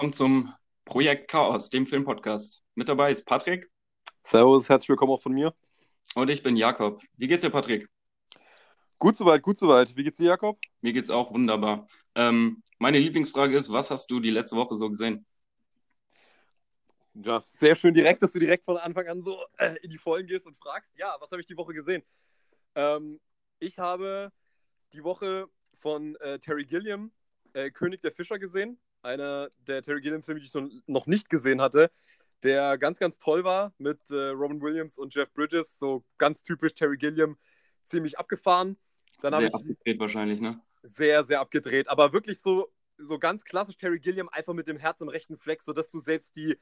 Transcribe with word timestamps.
willkommen 0.00 0.12
zum 0.14 0.54
Projekt 0.86 1.30
Chaos, 1.30 1.68
dem 1.68 1.86
Filmpodcast. 1.86 2.64
Mit 2.74 2.88
dabei 2.88 3.10
ist 3.10 3.26
Patrick. 3.26 3.70
Servus, 4.22 4.70
herzlich 4.70 4.88
willkommen 4.88 5.12
auch 5.12 5.20
von 5.20 5.34
mir. 5.34 5.54
Und 6.14 6.30
ich 6.30 6.42
bin 6.42 6.56
Jakob. 6.56 7.02
Wie 7.18 7.26
geht's 7.26 7.42
dir, 7.42 7.50
Patrick? 7.50 7.86
Gut 8.98 9.14
soweit, 9.18 9.42
gut 9.42 9.58
soweit. 9.58 9.94
Wie 9.94 10.02
geht's 10.02 10.16
dir, 10.16 10.28
Jakob? 10.28 10.58
Mir 10.80 10.94
geht's 10.94 11.10
auch 11.10 11.34
wunderbar. 11.34 11.86
Ähm, 12.14 12.62
meine 12.78 12.98
Lieblingsfrage 12.98 13.54
ist, 13.54 13.70
was 13.70 13.90
hast 13.90 14.10
du 14.10 14.20
die 14.20 14.30
letzte 14.30 14.56
Woche 14.56 14.74
so 14.74 14.88
gesehen? 14.88 15.26
Ja, 17.12 17.42
sehr 17.44 17.74
schön 17.74 17.92
direkt, 17.92 18.22
dass 18.22 18.32
du 18.32 18.38
direkt 18.38 18.64
von 18.64 18.78
Anfang 18.78 19.06
an 19.06 19.20
so 19.20 19.38
äh, 19.58 19.76
in 19.82 19.90
die 19.90 19.98
Vollen 19.98 20.26
gehst 20.26 20.46
und 20.46 20.56
fragst, 20.56 20.96
ja, 20.96 21.14
was 21.20 21.30
habe 21.30 21.42
ich 21.42 21.46
die 21.46 21.58
Woche 21.58 21.74
gesehen? 21.74 22.02
Ähm, 22.74 23.20
ich 23.58 23.78
habe 23.78 24.32
die 24.94 25.04
Woche 25.04 25.50
von 25.74 26.16
äh, 26.20 26.38
Terry 26.38 26.64
Gilliam 26.64 27.12
äh, 27.52 27.70
König 27.70 28.00
der 28.00 28.12
Fischer 28.12 28.38
gesehen. 28.38 28.80
Einer 29.02 29.50
der 29.66 29.82
Terry 29.82 30.00
Gilliam-Filme, 30.00 30.40
die 30.40 30.46
ich 30.46 30.82
noch 30.86 31.06
nicht 31.06 31.30
gesehen 31.30 31.60
hatte, 31.60 31.90
der 32.42 32.78
ganz, 32.78 32.98
ganz 32.98 33.18
toll 33.18 33.44
war 33.44 33.72
mit 33.78 33.98
äh, 34.10 34.28
Robin 34.28 34.60
Williams 34.60 34.98
und 34.98 35.14
Jeff 35.14 35.32
Bridges. 35.32 35.78
So 35.78 36.04
ganz 36.18 36.42
typisch 36.42 36.74
Terry 36.74 36.96
Gilliam, 36.96 37.38
ziemlich 37.82 38.18
abgefahren. 38.18 38.76
Dann 39.20 39.32
sehr 39.34 39.48
ich, 39.48 39.54
abgedreht 39.54 39.98
wahrscheinlich, 39.98 40.40
ne? 40.40 40.60
Sehr, 40.82 41.24
sehr 41.24 41.40
abgedreht. 41.40 41.88
Aber 41.88 42.12
wirklich 42.12 42.40
so, 42.40 42.72
so 42.98 43.18
ganz 43.18 43.44
klassisch 43.44 43.76
Terry 43.76 44.00
Gilliam, 44.00 44.28
einfach 44.28 44.54
mit 44.54 44.68
dem 44.68 44.76
Herz 44.78 45.00
im 45.00 45.08
rechten 45.08 45.36
Fleck, 45.36 45.62
sodass 45.62 45.90
du 45.90 45.98
selbst 45.98 46.36
die 46.36 46.58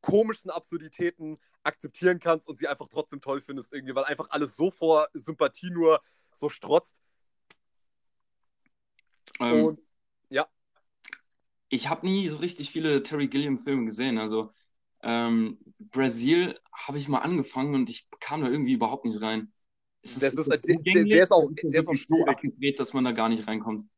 komischsten 0.00 0.50
Absurditäten 0.50 1.38
akzeptieren 1.62 2.20
kannst 2.20 2.46
und 2.46 2.58
sie 2.58 2.68
einfach 2.68 2.88
trotzdem 2.88 3.22
toll 3.22 3.40
findest, 3.40 3.72
irgendwie, 3.72 3.94
weil 3.94 4.04
einfach 4.04 4.28
alles 4.30 4.54
so 4.54 4.70
vor 4.70 5.08
Sympathie 5.14 5.70
nur 5.70 6.00
so 6.34 6.50
strotzt. 6.50 6.96
Ähm, 9.40 9.64
und 9.64 9.80
ja. 10.28 10.46
Ich 11.68 11.88
habe 11.88 12.06
nie 12.06 12.28
so 12.28 12.38
richtig 12.38 12.70
viele 12.70 13.02
Terry 13.02 13.28
Gilliam-Filme 13.28 13.86
gesehen. 13.86 14.18
Also 14.18 14.52
ähm, 15.02 15.58
Brasil 15.78 16.58
habe 16.72 16.98
ich 16.98 17.08
mal 17.08 17.18
angefangen 17.18 17.74
und 17.74 17.90
ich 17.90 18.08
kam 18.20 18.42
da 18.42 18.48
irgendwie 18.48 18.72
überhaupt 18.72 19.04
nicht 19.04 19.20
rein. 19.20 19.52
Ist 20.02 20.22
das, 20.22 20.34
das 20.34 20.46
ist, 20.46 20.68
ist, 20.68 20.86
der, 20.86 21.04
der, 21.04 21.22
ist 21.22 21.32
auch, 21.32 21.48
der 21.62 21.80
ist 21.80 21.88
auch 21.88 21.94
so 21.94 22.24
abgedreht, 22.26 22.78
dass 22.78 22.92
man 22.92 23.04
da 23.04 23.12
gar 23.12 23.28
nicht 23.28 23.46
reinkommt. 23.46 23.88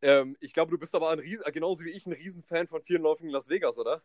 Ähm, 0.00 0.36
ich 0.40 0.52
glaube, 0.52 0.70
du 0.70 0.78
bist 0.78 0.94
aber 0.94 1.10
ein 1.10 1.18
Ries 1.18 1.40
genauso 1.52 1.84
wie 1.84 1.90
ich 1.90 2.06
ein 2.06 2.12
Riesenfan 2.12 2.66
von 2.66 2.82
vielen 2.82 3.02
Läufen 3.02 3.26
in 3.26 3.30
Las 3.30 3.48
Vegas, 3.48 3.78
oder? 3.78 4.02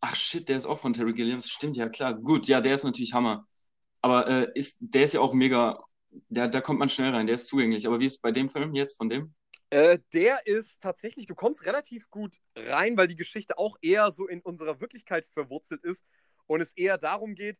Ach 0.00 0.14
shit, 0.14 0.48
der 0.48 0.56
ist 0.56 0.66
auch 0.66 0.78
von 0.78 0.92
Terry 0.92 1.12
Gilliam. 1.12 1.42
Stimmt, 1.42 1.76
ja 1.76 1.88
klar. 1.88 2.14
Gut, 2.14 2.46
ja, 2.48 2.60
der 2.60 2.74
ist 2.74 2.84
natürlich 2.84 3.12
Hammer. 3.12 3.46
Aber 4.00 4.26
äh, 4.28 4.48
ist, 4.54 4.78
der 4.80 5.02
ist 5.02 5.14
ja 5.14 5.20
auch 5.20 5.32
mega, 5.34 5.82
der, 6.28 6.48
da 6.48 6.60
kommt 6.60 6.78
man 6.78 6.88
schnell 6.88 7.14
rein, 7.14 7.26
der 7.26 7.34
ist 7.34 7.48
zugänglich. 7.48 7.86
Aber 7.86 8.00
wie 8.00 8.06
ist 8.06 8.14
es 8.14 8.20
bei 8.20 8.32
dem 8.32 8.48
Film 8.48 8.74
jetzt, 8.74 8.96
von 8.96 9.08
dem? 9.08 9.34
Äh, 9.70 9.98
der 10.12 10.46
ist 10.46 10.80
tatsächlich, 10.80 11.26
du 11.26 11.34
kommst 11.34 11.64
relativ 11.66 12.08
gut 12.10 12.36
rein, 12.54 12.96
weil 12.96 13.08
die 13.08 13.16
Geschichte 13.16 13.58
auch 13.58 13.76
eher 13.82 14.10
so 14.10 14.28
in 14.28 14.40
unserer 14.40 14.80
Wirklichkeit 14.80 15.26
verwurzelt 15.28 15.82
ist 15.82 16.04
und 16.46 16.60
es 16.60 16.72
eher 16.74 16.98
darum 16.98 17.34
geht, 17.34 17.58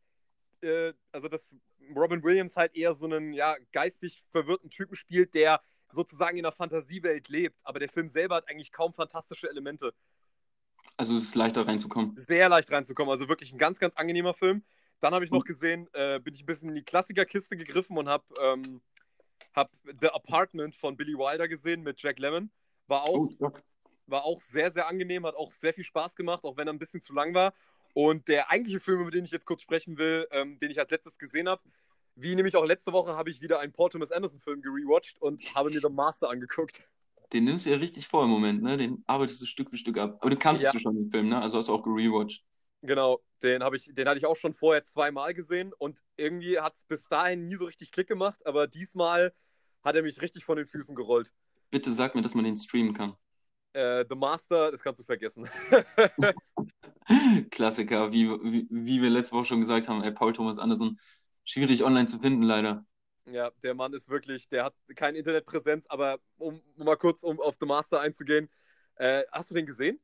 äh, 0.62 0.92
also 1.10 1.28
dass 1.28 1.54
Robin 1.94 2.22
Williams 2.22 2.56
halt 2.56 2.74
eher 2.74 2.92
so 2.94 3.06
einen 3.06 3.32
ja, 3.32 3.56
geistig 3.72 4.24
verwirrten 4.30 4.70
Typen 4.70 4.94
spielt, 4.94 5.34
der 5.34 5.60
sozusagen 5.88 6.36
in 6.38 6.44
einer 6.44 6.52
Fantasiewelt 6.52 7.28
lebt. 7.28 7.60
Aber 7.64 7.78
der 7.78 7.88
Film 7.88 8.08
selber 8.08 8.36
hat 8.36 8.48
eigentlich 8.48 8.72
kaum 8.72 8.92
fantastische 8.92 9.48
Elemente. 9.48 9.92
Also 10.96 11.14
es 11.14 11.24
ist 11.24 11.34
leichter 11.34 11.66
reinzukommen. 11.66 12.14
Sehr 12.16 12.48
leicht 12.48 12.70
reinzukommen. 12.70 13.10
Also 13.10 13.28
wirklich 13.28 13.52
ein 13.52 13.58
ganz, 13.58 13.78
ganz 13.78 13.96
angenehmer 13.96 14.34
Film. 14.34 14.64
Dann 15.00 15.12
habe 15.12 15.24
ich 15.24 15.30
noch 15.30 15.44
gesehen, 15.44 15.88
äh, 15.92 16.18
bin 16.20 16.34
ich 16.34 16.42
ein 16.42 16.46
bisschen 16.46 16.70
in 16.70 16.74
die 16.74 16.82
Klassikerkiste 16.82 17.56
gegriffen 17.56 17.98
und 17.98 18.08
habe 18.08 18.24
ähm, 18.40 18.80
hab 19.56 19.70
The 20.00 20.08
Apartment 20.08 20.76
von 20.76 20.96
Billy 20.96 21.14
Wilder 21.14 21.48
gesehen 21.48 21.82
mit 21.82 22.00
Jack 22.00 22.18
Lemmon. 22.18 22.50
War 22.86 23.02
auch, 23.02 23.26
oh, 23.40 23.52
war 24.06 24.24
auch 24.24 24.40
sehr, 24.40 24.70
sehr 24.70 24.86
angenehm, 24.86 25.26
hat 25.26 25.34
auch 25.34 25.50
sehr 25.50 25.74
viel 25.74 25.84
Spaß 25.84 26.14
gemacht, 26.14 26.44
auch 26.44 26.56
wenn 26.56 26.68
er 26.68 26.74
ein 26.74 26.78
bisschen 26.78 27.00
zu 27.00 27.14
lang 27.14 27.34
war. 27.34 27.54
Und 27.94 28.28
der 28.28 28.50
eigentliche 28.50 28.78
Film, 28.78 29.00
über 29.00 29.10
den 29.10 29.24
ich 29.24 29.30
jetzt 29.30 29.46
kurz 29.46 29.62
sprechen 29.62 29.96
will, 29.96 30.28
ähm, 30.30 30.58
den 30.60 30.70
ich 30.70 30.78
als 30.78 30.90
letztes 30.90 31.18
gesehen 31.18 31.48
habe, 31.48 31.62
wie 32.14 32.34
nämlich 32.34 32.54
auch 32.54 32.64
letzte 32.64 32.92
Woche 32.92 33.16
habe 33.16 33.30
ich 33.30 33.40
wieder 33.40 33.58
einen 33.58 33.72
Paul 33.72 33.90
Thomas 33.90 34.12
Anderson 34.12 34.40
Film 34.40 34.60
gerewatcht 34.60 35.20
und 35.20 35.42
habe 35.54 35.70
mir 35.70 35.80
The 35.80 35.88
Master 35.88 36.28
angeguckt. 36.28 36.80
Den 37.32 37.44
nimmst 37.44 37.66
du 37.66 37.70
ja 37.70 37.76
richtig 37.76 38.06
vor 38.06 38.24
im 38.24 38.30
Moment, 38.30 38.62
ne? 38.62 38.76
Den 38.76 39.02
arbeitest 39.06 39.40
du 39.40 39.46
Stück 39.46 39.70
für 39.70 39.76
Stück 39.76 39.98
ab. 39.98 40.18
Aber 40.20 40.30
du 40.30 40.36
kanntest 40.36 40.66
ja. 40.66 40.72
du 40.72 40.78
schon 40.78 40.94
den 40.94 41.10
Film, 41.10 41.28
ne? 41.28 41.40
Also 41.40 41.58
hast 41.58 41.68
du 41.68 41.74
auch 41.74 41.82
gerewatcht. 41.82 42.44
Genau, 42.82 43.20
den 43.42 43.64
habe 43.64 43.76
ich, 43.76 43.90
den 43.92 44.06
hatte 44.06 44.18
ich 44.18 44.26
auch 44.26 44.36
schon 44.36 44.54
vorher 44.54 44.84
zweimal 44.84 45.34
gesehen 45.34 45.72
und 45.76 46.02
irgendwie 46.16 46.60
hat 46.60 46.74
es 46.74 46.84
bis 46.84 47.08
dahin 47.08 47.46
nie 47.46 47.56
so 47.56 47.64
richtig 47.64 47.90
Klick 47.90 48.06
gemacht, 48.06 48.46
aber 48.46 48.66
diesmal 48.66 49.32
hat 49.86 49.94
er 49.94 50.02
mich 50.02 50.20
richtig 50.20 50.44
von 50.44 50.56
den 50.56 50.66
Füßen 50.66 50.94
gerollt. 50.96 51.32
Bitte 51.70 51.92
sag 51.92 52.14
mir, 52.14 52.22
dass 52.22 52.34
man 52.34 52.44
den 52.44 52.56
streamen 52.56 52.92
kann. 52.92 53.14
Äh, 53.72 54.04
The 54.08 54.16
Master, 54.16 54.72
das 54.72 54.82
kannst 54.82 55.00
du 55.00 55.04
vergessen. 55.04 55.48
Klassiker, 57.50 58.10
wie, 58.10 58.28
wie, 58.28 58.66
wie, 58.68 59.00
wir 59.00 59.10
letzte 59.10 59.36
Woche 59.36 59.44
schon 59.44 59.60
gesagt 59.60 59.88
haben, 59.88 60.02
ey, 60.02 60.10
Paul 60.10 60.32
Thomas 60.32 60.58
Anderson, 60.58 60.98
schwierig 61.44 61.84
online 61.84 62.06
zu 62.06 62.18
finden, 62.18 62.42
leider. 62.42 62.84
Ja, 63.26 63.52
der 63.62 63.74
Mann 63.74 63.92
ist 63.92 64.08
wirklich, 64.08 64.48
der 64.48 64.64
hat 64.64 64.74
keine 64.96 65.18
Internetpräsenz, 65.18 65.86
aber 65.88 66.18
um, 66.36 66.60
um 66.76 66.84
mal 66.84 66.96
kurz 66.96 67.22
um 67.22 67.40
auf 67.40 67.56
The 67.60 67.66
Master 67.66 68.00
einzugehen, 68.00 68.48
äh, 68.96 69.22
hast 69.30 69.50
du 69.50 69.54
den 69.54 69.66
gesehen? 69.66 70.00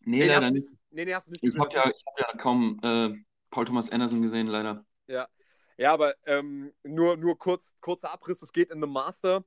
Nee, 0.00 0.20
nee 0.20 0.26
leider 0.26 0.50
nicht. 0.50 0.70
Nee, 0.90 1.04
nee, 1.04 1.14
hast 1.14 1.26
du 1.26 1.32
nicht 1.32 1.42
Ich 1.42 1.58
habe 1.58 1.72
ja, 1.74 1.84
hab 1.84 2.18
ja 2.18 2.38
kaum 2.38 2.80
äh, 2.82 3.14
Paul 3.50 3.66
Thomas 3.66 3.90
Anderson 3.90 4.22
gesehen, 4.22 4.46
leider. 4.46 4.86
Ja, 5.06 5.28
ja 5.76 5.92
aber 5.92 6.14
ähm, 6.26 6.72
nur, 6.82 7.16
nur 7.16 7.38
kurz, 7.38 7.74
kurzer 7.80 8.12
Abriss, 8.12 8.42
es 8.42 8.52
geht 8.52 8.70
in 8.70 8.80
The 8.80 8.86
Master, 8.86 9.44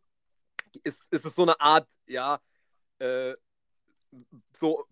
ist, 0.84 1.12
ist 1.12 1.26
es 1.26 1.36
so 1.36 1.44
eine 1.44 1.60
Art, 1.60 1.88
ja, 2.06 2.40
äh, 3.00 3.36
so, 4.54 4.84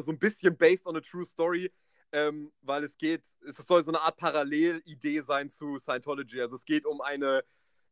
so 0.00 0.10
ein 0.10 0.18
bisschen 0.18 0.56
based 0.56 0.86
on 0.86 0.96
a 0.96 1.00
true 1.00 1.24
story, 1.24 1.72
ähm, 2.12 2.52
weil 2.62 2.84
es 2.84 2.96
geht, 2.96 3.24
es 3.46 3.56
soll 3.56 3.82
so 3.82 3.90
eine 3.90 4.00
Art 4.00 4.16
Parallelidee 4.16 5.20
sein 5.20 5.50
zu 5.50 5.78
Scientology. 5.78 6.40
Also 6.40 6.56
es 6.56 6.64
geht 6.64 6.86
um 6.86 7.00
eine, 7.00 7.44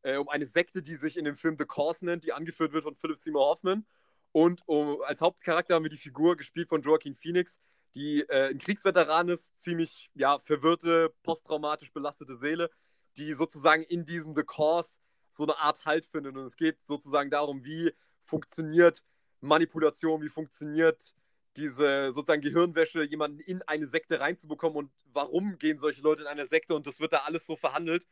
äh, 0.02 0.16
um 0.16 0.28
eine 0.28 0.46
Sekte, 0.46 0.82
die 0.82 0.94
sich 0.94 1.16
in 1.16 1.24
dem 1.24 1.36
Film 1.36 1.56
The 1.58 1.64
Cause 1.64 2.04
nennt, 2.04 2.24
die 2.24 2.32
angeführt 2.32 2.72
wird 2.72 2.84
von 2.84 2.94
Philip 2.94 3.16
Seymour 3.16 3.46
Hoffman. 3.46 3.84
Und 4.32 4.62
um, 4.66 5.02
als 5.02 5.20
Hauptcharakter 5.20 5.74
haben 5.74 5.82
wir 5.82 5.90
die 5.90 5.96
Figur 5.96 6.36
gespielt 6.36 6.68
von 6.68 6.82
Joaquin 6.82 7.14
Phoenix, 7.14 7.58
die 7.94 8.22
äh, 8.28 8.50
ein 8.50 8.58
Kriegsveteran 8.58 9.28
ist, 9.28 9.58
ziemlich 9.58 10.10
ja, 10.14 10.38
verwirrte, 10.38 11.12
posttraumatisch 11.22 11.92
belastete 11.92 12.36
Seele, 12.36 12.70
die 13.16 13.34
sozusagen 13.34 13.82
in 13.82 14.04
diesem 14.04 14.34
The 14.34 14.42
Cause 14.42 15.00
so 15.30 15.44
eine 15.44 15.58
Art 15.58 15.84
Halt 15.84 16.06
findet. 16.06 16.36
Und 16.36 16.44
es 16.44 16.56
geht 16.56 16.82
sozusagen 16.82 17.30
darum, 17.30 17.64
wie 17.64 17.92
funktioniert 18.20 19.02
Manipulation, 19.40 20.22
wie 20.22 20.28
funktioniert 20.28 21.14
diese 21.56 22.10
sozusagen 22.12 22.40
Gehirnwäsche, 22.40 23.02
jemanden 23.02 23.40
in 23.40 23.62
eine 23.62 23.86
Sekte 23.86 24.20
reinzubekommen 24.20 24.78
und 24.78 24.92
warum 25.12 25.58
gehen 25.58 25.78
solche 25.78 26.00
Leute 26.00 26.22
in 26.22 26.28
eine 26.28 26.46
Sekte 26.46 26.74
und 26.74 26.86
das 26.86 27.00
wird 27.00 27.12
da 27.12 27.18
alles 27.18 27.46
so 27.46 27.56
verhandelt. 27.56 28.06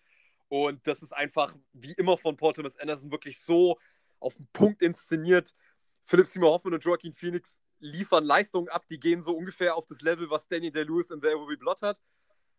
Und 0.49 0.87
das 0.87 1.03
ist 1.03 1.13
einfach, 1.13 1.55
wie 1.73 1.93
immer 1.93 2.19
von 2.19 2.37
Paul 2.37 2.53
Thomas 2.53 2.77
Anderson, 2.77 3.13
wirklich 3.13 3.41
so 3.41 3.79
auf 4.19 4.35
den 4.35 4.49
Punkt 4.53 4.83
inszeniert. 4.83 5.55
Philip 6.03 6.27
Seymour 6.27 6.51
Hoffman 6.51 6.75
und 6.75 6.85
Joaquin 6.85 7.13
Phoenix 7.13 7.59
liefern 7.81 8.25
Leistungen 8.25 8.69
ab, 8.69 8.87
die 8.89 9.01
gehen 9.01 9.23
so 9.23 9.37
ungefähr 9.37 9.75
auf 9.75 9.87
das 9.87 10.01
Level, 10.01 10.31
was 10.31 10.47
Danny 10.49 10.71
Day-Lewis 10.71 11.11
in 11.11 11.21
There 11.21 11.39
Will 11.39 11.49
Be 11.49 11.57
Blood 11.57 11.83
hat. 11.83 12.01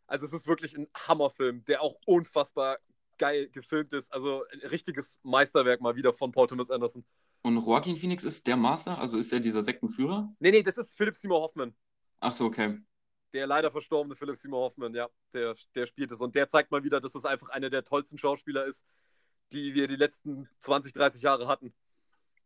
Also 0.08 0.26
es 0.26 0.34
ist 0.34 0.48
wirklich 0.48 0.76
ein 0.78 0.88
Hammerfilm, 1.08 1.64
der 1.66 1.82
auch 1.82 1.96
unfassbar 2.06 2.80
geil 3.18 3.50
gefilmt 3.50 3.94
ist. 3.94 4.12
Also 4.12 4.44
ein 4.52 4.59
richtiges 4.68 5.20
Meisterwerk 5.24 5.80
mal 5.80 5.96
wieder 5.96 6.12
von 6.12 6.32
Paul 6.32 6.48
Thomas 6.48 6.72
Anderson. 6.72 7.06
Und 7.44 7.58
Joaquin 7.58 7.96
Phoenix 7.96 8.24
ist 8.24 8.46
der 8.48 8.58
Master? 8.58 8.98
Also 8.98 9.18
ist 9.18 9.32
er 9.32 9.40
dieser 9.40 9.64
Sektenführer? 9.64 10.34
Nee, 10.40 10.52
nee, 10.52 10.64
das 10.64 10.78
ist 10.78 10.98
Philip 10.98 11.16
Seymour 11.16 11.42
Hoffman. 11.42 11.74
Ach 12.20 12.32
so, 12.32 12.46
okay. 12.46 12.80
Der 13.34 13.48
leider 13.48 13.72
verstorbene 13.72 14.16
Philip 14.16 14.38
Seymour 14.38 14.66
Hoffman, 14.66 14.94
ja, 14.94 15.09
der, 15.34 15.56
der 15.76 15.86
spielt 15.86 16.12
es. 16.12 16.20
Und 16.20 16.36
der 16.36 16.48
zeigt 16.48 16.72
mal 16.72 16.84
wieder, 16.84 17.00
dass 17.00 17.16
es 17.16 17.24
einfach 17.24 17.50
einer 17.50 17.70
der 17.70 17.84
tollsten 17.84 18.18
Schauspieler 18.18 18.66
ist, 18.66 18.86
die 19.53 19.74
wir 19.74 19.88
die 19.88 19.96
letzten 19.96 20.48
20, 20.59 20.94
30 20.94 21.22
Jahre 21.22 21.47
hatten. 21.47 21.73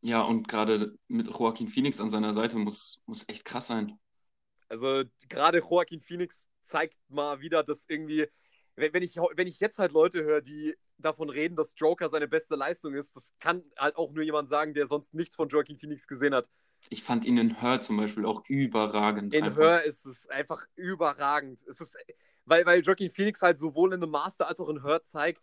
Ja, 0.05 0.21
und 0.21 0.47
gerade 0.47 0.99
mit 1.07 1.27
Joaquin 1.27 1.67
Phoenix 1.67 1.99
an 1.99 2.11
seiner 2.11 2.31
Seite 2.31 2.59
muss, 2.59 3.01
muss 3.07 3.27
echt 3.27 3.43
krass 3.43 3.65
sein. 3.65 3.97
Also 4.69 5.01
gerade 5.29 5.59
Joaquin 5.59 5.99
Phoenix 5.99 6.45
zeigt 6.61 6.95
mal 7.09 7.41
wieder, 7.41 7.63
dass 7.63 7.85
irgendwie, 7.89 8.27
wenn, 8.75 8.93
wenn, 8.93 9.01
ich, 9.01 9.15
wenn 9.15 9.47
ich 9.47 9.59
jetzt 9.59 9.79
halt 9.79 9.93
Leute 9.93 10.23
höre, 10.23 10.41
die 10.41 10.75
davon 10.99 11.31
reden, 11.31 11.55
dass 11.55 11.73
Joker 11.75 12.09
seine 12.09 12.27
beste 12.27 12.55
Leistung 12.55 12.93
ist, 12.93 13.15
das 13.15 13.33
kann 13.39 13.63
halt 13.77 13.95
auch 13.95 14.11
nur 14.11 14.23
jemand 14.23 14.47
sagen, 14.47 14.75
der 14.75 14.85
sonst 14.85 15.11
nichts 15.15 15.35
von 15.35 15.49
Joaquin 15.49 15.79
Phoenix 15.79 16.05
gesehen 16.05 16.35
hat. 16.35 16.51
Ich 16.91 17.03
fand 17.03 17.25
ihn 17.25 17.39
in 17.39 17.59
Her 17.59 17.81
zum 17.81 17.97
Beispiel 17.97 18.25
auch 18.25 18.43
überragend. 18.47 19.33
In 19.33 19.45
einfach. 19.45 19.57
Her 19.57 19.83
ist 19.85 20.05
es 20.05 20.27
einfach 20.29 20.67
überragend. 20.75 21.63
Es 21.67 21.81
ist, 21.81 21.97
weil, 22.45 22.63
weil 22.67 22.81
Joaquin 22.81 23.09
Phoenix 23.09 23.41
halt 23.41 23.57
sowohl 23.57 23.93
in 23.93 24.01
The 24.01 24.07
Master 24.07 24.47
als 24.47 24.59
auch 24.59 24.69
in 24.69 24.83
Her 24.83 25.01
zeigt, 25.03 25.41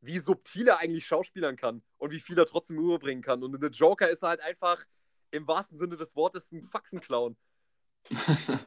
wie 0.00 0.18
subtil 0.18 0.68
er 0.68 0.80
eigentlich 0.80 1.06
schauspielern 1.06 1.56
kann 1.56 1.82
und 1.98 2.12
wie 2.12 2.20
viel 2.20 2.38
er 2.38 2.46
trotzdem 2.46 2.78
überbringen 2.78 3.22
kann. 3.22 3.42
Und 3.42 3.54
in 3.54 3.60
The 3.60 3.68
Joker 3.68 4.08
ist 4.08 4.22
er 4.22 4.30
halt 4.30 4.40
einfach 4.40 4.84
im 5.30 5.46
wahrsten 5.46 5.78
Sinne 5.78 5.96
des 5.96 6.14
Wortes 6.16 6.52
ein 6.52 6.66
Faxenclown. 6.66 7.36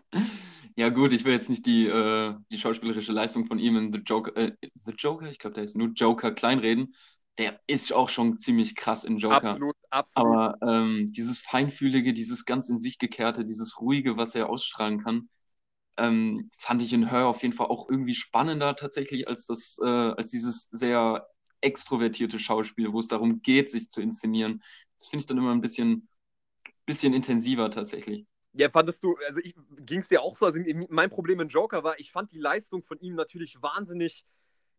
ja, 0.76 0.90
gut, 0.90 1.14
ich 1.14 1.26
will 1.26 1.34
jetzt 1.34 1.50
nicht 1.50 1.66
die, 1.66 1.88
äh, 1.88 2.36
die 2.52 2.58
schauspielerische 2.58 3.14
Leistung 3.14 3.46
von 3.46 3.60
ihm 3.60 3.78
in 3.78 3.92
The 3.92 4.00
Joker, 4.00 4.36
äh, 4.36 4.52
The 4.86 4.92
Joker, 4.92 5.28
ich 5.28 5.40
glaube, 5.40 5.56
der 5.56 5.64
ist 5.64 5.76
nur 5.76 5.90
Joker 5.90 6.32
kleinreden. 6.32 6.94
der 7.38 7.60
ist 7.66 7.94
auch 7.94 8.10
schon 8.10 8.40
ziemlich 8.40 8.76
krass 8.76 9.04
in 9.04 9.18
Joker. 9.18 9.38
Absolut, 9.38 9.76
absolut. 9.90 10.36
Aber 10.36 10.58
ähm, 10.62 11.08
dieses 11.08 11.40
Feinfühlige, 11.40 12.14
dieses 12.14 12.46
ganz 12.46 12.70
in 12.70 12.78
sich 12.78 13.00
gekehrte, 13.00 13.46
dieses 13.46 13.80
Ruhige, 13.80 14.18
was 14.18 14.36
er 14.36 14.50
ausstrahlen 14.50 15.02
kann, 15.02 15.30
ähm, 16.02 16.50
fand 16.52 16.82
ich 16.82 16.94
in 16.94 17.10
Her 17.10 17.28
auf 17.28 17.44
jeden 17.44 17.54
Fall 17.54 17.68
auch 17.68 17.88
irgendwie 17.88 18.16
spannender 18.16 18.76
tatsächlich 18.76 19.28
als 19.28 19.46
das, 19.46 19.78
äh, 19.84 19.88
als 19.88 20.30
dieses 20.30 20.64
sehr 20.72 21.28
extrovertierte 21.62 22.40
Schauspiel, 22.40 22.92
wo 22.92 23.00
es 23.00 23.08
darum 23.08 23.42
geht, 23.44 23.70
sich 23.70 23.92
zu 23.92 24.02
inszenieren. 24.02 24.64
Das 24.98 25.10
finde 25.10 25.22
ich 25.22 25.28
dann 25.28 25.38
immer 25.38 25.52
ein 25.52 25.62
bisschen, 25.62 26.10
bisschen 26.88 27.14
intensiver 27.14 27.70
tatsächlich. 27.70 28.26
Ja, 28.54 28.70
fandest 28.72 29.04
du, 29.04 29.16
also 29.28 29.42
ging 29.80 30.00
es 30.00 30.08
dir 30.08 30.24
auch 30.24 30.36
so? 30.36 30.46
Also 30.48 30.60
mein 30.90 31.12
Problem 31.12 31.38
mit 31.38 31.54
Joker 31.54 31.84
war, 31.84 32.00
ich 32.00 32.12
fand 32.12 32.32
die 32.32 32.40
Leistung 32.40 32.84
von 32.84 33.00
ihm 33.00 33.14
natürlich 33.14 33.62
wahnsinnig 33.62 34.26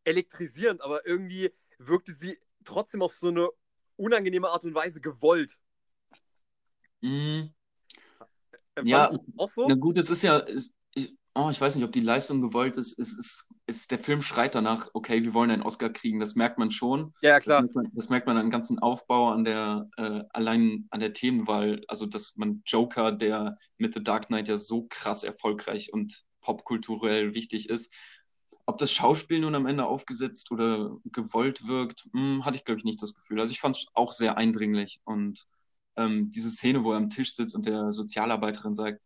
elektrisierend, 0.05 0.83
aber 0.83 1.07
irgendwie 1.07 1.53
wirkte 1.79 2.13
sie 2.13 2.37
trotzdem 2.65 3.01
auf 3.01 3.15
so 3.15 3.29
eine 3.29 3.49
unangenehme 3.97 4.49
Art 4.49 4.65
und 4.65 4.75
Weise 4.75 5.01
gewollt. 5.01 5.59
Mm. 7.01 7.45
Ja, 8.83 9.11
auch 9.37 9.49
so? 9.49 9.69
Na 9.69 9.75
gut, 9.75 9.97
es 9.97 10.11
ist 10.11 10.23
ja, 10.23 10.41
es, 10.41 10.73
oh, 11.35 11.49
ich 11.51 11.61
weiß 11.61 11.77
nicht, 11.77 11.85
ob 11.85 11.93
die 11.93 12.01
Leistung 12.01 12.41
gewollt 12.41 12.77
ist. 12.77 12.99
Es 12.99 13.17
ist, 13.17 13.49
ist, 13.67 13.91
der 13.91 13.99
Film 13.99 14.23
schreit 14.23 14.55
danach, 14.55 14.89
okay, 14.93 15.25
wir 15.25 15.35
wollen 15.35 15.51
einen 15.51 15.63
Oscar 15.63 15.91
kriegen. 15.91 16.21
Das 16.21 16.35
merkt 16.35 16.59
man 16.59 16.71
schon. 16.71 17.15
Ja, 17.23 17.41
klar. 17.41 17.63
Das 17.63 17.73
merkt 17.73 17.75
man, 17.75 17.93
das 17.95 18.09
merkt 18.09 18.27
man 18.27 18.37
an 18.37 18.51
ganzen 18.51 18.79
Aufbau, 18.79 19.31
an 19.31 19.45
der, 19.45 19.89
äh, 19.97 20.23
allein 20.31 20.87
an 20.91 21.01
der 21.01 21.13
Themenwahl. 21.13 21.83
Also, 21.89 22.07
dass 22.07 22.37
man 22.37 22.63
Joker, 22.67 23.13
der 23.13 23.57
mit 23.79 23.95
The 23.95 24.03
Dark 24.03 24.27
Knight 24.27 24.49
ja 24.49 24.59
so 24.59 24.87
krass 24.89 25.23
erfolgreich 25.23 25.93
und 25.93 26.23
popkulturell 26.43 27.35
wichtig 27.35 27.69
ist, 27.69 27.93
ob 28.67 28.79
das 28.79 28.93
Schauspiel 28.93 29.41
nun 29.41 29.55
am 29.55 29.67
Ende 29.67 29.87
aufgesetzt 29.87 30.51
oder 30.51 30.97
gewollt 31.05 31.67
wirkt, 31.67 32.09
mh, 32.13 32.21
hm, 32.21 32.45
hatte 32.45 32.57
ich, 32.57 32.65
glaube 32.65 32.79
ich, 32.79 32.85
nicht 32.85 33.03
das 33.03 33.15
Gefühl. 33.15 33.41
Also 33.41 33.53
ich 33.53 33.61
fand 33.61 33.77
es 33.77 33.87
auch 33.95 34.13
sehr 34.13 34.37
eindringlich. 34.37 35.01
Und 35.05 35.47
ähm, 35.97 36.31
diese 36.31 36.51
Szene, 36.51 36.85
wo 36.85 36.93
er 36.93 36.99
am 36.99 37.11
Tisch 37.11 37.35
sitzt 37.35 37.55
und 37.55 37.67
der 37.67 37.93
Sozialarbeiterin 37.93 38.75
sagt, 38.75 39.01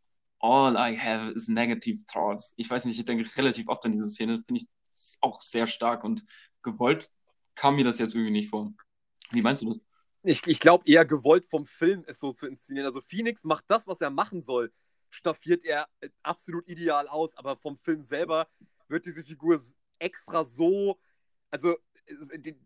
All 0.46 0.76
I 0.76 0.96
have 0.96 1.32
is 1.32 1.48
negative 1.48 1.98
thoughts. 2.06 2.54
Ich 2.56 2.70
weiß 2.70 2.84
nicht, 2.84 2.98
ich 2.98 3.04
denke 3.04 3.28
relativ 3.37 3.66
oft 3.66 3.84
an 3.84 3.93
diese 3.93 4.08
Szene, 4.08 4.44
finde 4.46 4.62
ich 4.62 4.69
auch 5.20 5.40
sehr 5.40 5.66
stark 5.66 6.04
und 6.04 6.25
gewollt 6.62 7.08
kam 7.56 7.75
mir 7.75 7.84
das 7.84 7.98
jetzt 7.98 8.14
irgendwie 8.14 8.31
nicht 8.31 8.48
vor. 8.48 8.72
Wie 9.32 9.43
meinst 9.43 9.62
du 9.62 9.66
das? 9.66 9.84
Ich, 10.22 10.46
ich 10.46 10.60
glaube 10.60 10.84
eher 10.87 11.04
gewollt 11.04 11.46
vom 11.46 11.66
Film, 11.66 12.04
es 12.06 12.20
so 12.20 12.32
zu 12.32 12.46
inszenieren. 12.46 12.87
Also 12.87 13.00
Phoenix 13.00 13.43
macht 13.43 13.64
das, 13.66 13.88
was 13.88 14.00
er 14.00 14.10
machen 14.10 14.43
soll, 14.43 14.72
staffiert 15.10 15.64
er 15.64 15.88
äh, 16.00 16.10
absolut 16.22 16.69
ideal 16.69 17.08
aus, 17.08 17.37
aber 17.37 17.56
vom 17.56 17.76
Film 17.76 18.02
selber 18.02 18.46
wird 18.87 19.06
diese 19.06 19.25
Figur 19.25 19.60
extra 19.99 20.44
so, 20.44 21.00
also 21.50 21.76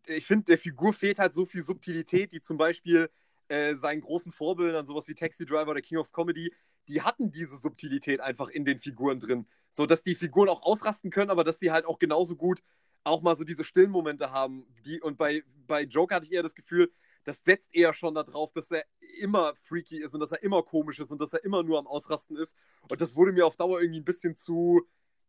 ich 0.06 0.26
finde, 0.26 0.44
der 0.44 0.58
Figur 0.58 0.92
fehlt 0.92 1.18
halt 1.18 1.32
so 1.32 1.46
viel 1.46 1.62
Subtilität, 1.62 2.32
die 2.32 2.42
zum 2.42 2.58
Beispiel 2.58 3.08
äh, 3.48 3.74
seinen 3.74 4.02
großen 4.02 4.32
Vorbildern, 4.32 4.84
sowas 4.84 5.08
wie 5.08 5.14
Taxi 5.14 5.46
Driver 5.46 5.70
oder 5.70 5.80
King 5.80 5.98
of 5.98 6.12
Comedy, 6.12 6.52
die 6.88 7.02
hatten 7.02 7.30
diese 7.30 7.56
Subtilität 7.56 8.20
einfach 8.20 8.48
in 8.48 8.64
den 8.64 8.78
Figuren 8.78 9.20
drin. 9.20 9.46
So 9.70 9.86
dass 9.86 10.02
die 10.02 10.16
Figuren 10.16 10.48
auch 10.48 10.62
ausrasten 10.62 11.10
können, 11.10 11.30
aber 11.30 11.44
dass 11.44 11.58
die 11.58 11.70
halt 11.70 11.86
auch 11.86 11.98
genauso 11.98 12.36
gut 12.36 12.62
auch 13.04 13.22
mal 13.22 13.36
so 13.36 13.44
diese 13.44 13.64
stillen 13.64 13.90
Momente 13.90 14.30
haben. 14.30 14.66
Die, 14.84 15.00
und 15.00 15.16
bei, 15.16 15.42
bei 15.66 15.82
Joker 15.82 16.16
hatte 16.16 16.26
ich 16.26 16.32
eher 16.32 16.42
das 16.42 16.54
Gefühl, 16.54 16.90
das 17.24 17.44
setzt 17.44 17.74
eher 17.74 17.94
schon 17.94 18.14
darauf, 18.14 18.52
dass 18.52 18.70
er 18.70 18.84
immer 19.18 19.54
freaky 19.56 20.02
ist 20.02 20.14
und 20.14 20.20
dass 20.20 20.32
er 20.32 20.42
immer 20.42 20.62
komisch 20.62 20.98
ist 20.98 21.10
und 21.10 21.20
dass 21.20 21.32
er 21.32 21.44
immer 21.44 21.62
nur 21.62 21.78
am 21.78 21.86
Ausrasten 21.86 22.36
ist. 22.36 22.56
Und 22.88 23.00
das 23.00 23.14
wurde 23.14 23.32
mir 23.32 23.46
auf 23.46 23.56
Dauer 23.56 23.80
irgendwie 23.80 24.00
ein 24.00 24.04
bisschen 24.04 24.34
zu, 24.34 24.82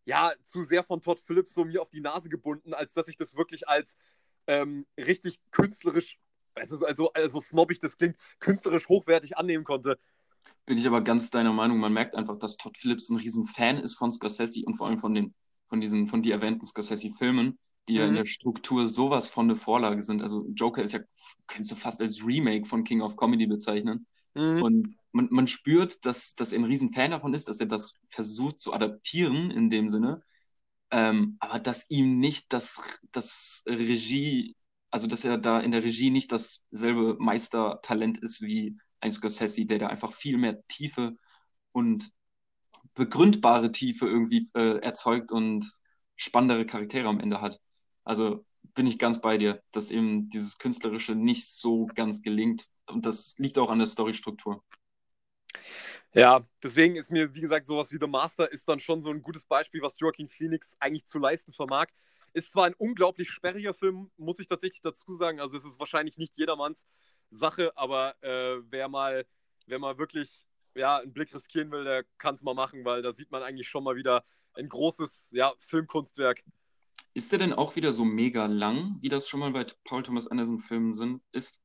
ja, 0.06 0.34
zu 0.44 0.64
sehr 0.64 0.84
von 0.84 1.02
Todd 1.02 1.20
Phillips 1.20 1.54
so 1.54 1.66
mir 1.66 1.82
auf 1.82 1.90
die 1.90 2.02
Nase 2.02 2.30
gebunden, 2.30 2.74
als 2.74 2.94
dass 2.94 3.08
ich 3.08 3.18
das 3.18 3.36
wirklich 3.36 3.68
als 3.68 3.98
ähm, 4.48 4.86
richtig 4.98 5.40
künstlerisch, 5.52 6.18
also, 6.56 6.86
also, 6.86 7.14
also 7.14 7.40
snobbig 7.40 7.80
das 7.80 7.98
klingt, 7.98 8.18
künstlerisch 8.40 8.88
hochwertig 8.90 9.38
annehmen 9.38 9.64
konnte. 9.64 10.00
Bin 10.66 10.78
ich 10.78 10.88
aber 10.88 11.02
ganz 11.02 11.30
deiner 11.30 11.54
Meinung. 11.54 11.80
Man 11.80 11.94
merkt 11.94 12.16
einfach, 12.16 12.38
dass 12.38 12.58
Todd 12.58 12.78
Phillips 12.78 13.10
ein 13.10 13.18
riesen 13.18 13.46
Fan 13.46 13.78
ist 13.78 13.96
von 13.96 14.12
Scorsese 14.12 14.62
und 14.66 14.76
vor 14.76 14.88
allem 14.88 15.00
von 15.00 15.14
den, 15.14 15.34
von 15.68 15.82
diesen, 15.82 16.08
von 16.08 16.22
die 16.22 16.32
erwähnten 16.32 16.66
Scorsese-Filmen, 16.66 17.58
die 17.88 17.94
mhm. 17.94 18.00
ja 18.00 18.06
in 18.06 18.12
mhm. 18.12 18.18
der 18.18 18.26
Struktur 18.26 18.88
sowas 18.88 19.30
von 19.30 19.46
eine 19.46 19.56
Vorlage 19.56 20.02
sind. 20.02 20.22
Also 20.22 20.46
Joker 20.54 20.84
ist 20.84 20.94
ja, 20.94 21.00
könntest 21.48 21.72
du 21.72 21.76
fast 21.76 22.02
als 22.02 22.26
Remake 22.26 22.66
von 22.66 22.84
King 22.84 23.02
of 23.02 23.18
Comedy 23.18 23.48
bezeichnen. 23.48 24.06
Mhm. 24.34 24.62
Und 24.62 24.96
man, 25.12 25.28
man 25.32 25.48
spürt, 25.48 26.06
dass, 26.06 26.36
dass 26.36 26.54
er 26.54 26.60
ein 26.60 26.66
riesen 26.66 26.94
Fan 26.94 27.12
davon 27.12 27.34
ist, 27.34 27.48
dass 27.48 27.60
er 27.60 27.66
das 27.66 28.00
versucht 28.10 28.60
zu 28.60 28.74
adaptieren 28.74 29.52
in 29.52 29.70
dem 29.70 29.90
Sinne. 29.90 30.24
Ähm, 30.92 31.38
aber 31.40 31.60
dass 31.60 31.90
ihm 31.90 32.20
nicht 32.20 32.54
das, 32.54 33.00
das 33.12 33.64
Regie, 33.66 34.56
also 34.90 35.08
dass 35.08 35.26
er 35.26 35.38
da 35.38 35.60
in 35.60 35.72
der 35.72 35.84
Regie 35.84 36.12
nicht 36.12 36.32
dasselbe 36.32 37.16
Meistertalent 37.20 38.18
ist 38.20 38.42
wie 38.42 38.78
ein 39.02 39.12
Scorsese, 39.12 39.66
der 39.66 39.80
da 39.80 39.88
einfach 39.88 40.12
viel 40.14 40.38
mehr 40.38 40.66
Tiefe 40.68 41.18
und 41.72 42.12
begründbare 42.94 43.72
Tiefe 43.72 44.08
irgendwie 44.08 44.48
äh, 44.56 44.80
erzeugt 44.80 45.32
und 45.32 45.66
spannendere 46.16 46.66
Charaktere 46.66 47.08
am 47.08 47.20
Ende 47.20 47.42
hat. 47.42 47.60
Also 48.04 48.46
bin 48.74 48.88
ich 48.88 49.00
ganz 49.00 49.22
bei 49.22 49.38
dir, 49.38 49.62
dass 49.72 49.92
eben 49.92 50.30
dieses 50.30 50.58
Künstlerische 50.58 51.16
nicht 51.16 51.48
so 51.48 51.88
ganz 51.88 52.22
gelingt, 52.22 52.68
und 52.88 53.06
das 53.06 53.36
liegt 53.38 53.58
auch 53.58 53.70
an 53.70 53.80
der 53.80 53.88
Storystruktur. 53.88 54.64
Ja, 56.14 56.46
deswegen 56.62 56.98
ist 56.98 57.10
mir, 57.10 57.34
wie 57.34 57.42
gesagt, 57.42 57.68
sowas 57.68 57.92
wie 57.92 57.98
The 58.00 58.08
Master 58.08 58.52
ist 58.52 58.68
dann 58.68 58.82
schon 58.82 59.02
so 59.02 59.10
ein 59.12 59.22
gutes 59.22 59.46
Beispiel, 59.46 59.82
was 59.82 59.96
Joaquin 59.98 60.28
Phoenix 60.28 60.76
eigentlich 60.80 61.06
zu 61.06 61.20
leisten 61.20 61.54
vermag. 61.54 61.88
Ist 62.34 62.52
zwar 62.52 62.66
ein 62.66 62.74
unglaublich 62.74 63.30
sperriger 63.30 63.74
Film, 63.74 64.12
muss 64.18 64.40
ich 64.40 64.48
tatsächlich 64.48 64.82
dazu 64.82 65.16
sagen. 65.16 65.40
Also 65.40 65.58
es 65.58 65.64
ist 65.64 65.80
wahrscheinlich 65.80 66.18
nicht 66.18 66.38
jedermanns 66.38 66.84
Sache, 67.32 67.76
aber 67.76 68.16
äh, 68.22 68.62
wer 68.70 68.88
mal, 68.88 69.26
wer 69.66 69.80
mal 69.80 69.98
wirklich 69.98 70.46
ja, 70.76 70.98
einen 70.98 71.14
Blick 71.14 71.34
riskieren 71.34 71.72
will, 71.72 71.84
der 71.84 72.04
kann 72.18 72.36
es 72.36 72.44
mal 72.44 72.54
machen, 72.54 72.86
weil 72.86 73.02
da 73.02 73.14
sieht 73.14 73.32
man 73.32 73.44
eigentlich 73.44 73.68
schon 73.68 73.84
mal 73.84 73.96
wieder 73.96 74.24
ein 74.54 74.70
großes 74.70 75.30
ja, 75.32 75.52
Filmkunstwerk. 75.60 76.44
Ist 77.14 77.32
der 77.32 77.40
denn 77.40 77.54
auch 77.54 77.76
wieder 77.76 77.92
so 77.92 78.06
mega 78.06 78.46
lang, 78.46 78.98
wie 79.02 79.10
das 79.10 79.28
schon 79.28 79.40
mal 79.40 79.52
bei 79.52 79.66
Paul 79.84 80.04
Thomas 80.04 80.28
Anderson 80.28 80.60
Filmen 80.60 80.94
sind, 80.94 81.22
ist? 81.32 81.60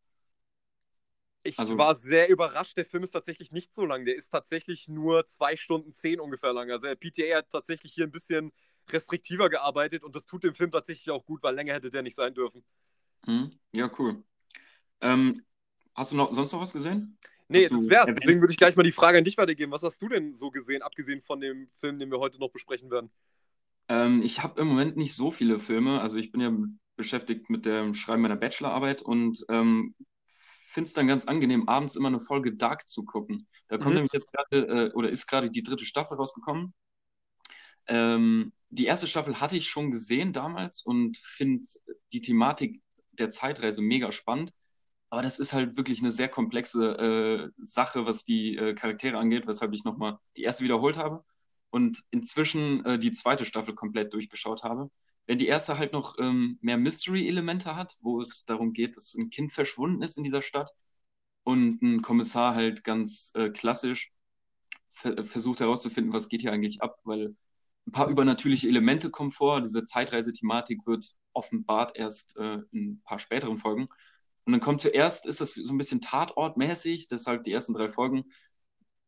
Ich 1.45 1.59
also, 1.59 1.79
war 1.79 1.95
sehr 1.97 2.29
überrascht. 2.29 2.77
Der 2.77 2.85
Film 2.85 3.05
ist 3.05 3.11
tatsächlich 3.11 3.53
nicht 3.53 3.73
so 3.73 3.85
lang. 3.85 4.05
Der 4.05 4.17
ist 4.17 4.31
tatsächlich 4.31 4.89
nur 4.89 5.27
zwei 5.29 5.55
Stunden 5.57 5.93
zehn 5.93 6.19
ungefähr 6.19 6.53
lang. 6.53 6.71
Also 6.73 6.89
der 6.89 6.97
PTA 6.97 7.39
hat 7.39 7.51
tatsächlich 7.51 7.93
hier 7.93 8.05
ein 8.05 8.11
bisschen 8.11 8.53
restriktiver 8.89 9.49
gearbeitet 9.49 10.03
und 10.03 10.17
das 10.17 10.27
tut 10.27 10.43
dem 10.43 10.55
Film 10.55 10.73
tatsächlich 10.73 11.11
auch 11.11 11.25
gut, 11.25 11.43
weil 11.45 11.55
länger 11.55 11.75
hätte 11.75 11.91
der 11.91 12.03
nicht 12.03 12.17
sein 12.17 12.35
dürfen. 12.35 12.65
Hm, 13.27 13.53
ja, 13.73 13.91
cool. 13.99 14.25
Ähm, 15.01 15.45
hast 15.97 16.13
du 16.13 16.17
noch, 16.17 16.33
sonst 16.33 16.53
noch 16.53 16.61
was 16.61 16.73
gesehen? 16.73 17.19
Nee, 17.49 17.65
hast 17.65 17.73
das 17.73 17.89
wär's. 17.89 18.15
Deswegen 18.15 18.41
würde 18.41 18.53
ich 18.53 18.59
gleich 18.59 18.77
mal 18.77 18.83
die 18.83 18.93
Frage 18.93 19.19
an 19.19 19.25
dich 19.25 19.39
weitergeben. 19.39 19.73
Was 19.73 19.83
hast 19.83 20.01
du 20.03 20.09
denn 20.09 20.35
so 20.35 20.51
gesehen, 20.51 20.83
abgesehen 20.83 21.23
von 21.23 21.41
dem 21.41 21.69
Film, 21.75 21.99
den 21.99 22.11
wir 22.11 22.19
heute 22.19 22.39
noch 22.39 22.51
besprechen 22.51 22.91
werden? 22.91 23.11
Ähm, 23.89 24.23
ich 24.23 24.43
habe 24.43 24.61
im 24.61 24.69
Moment 24.69 24.97
nicht 24.97 25.15
so 25.15 25.31
viele 25.31 25.59
Filme. 25.59 26.01
Also 26.01 26.19
ich 26.19 26.33
bin 26.33 26.41
ja 26.41 26.53
beschäftigt 26.97 27.51
mit 27.51 27.67
dem 27.67 27.95
Schreiben 27.95 28.23
meiner 28.23 28.37
Bachelorarbeit 28.37 29.03
und 29.03 29.45
ähm, 29.49 29.95
finde 30.29 30.89
es 30.89 30.95
dann 30.95 31.07
ganz 31.07 31.25
angenehm, 31.25 31.69
abends 31.69 31.97
immer 31.97 32.09
eine 32.09 32.21
Folge 32.21 32.55
Dark 32.55 32.89
zu 32.89 33.05
gucken. 33.05 33.47
Da 33.69 33.79
kommt 33.79 33.91
mhm. 33.91 33.95
nämlich 33.95 34.13
jetzt 34.13 34.31
gerade, 34.33 34.89
äh, 34.89 34.93
oder 34.93 35.11
ist 35.11 35.27
gerade 35.27 35.51
die 35.51 35.63
dritte 35.63 35.85
Staffel 35.85 36.17
rausgekommen. 36.17 36.75
Ähm, 37.87 38.53
die 38.69 38.87
erste 38.87 39.07
Staffel 39.07 39.41
hatte 39.41 39.57
ich 39.57 39.69
schon 39.69 39.91
gesehen 39.91 40.33
damals 40.33 40.83
und 40.83 41.17
finde 41.17 41.67
die 42.13 42.21
Thematik 42.21 42.83
der 43.13 43.31
Zeitreise 43.31 43.81
mega 43.81 44.11
spannend. 44.11 44.53
Aber 45.11 45.23
das 45.23 45.39
ist 45.39 45.53
halt 45.53 45.77
wirklich 45.77 46.01
eine 46.01 46.11
sehr 46.11 46.29
komplexe 46.29 46.99
äh, 46.99 47.51
Sache, 47.59 48.07
was 48.07 48.25
die 48.25 48.57
äh, 48.57 48.75
Charaktere 48.75 49.19
angeht, 49.19 49.47
weshalb 49.47 49.73
ich 49.73 49.85
nochmal 49.85 50.19
die 50.37 50.43
erste 50.43 50.65
wiederholt 50.65 50.99
habe 50.99 51.25
und 51.71 52.03
inzwischen 52.11 52.85
äh, 52.85 52.99
die 52.99 53.13
zweite 53.13 53.45
Staffel 53.45 53.75
komplett 53.75 54.13
durchgeschaut 54.13 54.65
habe. 54.65 54.91
Wenn 55.27 55.39
die 55.39 55.47
erste 55.49 55.79
halt 55.79 55.93
noch 55.93 56.17
ähm, 56.19 56.59
mehr 56.61 56.79
Mystery-Elemente 56.79 57.77
hat, 57.77 57.95
wo 58.01 58.21
es 58.21 58.45
darum 58.45 58.73
geht, 58.73 58.97
dass 58.97 59.15
ein 59.15 59.31
Kind 59.31 59.53
verschwunden 59.53 60.03
ist 60.03 60.19
in 60.19 60.25
dieser 60.25 60.43
Stadt 60.43 60.71
und 61.45 61.83
ein 61.83 62.03
Kommissar 62.03 62.55
halt 62.55 62.85
ganz 62.85 63.33
äh, 63.35 63.51
klassisch 63.51 64.13
ver 64.91 65.23
versucht 65.23 65.61
herauszufinden, 65.61 66.13
was 66.13 66.29
geht 66.29 66.43
hier 66.43 66.53
eigentlich 66.53 66.83
ab, 66.83 66.99
weil 67.05 67.37
ein 67.87 67.93
paar 67.93 68.09
übernatürliche 68.09 68.69
Elemente 68.69 69.11
kommen 69.11 69.31
vor. 69.31 69.61
Diese 69.61 69.85
Zeitreisethematik 69.85 70.87
wird 70.87 71.05
offenbart 71.33 71.97
erst 71.97 72.37
äh, 72.37 72.59
in 72.73 72.93
ein 72.93 73.03
paar 73.05 73.19
späteren 73.19 73.59
Folgen. 73.59 73.89
Und 74.47 74.53
dann 74.53 74.61
kommt 74.61 74.81
zuerst, 74.81 75.27
ist 75.27 75.41
das 75.41 75.55
so 75.55 75.75
ein 75.75 75.79
bisschen 75.79 76.01
Tatortmäßig, 76.01 77.09
deshalb 77.09 77.45
die 77.45 77.53
ersten 77.53 77.75
drei 77.75 77.89
Folgen 77.89 78.25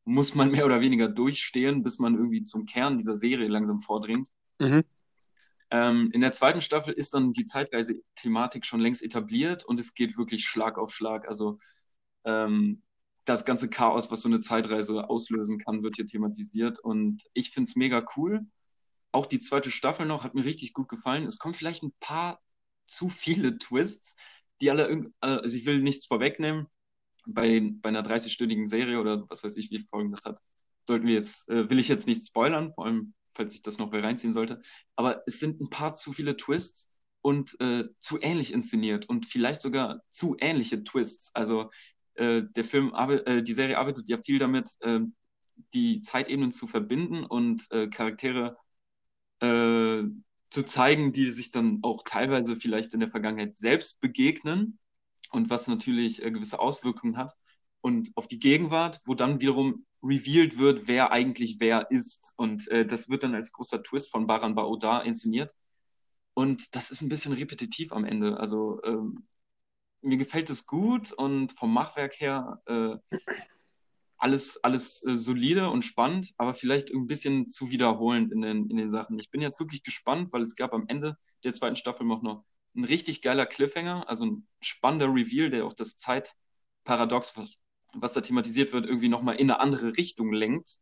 muss 0.05 0.35
man 0.35 0.51
mehr 0.51 0.65
oder 0.65 0.81
weniger 0.81 1.09
durchstehen, 1.09 1.83
bis 1.83 1.99
man 1.99 2.15
irgendwie 2.15 2.43
zum 2.43 2.67
Kern 2.67 2.99
dieser 2.99 3.17
Serie 3.17 3.47
langsam 3.47 3.81
vordringt. 3.81 4.29
Mhm. 4.59 4.85
Ähm, 5.71 6.11
in 6.13 6.23
der 6.23 6.33
zweiten 6.33 6.63
Staffel 6.63 6.95
ist 6.95 7.13
dann 7.13 7.33
die 7.33 7.45
Zeitreise-Thematik 7.45 8.65
schon 8.65 8.81
längst 8.81 9.03
etabliert 9.03 9.65
und 9.65 9.79
es 9.79 9.95
geht 9.95 10.17
wirklich 10.17 10.45
Schlag 10.45 10.79
auf 10.79 10.93
Schlag. 10.95 11.29
Also 11.29 11.59
ähm, 12.25 12.83
das 13.27 13.45
ganze 13.45 13.69
Chaos, 13.69 14.11
was 14.11 14.23
so 14.23 14.29
eine 14.29 14.41
Zeitreise 14.41 15.11
auslösen 15.11 15.59
kann, 15.59 15.83
wird 15.83 15.97
hier 15.97 16.07
thematisiert 16.07 16.81
und 16.81 17.25
ich 17.35 17.51
finde 17.51 17.69
es 17.69 17.77
mega 17.77 18.05
cool. 18.17 18.47
Auch 19.13 19.27
die 19.27 19.41
zweite 19.41 19.71
Staffel 19.71 20.07
noch 20.07 20.25
hat 20.25 20.35
mir 20.35 20.45
richtig 20.45 20.73
gut 20.73 20.89
gefallen. 20.89 21.27
Es 21.27 21.39
kommen 21.39 21.55
vielleicht 21.55 21.83
ein 21.83 21.93
paar 22.01 22.41
zu 22.87 23.11
viele 23.11 23.59
Twists. 23.59 24.17
Die 24.61 24.71
alle, 24.71 25.11
also 25.21 25.57
ich 25.57 25.67
will 25.67 25.81
nichts 25.81 26.07
vorwegnehmen, 26.07 26.67
bei, 27.27 27.73
bei 27.81 27.91
einer 27.91 28.03
30-stündigen 28.03 28.67
Serie 28.67 29.01
oder 29.01 29.29
was 29.29 29.45
weiß 29.45 29.57
ich, 29.59 29.71
wie 29.71 29.81
Folgen 29.81 30.11
das 30.11 30.25
hat, 30.25 30.41
sollten 30.87 31.07
wir 31.07 31.15
jetzt, 31.15 31.49
äh, 31.51 31.69
will 31.69 31.79
ich 31.79 31.89
jetzt 31.89 32.07
nicht 32.07 32.27
spoilern, 32.27 32.73
vor 32.73 32.87
allem, 32.87 33.15
falls 33.35 33.55
ich 33.55 33.63
das 33.63 33.79
noch 33.79 33.93
wer 33.93 34.03
reinziehen 34.03 34.33
sollte. 34.33 34.63
Aber 34.97 35.23
es 35.27 35.39
sind 35.39 35.61
ein 35.61 35.71
paar 35.71 35.93
zu 35.93 36.13
viele 36.13 36.37
Twists 36.37 36.91
und 37.21 37.61
äh, 37.61 37.85
zu 37.99 38.19
ähnlich 38.21 38.53
inszeniert 38.53 39.09
und 39.09 39.27
vielleicht 39.27 39.61
sogar 39.61 40.01
zu 40.09 40.37
ähnliche 40.41 40.83
Twists. 40.83 41.35
Also 41.35 41.71
äh, 42.15 42.43
der 42.57 42.65
Film, 42.65 42.93
äh, 42.95 43.43
die 43.43 43.53
Serie 43.53 43.79
arbeitet 43.79 44.09
ja 44.09 44.19
viel 44.19 44.39
damit, 44.39 44.71
ähm, 44.83 45.15
die 45.75 46.01
Zeitebenen 46.01 46.53
zu 46.53 46.67
verbinden 46.67 47.25
und 47.25 47.71
äh, 47.71 47.89
Charaktere 47.89 48.57
äh, 49.41 50.03
zu 50.51 50.65
zeigen, 50.65 51.13
die 51.13 51.31
sich 51.31 51.51
dann 51.51 51.81
auch 51.83 52.03
teilweise 52.05 52.57
vielleicht 52.57 52.95
in 52.95 53.01
der 53.01 53.11
Vergangenheit 53.11 53.57
selbst 53.57 54.01
begegnen 54.01 54.79
und 55.31 55.51
was 55.51 55.69
natürlich 55.69 56.23
äh, 56.23 56.31
gewisse 56.31 56.59
Auswirkungen 56.59 57.17
hat. 57.17 57.35
Und 57.81 58.11
auf 58.17 58.27
die 58.27 58.39
Gegenwart, 58.39 59.01
wo 59.05 59.15
dann 59.15 59.41
wiederum 59.41 59.87
revealed 60.03 60.59
wird, 60.59 60.89
wer 60.89 61.13
eigentlich 61.13 61.57
wer 61.61 61.91
ist. 61.91 62.33
Und 62.37 62.69
äh, 62.69 62.85
das 62.85 63.09
wird 63.09 63.23
dann 63.23 63.35
als 63.35 63.53
großer 63.53 63.83
Twist 63.83 64.11
von 64.11 64.27
Baran 64.27 64.55
Baoda 64.55 65.01
inszeniert. 65.01 65.55
Und 66.35 66.75
das 66.75 66.91
ist 66.91 67.03
ein 67.03 67.09
bisschen 67.09 67.33
repetitiv 67.33 67.93
am 67.93 68.05
Ende. 68.05 68.39
Also 68.39 68.81
ähm, 68.85 69.27
mir 70.03 70.17
gefällt 70.17 70.51
es 70.51 70.67
gut 70.67 71.13
und 71.13 71.53
vom 71.53 71.73
Machwerk 71.73 72.21
her 72.21 72.63
äh, 72.67 72.97
alles, 74.19 74.63
alles 74.65 75.05
äh, 75.07 75.17
solide 75.17 75.71
und 75.71 75.83
spannend, 75.83 76.33
aber 76.37 76.55
vielleicht 76.55 76.91
ein 76.91 77.07
bisschen 77.07 77.49
zu 77.49 77.71
wiederholend 77.71 78.33
in 78.33 78.43
den, 78.43 78.69
in 78.71 78.77
den 78.77 78.91
Sachen. 78.91 79.19
Ich 79.19 79.31
bin 79.31 79.41
jetzt 79.41 79.61
wirklich 79.61 79.83
gespannt, 79.83 80.33
weil 80.33 80.43
es 80.43 80.57
gab 80.57 80.73
am 80.75 80.87
Ende 80.89 81.17
der 81.45 81.55
zweiten 81.55 81.77
Staffel 81.77 82.07
noch 82.07 82.45
ein 82.75 82.85
richtig 82.85 83.23
geiler 83.23 83.47
Cliffhanger, 83.47 84.09
also 84.09 84.27
ein 84.27 84.49
spannender 84.61 85.07
Reveal, 85.07 85.51
der 85.51 85.65
auch 85.65 85.73
das 85.73 85.97
Zeitparadox, 85.97 87.37
was, 87.37 87.55
was 87.95 88.13
da 88.13 88.21
thematisiert 88.21 88.73
wird, 88.73 88.87
irgendwie 88.87 89.09
nochmal 89.09 89.37
in 89.37 89.51
eine 89.51 89.61
andere 89.61 89.97
Richtung 89.97 90.33
lenkt, 90.33 90.79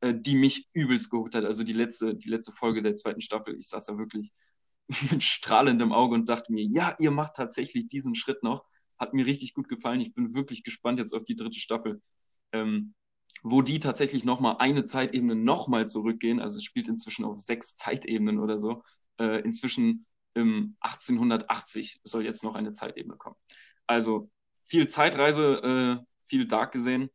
äh, 0.00 0.14
die 0.14 0.36
mich 0.36 0.68
übelst 0.72 1.10
gehuckt 1.10 1.34
hat. 1.34 1.44
Also 1.44 1.64
die 1.64 1.72
letzte, 1.72 2.14
die 2.14 2.28
letzte 2.28 2.52
Folge 2.52 2.82
der 2.82 2.96
zweiten 2.96 3.20
Staffel, 3.20 3.56
ich 3.56 3.68
saß 3.68 3.86
da 3.86 3.98
wirklich 3.98 4.30
mit 5.10 5.22
strahlendem 5.22 5.92
Auge 5.92 6.14
und 6.14 6.28
dachte 6.28 6.52
mir, 6.52 6.64
ja, 6.64 6.94
ihr 6.98 7.10
macht 7.10 7.34
tatsächlich 7.36 7.86
diesen 7.86 8.14
Schritt 8.14 8.42
noch. 8.42 8.64
Hat 8.98 9.14
mir 9.14 9.26
richtig 9.26 9.54
gut 9.54 9.68
gefallen. 9.68 10.00
Ich 10.00 10.14
bin 10.14 10.34
wirklich 10.34 10.62
gespannt 10.62 10.98
jetzt 10.98 11.14
auf 11.14 11.24
die 11.24 11.34
dritte 11.34 11.58
Staffel, 11.58 12.00
ähm, 12.54 12.94
wo 13.42 13.60
die 13.60 13.80
tatsächlich 13.80 14.24
nochmal 14.24 14.56
eine 14.58 14.84
Zeitebene 14.84 15.34
nochmal 15.34 15.86
zurückgehen. 15.86 16.40
Also 16.40 16.58
es 16.58 16.64
spielt 16.64 16.88
inzwischen 16.88 17.24
auf 17.26 17.40
sechs 17.40 17.76
Zeitebenen 17.76 18.38
oder 18.38 18.58
so. 18.58 18.82
Äh, 19.18 19.42
inzwischen 19.42 20.06
im 20.34 20.76
1880 20.80 22.00
soll 22.04 22.24
jetzt 22.24 22.42
noch 22.42 22.54
eine 22.54 22.72
Zeitebene 22.72 23.16
kommen. 23.16 23.36
Also 23.86 24.30
viel 24.64 24.88
Zeitreise, 24.88 26.00
äh, 26.02 26.04
viel 26.24 26.46
Dark 26.46 26.72
gesehen. 26.72 27.10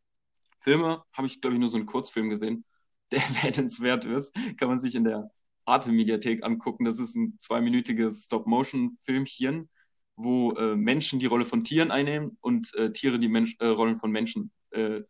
Filme 0.62 1.04
habe 1.14 1.28
ich, 1.28 1.42
glaube 1.42 1.56
ich, 1.56 1.60
nur 1.60 1.70
so 1.70 1.78
einen 1.78 1.88
Kurzfilm 1.88 2.30
gesehen, 2.30 2.66
der 3.12 3.22
erwähnenswert 3.22 4.06
ist. 4.06 4.36
Kann 4.58 4.68
man 4.68 4.78
sich 4.78 4.96
in 4.96 5.04
der 5.06 5.32
Arte-Mediathek 5.66 6.44
angucken. 6.44 6.86
Das 6.86 7.00
ist 7.00 7.16
ein 7.16 7.38
zweiminütiges 7.40 8.26
Stop-Motion-Filmchen, 8.26 9.70
wo 10.16 10.52
äh, 10.52 10.76
Menschen 10.76 11.20
die 11.20 11.26
Rolle 11.26 11.46
von 11.46 11.64
Tieren 11.64 11.92
einnehmen 11.92 12.38
und 12.42 12.74
äh, 12.76 12.92
Tiere 12.92 13.20
die 13.20 13.30
Mensch 13.30 13.56
äh, 13.60 13.68
Rollen 13.68 13.96
von 13.96 14.12
Menschen. 14.12 14.52
Äh, 14.72 15.04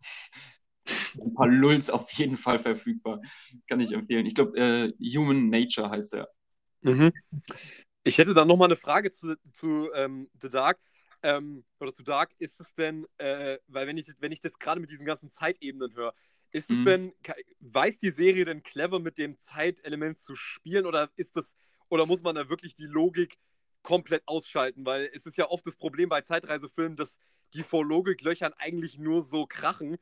ein 1.21 1.33
paar 1.33 1.47
Lulls 1.47 1.89
auf 1.89 2.11
jeden 2.13 2.37
Fall 2.37 2.59
verfügbar. 2.59 3.21
Kann 3.67 3.79
ich 3.79 3.91
empfehlen. 3.91 4.25
Ich 4.25 4.35
glaube, 4.35 4.57
äh, 4.57 4.93
Human 5.15 5.49
Nature 5.49 5.89
heißt 5.89 6.15
er. 6.15 6.29
Mhm. 6.81 7.11
Ich 8.03 8.17
hätte 8.17 8.33
dann 8.33 8.47
nochmal 8.47 8.69
eine 8.69 8.75
Frage 8.75 9.11
zu, 9.11 9.35
zu 9.53 9.89
ähm, 9.93 10.29
The 10.41 10.49
Dark. 10.49 10.79
Ähm, 11.21 11.65
oder 11.81 11.93
zu 11.93 12.01
Dark, 12.01 12.31
ist 12.39 12.61
es 12.61 12.73
denn, 12.75 13.05
äh, 13.17 13.57
weil 13.67 13.87
wenn 13.87 13.97
ich, 13.97 14.09
wenn 14.19 14.31
ich 14.31 14.39
das 14.39 14.57
gerade 14.57 14.79
mit 14.79 14.89
diesen 14.89 15.05
ganzen 15.05 15.29
Zeitebenen 15.29 15.93
höre, 15.93 16.13
ist 16.51 16.69
es 16.69 16.77
mhm. 16.77 16.85
denn, 16.85 17.13
weiß 17.59 17.99
die 17.99 18.09
Serie 18.09 18.45
denn 18.45 18.63
clever 18.63 18.99
mit 18.99 19.17
dem 19.17 19.37
Zeitelement 19.37 20.19
zu 20.19 20.35
spielen 20.35 20.85
oder 20.85 21.11
ist 21.17 21.35
das, 21.35 21.55
oder 21.89 22.05
muss 22.05 22.21
man 22.21 22.35
da 22.35 22.49
wirklich 22.49 22.75
die 22.75 22.85
Logik 22.85 23.37
komplett 23.83 24.23
ausschalten? 24.27 24.85
Weil 24.85 25.09
es 25.13 25.25
ist 25.25 25.37
ja 25.37 25.49
oft 25.49 25.67
das 25.67 25.75
Problem 25.75 26.07
bei 26.07 26.21
Zeitreisefilmen, 26.21 26.95
dass 26.95 27.17
die 27.53 27.63
vor 27.63 27.85
Logiklöchern 27.85 28.53
eigentlich 28.57 28.97
nur 28.97 29.23
so 29.23 29.45
krachen, 29.45 29.97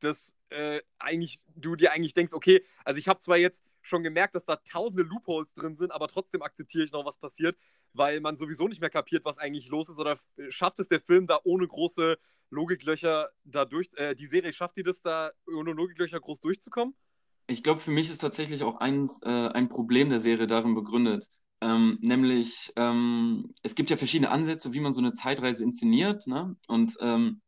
dass 0.00 0.32
äh, 0.50 0.80
eigentlich 0.98 1.40
du 1.54 1.76
dir 1.76 1.92
eigentlich 1.92 2.14
denkst, 2.14 2.32
okay, 2.32 2.64
also 2.84 2.98
ich 2.98 3.08
habe 3.08 3.20
zwar 3.20 3.36
jetzt 3.36 3.62
schon 3.80 4.02
gemerkt, 4.02 4.34
dass 4.34 4.44
da 4.44 4.56
tausende 4.56 5.02
Loopholes 5.02 5.52
drin 5.54 5.76
sind, 5.76 5.90
aber 5.92 6.08
trotzdem 6.08 6.42
akzeptiere 6.42 6.84
ich 6.84 6.92
noch, 6.92 7.04
was 7.04 7.18
passiert, 7.18 7.56
weil 7.92 8.20
man 8.20 8.36
sowieso 8.36 8.68
nicht 8.68 8.80
mehr 8.80 8.90
kapiert, 8.90 9.24
was 9.24 9.38
eigentlich 9.38 9.68
los 9.68 9.88
ist. 9.88 9.98
Oder 9.98 10.18
schafft 10.48 10.78
es 10.80 10.88
der 10.88 11.00
Film 11.00 11.26
da 11.26 11.40
ohne 11.44 11.66
große 11.66 12.16
Logiklöcher 12.50 13.30
da 13.44 13.64
durch, 13.64 13.90
äh, 13.96 14.14
die 14.14 14.26
Serie 14.26 14.52
schafft 14.52 14.76
die 14.76 14.82
das 14.82 15.02
da 15.02 15.32
ohne 15.46 15.72
Logiklöcher 15.72 16.20
groß 16.20 16.40
durchzukommen? 16.40 16.94
Ich 17.48 17.62
glaube, 17.62 17.80
für 17.80 17.90
mich 17.90 18.08
ist 18.08 18.18
tatsächlich 18.18 18.62
auch 18.62 18.76
ein, 18.76 19.08
äh, 19.22 19.48
ein 19.48 19.68
Problem 19.68 20.10
der 20.10 20.20
Serie 20.20 20.46
darin 20.46 20.74
begründet. 20.74 21.28
Ähm, 21.62 21.98
nämlich, 22.00 22.72
ähm, 22.74 23.54
es 23.62 23.76
gibt 23.76 23.88
ja 23.88 23.96
verschiedene 23.96 24.30
Ansätze, 24.30 24.72
wie 24.72 24.80
man 24.80 24.92
so 24.92 25.00
eine 25.00 25.12
Zeitreise 25.12 25.62
inszeniert. 25.62 26.26
Ne? 26.26 26.56
Und 26.66 26.96
ähm, 27.00 27.40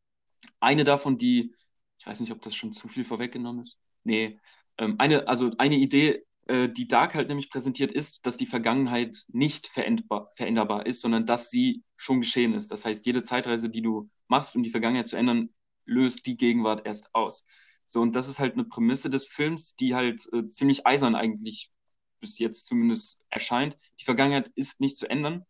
eine 0.61 0.85
davon, 0.85 1.18
die, 1.18 1.52
ich 1.99 2.06
weiß 2.06 2.21
nicht, 2.21 2.30
ob 2.30 2.40
das 2.40 2.54
schon 2.54 2.73
zu 2.73 2.87
viel 2.87 3.04
vorweggenommen 3.04 3.62
ist. 3.62 3.80
Nee, 4.04 4.38
ähm, 4.78 4.94
eine, 4.99 5.26
also 5.26 5.50
eine 5.59 5.75
Idee, 5.75 6.25
äh, 6.47 6.68
die 6.68 6.87
Dark 6.87 7.16
halt 7.16 7.26
nämlich 7.26 7.50
präsentiert, 7.50 7.90
ist, 7.90 8.25
dass 8.25 8.37
die 8.37 8.47
Vergangenheit 8.47 9.16
nicht 9.33 9.66
veränderbar, 9.66 10.87
ist, 10.87 11.00
sondern 11.00 11.26
dass 11.26 11.50
sie 11.50 11.83
schon 11.97 12.21
geschehen 12.21 12.54
ist. 12.54 12.71
Das 12.71 12.85
heißt, 12.85 13.06
jede 13.06 13.23
Zeitreise, 13.23 13.68
die 13.68 13.83
du 13.83 14.09
machst, 14.28 14.54
um 14.54 14.62
die 14.62 14.71
Vergangenheit 14.71 15.09
zu 15.09 15.16
ändern, 15.16 15.50
löst 15.87 16.25
die 16.26 16.37
Gegenwart 16.37 16.87
erst 16.87 17.12
aus. 17.14 17.44
So, 17.87 18.00
und 18.00 18.14
das 18.14 18.28
ist 18.28 18.38
halt 18.38 18.54
eine 18.54 18.64
Prämisse 18.64 19.11
des 19.11 19.26
Films, 19.26 19.75
die 19.75 19.97
halt 19.97 20.23
äh, 20.33 20.47
ziemlich 20.47 20.87
eisern 20.87 21.16
eigentlich 21.16 21.73
bis 22.25 22.38
jetzt 22.38 22.66
zumindest 22.66 23.21
erscheint. 23.31 23.76
Die 24.00 24.04
Vergangenheit 24.04 24.50
ist 24.54 24.81
nicht 24.81 24.97
zu 24.97 25.09
ändern. 25.09 25.45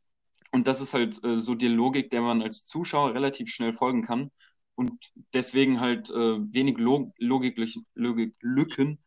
Und 0.52 0.66
das 0.66 0.80
ist 0.80 0.94
halt 0.94 1.22
äh, 1.24 1.38
so 1.38 1.54
die 1.54 1.68
Logik, 1.68 2.10
der 2.10 2.20
man 2.20 2.42
als 2.42 2.64
Zuschauer 2.64 3.14
relativ 3.14 3.48
schnell 3.50 3.72
folgen 3.72 4.02
kann 4.02 4.30
und 4.74 4.92
deswegen 5.32 5.80
halt 5.80 6.10
äh, 6.10 6.14
wenig 6.14 6.78
Log 6.78 7.12
Logiklücken 7.18 7.86
Logik 7.94 8.98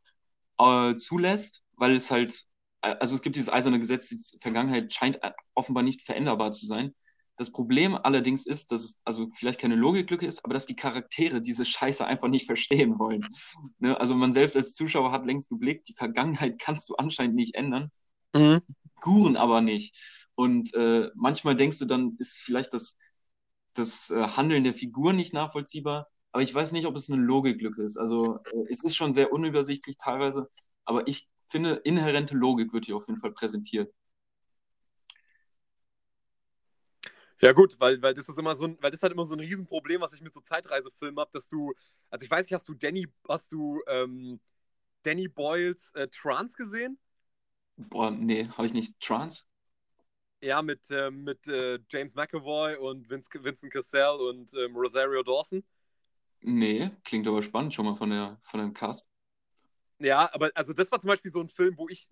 äh, 0.57 0.95
zulässt, 0.97 1.63
weil 1.75 1.95
es 1.95 2.11
halt, 2.11 2.45
äh, 2.81 2.95
also 2.99 3.15
es 3.15 3.21
gibt 3.21 3.35
dieses 3.35 3.49
eiserne 3.49 3.79
Gesetz, 3.79 4.09
die 4.09 4.39
Vergangenheit 4.39 4.93
scheint 4.93 5.21
äh, 5.23 5.31
offenbar 5.53 5.83
nicht 5.83 6.01
veränderbar 6.01 6.51
zu 6.51 6.65
sein. 6.65 6.95
Das 7.37 7.51
Problem 7.51 7.95
allerdings 7.95 8.45
ist, 8.45 8.71
dass 8.71 8.83
es 8.83 8.99
also 9.05 9.29
vielleicht 9.31 9.59
keine 9.59 9.75
Logiklücke 9.75 10.25
ist, 10.25 10.43
aber 10.43 10.55
dass 10.55 10.65
die 10.65 10.75
Charaktere 10.75 11.39
diese 11.39 11.65
Scheiße 11.65 12.05
einfach 12.05 12.27
nicht 12.27 12.45
verstehen 12.45 12.99
wollen. 12.99 13.25
Ne? 13.79 13.99
Also 13.99 14.15
man 14.15 14.33
selbst 14.33 14.55
als 14.55 14.73
Zuschauer 14.73 15.11
hat 15.11 15.25
längst 15.25 15.49
geblickt, 15.49 15.87
die 15.87 15.93
Vergangenheit 15.93 16.57
kannst 16.57 16.89
du 16.89 16.95
anscheinend 16.95 17.35
nicht 17.35 17.53
ändern, 17.53 17.91
mhm. 18.33 18.61
Kuren 19.01 19.37
aber 19.37 19.61
nicht. 19.61 19.95
Und 20.33 20.73
äh, 20.73 21.09
manchmal 21.13 21.55
denkst 21.55 21.77
du 21.77 21.85
dann, 21.85 22.15
ist 22.17 22.37
vielleicht 22.37 22.73
das, 22.73 22.97
das 23.73 24.09
äh, 24.09 24.29
Handeln 24.29 24.63
der 24.63 24.73
Figur 24.73 25.13
nicht 25.13 25.33
nachvollziehbar, 25.33 26.07
aber 26.31 26.41
ich 26.41 26.53
weiß 26.53 26.71
nicht, 26.71 26.87
ob 26.87 26.95
es 26.95 27.09
eine 27.09 27.21
Logiklücke 27.21 27.83
ist. 27.83 27.97
Also 27.97 28.39
äh, 28.51 28.65
es 28.69 28.83
ist 28.83 28.95
schon 28.95 29.13
sehr 29.13 29.31
unübersichtlich 29.31 29.97
teilweise, 29.97 30.49
aber 30.85 31.07
ich 31.07 31.27
finde, 31.43 31.81
inhärente 31.83 32.35
Logik 32.35 32.73
wird 32.73 32.85
hier 32.85 32.95
auf 32.95 33.07
jeden 33.07 33.19
Fall 33.19 33.31
präsentiert. 33.31 33.93
Ja, 37.41 37.51
gut, 37.51 37.75
weil, 37.79 38.01
weil 38.01 38.13
das 38.15 38.27
ist 38.29 38.37
immer 38.39 38.55
so 38.55 38.65
ein, 38.65 38.77
weil 38.81 38.91
das 38.91 39.03
halt 39.03 39.13
immer 39.13 39.25
so 39.25 39.35
ein 39.35 39.39
Riesenproblem, 39.39 40.01
was 40.01 40.13
ich 40.13 40.21
mit 40.21 40.33
so 40.33 40.41
Zeitreisefilmen 40.41 41.19
habe, 41.19 41.29
dass 41.31 41.47
du, 41.47 41.73
also 42.09 42.23
ich 42.25 42.31
weiß 42.31 42.45
nicht, 42.45 42.53
hast 42.53 42.67
du 42.67 42.73
Danny, 42.73 43.07
hast 43.27 43.51
du 43.51 43.81
ähm, 43.87 44.39
Danny 45.03 45.27
Boyles 45.27 45.91
äh, 45.95 46.07
Trance 46.07 46.57
gesehen? 46.57 46.99
Boah, 47.77 48.09
nee, 48.11 48.47
habe 48.47 48.65
ich 48.65 48.73
nicht. 48.73 48.99
Trance? 48.99 49.43
Ja, 50.41 50.61
mit, 50.61 50.89
äh, 50.89 51.11
mit 51.11 51.47
äh, 51.47 51.79
James 51.89 52.15
McAvoy 52.15 52.75
und 52.75 53.09
Vince, 53.09 53.29
Vincent 53.33 53.73
Cassell 53.73 54.17
und 54.19 54.53
ähm, 54.53 54.75
Rosario 54.75 55.23
Dawson. 55.23 55.63
Nee, 56.41 56.91
klingt 57.03 57.27
aber 57.27 57.41
spannend 57.43 57.73
schon 57.73 57.85
mal 57.85 57.95
von, 57.95 58.09
der, 58.09 58.37
von 58.41 58.59
dem 58.59 58.73
Cast. 58.73 59.05
Ja, 59.99 60.31
aber 60.33 60.51
also 60.53 60.73
das 60.73 60.91
war 60.91 60.99
zum 61.01 61.07
Beispiel 61.07 61.31
so 61.31 61.41
ein 61.41 61.49
Film, 61.49 61.77
wo 61.77 61.89
ich, 61.89 62.07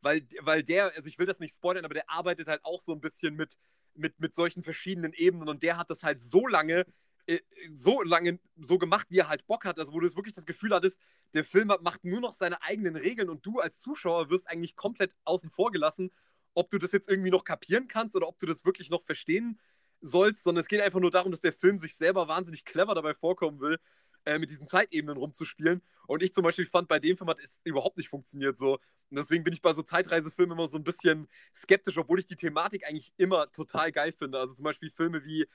weil, 0.00 0.26
weil 0.42 0.62
der, 0.62 0.94
also 0.94 1.08
ich 1.08 1.18
will 1.18 1.26
das 1.26 1.40
nicht 1.40 1.56
spoilern, 1.56 1.84
aber 1.84 1.94
der 1.94 2.08
arbeitet 2.08 2.48
halt 2.48 2.64
auch 2.64 2.80
so 2.80 2.92
ein 2.92 3.00
bisschen 3.00 3.34
mit, 3.34 3.56
mit, 3.94 4.18
mit 4.20 4.34
solchen 4.34 4.62
verschiedenen 4.62 5.12
Ebenen 5.12 5.48
und 5.48 5.62
der 5.62 5.76
hat 5.76 5.90
das 5.90 6.02
halt 6.02 6.22
so 6.22 6.46
lange, 6.46 6.86
äh, 7.26 7.40
so 7.70 8.02
lange 8.02 8.38
so 8.56 8.78
gemacht, 8.78 9.06
wie 9.10 9.18
er 9.18 9.28
halt 9.28 9.46
Bock 9.46 9.64
hat, 9.64 9.78
also 9.78 9.92
wo 9.92 10.00
du 10.00 10.14
wirklich 10.14 10.34
das 10.34 10.46
Gefühl 10.46 10.74
hattest, 10.74 10.98
der 11.34 11.44
Film 11.44 11.68
macht 11.68 12.04
nur 12.04 12.20
noch 12.20 12.34
seine 12.34 12.62
eigenen 12.62 12.96
Regeln 12.96 13.28
und 13.28 13.44
du 13.44 13.60
als 13.60 13.80
Zuschauer 13.80 14.30
wirst 14.30 14.48
eigentlich 14.48 14.76
komplett 14.76 15.14
außen 15.24 15.50
vor 15.50 15.70
gelassen, 15.72 16.10
ob 16.54 16.70
du 16.70 16.78
das 16.78 16.92
jetzt 16.92 17.08
irgendwie 17.08 17.30
noch 17.30 17.44
kapieren 17.44 17.88
kannst 17.88 18.14
oder 18.16 18.28
ob 18.28 18.38
du 18.38 18.46
das 18.46 18.64
wirklich 18.64 18.90
noch 18.90 19.02
verstehen 19.02 19.58
sollst, 20.00 20.44
sondern 20.44 20.60
es 20.60 20.68
geht 20.68 20.80
einfach 20.80 21.00
nur 21.00 21.10
darum, 21.10 21.30
dass 21.30 21.40
der 21.40 21.52
Film 21.52 21.78
sich 21.78 21.96
selber 21.96 22.28
wahnsinnig 22.28 22.64
clever 22.64 22.94
dabei 22.94 23.14
vorkommen 23.14 23.60
will, 23.60 23.78
äh, 24.24 24.38
mit 24.38 24.50
diesen 24.50 24.66
Zeitebenen 24.66 25.16
rumzuspielen. 25.16 25.82
Und 26.06 26.22
ich 26.22 26.34
zum 26.34 26.44
Beispiel 26.44 26.66
fand, 26.66 26.88
bei 26.88 26.98
dem 26.98 27.16
Film 27.16 27.30
hat 27.30 27.38
es 27.38 27.58
überhaupt 27.64 27.96
nicht 27.96 28.08
funktioniert 28.08 28.56
so. 28.56 28.74
Und 29.10 29.18
deswegen 29.18 29.44
bin 29.44 29.52
ich 29.52 29.62
bei 29.62 29.72
so 29.74 29.82
Zeitreisefilmen 29.82 30.56
immer 30.56 30.68
so 30.68 30.76
ein 30.76 30.84
bisschen 30.84 31.28
skeptisch, 31.54 31.98
obwohl 31.98 32.18
ich 32.18 32.26
die 32.26 32.36
Thematik 32.36 32.86
eigentlich 32.86 33.12
immer 33.16 33.50
total 33.52 33.92
geil 33.92 34.12
finde. 34.12 34.38
Also 34.38 34.54
zum 34.54 34.64
Beispiel 34.64 34.90
Filme 34.90 35.24
wie 35.24 35.46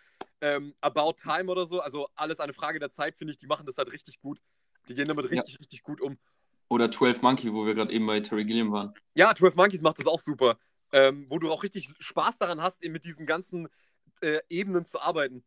ähm, 0.41 0.73
About 0.81 1.13
Time 1.21 1.51
oder 1.51 1.65
so, 1.65 1.81
also 1.81 2.07
alles 2.15 2.39
eine 2.39 2.53
Frage 2.53 2.79
der 2.79 2.89
Zeit, 2.89 3.15
finde 3.15 3.31
ich, 3.31 3.37
die 3.37 3.47
machen 3.47 3.65
das 3.65 3.77
halt 3.77 3.91
richtig 3.91 4.19
gut. 4.21 4.39
Die 4.87 4.95
gehen 4.95 5.07
damit 5.07 5.29
richtig, 5.29 5.53
ja. 5.53 5.59
richtig 5.59 5.83
gut 5.83 6.01
um. 6.01 6.17
Oder 6.69 6.91
12 6.91 7.21
Monkey, 7.21 7.53
wo 7.53 7.65
wir 7.65 7.73
gerade 7.73 7.91
eben 7.91 8.05
bei 8.05 8.19
Terry 8.19 8.45
Gilliam 8.45 8.71
waren. 8.71 8.93
Ja, 9.15 9.33
12 9.35 9.55
Monkeys 9.55 9.81
macht 9.81 9.99
das 9.99 10.07
auch 10.07 10.19
super. 10.19 10.57
Ähm, 10.91 11.25
wo 11.29 11.37
du 11.37 11.51
auch 11.51 11.63
richtig 11.63 11.89
Spaß 11.99 12.37
daran 12.37 12.61
hast, 12.61 12.83
mit 12.83 13.03
diesen 13.03 13.25
ganzen 13.25 13.67
äh, 14.21 14.39
Ebenen 14.49 14.85
zu 14.85 14.99
arbeiten. 14.99 15.43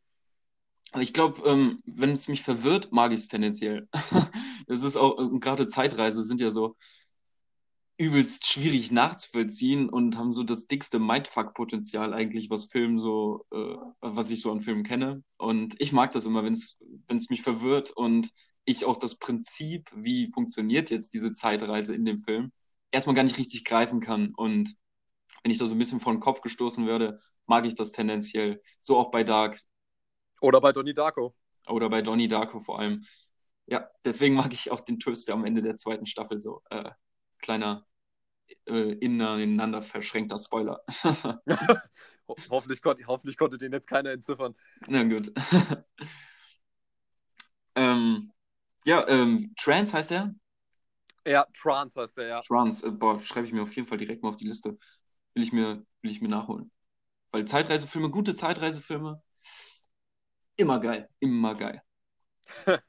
Ich 0.98 1.12
glaube, 1.12 1.42
ähm, 1.48 1.82
wenn 1.86 2.10
es 2.10 2.28
mich 2.28 2.42
verwirrt, 2.42 2.92
mag 2.92 3.12
ich 3.12 3.20
es 3.20 3.28
tendenziell. 3.28 3.88
Es 4.68 4.84
ist 4.84 4.96
auch, 4.96 5.18
äh, 5.18 5.38
gerade 5.38 5.66
Zeitreise 5.66 6.22
sind 6.22 6.40
ja 6.40 6.50
so 6.50 6.76
übelst 7.98 8.46
schwierig 8.46 8.90
nachzuvollziehen 8.90 9.88
und 9.88 10.16
haben 10.16 10.32
so 10.32 10.42
das 10.44 10.66
dickste 10.66 10.98
Mindfuck-Potenzial 10.98 12.14
eigentlich, 12.14 12.50
was 12.50 12.66
Film 12.66 12.98
so, 12.98 13.44
äh, 13.52 13.76
was 14.00 14.30
ich 14.30 14.42
so 14.42 14.50
an 14.52 14.62
Filmen 14.62 14.84
kenne. 14.84 15.22
Und 15.36 15.74
ich 15.80 15.92
mag 15.92 16.12
das 16.12 16.26
immer, 16.26 16.42
wenn 16.44 16.52
es 16.54 16.78
mich 17.30 17.42
verwirrt 17.42 17.90
und 17.90 18.30
ich 18.64 18.84
auch 18.84 18.96
das 18.96 19.16
Prinzip, 19.16 19.90
wie 19.94 20.30
funktioniert 20.32 20.90
jetzt 20.90 21.12
diese 21.14 21.32
Zeitreise 21.32 21.94
in 21.94 22.04
dem 22.04 22.18
Film, 22.18 22.52
erstmal 22.90 23.14
gar 23.16 23.24
nicht 23.24 23.38
richtig 23.38 23.64
greifen 23.64 24.00
kann. 24.00 24.32
Und 24.34 24.74
wenn 25.42 25.50
ich 25.50 25.58
da 25.58 25.66
so 25.66 25.74
ein 25.74 25.78
bisschen 25.78 26.00
vor 26.00 26.12
den 26.12 26.20
Kopf 26.20 26.40
gestoßen 26.40 26.86
werde, 26.86 27.18
mag 27.46 27.66
ich 27.66 27.74
das 27.74 27.92
tendenziell. 27.92 28.62
So 28.80 28.98
auch 28.98 29.10
bei 29.10 29.24
Dark. 29.24 29.60
Oder 30.42 30.60
bei 30.60 30.72
Donnie 30.72 30.92
Darko. 30.92 31.34
Oder 31.68 31.88
bei 31.88 32.02
Donnie 32.02 32.26
Darko 32.26 32.60
vor 32.60 32.80
allem. 32.80 33.04
Ja, 33.66 33.88
deswegen 34.04 34.34
mag 34.34 34.52
ich 34.52 34.72
auch 34.72 34.80
den 34.80 34.98
Twist 34.98 35.30
am 35.30 35.44
Ende 35.44 35.62
der 35.62 35.76
zweiten 35.76 36.04
Staffel 36.06 36.38
so. 36.38 36.62
Äh, 36.68 36.90
kleiner 37.38 37.86
äh, 38.66 38.92
ineinander 38.94 39.82
verschränkter 39.82 40.38
Spoiler. 40.38 40.82
Ho 42.28 42.36
hoffentlich, 42.50 42.82
kon 42.82 42.96
hoffentlich 43.06 43.36
konnte 43.36 43.56
den 43.56 43.72
jetzt 43.72 43.86
keiner 43.86 44.10
entziffern. 44.10 44.56
Na 44.88 45.04
gut. 45.04 45.32
ähm, 47.76 48.32
ja, 48.84 49.06
ähm, 49.08 49.54
Trans 49.56 49.94
heißt 49.94 50.10
er? 50.10 50.34
Ja, 51.24 51.46
Trans 51.54 51.94
heißt 51.94 52.18
er, 52.18 52.26
ja. 52.26 52.40
Trans, 52.40 52.82
äh, 52.82 52.90
boah, 52.90 53.20
schreibe 53.20 53.46
ich 53.46 53.52
mir 53.52 53.62
auf 53.62 53.74
jeden 53.76 53.86
Fall 53.86 53.98
direkt 53.98 54.24
mal 54.24 54.30
auf 54.30 54.36
die 54.36 54.46
Liste. 54.46 54.76
Will 55.34 55.44
ich 55.44 55.52
mir, 55.52 55.86
will 56.00 56.10
ich 56.10 56.20
mir 56.20 56.28
nachholen. 56.28 56.72
Weil 57.30 57.44
Zeitreisefilme, 57.44 58.10
gute 58.10 58.34
Zeitreisefilme, 58.34 59.22
immer 60.56 60.80
geil, 60.80 61.08
immer 61.20 61.54
geil. 61.54 61.82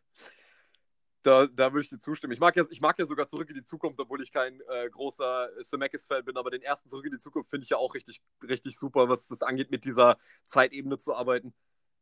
da, 1.23 1.47
da 1.47 1.73
würde 1.73 1.81
ich 1.81 1.89
dir 1.89 1.99
zustimmen. 1.99 2.33
Ich 2.33 2.39
mag, 2.39 2.55
ja, 2.55 2.63
ich 2.69 2.81
mag 2.81 2.97
ja 2.99 3.05
sogar 3.05 3.27
Zurück 3.27 3.49
in 3.49 3.55
die 3.55 3.63
Zukunft, 3.63 3.99
obwohl 3.99 4.21
ich 4.21 4.31
kein 4.31 4.59
äh, 4.69 4.89
großer 4.89 5.49
Zemeckis-Fan 5.63 6.25
bin, 6.25 6.37
aber 6.37 6.51
den 6.51 6.61
ersten 6.61 6.89
Zurück 6.89 7.05
in 7.05 7.11
die 7.11 7.19
Zukunft 7.19 7.49
finde 7.49 7.63
ich 7.63 7.69
ja 7.69 7.77
auch 7.77 7.95
richtig, 7.95 8.21
richtig 8.47 8.77
super, 8.77 9.09
was 9.09 9.27
das 9.27 9.41
angeht, 9.41 9.71
mit 9.71 9.85
dieser 9.85 10.17
Zeitebene 10.43 10.97
zu 10.97 11.15
arbeiten. 11.15 11.53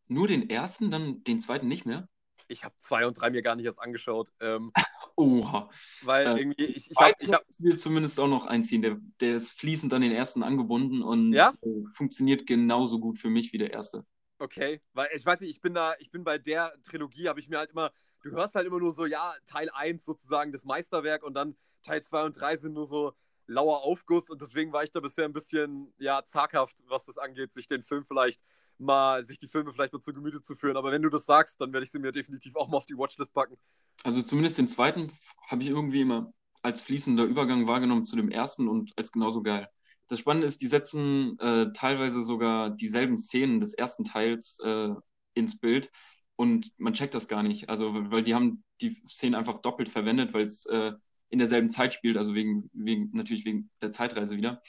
Nur 0.08 0.28
den 0.28 0.50
ersten, 0.50 0.92
dann 0.92 1.24
den 1.24 1.40
zweiten 1.40 1.68
nicht 1.68 1.86
mehr? 1.86 2.10
Ich 2.48 2.66
habe 2.66 2.76
zwei 2.80 3.08
und 3.08 3.14
drei 3.14 3.30
mir 3.30 3.42
gar 3.42 3.56
nicht 3.56 3.66
erst 3.66 3.80
angeschaut. 3.80 4.34
Ähm, 4.42 4.74
Oha. 5.16 5.70
Weil 6.04 6.28
äh, 6.28 6.40
irgendwie, 6.40 6.66
ich, 6.66 6.92
ich 6.92 6.98
habe. 6.98 7.14
Ich 7.20 7.32
hab, 7.32 7.44
will 7.60 7.78
zumindest 7.78 8.20
auch 8.20 8.28
noch 8.28 8.46
einziehen. 8.46 8.82
Der, 8.82 8.98
der 9.22 9.38
ist 9.38 9.52
fließend 9.52 9.94
an 9.94 10.02
den 10.02 10.12
ersten 10.12 10.44
angebunden 10.44 11.02
und 11.02 11.32
ja? 11.32 11.54
Äh, 11.62 11.84
funktioniert 11.94 12.46
genauso 12.46 13.00
gut 13.00 13.20
für 13.20 13.30
mich 13.30 13.54
wie 13.54 13.58
der 13.58 13.72
erste. 13.72 14.06
Okay, 14.42 14.82
weil 14.94 15.10
ich 15.14 15.26
weiß 15.26 15.40
nicht, 15.42 15.52
ich 15.52 15.62
bin 15.62 15.74
da, 15.74 15.94
ich 16.00 16.10
bin 16.10 16.24
bei 16.24 16.38
der 16.38 16.74
Trilogie, 16.84 17.30
habe 17.30 17.40
ich 17.40 17.48
mir 17.48 17.60
halt 17.60 17.72
immer 17.72 17.92
du 18.24 18.32
hörst 18.32 18.56
halt 18.56 18.68
immer 18.68 18.80
nur 18.80 18.94
so, 18.94 19.06
ja, 19.06 19.34
Teil 19.46 19.70
1 19.72 20.06
sozusagen 20.06 20.52
das 20.52 20.66
Meisterwerk 20.66 21.24
und 21.24 21.34
dann 21.34 21.56
Teil 21.84 22.02
2 22.04 22.24
und 22.24 22.40
3 22.40 22.58
sind 22.58 22.74
nur 22.74 22.86
so 22.86 23.14
lauer 23.48 23.84
Aufguss 23.84 24.30
und 24.30 24.42
deswegen 24.42 24.72
war 24.72 24.84
ich 24.84 24.92
da 24.92 25.00
bisher 25.00 25.26
ein 25.26 25.34
bisschen, 25.34 25.94
ja, 25.98 26.24
zaghaft, 26.24 26.84
was 26.88 27.06
das 27.06 27.18
angeht, 27.18 27.52
sich 27.52 27.68
den 27.68 27.84
Film 27.84 28.06
vielleicht 28.06 28.42
mal, 28.78 29.24
sich 29.24 29.40
die 29.40 29.48
Filme 29.48 29.74
vielleicht 29.74 29.94
mal 29.94 30.02
zu 30.02 30.14
Gemüte 30.14 30.42
zu 30.42 30.56
führen. 30.56 30.78
Aber 30.78 30.92
wenn 30.92 31.02
du 31.02 31.10
das 31.10 31.26
sagst, 31.26 31.60
dann 31.60 31.74
werde 31.74 31.84
ich 31.84 31.92
sie 31.92 32.00
mir 32.00 32.12
definitiv 32.12 32.56
auch 32.56 32.68
mal 32.68 32.78
auf 32.78 32.86
die 32.86 32.98
Watchlist 32.98 33.34
packen. 33.34 33.58
Also 34.04 34.22
zumindest 34.22 34.58
den 34.58 34.68
zweiten 34.68 35.12
habe 35.48 35.64
ich 35.64 35.70
irgendwie 35.70 36.02
immer 36.02 36.34
als 36.64 36.82
fließender 36.82 37.24
Übergang 37.24 37.68
wahrgenommen 37.68 38.06
zu 38.06 38.16
dem 38.16 38.30
ersten 38.30 38.68
und 38.68 38.92
als 38.96 39.12
genauso 39.12 39.42
geil. 39.44 39.68
Das 40.08 40.20
Spannende 40.20 40.48
ist, 40.48 40.62
die 40.62 40.68
setzen 40.68 41.40
äh, 41.40 41.72
teilweise 41.74 42.22
sogar 42.22 42.70
dieselben 42.70 43.18
Szenen 43.18 43.60
des 43.60 43.74
ersten 43.74 44.04
Teils 44.04 44.60
äh, 44.64 44.90
ins 45.34 45.58
Bild 45.60 45.90
und 46.36 46.72
man 46.78 46.94
checkt 46.94 47.14
das 47.14 47.28
gar 47.28 47.44
nicht. 47.44 47.70
Also, 47.70 47.94
weil 48.12 48.24
die 48.24 48.36
haben 48.36 48.64
die 48.82 48.90
Szenen 48.90 49.36
einfach 49.36 49.60
doppelt 49.60 49.90
verwendet, 49.90 50.34
weil 50.34 50.46
es 50.46 50.66
äh, 50.66 50.92
in 51.30 51.40
derselben 51.40 51.70
Zeit 51.70 51.94
spielt, 51.94 52.18
also 52.18 52.36
wegen, 52.36 52.70
wegen, 52.74 53.10
natürlich 53.14 53.46
wegen 53.46 53.70
der 53.82 53.92
Zeitreise 53.92 54.36
wieder. 54.36 54.62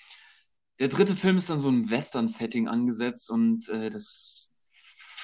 Der 0.78 0.88
dritte 0.88 1.16
Film 1.16 1.36
ist 1.36 1.50
dann 1.50 1.58
so 1.58 1.68
ein 1.68 1.90
Western-Setting 1.90 2.68
angesetzt 2.68 3.30
und 3.30 3.68
äh, 3.68 3.90
das 3.90 4.52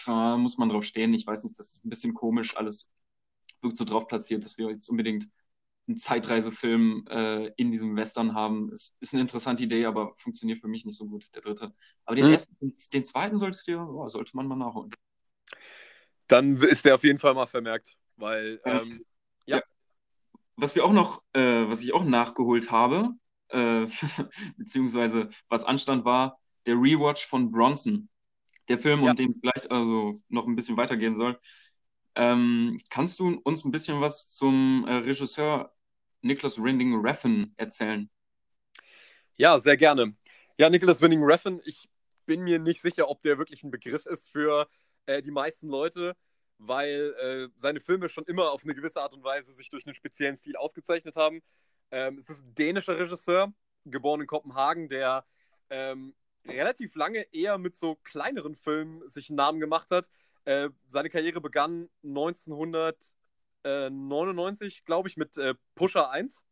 äh, 0.07 0.37
muss 0.37 0.59
man 0.59 0.69
drauf 0.69 0.85
stehen. 0.85 1.15
Ich 1.15 1.27
weiß 1.27 1.45
nicht, 1.45 1.59
das 1.59 1.77
ist 1.77 1.85
ein 1.85 1.91
bisschen 1.91 2.15
komisch, 2.15 2.57
alles 2.57 2.91
wirkt 3.63 3.77
so 3.77 3.85
drauf 3.85 4.07
platziert, 4.09 4.45
dass 4.45 4.59
wir 4.59 4.71
jetzt 4.71 4.89
unbedingt 4.89 5.29
einen 5.89 5.97
Zeitreisefilm 5.97 7.07
äh, 7.11 7.47
in 7.57 7.71
diesem 7.71 7.97
Western 7.97 8.35
haben. 8.35 8.71
Es 8.73 8.97
ist 9.01 9.15
eine 9.15 9.23
interessante 9.23 9.65
Idee, 9.65 9.87
aber 9.87 10.15
funktioniert 10.15 10.61
für 10.61 10.69
mich 10.69 10.85
nicht 10.85 10.97
so 10.97 11.07
gut, 11.07 11.35
der 11.35 11.43
dritte. 11.43 11.75
Aber 12.05 12.15
den, 12.15 12.27
mhm. 12.27 12.33
ersten, 12.33 12.75
den 12.93 13.05
zweiten 13.05 13.39
solltest 13.39 13.67
du, 13.67 13.79
oh, 13.81 14.09
sollte 14.09 14.37
man 14.37 14.47
mal 14.47 14.57
nachholen. 14.57 14.91
Dann 16.29 16.59
ist 16.59 16.85
der 16.85 16.95
auf 16.95 17.05
jeden 17.05 17.19
Fall 17.19 17.35
mal 17.35 17.47
vermerkt, 17.47 17.97
weil 18.17 18.61
ähm, 18.65 19.05
ja. 19.47 19.57
ja. 19.57 19.63
Was 20.57 20.77
wir 20.77 20.85
auch 20.85 20.93
noch, 20.93 21.23
äh, 21.33 21.69
was 21.69 21.83
ich 21.83 21.95
auch 21.95 22.05
nachgeholt 22.05 22.71
habe, 22.71 23.15
äh, 23.49 23.87
beziehungsweise 24.59 25.31
was 25.49 25.65
anstand 25.65 26.05
war, 26.05 26.39
der 26.67 26.75
Rewatch 26.75 27.27
von 27.27 27.51
Bronson. 27.51 28.09
Der 28.69 28.79
Film, 28.79 29.03
ja. 29.03 29.11
um 29.11 29.17
den 29.17 29.31
es 29.31 29.41
gleich 29.41 29.71
also 29.71 30.13
noch 30.29 30.47
ein 30.47 30.55
bisschen 30.55 30.77
weitergehen 30.77 31.15
soll. 31.15 31.41
Ähm, 32.15 32.79
kannst 32.91 33.19
du 33.21 33.41
uns 33.45 33.65
ein 33.65 33.71
bisschen 33.71 34.03
was 34.03 34.29
zum 34.29 34.85
äh, 34.87 34.93
Regisseur 34.93 35.73
Nicholas 36.21 36.63
Winding 36.63 37.01
Refn 37.01 37.55
erzählen? 37.57 38.11
Ja, 39.37 39.59
sehr 39.59 39.77
gerne. 39.77 40.17
Ja, 40.57 40.69
Nicholas 40.71 41.01
Winding 41.01 41.23
Refn, 41.23 41.61
ich 41.65 41.89
bin 42.27 42.43
mir 42.43 42.59
nicht 42.59 42.81
sicher, 42.81 43.09
ob 43.09 43.23
der 43.23 43.39
wirklich 43.39 43.63
ein 43.63 43.71
Begriff 43.71 44.07
ist 44.07 44.29
für 44.29 44.69
äh, 45.07 45.23
die 45.23 45.31
meisten 45.31 45.69
Leute, 45.69 46.17
weil 46.59 47.15
äh, 47.21 47.49
seine 47.57 47.81
Filme 47.81 48.09
schon 48.09 48.25
immer 48.25 48.51
auf 48.51 48.65
eine 48.65 48.75
gewisse 48.75 49.01
Art 49.01 49.13
und 49.13 49.25
Weise 49.25 49.55
sich 49.55 49.71
durch 49.71 49.87
einen 49.87 49.95
speziellen 49.95 50.37
Stil 50.37 50.57
ausgezeichnet 50.57 51.17
haben. 51.17 51.41
Ähm, 51.91 52.19
es 52.19 52.29
ist 52.29 52.41
ein 52.41 52.55
dänischer 52.55 52.99
Regisseur, 52.99 53.53
geboren 53.85 54.21
in 54.21 54.27
Kopenhagen, 54.27 54.89
der 54.89 55.25
ähm, 55.71 56.15
relativ 56.47 56.95
lange 56.97 57.23
eher 57.33 57.59
mit 57.59 57.77
so 57.77 57.97
kleineren 57.97 58.57
Filmen 58.57 59.07
sich 59.09 59.31
einen 59.31 59.37
Namen 59.37 59.61
gemacht 59.61 59.91
hat. 59.91 60.11
Äh, 60.45 60.71
seine 60.87 61.11
Karriere 61.11 61.41
begann 61.41 61.89
1999, 63.65 64.85
glaube 64.85 65.09
ich, 65.09 65.17
mit 65.17 65.37
äh, 65.37 65.55
Pusher 65.75 66.11
1. 66.11 66.45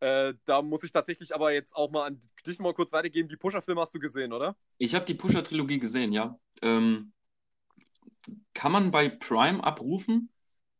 Äh, 0.00 0.34
da 0.44 0.62
muss 0.62 0.82
ich 0.82 0.92
tatsächlich 0.92 1.34
aber 1.34 1.52
jetzt 1.52 1.76
auch 1.76 1.90
mal 1.90 2.06
an 2.06 2.20
dich 2.46 2.58
mal 2.58 2.74
kurz 2.74 2.92
weitergeben. 2.92 3.28
Die 3.28 3.36
Pusher-Filme 3.36 3.80
hast 3.80 3.94
du 3.94 4.00
gesehen, 4.00 4.32
oder? 4.32 4.56
Ich 4.78 4.94
habe 4.94 5.04
die 5.04 5.14
Pusher-Trilogie 5.14 5.78
gesehen, 5.78 6.12
ja. 6.12 6.38
Ähm, 6.60 7.12
kann 8.54 8.72
man 8.72 8.90
bei 8.90 9.08
Prime 9.08 9.62
abrufen. 9.62 10.30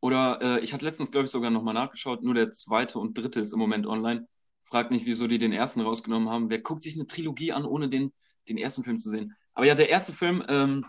Oder 0.01 0.41
äh, 0.43 0.61
ich 0.61 0.75
hatte 0.75 0.85
letztens, 0.85 1.13
glaube 1.13 1.27
ich, 1.27 1.31
sogar 1.31 1.51
nochmal 1.51 1.75
nachgeschaut, 1.75 2.25
nur 2.25 2.35
der 2.35 2.51
zweite 2.51 2.99
und 2.99 3.17
dritte 3.17 3.41
ist 3.41 3.53
im 3.53 3.61
Moment 3.61 3.87
online. 3.87 4.27
Fragt 4.65 4.91
nicht, 4.91 5.07
wieso 5.07 5.29
die 5.29 5.39
den 5.39 5.53
ersten 5.53 5.81
rausgenommen 5.81 6.29
haben. 6.29 6.51
Wer 6.51 6.59
guckt 6.59 6.83
sich 6.83 6.97
eine 6.97 7.07
Trilogie 7.07 7.53
an, 7.53 7.65
ohne 7.65 7.89
den, 7.89 8.13
den 8.49 8.59
ersten 8.59 8.83
Film 8.83 8.99
zu 8.99 9.11
sehen? 9.11 9.37
Aber 9.55 9.67
ja, 9.67 9.77
der 9.77 9.89
erste 9.89 10.13
Film 10.13 10.45
ähm, 10.49 10.85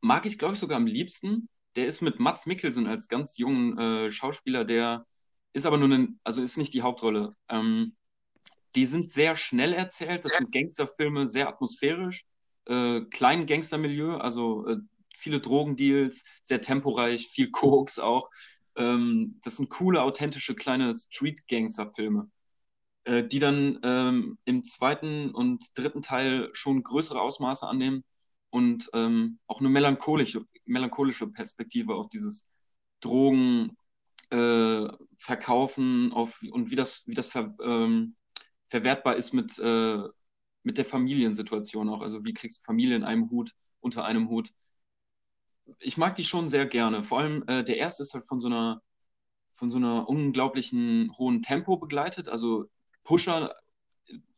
mag 0.00 0.24
ich, 0.26 0.38
glaube 0.38 0.54
ich, 0.54 0.60
sogar 0.60 0.76
am 0.76 0.86
liebsten. 0.86 1.48
Der 1.76 1.86
ist 1.86 2.00
mit 2.00 2.18
Mats 2.18 2.46
Mikkelsen 2.46 2.86
als 2.86 3.08
ganz 3.08 3.36
jungen 3.38 3.78
äh, 3.78 4.10
Schauspieler, 4.10 4.64
der 4.64 5.06
ist 5.52 5.66
aber 5.66 5.78
nur 5.78 5.90
ein, 5.90 6.20
also 6.24 6.42
ist 6.42 6.56
nicht 6.56 6.74
die 6.74 6.82
Hauptrolle. 6.82 7.36
Ähm, 7.48 7.96
die 8.74 8.84
sind 8.84 9.10
sehr 9.10 9.36
schnell 9.36 9.72
erzählt, 9.72 10.24
das 10.24 10.36
sind 10.36 10.52
Gangsterfilme, 10.52 11.28
sehr 11.28 11.48
atmosphärisch, 11.48 12.26
äh, 12.66 13.02
klein 13.10 13.46
Gangstermilieu, 13.46 14.16
also 14.16 14.66
äh, 14.66 14.76
viele 15.14 15.40
Drogendeals, 15.40 16.24
sehr 16.42 16.60
temporeich, 16.60 17.28
viel 17.28 17.50
Koks 17.50 17.98
auch. 17.98 18.30
Ähm, 18.76 19.40
das 19.42 19.56
sind 19.56 19.70
coole, 19.70 20.02
authentische 20.02 20.54
kleine 20.54 20.94
Street-Gangster-Filme, 20.94 22.30
äh, 23.04 23.24
die 23.24 23.38
dann 23.38 23.80
ähm, 23.82 24.38
im 24.44 24.62
zweiten 24.62 25.30
und 25.30 25.64
dritten 25.74 26.02
Teil 26.02 26.50
schon 26.52 26.82
größere 26.82 27.20
Ausmaße 27.20 27.66
annehmen 27.66 28.04
und 28.50 28.90
ähm, 28.92 29.38
auch 29.46 29.60
eine 29.60 29.70
melancholische, 29.70 30.44
melancholische 30.66 31.28
Perspektive 31.28 31.94
auf 31.94 32.08
dieses 32.08 32.46
Drogen 33.00 33.76
äh, 34.30 34.36
und 36.50 36.70
wie 36.70 36.76
das, 36.76 37.06
wie 37.06 37.14
das 37.14 37.28
ver, 37.28 37.54
ähm, 37.62 38.16
verwertbar 38.68 39.16
ist 39.16 39.32
mit, 39.32 39.58
äh, 39.58 39.98
mit 40.62 40.78
der 40.78 40.84
Familiensituation 40.84 41.88
auch. 41.88 42.02
Also 42.02 42.24
wie 42.24 42.34
kriegst 42.34 42.60
du 42.60 42.64
Familie 42.64 42.96
in 42.96 43.04
einem 43.04 43.30
Hut, 43.30 43.52
unter 43.80 44.04
einem 44.04 44.28
Hut 44.28 44.52
ich 45.80 45.96
mag 45.96 46.14
die 46.14 46.24
schon 46.24 46.48
sehr 46.48 46.66
gerne. 46.66 47.02
Vor 47.02 47.18
allem 47.20 47.44
äh, 47.46 47.64
der 47.64 47.76
erste 47.76 48.02
ist 48.02 48.14
halt 48.14 48.26
von 48.26 48.40
so 48.40 48.48
einer 48.48 48.82
von 49.54 49.70
so 49.70 49.78
einer 49.78 50.08
unglaublichen 50.08 51.16
hohen 51.16 51.40
Tempo 51.40 51.78
begleitet. 51.78 52.28
Also 52.28 52.66
Pusher 53.04 53.54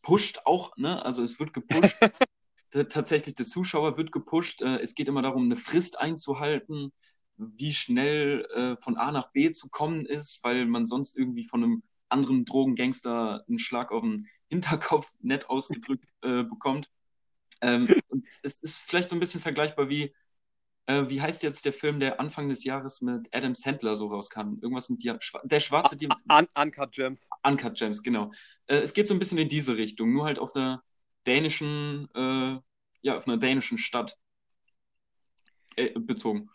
pusht 0.01 0.41
auch, 0.45 0.77
ne? 0.77 1.05
Also 1.05 1.23
es 1.23 1.41
wird 1.41 1.53
gepusht. 1.53 1.97
Tatsächlich, 2.71 3.35
der 3.35 3.47
Zuschauer 3.47 3.97
wird 3.97 4.13
gepusht. 4.13 4.63
Äh, 4.63 4.81
es 4.81 4.95
geht 4.95 5.09
immer 5.09 5.23
darum, 5.23 5.45
eine 5.45 5.57
Frist 5.57 5.99
einzuhalten, 5.99 6.93
wie 7.37 7.73
schnell 7.73 8.47
äh, 8.55 8.77
von 8.77 8.97
A 8.97 9.13
nach 9.13 9.33
B 9.33 9.51
zu 9.53 9.69
kommen 9.69 10.05
ist, 10.05 10.43
weil 10.43 10.67
man 10.67 10.87
sonst 10.87 11.17
irgendwie 11.17 11.45
von 11.45 11.65
einem 11.65 11.83
anderen 12.09 12.45
Drogengangster 12.45 13.45
einen 13.49 13.59
Schlag 13.59 13.93
auf 13.93 14.03
den 14.03 14.29
Hinterkopf 14.49 15.15
nett 15.21 15.49
ausgedrückt 15.49 16.05
äh, 16.23 16.43
bekommt. 16.43 16.91
Ähm, 17.61 17.89
und 18.09 18.27
es 18.43 18.63
ist 18.63 18.79
vielleicht 18.79 19.09
so 19.09 19.17
ein 19.17 19.21
bisschen 19.21 19.41
vergleichbar 19.41 19.89
wie 19.89 20.15
äh, 20.89 21.09
wie 21.11 21.21
heißt 21.21 21.43
jetzt 21.43 21.67
der 21.67 21.75
Film, 21.75 22.01
der 22.01 22.19
Anfang 22.19 22.49
des 22.49 22.65
Jahres 22.65 23.03
mit 23.03 23.29
Adam 23.33 23.55
Sandler 23.55 23.95
so 23.95 24.07
rauskam? 24.07 24.59
Irgendwas 24.63 24.89
mit 24.89 25.05
dir. 25.05 25.19
Der 25.45 25.61
schwarze 25.61 25.97
Diamant. 25.97 26.23
Un 26.27 26.49
Uncut 26.61 26.93
Gems. 26.93 27.29
Uncut 27.43 27.75
Gems, 27.77 28.03
genau. 28.03 28.33
Äh, 28.67 28.79
es 28.79 28.95
geht 28.95 29.07
so 29.07 29.15
ein 29.15 29.19
bisschen 29.19 29.39
in 29.39 29.51
diese 29.51 29.77
Richtung, 29.77 30.15
nur 30.15 30.25
halt 30.25 30.39
auf 30.39 30.57
einer 30.57 30.83
dänischen, 31.29 32.09
äh, 32.15 32.59
ja, 33.03 33.17
auf 33.17 33.27
einer 33.29 33.37
dänischen 33.37 33.79
Stadt 33.79 34.17
äh, 35.77 35.91
bezogen. 35.99 36.51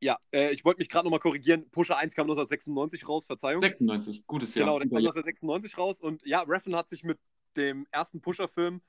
Ja, 0.00 0.18
äh, 0.32 0.52
ich 0.52 0.64
wollte 0.64 0.78
mich 0.78 0.88
gerade 0.88 1.06
nochmal 1.06 1.20
korrigieren. 1.20 1.70
Pusher 1.70 1.96
1 1.96 2.14
kam 2.14 2.24
1996 2.24 3.08
raus, 3.08 3.26
Verzeihung. 3.26 3.60
96, 3.60 4.26
gutes 4.26 4.54
Jahr. 4.54 4.66
Genau, 4.66 4.78
der 4.78 4.88
kam 4.88 4.98
1996 4.98 5.78
raus 5.78 6.00
und 6.00 6.24
ja, 6.26 6.42
Reffen 6.42 6.76
hat 6.76 6.88
sich 6.88 7.02
mit 7.04 7.18
dem 7.56 7.86
ersten 7.90 8.20
Pusher-Film 8.20 8.82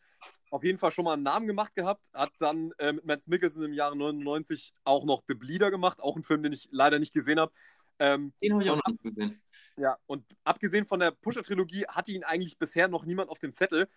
auf 0.50 0.64
jeden 0.64 0.78
Fall 0.78 0.92
schon 0.92 1.06
mal 1.06 1.14
einen 1.14 1.24
Namen 1.24 1.48
gemacht 1.48 1.76
gehabt, 1.76 2.08
hat 2.14 2.32
dann 2.40 2.72
äh, 2.80 2.94
mit 2.94 3.06
Matt 3.06 3.28
Mikkelsen 3.28 3.64
im 3.64 3.74
Jahre 3.74 3.96
99 3.96 4.74
auch 4.84 5.06
noch 5.06 5.24
The 5.28 5.36
Bleeder 5.36 5.72
gemacht, 5.72 6.02
auch 6.02 6.16
ein 6.16 6.24
Film, 6.24 6.44
den 6.44 6.54
ich 6.54 6.68
leider 6.72 7.00
nicht 7.00 7.14
gesehen 7.14 7.40
habe. 7.40 7.52
Ähm, 8.00 8.34
den 8.42 8.54
habe 8.54 8.64
ich 8.64 8.70
auch 8.70 8.78
noch 8.78 8.88
nicht 8.88 9.04
gesehen. 9.04 9.42
Ja, 9.78 9.98
und 10.08 10.26
abgesehen 10.44 10.86
von 10.86 11.00
der 11.00 11.12
Pusher-Trilogie 11.12 11.86
hatte 11.88 12.12
ihn 12.12 12.24
eigentlich 12.24 12.58
bisher 12.58 12.88
noch 12.88 13.06
niemand 13.06 13.30
auf 13.30 13.40
dem 13.40 13.54
Zettel. 13.54 13.88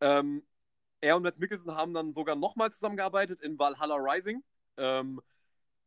Ähm, 0.00 0.42
er 1.00 1.16
und 1.16 1.22
Matt 1.22 1.38
Mikkelsen 1.38 1.74
haben 1.74 1.94
dann 1.94 2.12
sogar 2.12 2.36
nochmal 2.36 2.70
zusammengearbeitet 2.70 3.40
in 3.40 3.58
Valhalla 3.58 3.96
Rising. 3.96 4.42
Ähm, 4.76 5.20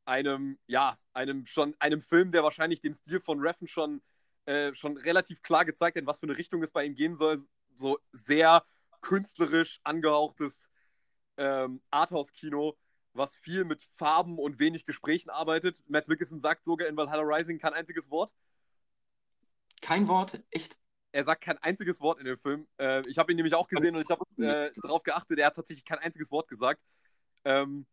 einem, 0.06 0.60
ja, 0.67 0.97
einem 1.13 1.45
schon, 1.45 1.76
einem 1.80 2.02
Film, 2.02 2.32
der 2.32 2.43
wahrscheinlich 2.43 2.82
dem 2.82 2.93
Stil 2.93 3.19
von 3.21 3.39
Reffen 3.39 3.67
schon, 3.67 4.02
äh, 4.45 4.73
schon 4.73 4.97
relativ 4.97 5.41
klar 5.41 5.65
gezeigt 5.65 5.97
hat, 5.97 6.06
was 6.06 6.19
für 6.19 6.26
eine 6.26 6.38
Richtung 6.38 6.62
es 6.63 6.71
bei 6.71 6.84
ihm 6.84 6.95
gehen 6.95 7.15
soll. 7.15 7.39
So 7.76 7.99
sehr 8.12 8.65
künstlerisch 9.02 9.80
angehauchtes 9.84 10.69
ähm, 11.38 11.82
Arthouse-Kino, 11.91 12.78
was 13.13 13.36
viel 13.36 13.63
mit 13.63 13.84
Farben 13.84 14.38
und 14.39 14.60
wenig 14.60 14.86
Gesprächen 14.86 15.30
arbeitet. 15.30 15.82
Matt 15.88 16.08
Mickelson 16.08 16.39
sagt 16.39 16.65
sogar 16.65 16.88
in 16.88 16.97
Valhalla 16.97 17.23
Rising 17.23 17.60
kein 17.60 17.73
einziges 17.73 18.10
Wort. 18.10 18.34
Kein 19.82 20.08
Wort? 20.08 20.41
Echt? 20.49 20.78
Er 21.13 21.23
sagt 21.23 21.41
kein 21.41 21.58
einziges 21.60 22.02
Wort 22.02 22.19
in 22.19 22.26
dem 22.26 22.38
Film. 22.38 22.67
Äh, 22.80 23.08
ich 23.08 23.17
habe 23.19 23.32
ihn 23.32 23.36
nämlich 23.36 23.54
auch 23.54 23.67
gesehen 23.67 23.95
und 23.95 24.02
ich 24.02 24.10
habe 24.10 24.26
äh, 24.43 24.71
darauf 24.82 25.04
geachtet, 25.04 25.39
er 25.39 25.47
hat 25.47 25.56
tatsächlich 25.56 25.86
kein 25.86 25.99
einziges 25.99 26.32
Wort 26.32 26.47
gesagt. 26.47 26.84
Ähm, 27.45 27.86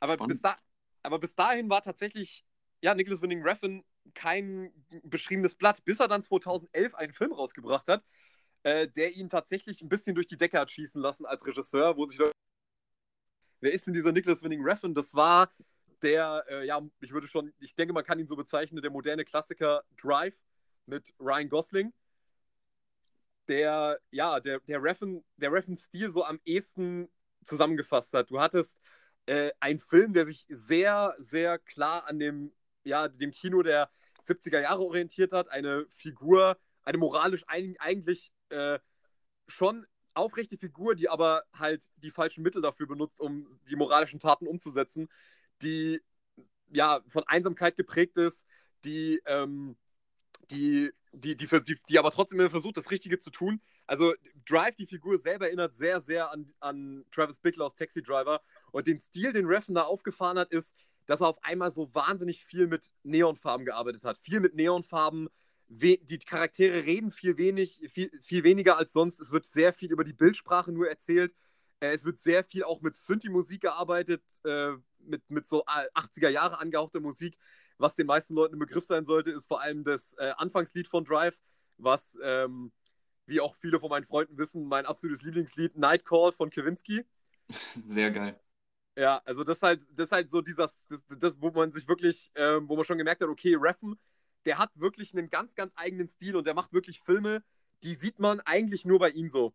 aber, 0.00 0.16
bis 0.26 0.42
da, 0.42 0.58
aber 1.02 1.18
bis 1.18 1.34
dahin 1.34 1.70
war 1.70 1.80
tatsächlich 1.80 2.44
ja, 2.82 2.94
Nicholas 2.94 3.22
Winning 3.22 3.42
Refn 3.42 3.84
kein 4.14 4.72
beschriebenes 5.04 5.54
Blatt, 5.54 5.84
bis 5.84 6.00
er 6.00 6.08
dann 6.08 6.22
2011 6.22 6.94
einen 6.94 7.12
Film 7.12 7.32
rausgebracht 7.32 7.88
hat, 7.88 8.04
äh, 8.64 8.88
der 8.88 9.12
ihn 9.12 9.28
tatsächlich 9.28 9.80
ein 9.80 9.88
bisschen 9.88 10.14
durch 10.14 10.26
die 10.26 10.36
Decke 10.36 10.58
hat 10.58 10.70
schießen 10.70 11.00
lassen 11.00 11.26
als 11.26 11.46
Regisseur, 11.46 11.96
wo 11.96 12.06
sich 12.06 12.18
Leute. 12.18 12.32
Wer 13.60 13.72
ist 13.72 13.86
denn 13.86 13.94
dieser 13.94 14.12
Nicholas 14.12 14.42
Winning 14.42 14.62
Refn? 14.62 14.94
Das 14.94 15.14
war 15.14 15.50
der, 16.02 16.44
äh, 16.48 16.66
ja, 16.66 16.80
ich 17.00 17.12
würde 17.12 17.26
schon, 17.26 17.52
ich 17.60 17.74
denke, 17.76 17.92
man 17.92 18.04
kann 18.04 18.18
ihn 18.18 18.26
so 18.26 18.34
bezeichnen, 18.34 18.82
der 18.82 18.90
moderne 18.90 19.24
Klassiker 19.24 19.84
Drive 19.96 20.34
mit 20.86 21.12
Ryan 21.20 21.48
Gosling. 21.48 21.92
Der, 23.50 23.98
ja, 24.12 24.38
der, 24.38 24.60
der 24.60 24.80
Refn, 24.80 25.24
der 25.36 25.50
Refn-Stil 25.50 26.08
so 26.08 26.24
am 26.24 26.38
ehesten 26.44 27.08
zusammengefasst 27.44 28.12
hat. 28.14 28.30
Du 28.30 28.40
hattest 28.40 28.78
äh, 29.26 29.50
einen 29.58 29.80
Film, 29.80 30.12
der 30.12 30.24
sich 30.24 30.46
sehr, 30.48 31.16
sehr 31.18 31.58
klar 31.58 32.06
an 32.06 32.20
dem, 32.20 32.52
ja, 32.84 33.08
dem 33.08 33.32
Kino 33.32 33.62
der 33.64 33.90
70er 34.24 34.60
Jahre 34.60 34.82
orientiert 34.82 35.32
hat. 35.32 35.48
Eine 35.48 35.84
Figur, 35.88 36.58
eine 36.84 36.98
moralisch 36.98 37.44
eigentlich 37.48 38.32
äh, 38.50 38.78
schon 39.48 39.84
aufrechte 40.14 40.56
Figur, 40.56 40.94
die 40.94 41.08
aber 41.08 41.42
halt 41.52 41.88
die 41.96 42.12
falschen 42.12 42.44
Mittel 42.44 42.62
dafür 42.62 42.86
benutzt, 42.86 43.20
um 43.20 43.58
die 43.68 43.74
moralischen 43.74 44.20
Taten 44.20 44.46
umzusetzen, 44.46 45.08
die 45.60 46.00
ja 46.68 47.00
von 47.08 47.24
Einsamkeit 47.26 47.76
geprägt 47.76 48.16
ist, 48.16 48.46
die, 48.84 49.20
ähm, 49.26 49.76
die, 50.52 50.92
die, 51.12 51.36
die, 51.36 51.46
die, 51.46 51.78
die 51.88 51.98
aber 51.98 52.10
trotzdem 52.10 52.38
immer 52.38 52.50
versucht, 52.50 52.76
das 52.76 52.90
Richtige 52.90 53.18
zu 53.18 53.30
tun. 53.30 53.60
Also 53.86 54.14
Drive, 54.48 54.76
die 54.76 54.86
Figur 54.86 55.18
selber 55.18 55.46
erinnert 55.46 55.74
sehr, 55.74 56.00
sehr 56.00 56.30
an, 56.30 56.52
an 56.60 57.04
Travis 57.12 57.40
Bickler 57.40 57.66
aus 57.66 57.74
Taxi 57.74 58.02
Driver. 58.02 58.40
Und 58.72 58.86
den 58.86 59.00
Stil, 59.00 59.32
den 59.32 59.46
Reffen 59.46 59.74
da 59.74 59.82
aufgefahren 59.82 60.38
hat, 60.38 60.52
ist, 60.52 60.74
dass 61.06 61.20
er 61.20 61.28
auf 61.28 61.42
einmal 61.42 61.72
so 61.72 61.92
wahnsinnig 61.94 62.44
viel 62.44 62.66
mit 62.66 62.92
Neonfarben 63.02 63.66
gearbeitet 63.66 64.04
hat. 64.04 64.18
Viel 64.18 64.40
mit 64.40 64.54
Neonfarben, 64.54 65.28
die 65.68 66.18
Charaktere 66.18 66.84
reden 66.84 67.10
viel, 67.10 67.36
wenig, 67.36 67.80
viel, 67.88 68.10
viel 68.20 68.44
weniger 68.44 68.76
als 68.76 68.92
sonst. 68.92 69.20
Es 69.20 69.32
wird 69.32 69.46
sehr 69.46 69.72
viel 69.72 69.90
über 69.90 70.04
die 70.04 70.12
Bildsprache 70.12 70.72
nur 70.72 70.88
erzählt. 70.88 71.34
Äh, 71.80 71.92
es 71.92 72.04
wird 72.04 72.18
sehr 72.18 72.44
viel 72.44 72.62
auch 72.62 72.80
mit 72.82 72.94
Synthi-Musik 72.94 73.62
gearbeitet, 73.62 74.22
äh, 74.44 74.72
mit, 74.98 75.28
mit 75.30 75.48
so 75.48 75.64
80er 75.64 76.28
Jahre 76.28 76.58
angehauchter 76.58 77.00
Musik. 77.00 77.36
Was 77.80 77.96
den 77.96 78.06
meisten 78.06 78.34
Leuten 78.34 78.54
im 78.54 78.60
Begriff 78.60 78.84
sein 78.84 79.06
sollte, 79.06 79.30
ist 79.30 79.46
vor 79.46 79.60
allem 79.60 79.84
das 79.84 80.14
äh, 80.18 80.32
Anfangslied 80.36 80.86
von 80.86 81.04
Drive, 81.04 81.40
was, 81.78 82.16
ähm, 82.22 82.72
wie 83.26 83.40
auch 83.40 83.54
viele 83.54 83.80
von 83.80 83.90
meinen 83.90 84.04
Freunden 84.04 84.38
wissen, 84.38 84.64
mein 84.66 84.86
absolutes 84.86 85.22
Lieblingslied 85.22 85.76
Nightcall 85.76 86.32
von 86.32 86.50
Kewinski. 86.50 87.04
Sehr 87.82 88.10
geil. 88.10 88.38
Ja, 88.98 89.22
also 89.24 89.44
das 89.44 89.58
ist 89.58 89.62
halt, 89.62 89.80
das 89.92 90.06
ist 90.06 90.12
halt 90.12 90.30
so 90.30 90.42
dieses, 90.42 90.86
das, 90.88 91.00
das 91.18 91.40
wo 91.40 91.50
man 91.50 91.72
sich 91.72 91.88
wirklich, 91.88 92.30
äh, 92.34 92.60
wo 92.62 92.76
man 92.76 92.84
schon 92.84 92.98
gemerkt 92.98 93.22
hat, 93.22 93.28
okay, 93.28 93.56
Reffen 93.58 93.98
der 94.44 94.58
hat 94.58 94.70
wirklich 94.74 95.16
einen 95.16 95.30
ganz, 95.30 95.54
ganz 95.54 95.72
eigenen 95.76 96.08
Stil 96.08 96.36
und 96.36 96.46
der 96.46 96.54
macht 96.54 96.72
wirklich 96.72 97.00
Filme, 97.00 97.42
die 97.82 97.94
sieht 97.94 98.18
man 98.18 98.40
eigentlich 98.40 98.84
nur 98.84 98.98
bei 98.98 99.10
ihm 99.10 99.28
so. 99.28 99.54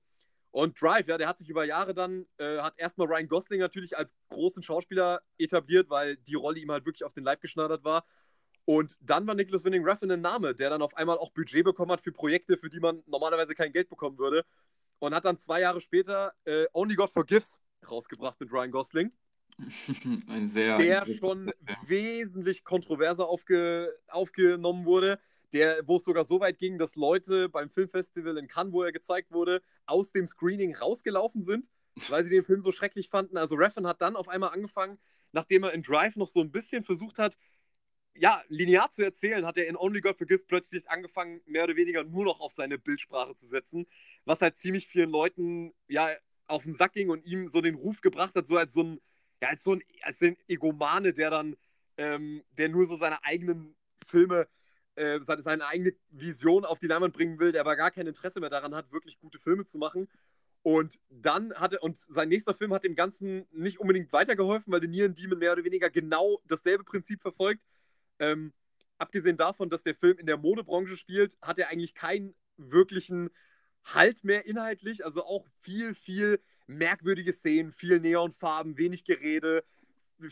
Und 0.55 0.81
Drive, 0.81 1.09
ja, 1.09 1.17
der 1.17 1.27
hat 1.27 1.37
sich 1.37 1.49
über 1.49 1.65
Jahre 1.65 1.93
dann, 1.93 2.25
äh, 2.37 2.59
hat 2.59 2.75
erstmal 2.77 3.07
Ryan 3.07 3.27
Gosling 3.27 3.59
natürlich 3.59 3.97
als 3.97 4.15
großen 4.29 4.63
Schauspieler 4.63 5.21
etabliert, 5.37 5.89
weil 5.89 6.15
die 6.15 6.35
Rolle 6.35 6.61
ihm 6.61 6.71
halt 6.71 6.85
wirklich 6.85 7.03
auf 7.03 7.11
den 7.11 7.25
Leib 7.25 7.41
geschneidert 7.41 7.83
war. 7.83 8.05
Und 8.63 8.95
dann 9.01 9.27
war 9.27 9.35
Nicholas 9.35 9.65
Winning 9.65 9.83
Refn 9.83 10.09
ein 10.11 10.21
Name, 10.21 10.55
der 10.55 10.69
dann 10.69 10.81
auf 10.81 10.95
einmal 10.95 11.17
auch 11.17 11.31
Budget 11.31 11.65
bekommen 11.65 11.91
hat 11.91 11.99
für 11.99 12.13
Projekte, 12.13 12.57
für 12.57 12.69
die 12.69 12.79
man 12.79 13.03
normalerweise 13.05 13.53
kein 13.53 13.73
Geld 13.73 13.89
bekommen 13.89 14.17
würde. 14.17 14.45
Und 14.99 15.13
hat 15.13 15.25
dann 15.25 15.37
zwei 15.37 15.59
Jahre 15.59 15.81
später 15.81 16.31
äh, 16.45 16.67
Only 16.71 16.95
God 16.95 17.09
Forgives 17.09 17.59
rausgebracht 17.91 18.39
mit 18.39 18.49
Ryan 18.49 18.71
Gosling. 18.71 19.11
Ein 20.29 20.47
sehr 20.47 20.77
der 20.77 21.05
schon 21.05 21.51
wesentlich 21.85 22.63
kontroverser 22.63 23.27
aufge, 23.27 23.93
aufgenommen 24.07 24.85
wurde, 24.85 25.19
der, 25.53 25.87
wo 25.87 25.97
es 25.97 26.03
sogar 26.03 26.25
so 26.25 26.39
weit 26.39 26.57
ging, 26.57 26.77
dass 26.77 26.95
Leute 26.95 27.49
beim 27.49 27.69
Filmfestival 27.69 28.37
in 28.37 28.47
Cannes, 28.47 28.73
wo 28.73 28.83
er 28.83 28.91
gezeigt 28.91 29.31
wurde, 29.31 29.61
aus 29.85 30.11
dem 30.11 30.27
Screening 30.27 30.75
rausgelaufen 30.75 31.43
sind, 31.43 31.69
weil 32.09 32.23
sie 32.23 32.29
den 32.29 32.43
Film 32.43 32.61
so 32.61 32.71
schrecklich 32.71 33.09
fanden. 33.09 33.37
Also 33.37 33.55
Refn 33.55 33.87
hat 33.87 34.01
dann 34.01 34.15
auf 34.15 34.27
einmal 34.27 34.51
angefangen, 34.51 34.99
nachdem 35.31 35.63
er 35.63 35.73
in 35.73 35.83
Drive 35.83 36.15
noch 36.15 36.27
so 36.27 36.41
ein 36.41 36.51
bisschen 36.51 36.83
versucht 36.83 37.19
hat, 37.19 37.37
ja, 38.17 38.41
linear 38.47 38.89
zu 38.91 39.03
erzählen, 39.03 39.45
hat 39.45 39.57
er 39.57 39.67
in 39.67 39.75
Only 39.75 39.99
God 39.99 40.17
Forgives 40.17 40.45
plötzlich 40.45 40.89
angefangen, 40.89 41.41
mehr 41.45 41.65
oder 41.65 41.75
weniger 41.75 42.03
nur 42.03 42.23
noch 42.23 42.39
auf 42.39 42.53
seine 42.53 42.77
Bildsprache 42.77 43.35
zu 43.35 43.45
setzen, 43.45 43.87
was 44.23 44.39
halt 44.41 44.55
ziemlich 44.55 44.87
vielen 44.87 45.09
Leuten 45.09 45.73
ja 45.89 46.09
auf 46.47 46.63
den 46.63 46.73
Sack 46.73 46.93
ging 46.93 47.09
und 47.09 47.25
ihm 47.25 47.49
so 47.49 47.59
den 47.59 47.75
Ruf 47.75 47.99
gebracht 47.99 48.35
hat, 48.35 48.47
so 48.47 48.55
als 48.57 48.71
so 48.73 48.83
ein 48.83 49.01
ja, 49.41 49.49
als 49.49 49.63
so 49.63 49.73
ein, 49.73 49.83
als 50.01 50.21
ein 50.21 50.37
Egomane, 50.47 51.13
der 51.13 51.29
dann, 51.29 51.55
ähm, 51.97 52.43
der 52.57 52.69
nur 52.69 52.85
so 52.85 52.95
seine 52.95 53.23
eigenen 53.23 53.75
Filme, 54.07 54.47
äh, 54.95 55.19
seine, 55.21 55.67
eigene 55.67 55.93
Vision 56.09 56.65
auf 56.65 56.79
die 56.79 56.87
Leinwand 56.87 57.13
bringen 57.13 57.39
will, 57.39 57.51
der 57.51 57.61
aber 57.61 57.75
gar 57.75 57.91
kein 57.91 58.07
Interesse 58.07 58.39
mehr 58.39 58.49
daran 58.49 58.75
hat, 58.75 58.91
wirklich 58.91 59.19
gute 59.19 59.39
Filme 59.39 59.65
zu 59.65 59.77
machen. 59.77 60.07
Und 60.63 60.99
dann 61.09 61.53
hatte, 61.53 61.79
und 61.79 61.95
sein 61.95 62.29
nächster 62.29 62.55
Film 62.55 62.73
hat 62.73 62.83
dem 62.83 62.95
Ganzen 62.95 63.45
nicht 63.51 63.79
unbedingt 63.79 64.11
weitergeholfen, 64.11 64.73
weil 64.73 64.81
The 64.81 64.87
Neon 64.87 65.13
Demon 65.13 65.37
mehr 65.37 65.51
oder 65.51 65.63
weniger 65.63 65.89
genau 65.89 66.41
dasselbe 66.45 66.83
Prinzip 66.83 67.21
verfolgt. 67.21 67.61
Ähm, 68.19 68.51
abgesehen 68.97 69.37
davon, 69.37 69.69
dass 69.69 69.83
der 69.83 69.95
Film 69.95 70.17
in 70.17 70.25
der 70.25 70.37
Modebranche 70.37 70.97
spielt, 70.97 71.37
hat 71.41 71.59
er 71.59 71.69
eigentlich 71.69 71.93
keinen 71.93 72.33
wirklichen 72.57 73.29
Halt 73.83 74.23
mehr 74.23 74.47
inhaltlich. 74.47 75.05
Also 75.05 75.23
auch 75.23 75.45
viel, 75.59 75.93
viel 75.93 76.39
merkwürdige 76.65 77.31
Szenen, 77.31 77.71
viel 77.71 77.99
Neonfarben, 77.99 78.77
wenig 78.77 79.03
Gerede, 79.03 79.63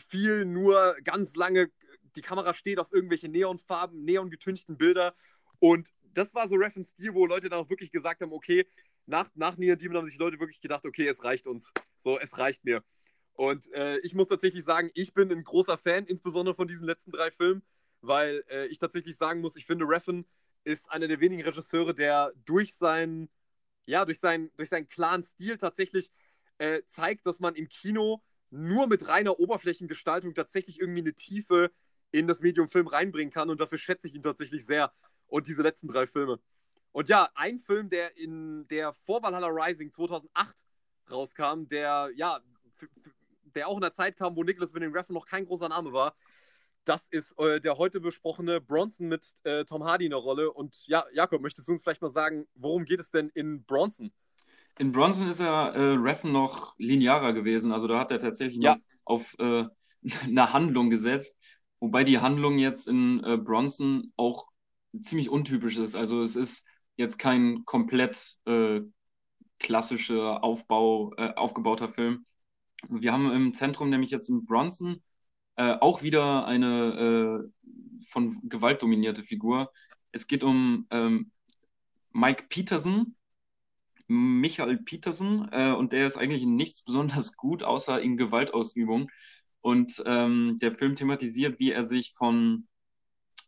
viel 0.08 0.44
nur 0.44 0.96
ganz 1.04 1.36
lange, 1.36 1.70
die 2.16 2.22
Kamera 2.22 2.54
steht 2.54 2.78
auf 2.78 2.92
irgendwelche 2.92 3.28
Neonfarben, 3.28 4.04
neongetünchten 4.04 4.76
Bilder. 4.76 5.14
Und 5.58 5.90
das 6.02 6.34
war 6.34 6.48
so 6.48 6.56
Reference 6.56 6.90
Stil, 6.90 7.14
wo 7.14 7.26
Leute 7.26 7.48
dann 7.48 7.58
auch 7.58 7.70
wirklich 7.70 7.90
gesagt 7.90 8.20
haben, 8.20 8.32
okay, 8.32 8.66
nach, 9.06 9.28
nach 9.34 9.56
Neon 9.56 9.78
Demon 9.78 9.98
haben 9.98 10.06
sich 10.06 10.18
Leute 10.18 10.40
wirklich 10.40 10.60
gedacht, 10.60 10.84
okay, 10.86 11.06
es 11.06 11.24
reicht 11.24 11.46
uns. 11.46 11.72
So, 11.98 12.18
es 12.18 12.38
reicht 12.38 12.64
mir. 12.64 12.82
Und 13.34 13.70
äh, 13.72 13.98
ich 13.98 14.14
muss 14.14 14.28
tatsächlich 14.28 14.64
sagen, 14.64 14.90
ich 14.94 15.12
bin 15.12 15.30
ein 15.30 15.44
großer 15.44 15.76
Fan, 15.76 16.06
insbesondere 16.06 16.54
von 16.54 16.68
diesen 16.68 16.86
letzten 16.86 17.10
drei 17.10 17.30
Filmen, 17.30 17.62
weil 18.00 18.44
äh, 18.48 18.66
ich 18.66 18.78
tatsächlich 18.78 19.16
sagen 19.16 19.40
muss, 19.40 19.56
ich 19.56 19.66
finde, 19.66 19.86
Reffen 19.86 20.24
ist 20.62 20.90
einer 20.90 21.08
der 21.08 21.20
wenigen 21.20 21.42
Regisseure, 21.42 21.94
der 21.94 22.32
durch 22.44 22.74
seinen, 22.74 23.28
ja, 23.86 24.04
durch 24.04 24.20
seinen, 24.20 24.50
durch 24.56 24.70
seinen 24.70 24.88
klaren 24.88 25.22
Stil 25.22 25.58
tatsächlich 25.58 26.10
äh, 26.58 26.82
zeigt, 26.86 27.26
dass 27.26 27.40
man 27.40 27.54
im 27.56 27.68
Kino 27.68 28.22
nur 28.50 28.86
mit 28.86 29.08
reiner 29.08 29.38
Oberflächengestaltung 29.40 30.34
tatsächlich 30.34 30.80
irgendwie 30.80 31.00
eine 31.00 31.14
Tiefe 31.14 31.72
in 32.14 32.28
das 32.28 32.40
Medium 32.40 32.68
Film 32.68 32.86
reinbringen 32.86 33.32
kann. 33.32 33.50
Und 33.50 33.60
dafür 33.60 33.78
schätze 33.78 34.06
ich 34.06 34.14
ihn 34.14 34.22
tatsächlich 34.22 34.64
sehr. 34.64 34.92
Und 35.26 35.48
diese 35.48 35.62
letzten 35.62 35.88
drei 35.88 36.06
Filme. 36.06 36.38
Und 36.92 37.08
ja, 37.08 37.28
ein 37.34 37.58
Film, 37.58 37.90
der 37.90 38.16
in 38.16 38.68
der 38.68 38.92
vor 38.92 39.20
Valhalla 39.20 39.48
Rising 39.48 39.90
2008 39.90 40.64
rauskam, 41.10 41.66
der 41.66 42.10
ja, 42.14 42.40
der 43.54 43.66
auch 43.66 43.74
in 43.74 43.80
der 43.80 43.92
Zeit 43.92 44.16
kam, 44.16 44.36
wo 44.36 44.44
Nicholas 44.44 44.72
Winning 44.74 44.92
Refn 44.92 45.12
noch 45.12 45.26
kein 45.26 45.44
großer 45.44 45.68
Name 45.68 45.92
war. 45.92 46.14
Das 46.84 47.08
ist 47.08 47.36
äh, 47.38 47.60
der 47.60 47.78
heute 47.78 47.98
besprochene 47.98 48.60
Bronson 48.60 49.08
mit 49.08 49.26
äh, 49.42 49.64
Tom 49.64 49.82
Hardy 49.82 50.04
in 50.04 50.10
der 50.10 50.20
Rolle. 50.20 50.52
Und 50.52 50.86
ja, 50.86 51.04
Jakob, 51.12 51.40
möchtest 51.40 51.66
du 51.66 51.72
uns 51.72 51.82
vielleicht 51.82 52.02
mal 52.02 52.10
sagen, 52.10 52.46
worum 52.54 52.84
geht 52.84 53.00
es 53.00 53.10
denn 53.10 53.28
in 53.30 53.64
Bronson? 53.64 54.12
In 54.78 54.92
Bronson 54.92 55.28
ist 55.28 55.40
er 55.40 55.74
äh, 55.74 55.94
Reffen 55.94 56.30
noch 56.30 56.78
linearer 56.78 57.32
gewesen. 57.32 57.72
Also 57.72 57.88
da 57.88 57.98
hat 57.98 58.12
er 58.12 58.18
tatsächlich 58.18 58.62
ja. 58.62 58.76
noch 58.76 58.82
auf 59.04 59.34
äh, 59.40 59.64
eine 60.24 60.52
Handlung 60.52 60.90
gesetzt. 60.90 61.38
Wobei 61.80 62.04
die 62.04 62.18
Handlung 62.18 62.58
jetzt 62.58 62.88
in 62.88 63.22
äh, 63.24 63.36
Bronson 63.36 64.12
auch 64.16 64.46
ziemlich 65.00 65.28
untypisch 65.28 65.76
ist. 65.78 65.96
Also 65.96 66.22
es 66.22 66.36
ist 66.36 66.66
jetzt 66.96 67.18
kein 67.18 67.64
komplett 67.64 68.36
äh, 68.46 68.80
klassischer 69.58 70.42
Aufbau, 70.44 71.12
äh, 71.16 71.34
aufgebauter 71.34 71.88
Film. 71.88 72.26
Wir 72.88 73.12
haben 73.12 73.30
im 73.30 73.54
Zentrum 73.54 73.90
nämlich 73.90 74.10
jetzt 74.10 74.28
in 74.28 74.44
Bronson 74.44 75.02
äh, 75.56 75.76
auch 75.80 76.02
wieder 76.02 76.46
eine 76.46 77.48
äh, 77.48 78.04
von 78.06 78.40
Gewalt 78.48 78.82
dominierte 78.82 79.22
Figur. 79.22 79.72
Es 80.12 80.26
geht 80.26 80.44
um 80.44 80.86
ähm, 80.90 81.30
Mike 82.12 82.46
Peterson, 82.48 83.16
Michael 84.06 84.78
Peterson, 84.78 85.48
äh, 85.50 85.72
und 85.72 85.92
der 85.92 86.06
ist 86.06 86.16
eigentlich 86.16 86.42
in 86.42 86.56
nichts 86.56 86.82
besonders 86.84 87.36
gut, 87.36 87.62
außer 87.62 88.00
in 88.00 88.16
Gewaltausübung. 88.16 89.10
Und 89.64 90.02
ähm, 90.04 90.58
der 90.60 90.72
Film 90.72 90.94
thematisiert, 90.94 91.58
wie 91.58 91.72
er 91.72 91.84
sich 91.84 92.12
von 92.12 92.68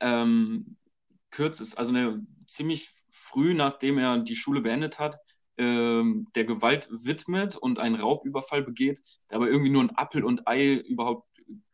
ähm, 0.00 0.78
kürzes, 1.30 1.74
also 1.74 1.92
eine, 1.92 2.26
ziemlich 2.46 2.88
früh, 3.10 3.52
nachdem 3.52 3.98
er 3.98 4.16
die 4.20 4.34
Schule 4.34 4.62
beendet 4.62 4.98
hat, 4.98 5.18
ähm, 5.58 6.26
der 6.34 6.46
Gewalt 6.46 6.88
widmet 6.90 7.58
und 7.58 7.78
einen 7.78 7.96
Raubüberfall 7.96 8.62
begeht, 8.62 9.02
der 9.28 9.36
aber 9.36 9.48
irgendwie 9.48 9.68
nur 9.68 9.82
ein 9.82 9.94
Appel 9.94 10.24
und 10.24 10.48
Ei 10.48 10.76
überhaupt 10.76 11.28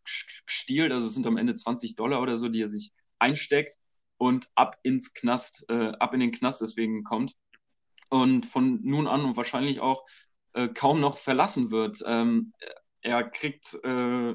stiehlt. 0.05 0.91
Also 0.91 1.07
es 1.07 1.15
sind 1.15 1.29
am 1.29 1.37
Ende 1.37 1.55
20 1.55 1.95
Dollar 1.95 2.21
oder 2.21 2.37
so, 2.37 2.49
die 2.49 2.63
er 2.63 2.69
sich 2.69 2.91
einsteckt 3.21 3.77
und 4.17 4.49
ab 4.57 4.77
ins 4.83 5.15
Knast, 5.15 5.67
äh, 5.69 5.93
ab 6.01 6.15
in 6.15 6.21
den 6.21 6.33
Knast 6.33 6.63
deswegen 6.63 7.05
kommt. 7.05 7.37
Und 8.09 8.45
von 8.45 8.81
nun 8.83 9.07
an 9.07 9.25
und 9.25 9.37
wahrscheinlich 9.37 9.79
auch 9.79 10.05
äh, 10.55 10.67
kaum 10.67 10.99
noch 10.99 11.17
verlassen 11.17 11.71
wird. 11.71 12.03
Ähm, 12.05 12.53
er 13.03 13.25
kriegt 13.25 13.79
äh, 13.85 14.35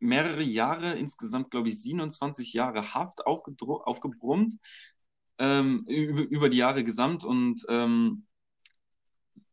mehrere 0.00 0.42
Jahre, 0.42 0.94
insgesamt 0.94 1.50
glaube 1.50 1.68
ich 1.68 1.80
27 1.82 2.52
Jahre 2.52 2.94
Haft 2.94 3.26
aufgebrummt, 3.26 4.54
ähm, 5.38 5.84
über, 5.88 6.22
über, 6.22 6.48
die 6.48 6.58
Jahre 6.58 6.84
gesamt 6.84 7.24
und 7.24 7.64
ähm, 7.68 8.26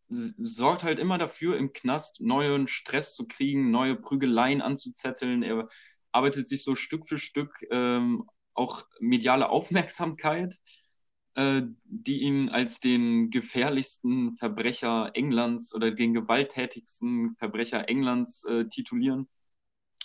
sorgt 0.09 0.83
halt 0.83 0.99
immer 0.99 1.17
dafür, 1.17 1.57
im 1.57 1.73
Knast 1.73 2.21
neuen 2.21 2.67
Stress 2.67 3.15
zu 3.15 3.27
kriegen, 3.27 3.71
neue 3.71 3.95
Prügeleien 3.95 4.61
anzuzetteln. 4.61 5.43
Er 5.43 5.67
arbeitet 6.11 6.47
sich 6.47 6.63
so 6.63 6.75
Stück 6.75 7.07
für 7.07 7.17
Stück 7.17 7.65
ähm, 7.71 8.29
auch 8.53 8.85
mediale 8.99 9.49
Aufmerksamkeit, 9.49 10.55
die 11.35 12.21
ihn 12.21 12.49
als 12.49 12.79
den 12.79 13.29
gefährlichsten 13.29 14.33
Verbrecher 14.33 15.11
Englands 15.15 15.75
oder 15.75 15.91
den 15.91 16.13
gewalttätigsten 16.13 17.35
Verbrecher 17.35 17.89
Englands 17.89 18.45
äh, 18.45 18.65
titulieren. 18.67 19.27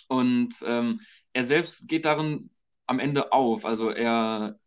Und 0.07 0.55
ähm, 0.65 0.99
er 1.33 1.45
selbst 1.45 1.87
geht 1.87 2.05
darin 2.05 2.49
am 2.85 2.99
Ende 2.99 3.31
auf. 3.31 3.65
Also 3.65 3.91
er, 3.91 4.59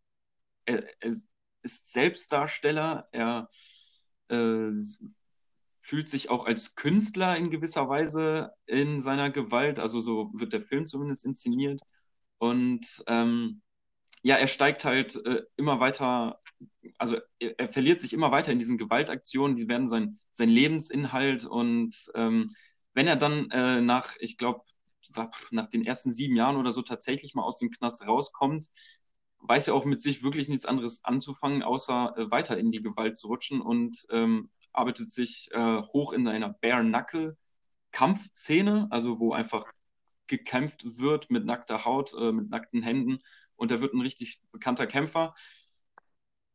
er, 0.65 0.83
er 0.99 1.13
ist 1.61 1.91
Selbstdarsteller, 1.93 3.09
er 3.11 3.47
äh, 4.29 4.71
fühlt 5.81 6.09
sich 6.09 6.29
auch 6.31 6.45
als 6.45 6.75
Künstler 6.75 7.37
in 7.37 7.51
gewisser 7.51 7.87
Weise 7.89 8.53
in 8.65 9.01
seiner 9.01 9.29
Gewalt. 9.29 9.77
Also 9.79 9.99
so 9.99 10.31
wird 10.33 10.53
der 10.53 10.63
Film 10.63 10.87
zumindest 10.87 11.25
inszeniert. 11.25 11.81
Und 12.39 13.03
ähm, 13.07 13.61
ja, 14.23 14.37
er 14.37 14.47
steigt 14.47 14.85
halt 14.85 15.23
äh, 15.25 15.43
immer 15.57 15.79
weiter, 15.79 16.41
also 16.97 17.17
er, 17.39 17.59
er, 17.59 17.67
verliert 17.67 17.99
sich 17.99 18.13
immer 18.13 18.31
weiter 18.31 18.51
in 18.51 18.59
diesen 18.59 18.77
Gewaltaktionen, 18.77 19.55
die 19.55 19.67
werden 19.67 19.87
sein, 19.87 20.19
sein 20.31 20.49
Lebensinhalt. 20.49 21.45
Und 21.45 21.95
ähm, 22.15 22.47
wenn 22.93 23.07
er 23.07 23.15
dann 23.15 23.49
äh, 23.51 23.81
nach, 23.81 24.15
ich 24.19 24.37
glaube, 24.37 24.61
nach 25.51 25.67
den 25.67 25.85
ersten 25.85 26.11
sieben 26.11 26.35
Jahren 26.35 26.57
oder 26.57 26.71
so 26.71 26.81
tatsächlich 26.81 27.35
mal 27.35 27.43
aus 27.43 27.59
dem 27.59 27.69
Knast 27.71 28.07
rauskommt, 28.07 28.65
weiß 29.39 29.67
er 29.67 29.75
auch 29.75 29.85
mit 29.85 30.01
sich 30.01 30.23
wirklich 30.23 30.49
nichts 30.49 30.65
anderes 30.65 31.03
anzufangen, 31.03 31.61
außer 31.63 32.15
äh, 32.17 32.31
weiter 32.31 32.57
in 32.57 32.71
die 32.71 32.81
Gewalt 32.81 33.17
zu 33.17 33.27
rutschen 33.27 33.61
und 33.61 34.05
ähm, 34.09 34.49
arbeitet 34.73 35.11
sich 35.11 35.49
äh, 35.51 35.81
hoch 35.83 36.13
in 36.13 36.27
einer 36.27 36.49
Bare-Knuckle-Kampfszene, 36.49 38.87
also 38.89 39.19
wo 39.19 39.33
einfach 39.33 39.65
gekämpft 40.27 40.99
wird 40.99 41.29
mit 41.29 41.45
nackter 41.45 41.85
Haut, 41.85 42.15
äh, 42.15 42.31
mit 42.31 42.49
nackten 42.49 42.81
Händen 42.81 43.19
und 43.55 43.71
er 43.71 43.81
wird 43.81 43.93
ein 43.93 44.01
richtig 44.01 44.41
bekannter 44.51 44.87
Kämpfer. 44.87 45.35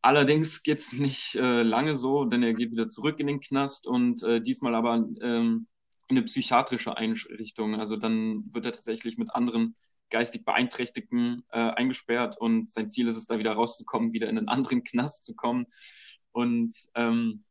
Allerdings 0.02 0.62
geht 0.62 0.78
es 0.78 0.92
nicht 0.92 1.34
äh, 1.34 1.62
lange 1.62 1.96
so, 1.96 2.24
denn 2.24 2.42
er 2.42 2.54
geht 2.54 2.72
wieder 2.72 2.88
zurück 2.88 3.20
in 3.20 3.26
den 3.26 3.40
Knast 3.40 3.86
und 3.86 4.22
äh, 4.22 4.40
diesmal 4.40 4.74
aber 4.74 5.06
ähm, 5.20 5.66
eine 6.08 6.22
psychiatrische 6.22 6.96
Einrichtung. 6.96 7.74
Also 7.74 7.96
dann 7.96 8.44
wird 8.52 8.66
er 8.66 8.72
tatsächlich 8.72 9.18
mit 9.18 9.34
anderen 9.34 9.76
geistig 10.10 10.44
Beeinträchtigten 10.44 11.44
äh, 11.50 11.58
eingesperrt 11.58 12.38
und 12.38 12.68
sein 12.68 12.88
Ziel 12.88 13.06
ist 13.06 13.16
es, 13.16 13.26
da 13.26 13.38
wieder 13.38 13.52
rauszukommen, 13.52 14.12
wieder 14.12 14.28
in 14.28 14.38
einen 14.38 14.48
anderen 14.48 14.84
Knast 14.84 15.24
zu 15.24 15.34
kommen. 15.34 15.66
Und 16.32 16.74
ähm, 16.94 17.44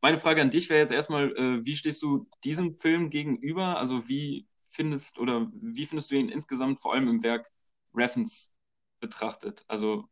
meine 0.00 0.16
Frage 0.18 0.42
an 0.42 0.50
dich 0.50 0.70
wäre 0.70 0.80
jetzt 0.80 0.92
erstmal, 0.92 1.36
äh, 1.36 1.64
wie 1.64 1.74
stehst 1.74 2.02
du 2.02 2.28
diesem 2.44 2.72
Film 2.72 3.10
gegenüber? 3.10 3.78
Also 3.78 4.08
wie 4.08 4.46
findest 4.60 5.18
oder 5.18 5.50
wie 5.52 5.86
findest 5.86 6.10
du 6.10 6.16
ihn 6.16 6.28
insgesamt 6.28 6.80
vor 6.80 6.94
allem 6.94 7.08
im 7.08 7.22
Werk 7.22 7.50
Raffens 7.92 8.52
betrachtet? 9.00 9.64
Also 9.68 10.08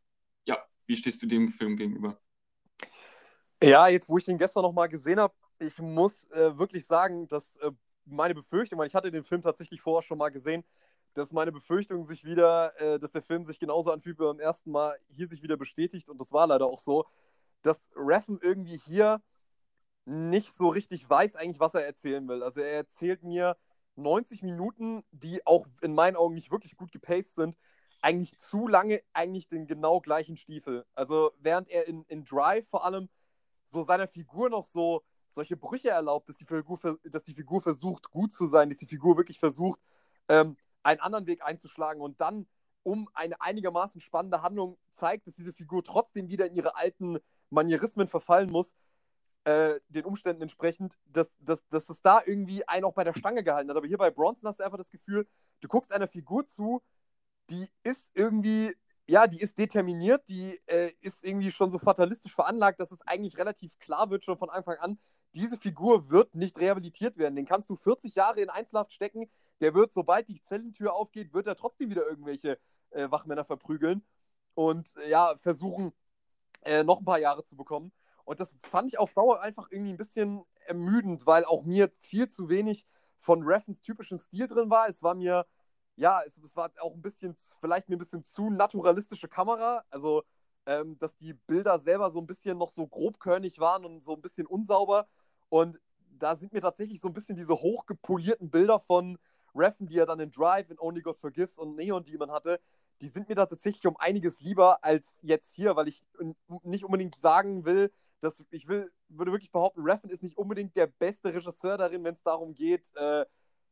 wie 0.85 0.95
stehst 0.95 1.21
du 1.21 1.27
dem 1.27 1.51
Film 1.51 1.77
gegenüber? 1.77 2.17
Ja, 3.61 3.87
jetzt 3.87 4.09
wo 4.09 4.17
ich 4.17 4.25
den 4.25 4.37
gestern 4.37 4.63
nochmal 4.63 4.89
gesehen 4.89 5.19
habe, 5.19 5.33
ich 5.59 5.79
muss 5.79 6.29
äh, 6.31 6.57
wirklich 6.57 6.85
sagen, 6.85 7.27
dass 7.27 7.57
äh, 7.57 7.71
meine 8.05 8.35
Befürchtung, 8.35 8.77
weil 8.79 8.87
ich 8.87 8.95
hatte 8.95 9.11
den 9.11 9.23
Film 9.23 9.41
tatsächlich 9.41 9.81
vorher 9.81 10.01
schon 10.01 10.17
mal 10.17 10.29
gesehen, 10.29 10.63
dass 11.13 11.31
meine 11.31 11.51
Befürchtung 11.51 12.05
sich 12.05 12.25
wieder, 12.25 12.79
äh, 12.79 12.99
dass 12.99 13.11
der 13.11 13.21
Film 13.21 13.45
sich 13.45 13.57
genauso 13.57 13.91
anfühlt 13.91 14.19
wie 14.19 14.23
beim 14.23 14.39
ersten 14.39 14.71
Mal, 14.71 14.97
hier 15.07 15.27
sich 15.27 15.41
wieder 15.41 15.57
bestätigt 15.57 16.09
und 16.09 16.19
das 16.19 16.31
war 16.31 16.47
leider 16.47 16.65
auch 16.65 16.79
so, 16.79 17.05
dass 17.61 17.89
Reffen 17.95 18.37
irgendwie 18.41 18.77
hier 18.77 19.21
nicht 20.05 20.53
so 20.53 20.67
richtig 20.67 21.09
weiß 21.09 21.35
eigentlich, 21.35 21.59
was 21.59 21.73
er 21.73 21.85
erzählen 21.85 22.27
will. 22.27 22.43
Also 22.43 22.61
er 22.61 22.73
erzählt 22.73 23.23
mir 23.23 23.57
90 23.95 24.43
Minuten, 24.43 25.03
die 25.11 25.45
auch 25.47 25.65
in 25.81 25.95
meinen 25.95 26.15
Augen 26.15 26.35
nicht 26.35 26.51
wirklich 26.51 26.75
gut 26.75 26.91
gepaced 26.91 27.33
sind, 27.33 27.57
eigentlich 28.05 28.37
zu 28.37 28.67
lange 28.67 29.01
eigentlich 29.13 29.47
den 29.47 29.65
genau 29.65 29.99
gleichen 29.99 30.37
Stiefel. 30.37 30.85
Also 30.93 31.31
während 31.39 31.69
er 31.69 31.87
in, 31.87 32.03
in 32.03 32.23
Drive 32.23 32.67
vor 32.69 32.85
allem 32.85 33.09
so 33.65 33.81
seiner 33.81 34.07
Figur 34.07 34.51
noch 34.51 34.63
so 34.63 35.03
solche 35.27 35.57
Brüche 35.57 35.89
erlaubt, 35.89 36.29
dass 36.29 36.37
die 36.37 36.45
Figur, 36.45 36.79
dass 37.03 37.23
die 37.23 37.33
Figur 37.33 37.63
versucht, 37.63 38.11
gut 38.11 38.31
zu 38.31 38.47
sein, 38.47 38.69
dass 38.69 38.77
die 38.77 38.85
Figur 38.85 39.17
wirklich 39.17 39.39
versucht, 39.39 39.79
ähm, 40.29 40.55
einen 40.83 40.99
anderen 40.99 41.25
Weg 41.25 41.43
einzuschlagen 41.43 41.99
und 41.99 42.21
dann, 42.21 42.47
um 42.83 43.09
eine 43.15 43.41
einigermaßen 43.41 43.99
spannende 43.99 44.43
Handlung 44.43 44.77
zeigt, 44.91 45.25
dass 45.25 45.33
diese 45.33 45.51
Figur 45.51 45.83
trotzdem 45.83 46.29
wieder 46.29 46.45
in 46.45 46.53
ihre 46.53 46.75
alten 46.75 47.17
Manierismen 47.49 48.07
verfallen 48.07 48.51
muss, 48.51 48.75
äh, 49.45 49.79
den 49.89 50.05
Umständen 50.05 50.43
entsprechend, 50.43 50.95
dass, 51.05 51.35
dass, 51.39 51.67
dass 51.69 51.89
es 51.89 52.03
da 52.03 52.21
irgendwie 52.23 52.67
einen 52.67 52.85
auch 52.85 52.93
bei 52.93 53.03
der 53.03 53.15
Stange 53.15 53.43
gehalten 53.43 53.71
hat. 53.71 53.77
Aber 53.77 53.87
hier 53.87 53.97
bei 53.97 54.11
Bronson 54.11 54.47
hast 54.47 54.59
du 54.59 54.63
einfach 54.63 54.77
das 54.77 54.91
Gefühl, 54.91 55.27
du 55.61 55.67
guckst 55.67 55.91
einer 55.91 56.07
Figur 56.07 56.45
zu, 56.45 56.83
die 57.49 57.67
ist 57.83 58.11
irgendwie 58.13 58.73
ja, 59.07 59.27
die 59.27 59.39
ist 59.39 59.57
determiniert, 59.57 60.27
die 60.29 60.59
äh, 60.65 60.91
ist 61.01 61.23
irgendwie 61.23 61.51
schon 61.51 61.71
so 61.71 61.77
fatalistisch 61.77 62.33
veranlagt, 62.33 62.79
dass 62.79 62.91
es 62.91 63.01
eigentlich 63.03 63.37
relativ 63.37 63.77
klar 63.77 64.09
wird, 64.09 64.25
schon 64.25 64.37
von 64.37 64.49
Anfang 64.49 64.77
an, 64.77 64.97
diese 65.35 65.57
Figur 65.57 66.09
wird 66.09 66.33
nicht 66.33 66.57
rehabilitiert 66.59 67.17
werden. 67.17 67.35
Den 67.35 67.45
kannst 67.45 67.69
du 67.69 67.75
40 67.75 68.15
Jahre 68.15 68.41
in 68.41 68.49
Einzelhaft 68.49 68.93
stecken, 68.93 69.29
der 69.61 69.75
wird, 69.75 69.93
sobald 69.93 70.27
die 70.27 70.41
Zellentür 70.41 70.93
aufgeht, 70.93 71.33
wird 71.33 71.45
er 71.47 71.55
trotzdem 71.55 71.89
wieder 71.89 72.07
irgendwelche 72.07 72.57
äh, 72.91 73.09
Wachmänner 73.11 73.45
verprügeln 73.45 74.03
und 74.55 74.95
äh, 74.97 75.09
ja, 75.09 75.35
versuchen, 75.37 75.93
äh, 76.63 76.83
noch 76.83 76.99
ein 76.99 77.05
paar 77.05 77.19
Jahre 77.19 77.43
zu 77.43 77.55
bekommen. 77.55 77.91
Und 78.23 78.39
das 78.39 78.55
fand 78.63 78.87
ich 78.87 78.97
auf 78.97 79.13
Dauer 79.13 79.41
einfach 79.41 79.69
irgendwie 79.69 79.93
ein 79.93 79.97
bisschen 79.97 80.43
ermüdend, 80.65 81.27
weil 81.27 81.45
auch 81.45 81.63
mir 81.63 81.91
viel 81.99 82.27
zu 82.27 82.49
wenig 82.49 82.87
von 83.17 83.43
Reffens 83.43 83.81
typischen 83.81 84.19
Stil 84.19 84.47
drin 84.47 84.69
war. 84.69 84.89
Es 84.89 85.03
war 85.03 85.13
mir, 85.13 85.45
ja, 85.95 86.21
es, 86.25 86.37
es 86.37 86.55
war 86.55 86.71
auch 86.81 86.93
ein 86.93 87.01
bisschen, 87.01 87.35
vielleicht 87.61 87.89
mir 87.89 87.95
ein 87.95 87.99
bisschen 87.99 88.23
zu 88.23 88.49
naturalistische 88.49 89.27
Kamera. 89.27 89.83
Also, 89.89 90.23
ähm, 90.65 90.97
dass 90.99 91.15
die 91.15 91.33
Bilder 91.33 91.79
selber 91.79 92.11
so 92.11 92.19
ein 92.19 92.27
bisschen 92.27 92.57
noch 92.57 92.71
so 92.71 92.87
grobkörnig 92.87 93.59
waren 93.59 93.85
und 93.85 94.03
so 94.03 94.15
ein 94.15 94.21
bisschen 94.21 94.47
unsauber. 94.47 95.07
Und 95.49 95.79
da 96.19 96.35
sind 96.35 96.53
mir 96.53 96.61
tatsächlich 96.61 96.99
so 96.99 97.07
ein 97.07 97.13
bisschen 97.13 97.35
diese 97.35 97.53
hochgepolierten 97.53 98.49
Bilder 98.49 98.79
von 98.79 99.17
Reffen, 99.53 99.87
die 99.87 99.97
er 99.97 100.05
dann 100.05 100.19
in 100.19 100.31
Drive, 100.31 100.69
in 100.69 100.79
Only 100.79 101.01
God 101.01 101.17
Forgives 101.17 101.57
und 101.57 101.75
Neon 101.75 102.03
Demon 102.03 102.31
hatte, 102.31 102.59
die 103.01 103.07
sind 103.07 103.29
mir 103.29 103.35
da 103.35 103.45
tatsächlich 103.45 103.85
um 103.87 103.97
einiges 103.97 104.39
lieber 104.41 104.83
als 104.83 105.19
jetzt 105.21 105.53
hier, 105.53 105.75
weil 105.75 105.87
ich 105.87 106.03
nicht 106.63 106.83
unbedingt 106.83 107.15
sagen 107.15 107.65
will, 107.65 107.91
dass 108.21 108.43
ich 108.51 108.67
will, 108.67 108.91
würde 109.09 109.31
wirklich 109.31 109.51
behaupten, 109.51 109.81
Reffen 109.81 110.09
ist 110.09 110.23
nicht 110.23 110.37
unbedingt 110.37 110.75
der 110.75 110.87
beste 110.87 111.33
Regisseur 111.33 111.77
darin, 111.77 112.03
wenn 112.03 112.15
es 112.15 112.23
darum 112.23 112.53
geht, 112.53 112.95
äh, 112.95 113.25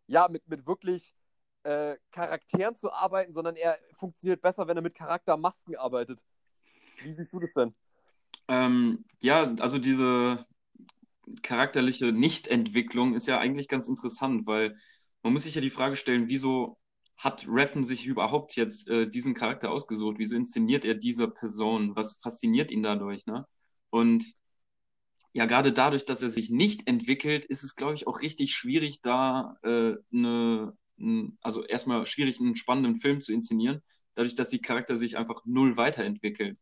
ja, 0.08 0.28
mit, 0.28 0.48
mit 0.48 0.68
wirklich 0.68 1.14
äh, 1.64 1.96
Charakteren 2.12 2.76
zu 2.76 2.92
arbeiten, 2.92 3.34
sondern 3.34 3.56
er 3.56 3.78
funktioniert 3.94 4.42
besser, 4.42 4.68
wenn 4.68 4.78
er 4.78 4.84
mit 4.84 4.96
Charaktermasken 4.96 5.76
arbeitet. 5.76 6.24
Wie 7.02 7.12
siehst 7.12 7.34
du 7.34 7.40
das 7.40 7.54
denn? 7.54 7.74
Ähm, 8.48 9.06
ja, 9.22 9.54
also 9.60 9.80
diese 9.80 10.46
charakterliche 11.42 12.12
Nichtentwicklung 12.12 13.16
ist 13.16 13.28
ja 13.28 13.40
eigentlich 13.40 13.68
ganz 13.68 13.88
interessant, 13.88 14.46
weil 14.46 14.76
man 15.22 15.34
muss 15.34 15.44
sich 15.44 15.56
ja 15.56 15.62
die 15.62 15.70
Frage 15.70 15.96
stellen, 15.96 16.28
wieso 16.28 16.78
hat 17.18 17.46
Reffen 17.48 17.86
sich 17.86 18.06
überhaupt 18.06 18.56
jetzt 18.56 18.90
äh, 18.90 19.08
diesen 19.08 19.34
Charakter 19.34 19.72
ausgesucht? 19.72 20.18
Wieso 20.18 20.36
inszeniert 20.36 20.84
er 20.84 20.96
diese 20.96 21.30
Person? 21.30 21.96
Was 21.96 22.20
fasziniert 22.22 22.72
ihn 22.72 22.84
dadurch? 22.84 23.26
Ne? 23.26 23.48
Und 23.90 24.26
ja, 25.32 25.46
gerade 25.46 25.74
dadurch, 25.74 26.06
dass 26.06 26.22
er 26.22 26.30
sich 26.30 26.50
nicht 26.50 26.88
entwickelt, 26.88 27.46
ist 27.46 27.64
es, 27.64 27.76
glaube 27.76 27.96
ich, 27.96 28.08
auch 28.08 28.22
richtig 28.22 28.54
schwierig, 28.54 29.02
da 29.02 29.58
äh, 29.64 29.96
eine, 30.14 30.78
also 31.42 31.66
erstmal 31.66 32.06
schwierig, 32.06 32.40
einen 32.40 32.56
spannenden 32.56 32.96
Film 32.96 33.22
zu 33.22 33.34
inszenieren, 33.34 33.82
dadurch, 34.16 34.36
dass 34.36 34.50
die 34.50 34.62
Charakter 34.62 34.96
sich 34.96 35.18
einfach 35.18 35.42
null 35.46 35.78
weiterentwickelt. 35.78 36.58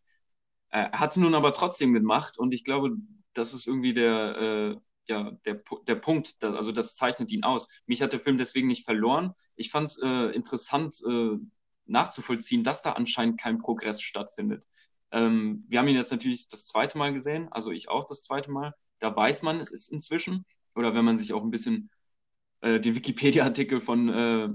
Äh, 0.69 0.89
er 0.91 0.99
hat 0.99 1.11
es 1.11 1.17
nun 1.17 1.35
aber 1.35 1.53
trotzdem 1.53 1.93
gemacht 1.93 2.37
und 2.39 2.53
ich 2.53 2.63
glaube, 2.63 2.91
das 3.33 3.53
ist 3.53 3.67
irgendwie 3.67 3.93
der, 3.93 4.37
äh, 4.37 4.77
ja, 5.07 5.31
der, 5.45 5.61
der 5.87 5.95
Punkt, 5.95 6.41
da, 6.43 6.53
also 6.53 6.71
das 6.71 6.95
zeichnet 6.95 7.31
ihn 7.31 7.43
aus. 7.43 7.67
Mich 7.85 8.01
hat 8.01 8.13
der 8.13 8.19
Film 8.19 8.37
deswegen 8.37 8.67
nicht 8.67 8.85
verloren. 8.85 9.33
Ich 9.55 9.69
fand 9.69 9.89
es 9.89 9.97
äh, 10.01 10.31
interessant 10.31 10.95
äh, 11.07 11.37
nachzuvollziehen, 11.85 12.63
dass 12.63 12.81
da 12.81 12.93
anscheinend 12.93 13.39
kein 13.39 13.59
Progress 13.59 14.01
stattfindet. 14.01 14.65
Ähm, 15.11 15.65
wir 15.67 15.79
haben 15.79 15.87
ihn 15.87 15.95
jetzt 15.95 16.11
natürlich 16.11 16.47
das 16.47 16.65
zweite 16.65 16.97
Mal 16.97 17.13
gesehen, 17.13 17.49
also 17.51 17.71
ich 17.71 17.89
auch 17.89 18.05
das 18.05 18.23
zweite 18.23 18.51
Mal. 18.51 18.73
Da 18.99 19.15
weiß 19.15 19.41
man, 19.41 19.59
es 19.59 19.71
ist 19.71 19.91
inzwischen, 19.91 20.45
oder 20.75 20.93
wenn 20.93 21.05
man 21.05 21.17
sich 21.17 21.33
auch 21.33 21.43
ein 21.43 21.51
bisschen 21.51 21.89
äh, 22.61 22.79
den 22.79 22.95
Wikipedia-Artikel 22.95 23.79
von 23.79 24.09
äh, 24.09 24.49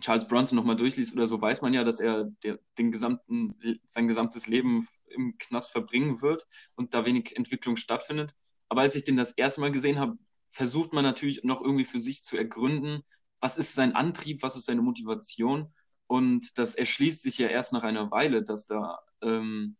Charles 0.00 0.26
Bronson 0.26 0.56
nochmal 0.56 0.76
durchliest 0.76 1.14
oder 1.14 1.26
so, 1.26 1.40
weiß 1.40 1.62
man 1.62 1.74
ja, 1.74 1.84
dass 1.84 2.00
er 2.00 2.24
der, 2.42 2.58
den 2.78 2.90
gesamten, 2.90 3.54
sein 3.84 4.08
gesamtes 4.08 4.46
Leben 4.46 4.86
im 5.08 5.36
Knast 5.38 5.72
verbringen 5.72 6.22
wird 6.22 6.46
und 6.74 6.94
da 6.94 7.04
wenig 7.04 7.36
Entwicklung 7.36 7.76
stattfindet. 7.76 8.34
Aber 8.68 8.82
als 8.82 8.94
ich 8.94 9.04
den 9.04 9.16
das 9.16 9.32
erste 9.32 9.60
Mal 9.60 9.72
gesehen 9.72 9.98
habe, 9.98 10.16
versucht 10.48 10.92
man 10.92 11.04
natürlich 11.04 11.44
noch 11.44 11.60
irgendwie 11.60 11.84
für 11.84 12.00
sich 12.00 12.22
zu 12.22 12.36
ergründen, 12.36 13.02
was 13.40 13.56
ist 13.56 13.74
sein 13.74 13.94
Antrieb, 13.94 14.42
was 14.42 14.56
ist 14.56 14.66
seine 14.66 14.82
Motivation. 14.82 15.72
Und 16.06 16.58
das 16.58 16.74
erschließt 16.74 17.22
sich 17.22 17.38
ja 17.38 17.48
erst 17.48 17.72
nach 17.72 17.82
einer 17.82 18.10
Weile, 18.10 18.42
dass 18.42 18.66
da, 18.66 18.98
ähm, 19.22 19.76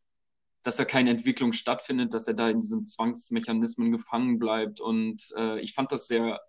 dass 0.63 0.77
da 0.77 0.85
keine 0.85 1.11
Entwicklung 1.11 1.53
stattfindet, 1.53 2.15
dass 2.15 2.29
er 2.29 2.35
da 2.35 2.49
in 2.49 2.61
diesen 2.61 2.87
Zwangsmechanismen 2.87 3.91
gefangen 3.91 4.39
bleibt. 4.39 4.81
Und 4.81 5.23
äh, 5.37 5.61
ich 5.61 5.75
fand 5.75 5.93
das 5.93 6.07
sehr, 6.07 6.41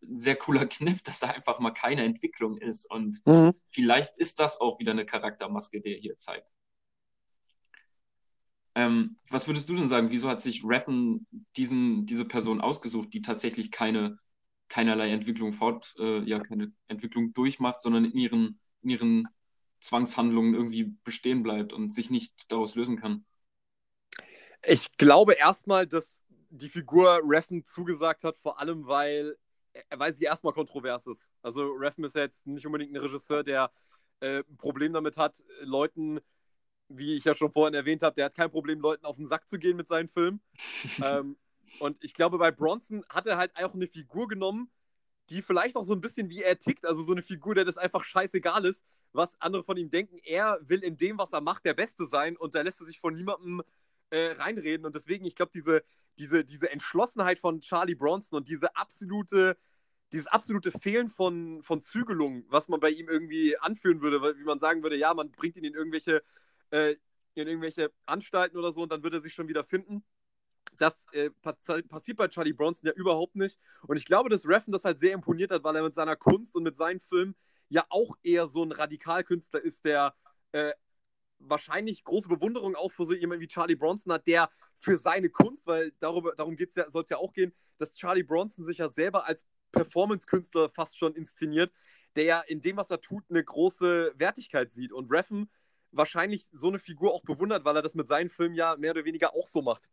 sehr 0.00 0.36
cooler 0.36 0.66
Kniff, 0.66 1.02
dass 1.02 1.20
da 1.20 1.28
einfach 1.28 1.58
mal 1.58 1.72
keine 1.72 2.04
Entwicklung 2.04 2.58
ist. 2.58 2.90
Und 2.90 3.20
mhm. 3.26 3.54
vielleicht 3.70 4.16
ist 4.16 4.40
das 4.40 4.60
auch 4.60 4.78
wieder 4.78 4.92
eine 4.92 5.06
Charaktermaske, 5.06 5.80
die 5.80 5.94
er 5.94 6.00
hier 6.00 6.16
zeigt. 6.16 6.48
Ähm, 8.74 9.16
was 9.28 9.48
würdest 9.48 9.68
du 9.68 9.74
denn 9.74 9.88
sagen? 9.88 10.10
Wieso 10.10 10.28
hat 10.28 10.40
sich 10.40 10.62
Reffen 10.64 11.26
diesen, 11.56 12.06
diese 12.06 12.24
Person 12.24 12.60
ausgesucht, 12.60 13.12
die 13.12 13.20
tatsächlich 13.20 13.70
keine, 13.72 14.18
keinerlei 14.68 15.10
Entwicklung 15.10 15.52
fort, 15.52 15.94
äh, 15.98 16.20
ja, 16.20 16.38
keine 16.38 16.72
Entwicklung 16.86 17.32
durchmacht, 17.32 17.82
sondern 17.82 18.04
in 18.04 18.16
ihren, 18.16 18.60
in 18.82 18.90
ihren 18.90 19.28
Zwangshandlungen 19.80 20.54
irgendwie 20.54 20.94
bestehen 21.04 21.42
bleibt 21.42 21.72
und 21.72 21.92
sich 21.92 22.10
nicht 22.10 22.50
daraus 22.52 22.76
lösen 22.76 22.96
kann? 22.96 23.24
Ich 24.62 24.96
glaube 24.98 25.34
erstmal, 25.34 25.86
dass 25.86 26.20
die 26.50 26.68
Figur 26.68 27.20
Reffen 27.24 27.64
zugesagt 27.64 28.24
hat, 28.24 28.36
vor 28.36 28.60
allem 28.60 28.86
weil, 28.86 29.36
weil 29.90 30.12
sie 30.14 30.24
erstmal 30.24 30.52
kontrovers 30.52 31.06
ist. 31.06 31.30
Also 31.42 31.72
Reffen 31.72 32.04
ist 32.04 32.14
ja 32.14 32.22
jetzt 32.22 32.46
nicht 32.46 32.66
unbedingt 32.66 32.92
ein 32.92 33.00
Regisseur, 33.00 33.42
der 33.42 33.70
äh, 34.20 34.38
ein 34.38 34.56
Problem 34.56 34.92
damit 34.92 35.16
hat, 35.16 35.44
Leuten 35.60 36.20
wie 36.90 37.14
ich 37.14 37.24
ja 37.24 37.34
schon 37.34 37.52
vorhin 37.52 37.74
erwähnt 37.74 38.02
habe, 38.02 38.14
der 38.16 38.26
hat 38.26 38.34
kein 38.34 38.50
Problem, 38.50 38.80
Leuten 38.80 39.06
auf 39.06 39.16
den 39.16 39.26
Sack 39.26 39.48
zu 39.48 39.58
gehen 39.58 39.76
mit 39.76 39.88
seinen 39.88 40.08
Filmen. 40.08 40.40
ähm, 41.04 41.36
und 41.78 42.02
ich 42.02 42.14
glaube, 42.14 42.36
bei 42.36 42.50
Bronson 42.50 43.04
hat 43.08 43.26
er 43.26 43.38
halt 43.38 43.52
auch 43.56 43.74
eine 43.74 43.86
Figur 43.86 44.28
genommen, 44.28 44.70
die 45.30 45.40
vielleicht 45.40 45.76
auch 45.76 45.84
so 45.84 45.94
ein 45.94 46.00
bisschen 46.00 46.28
wie 46.28 46.42
er 46.42 46.58
tickt, 46.58 46.84
also 46.84 47.02
so 47.02 47.12
eine 47.12 47.22
Figur, 47.22 47.54
der 47.54 47.64
das 47.64 47.78
einfach 47.78 48.02
scheißegal 48.02 48.64
ist, 48.64 48.84
was 49.12 49.40
andere 49.40 49.62
von 49.62 49.76
ihm 49.76 49.90
denken. 49.90 50.18
Er 50.24 50.58
will 50.62 50.82
in 50.82 50.96
dem, 50.96 51.16
was 51.18 51.32
er 51.32 51.40
macht, 51.40 51.64
der 51.64 51.74
Beste 51.74 52.06
sein 52.06 52.36
und 52.36 52.56
da 52.56 52.62
lässt 52.62 52.80
er 52.80 52.86
sich 52.86 52.98
von 52.98 53.14
niemandem 53.14 53.62
äh, 54.10 54.32
reinreden. 54.32 54.84
Und 54.84 54.96
deswegen, 54.96 55.24
ich 55.24 55.36
glaube, 55.36 55.52
diese, 55.54 55.84
diese, 56.18 56.44
diese 56.44 56.70
Entschlossenheit 56.70 57.38
von 57.38 57.60
Charlie 57.60 57.94
Bronson 57.94 58.36
und 58.36 58.48
diese 58.48 58.76
absolute, 58.76 59.56
dieses 60.12 60.26
absolute 60.26 60.72
Fehlen 60.72 61.08
von, 61.08 61.62
von 61.62 61.80
Zügelung, 61.80 62.44
was 62.48 62.68
man 62.68 62.80
bei 62.80 62.90
ihm 62.90 63.08
irgendwie 63.08 63.56
anführen 63.58 64.02
würde, 64.02 64.36
wie 64.38 64.44
man 64.44 64.58
sagen 64.58 64.82
würde, 64.82 64.96
ja, 64.96 65.14
man 65.14 65.30
bringt 65.30 65.56
ihn 65.56 65.64
in 65.64 65.74
irgendwelche 65.74 66.22
äh, 66.70 66.96
in 67.34 67.48
irgendwelche 67.48 67.92
Anstalten 68.06 68.58
oder 68.58 68.72
so 68.72 68.82
und 68.82 68.92
dann 68.92 69.02
wird 69.02 69.14
er 69.14 69.20
sich 69.20 69.34
schon 69.34 69.48
wieder 69.48 69.64
finden. 69.64 70.04
Das 70.78 71.06
äh, 71.12 71.30
passiert 71.30 72.16
bei 72.16 72.28
Charlie 72.28 72.52
Bronson 72.52 72.86
ja 72.86 72.92
überhaupt 72.94 73.36
nicht. 73.36 73.58
Und 73.86 73.96
ich 73.96 74.06
glaube, 74.06 74.30
dass 74.30 74.46
Reffen 74.46 74.72
das 74.72 74.84
halt 74.84 74.98
sehr 74.98 75.12
imponiert 75.12 75.50
hat, 75.50 75.64
weil 75.64 75.76
er 75.76 75.82
mit 75.82 75.94
seiner 75.94 76.16
Kunst 76.16 76.54
und 76.54 76.62
mit 76.62 76.76
seinen 76.76 77.00
Filmen 77.00 77.34
ja 77.68 77.84
auch 77.88 78.16
eher 78.22 78.46
so 78.46 78.62
ein 78.62 78.72
Radikalkünstler 78.72 79.60
ist, 79.60 79.84
der 79.84 80.14
äh, 80.52 80.72
wahrscheinlich 81.38 82.04
große 82.04 82.28
Bewunderung 82.28 82.76
auch 82.76 82.92
für 82.92 83.04
so 83.04 83.14
jemanden 83.14 83.42
wie 83.42 83.48
Charlie 83.48 83.74
Bronson 83.74 84.12
hat, 84.12 84.26
der 84.26 84.50
für 84.80 84.96
seine 84.96 85.28
Kunst, 85.28 85.66
weil 85.66 85.92
darüber, 85.98 86.34
darum 86.34 86.56
ja, 86.58 86.90
soll 86.90 87.04
es 87.04 87.10
ja 87.10 87.18
auch 87.18 87.32
gehen, 87.32 87.54
dass 87.78 87.92
Charlie 87.92 88.22
Bronson 88.22 88.64
sich 88.64 88.78
ja 88.78 88.88
selber 88.88 89.26
als 89.26 89.44
Performance-Künstler 89.72 90.70
fast 90.70 90.98
schon 90.98 91.14
inszeniert, 91.14 91.70
der 92.16 92.24
ja 92.24 92.40
in 92.40 92.60
dem, 92.60 92.78
was 92.78 92.90
er 92.90 93.00
tut, 93.00 93.24
eine 93.28 93.44
große 93.44 94.14
Wertigkeit 94.16 94.70
sieht. 94.70 94.92
Und 94.92 95.10
Reffen 95.12 95.50
wahrscheinlich 95.92 96.48
so 96.52 96.68
eine 96.68 96.78
Figur 96.78 97.12
auch 97.12 97.22
bewundert, 97.22 97.64
weil 97.64 97.76
er 97.76 97.82
das 97.82 97.94
mit 97.94 98.08
seinen 98.08 98.30
Filmen 98.30 98.54
ja 98.54 98.76
mehr 98.76 98.92
oder 98.92 99.04
weniger 99.04 99.34
auch 99.34 99.46
so 99.46 99.62
macht. 99.62 99.90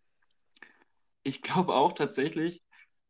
Ich 1.23 1.41
glaube 1.41 1.73
auch 1.73 1.91
tatsächlich, 1.91 2.61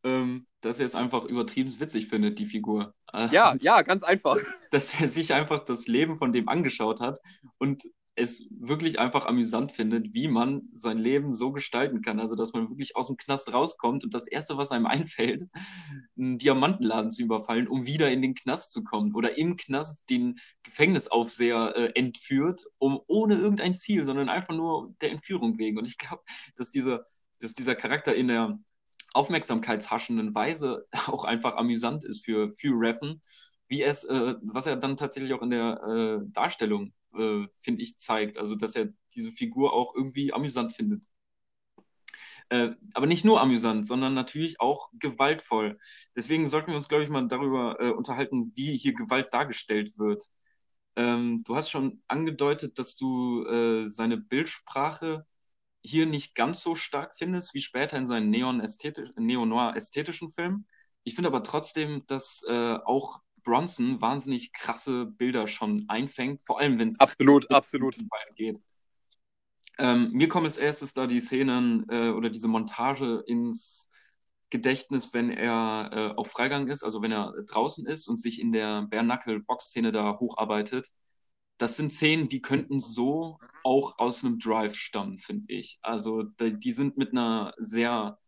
ähm, 0.04 0.48
dass 0.62 0.80
er 0.80 0.86
es 0.88 0.96
einfach 0.96 1.26
übertrieben 1.26 1.80
witzig 1.80 2.08
findet, 2.08 2.40
die 2.40 2.46
Figur. 2.46 2.96
Ja, 3.13 3.56
ja, 3.60 3.84
ganz 3.84 4.04
einfach. 4.04 4.38
Dass 4.72 5.00
er 5.00 5.08
sich 5.08 5.34
einfach 5.34 5.63
das 5.63 5.88
Leben 5.88 6.18
von 6.18 6.34
dem 6.34 6.50
angeschaut 6.50 7.00
hat 7.00 7.20
und 7.58 7.84
es 8.17 8.47
wirklich 8.49 8.99
einfach 8.99 9.27
amüsant 9.27 9.71
findet, 9.71 10.13
wie 10.13 10.27
man 10.27 10.69
sein 10.73 10.97
Leben 10.97 11.36
so 11.36 11.51
gestalten 11.51 12.01
kann. 12.01 12.19
Also, 12.19 12.36
dass 12.36 12.51
man 12.51 12.67
wirklich 12.67 12.95
aus 12.95 13.08
dem 13.08 13.17
Knast 13.17 13.53
rauskommt 13.53 14.03
und 14.03 14.13
das 14.13 14.27
Erste, 14.27 14.58
was 14.58 14.71
einem 14.71 14.86
einfällt, 14.88 15.43
einen 16.17 16.39
Diamantenladen 16.39 17.12
zu 17.12 17.23
überfallen, 17.23 17.67
um 17.67 17.86
wieder 17.86 18.10
in 18.10 18.23
den 18.23 18.34
Knast 18.34 18.73
zu 18.73 18.84
kommen. 18.84 19.13
Oder 19.13 19.38
im 19.38 19.56
Knast 19.56 20.10
den 20.10 20.39
Gefängnisaufseher 20.63 21.75
äh, 21.75 21.91
entführt, 21.93 22.65
um 22.80 22.99
ohne 23.08 23.36
irgendein 23.36 23.75
Ziel, 23.75 24.03
sondern 24.03 24.30
einfach 24.30 24.56
nur 24.56 24.95
der 25.01 25.12
Entführung 25.12 25.60
wegen. 25.60 25.77
Und 25.77 25.88
ich 25.88 25.99
glaube, 25.99 26.23
dass 26.56 26.71
dieser, 26.71 27.06
dass 27.39 27.53
dieser 27.53 27.75
Charakter 27.75 28.15
in 28.15 28.30
der 28.30 28.60
aufmerksamkeitshaschenden 29.13 30.34
Weise 30.34 30.88
auch 31.08 31.23
einfach 31.23 31.56
amüsant 31.56 32.03
ist 32.03 32.25
für, 32.25 32.49
für 32.49 32.80
Reffen, 32.80 33.21
wie 33.67 33.84
es, 33.84 34.06
äh, 34.06 34.36
was 34.41 34.65
er 34.65 34.77
dann 34.77 34.97
tatsächlich 34.97 35.34
auch 35.34 35.43
in 35.43 35.51
der 35.51 35.84
äh, 35.84 36.32
Darstellung 36.32 36.93
äh, 37.15 37.48
finde 37.52 37.82
ich, 37.82 37.98
zeigt. 37.98 38.38
Also, 38.38 38.56
dass 38.56 38.76
er 38.76 38.89
diese 39.15 39.32
Figur 39.32 39.74
auch 39.74 39.96
irgendwie 39.96 40.34
amüsant 40.34 40.74
findet. 40.74 41.06
Äh, 42.50 42.72
aber 42.93 43.08
nicht 43.08 43.26
nur 43.26 43.41
amüsant, 43.41 43.86
sondern 43.86 44.13
natürlich 44.13 44.62
auch 44.62 44.90
gewaltvoll. 44.94 45.77
Deswegen 46.15 46.48
sollten 46.48 46.69
wir 46.69 46.75
uns, 46.75 46.88
glaube 46.88 47.04
ich, 47.04 47.10
mal 47.10 47.27
darüber 47.27 47.79
äh, 47.79 47.92
unterhalten, 47.92 48.52
wie 48.56 48.77
hier 48.77 48.94
Gewalt 48.94 49.34
dargestellt 49.34 49.98
wird. 50.00 50.23
Ähm, 50.96 51.44
du 51.46 51.56
hast 51.56 51.69
schon 51.69 52.02
angedeutet, 52.08 52.79
dass 52.79 52.96
du 52.96 53.46
äh, 53.46 53.88
seine 53.88 54.17
Bildsprache 54.17 55.25
hier 55.84 56.06
nicht 56.06 56.36
ganz 56.36 56.62
so 56.63 56.75
stark 56.75 57.15
findest 57.15 57.54
wie 57.54 57.62
später 57.62 57.98
in 57.98 58.06
seinen 58.06 58.29
Neo-Noir-ästhetischen 58.29 60.29
Filmen. 60.29 60.67
Ich 61.04 61.15
finde 61.15 61.29
aber 61.29 61.44
trotzdem, 61.44 62.06
dass 62.08 62.44
äh, 62.48 62.77
auch 62.86 63.21
Bronson 63.48 64.02
wahnsinnig 64.02 64.52
krasse 64.52 65.06
Bilder 65.06 65.48
schon 65.48 65.85
einfängt, 65.87 66.43
vor 66.43 66.60
allem 66.60 66.77
wenn 66.79 66.89
es 66.89 67.00
absolut, 67.00 67.50
absolut 67.50 67.95
geht. 68.35 68.62
Ähm, 69.79 70.12
mir 70.12 70.27
kommen 70.27 70.45
als 70.45 70.58
erstes 70.58 70.93
da 70.93 71.08
die 71.08 71.21
Szenen 71.21 71.85
äh, 71.89 72.10
oder 72.10 72.29
diese 72.29 72.50
Montage 72.50 73.23
ins 73.25 73.89
Gedächtnis, 74.50 75.13
wenn 75.13 75.29
er 75.29 75.89
äh, 75.93 76.10
auf 76.17 76.29
Freigang 76.29 76.67
ist, 76.67 76.83
also 76.83 77.02
wenn 77.02 77.13
er 77.13 77.33
draußen 77.48 77.85
ist 77.85 78.10
und 78.10 78.19
sich 78.19 78.41
in 78.41 78.52
der 78.52 78.81
Bare-Knuckle-Box-Szene 78.89 79.91
da 79.91 80.17
hocharbeitet. 80.19 80.89
Das 81.58 81.77
sind 81.77 81.93
Szenen, 81.93 82.27
die 82.27 82.41
könnten 82.41 82.81
so 82.81 83.39
auch 83.63 83.98
aus 83.98 84.25
einem 84.25 84.39
Drive 84.39 84.75
stammen, 84.75 85.19
finde 85.19 85.54
ich. 85.54 85.79
Also 85.81 86.23
die, 86.23 86.71
sind 86.71 86.98
mit 86.98 87.12
einer 87.12 87.54
sehr 87.58 88.19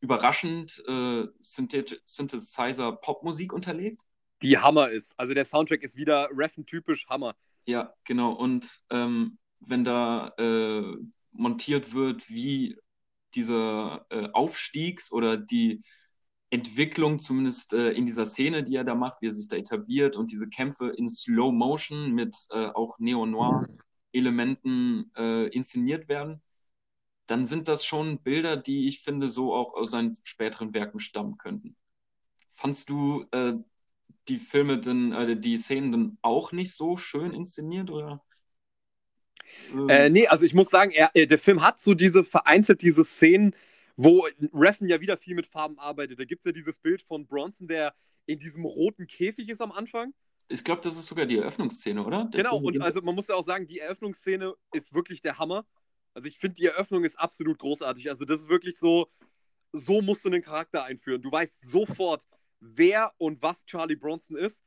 überraschend 0.00 0.82
äh, 0.88 1.24
Synthesizer-Popmusik 1.40 3.52
unterlegt. 3.52 4.04
Die 4.42 4.58
Hammer 4.58 4.90
ist. 4.90 5.12
Also 5.16 5.34
der 5.34 5.44
Soundtrack 5.44 5.82
ist 5.82 5.96
wieder 5.96 6.28
Reffen-typisch 6.32 7.06
Hammer. 7.08 7.34
Ja, 7.66 7.94
genau. 8.04 8.32
Und 8.32 8.80
ähm, 8.90 9.38
wenn 9.60 9.84
da 9.84 10.34
äh, 10.38 10.96
montiert 11.32 11.94
wird, 11.94 12.28
wie 12.28 12.76
dieser 13.34 14.06
äh, 14.10 14.28
Aufstiegs- 14.32 15.12
oder 15.12 15.36
die 15.36 15.80
Entwicklung, 16.50 17.18
zumindest 17.18 17.72
äh, 17.72 17.90
in 17.92 18.06
dieser 18.06 18.26
Szene, 18.26 18.62
die 18.62 18.76
er 18.76 18.84
da 18.84 18.94
macht, 18.94 19.20
wie 19.20 19.26
er 19.26 19.32
sich 19.32 19.48
da 19.48 19.56
etabliert 19.56 20.16
und 20.16 20.30
diese 20.30 20.48
Kämpfe 20.48 20.90
in 20.90 21.08
Slow 21.08 21.52
Motion 21.52 22.12
mit 22.12 22.36
äh, 22.50 22.66
auch 22.66 23.00
Neo-Noir-Elementen 23.00 25.10
äh, 25.16 25.48
inszeniert 25.48 26.08
werden, 26.08 26.42
dann 27.26 27.46
sind 27.46 27.68
das 27.68 27.84
schon 27.84 28.22
Bilder, 28.22 28.56
die 28.56 28.86
ich 28.86 29.00
finde, 29.00 29.30
so 29.30 29.54
auch 29.54 29.74
aus 29.74 29.90
seinen 29.90 30.16
späteren 30.22 30.74
Werken 30.74 31.00
stammen 31.00 31.38
könnten. 31.38 31.74
Fandst 32.50 32.88
du 32.88 33.24
äh, 33.32 33.54
die 34.28 34.38
Filme 34.38 34.78
denn, 34.78 35.12
äh, 35.12 35.36
die 35.36 35.56
Szenen 35.56 35.92
dann 35.92 36.18
auch 36.22 36.52
nicht 36.52 36.72
so 36.72 36.96
schön 36.96 37.32
inszeniert 37.32 37.90
oder? 37.90 38.22
Äh, 39.88 40.10
nee, 40.10 40.26
also 40.26 40.44
ich 40.46 40.54
muss 40.54 40.70
sagen, 40.70 40.90
er, 40.90 41.10
äh, 41.14 41.26
der 41.26 41.38
Film 41.38 41.62
hat 41.62 41.80
so 41.80 41.94
diese 41.94 42.24
vereinzelt 42.24 42.82
diese 42.82 43.04
Szenen, 43.04 43.54
wo 43.96 44.26
Reffen 44.52 44.88
ja 44.88 45.00
wieder 45.00 45.16
viel 45.16 45.34
mit 45.34 45.46
Farben 45.46 45.78
arbeitet. 45.78 46.18
Da 46.18 46.24
gibt 46.24 46.40
es 46.40 46.46
ja 46.46 46.52
dieses 46.52 46.78
Bild 46.78 47.02
von 47.02 47.26
Bronson, 47.26 47.68
der 47.68 47.94
in 48.26 48.38
diesem 48.38 48.64
roten 48.64 49.06
Käfig 49.06 49.48
ist 49.48 49.60
am 49.60 49.72
Anfang. 49.72 50.12
Ich 50.48 50.64
glaube, 50.64 50.82
das 50.82 50.98
ist 50.98 51.06
sogar 51.06 51.26
die 51.26 51.38
Eröffnungsszene, 51.38 52.04
oder? 52.04 52.24
Der 52.26 52.42
genau, 52.42 52.58
und 52.58 52.80
also 52.80 53.00
man 53.02 53.14
muss 53.14 53.28
ja 53.28 53.34
auch 53.34 53.44
sagen, 53.44 53.66
die 53.66 53.78
Eröffnungsszene 53.78 54.54
ist 54.72 54.92
wirklich 54.92 55.22
der 55.22 55.38
Hammer. 55.38 55.64
Also 56.12 56.28
ich 56.28 56.38
finde, 56.38 56.54
die 56.54 56.66
Eröffnung 56.66 57.04
ist 57.04 57.18
absolut 57.18 57.58
großartig. 57.58 58.10
Also 58.10 58.24
das 58.24 58.40
ist 58.40 58.48
wirklich 58.48 58.78
so, 58.78 59.08
so 59.72 60.02
musst 60.02 60.24
du 60.24 60.28
einen 60.28 60.42
Charakter 60.42 60.84
einführen. 60.84 61.22
Du 61.22 61.32
weißt 61.32 61.60
sofort, 61.66 62.26
wer 62.64 63.12
und 63.18 63.42
was 63.42 63.64
Charlie 63.66 63.96
Bronson 63.96 64.36
ist. 64.36 64.60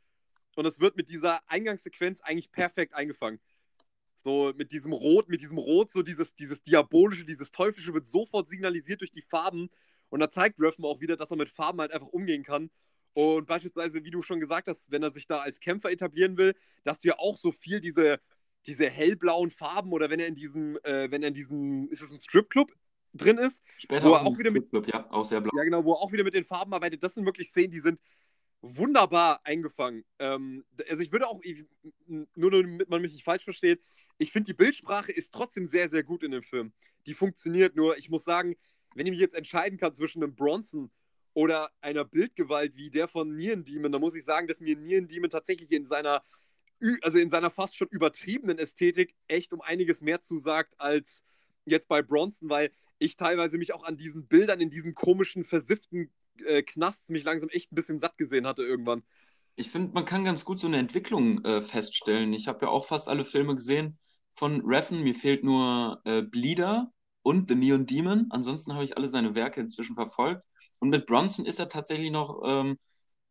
Und 0.56 0.66
es 0.66 0.80
wird 0.80 0.96
mit 0.96 1.10
dieser 1.10 1.40
Eingangssequenz 1.50 2.22
eigentlich 2.22 2.52
perfekt 2.52 2.94
eingefangen. 2.94 3.40
So 4.24 4.54
mit 4.56 4.72
diesem 4.72 4.92
Rot, 4.92 5.30
mit 5.30 5.42
diesem 5.42 5.58
Rot, 5.58 5.92
so 5.92 6.02
dieses, 6.02 6.34
dieses 6.36 6.64
Diabolische, 6.64 7.26
dieses 7.26 7.52
Teuflische 7.52 7.94
wird 7.94 8.08
sofort 8.08 8.48
signalisiert 8.48 9.02
durch 9.02 9.12
die 9.12 9.22
Farben. 9.22 9.70
Und 10.10 10.20
da 10.20 10.30
zeigt 10.30 10.60
Reffen 10.60 10.86
auch 10.86 11.00
wieder, 11.00 11.16
dass 11.16 11.32
er 11.32 11.38
mit 11.38 11.50
Farben 11.50 11.80
halt 11.80 11.92
einfach 11.92 12.08
umgehen 12.08 12.44
kann. 12.44 12.70
Und 13.14 13.48
beispielsweise, 13.48 14.04
wie 14.04 14.12
du 14.12 14.22
schon 14.22 14.40
gesagt 14.40 14.68
hast, 14.68 14.92
wenn 14.92 15.04
er 15.04 15.12
sich 15.12 15.28
da 15.28 15.40
als 15.40 15.60
Kämpfer 15.60 15.92
etablieren 15.92 16.38
will, 16.38 16.56
dass 16.84 17.00
du 17.00 17.08
ja 17.08 17.18
auch 17.18 17.38
so 17.38 17.52
viel 17.52 17.82
diese, 17.82 18.20
diese 18.68 18.90
hellblauen 18.90 19.50
Farben 19.50 19.92
oder 19.92 20.10
wenn 20.10 20.20
er 20.20 20.28
in 20.28 20.36
diesem, 20.36 20.78
äh, 20.84 21.10
wenn 21.10 21.24
er 21.24 21.30
in 21.30 21.34
diesem, 21.34 21.90
ist 21.90 22.02
es 22.02 22.12
ein 22.12 22.20
Stripclub 22.20 22.72
drin 23.14 23.38
ist? 23.38 23.62
Später 23.78 24.10
wo 24.10 24.14
auch, 24.16 24.26
auch 24.26 24.38
wieder 24.38 24.52
mit, 24.52 24.68
ja, 24.88 25.10
auch 25.12 25.26
sehr 25.26 25.42
blau. 25.42 25.52
Ja, 25.56 25.64
genau, 25.64 25.84
wo 25.84 25.94
er 25.94 26.00
auch 26.00 26.12
wieder 26.12 26.24
mit 26.24 26.34
den 26.34 26.46
Farben 26.46 26.74
arbeitet. 26.74 27.04
Das 27.04 27.14
sind 27.14 27.26
wirklich 27.26 27.50
Szenen, 27.50 27.72
die 27.72 27.80
sind 27.80 28.00
wunderbar 28.62 29.42
eingefangen. 29.44 30.04
Ähm, 30.20 30.66
also 30.90 31.04
ich 31.04 31.12
würde 31.12 31.28
auch, 31.28 31.42
nur 32.08 32.52
damit 32.52 32.90
man 32.90 33.02
mich 33.02 33.14
nicht 33.14 33.24
falsch 33.24 33.44
versteht, 33.44 33.82
ich 34.18 34.32
finde, 34.32 34.48
die 34.48 34.56
Bildsprache 34.56 35.12
ist 35.12 35.34
trotzdem 35.34 35.68
sehr, 35.68 35.90
sehr 35.90 36.04
gut 36.04 36.24
in 36.24 36.32
dem 36.32 36.44
Film. 36.44 36.74
Die 37.06 37.14
funktioniert 37.14 37.76
nur. 37.76 37.98
Ich 37.98 38.10
muss 38.10 38.24
sagen, 38.24 38.56
wenn 38.96 39.06
ich 39.06 39.12
mich 39.12 39.20
jetzt 39.20 39.36
entscheiden 39.36 39.78
kann 39.78 39.94
zwischen 39.94 40.24
einem 40.24 40.36
Bronson 40.36 40.90
oder 41.34 41.70
einer 41.82 42.04
Bildgewalt 42.04 42.76
wie 42.76 42.90
der 42.90 43.08
von 43.08 43.36
Nieren 43.36 43.64
Demon, 43.64 43.92
dann 43.92 44.02
muss 44.02 44.16
ich 44.16 44.26
sagen, 44.26 44.48
dass 44.48 44.60
mir 44.60 44.76
Nieren 44.76 45.08
Demon 45.08 45.30
tatsächlich 45.30 45.72
in 45.72 45.86
seiner, 45.86 46.24
also 47.02 47.20
in 47.20 47.30
seiner 47.30 47.52
fast 47.52 47.78
schon 47.78 47.90
übertriebenen 47.90 48.58
Ästhetik 48.58 49.14
echt 49.28 49.54
um 49.54 49.62
einiges 49.62 50.02
mehr 50.02 50.20
zusagt 50.22 50.74
als 50.80 51.24
jetzt 51.66 51.88
bei 51.88 52.02
Bronson, 52.02 52.50
weil 52.50 52.72
ich 53.00 53.18
teilweise 53.18 53.58
mich 53.58 53.74
auch 53.74 53.84
an 53.84 53.98
diesen 53.98 54.28
Bildern 54.28 54.62
in 54.62 54.70
diesen 54.70 54.96
komischen, 54.96 55.44
versifften 55.44 56.12
äh, 56.46 56.64
Knast 56.64 57.10
mich 57.10 57.24
langsam 57.24 57.50
echt 57.50 57.72
ein 57.72 57.76
bisschen 57.76 58.00
satt 58.00 58.18
gesehen 58.18 58.48
hatte 58.48 58.64
irgendwann. 58.64 59.04
Ich 59.56 59.72
finde, 59.72 59.94
man 59.94 60.06
kann 60.06 60.24
ganz 60.24 60.46
gut 60.46 60.60
so 60.60 60.68
eine 60.68 60.78
Entwicklung 60.78 61.44
äh, 61.44 61.62
feststellen. 61.62 62.32
Ich 62.34 62.48
habe 62.48 62.66
ja 62.66 62.72
auch 62.72 62.86
fast 62.86 63.10
alle 63.10 63.26
Filme 63.26 63.56
gesehen 63.56 63.98
von 64.36 64.62
Reffen. 64.66 65.04
Mir 65.04 65.16
fehlt 65.16 65.44
nur 65.44 66.02
äh, 66.06 66.22
Bleeder 66.22 66.92
und 67.24 67.50
The 67.50 67.56
Neon 67.56 67.88
Demon. 67.88 68.28
Ansonsten 68.30 68.74
habe 68.74 68.84
ich 68.84 68.96
alle 68.98 69.08
seine 69.08 69.34
Werke 69.34 69.60
inzwischen 69.60 69.96
verfolgt. 69.96 70.44
Und 70.80 70.90
mit 70.90 71.08
Bronson 71.08 71.46
ist 71.48 71.60
er 71.60 71.70
tatsächlich 71.70 72.12
noch 72.12 72.42
ähm, 72.46 72.78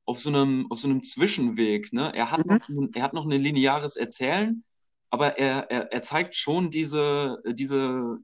auf, 0.05 0.19
so 0.19 0.31
einem, 0.31 0.67
auf 0.71 0.79
so 0.79 0.89
einem 0.89 1.05
Zwischenweg. 1.05 1.93
Ne? 1.93 2.13
Er, 2.13 2.33
hat 2.33 2.45
mhm. 2.45 2.57
noch, 2.57 2.89
er 2.95 3.03
hat 3.03 3.13
noch 3.13 3.25
ein 3.25 3.31
lineares 3.31 3.95
Erzählen, 3.95 4.65
aber 5.11 5.39
er, 5.39 5.71
er, 5.71 5.93
er 5.93 6.03
zeigt 6.03 6.35
schon 6.35 6.71
diese, 6.71 7.39
diese, 7.47 8.19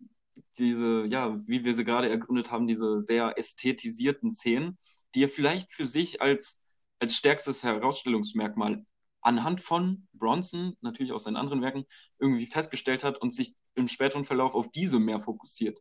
diese, 0.58 1.06
ja, 1.06 1.36
wie 1.48 1.64
wir 1.64 1.74
sie 1.74 1.84
gerade 1.84 2.08
ergründet 2.08 2.50
haben, 2.50 2.66
diese 2.66 3.00
sehr 3.00 3.38
ästhetisierten 3.38 4.30
Szenen, 4.30 4.78
die 5.14 5.24
er 5.24 5.28
vielleicht 5.28 5.72
für 5.72 5.86
sich 5.86 6.20
als, 6.20 6.60
als 6.98 7.16
stärkstes 7.16 7.62
Herausstellungsmerkmal 7.64 8.84
anhand 9.20 9.60
von 9.60 10.08
Bronson, 10.12 10.76
natürlich 10.80 11.12
aus 11.12 11.24
seinen 11.24 11.36
anderen 11.36 11.62
Werken, 11.62 11.84
irgendwie 12.18 12.46
festgestellt 12.46 13.04
hat 13.04 13.18
und 13.18 13.32
sich 13.32 13.54
im 13.74 13.88
späteren 13.88 14.24
Verlauf 14.24 14.54
auf 14.54 14.70
diese 14.70 14.98
mehr 14.98 15.20
fokussiert. 15.20 15.78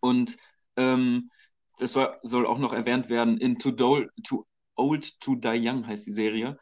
Und 0.00 0.36
ähm, 0.76 1.30
das 1.78 1.94
soll, 1.94 2.16
soll, 2.22 2.46
auch 2.46 2.58
noch 2.58 2.72
erwähnt 2.72 3.08
werden, 3.08 3.38
in 3.38 3.58
Too, 3.58 3.70
Dole, 3.70 4.10
Too 4.22 4.44
Old 4.76 5.20
to 5.20 5.34
Die 5.34 5.60
Young 5.68 5.86
heißt 5.86 6.06
die 6.06 6.12
Serie, 6.12 6.58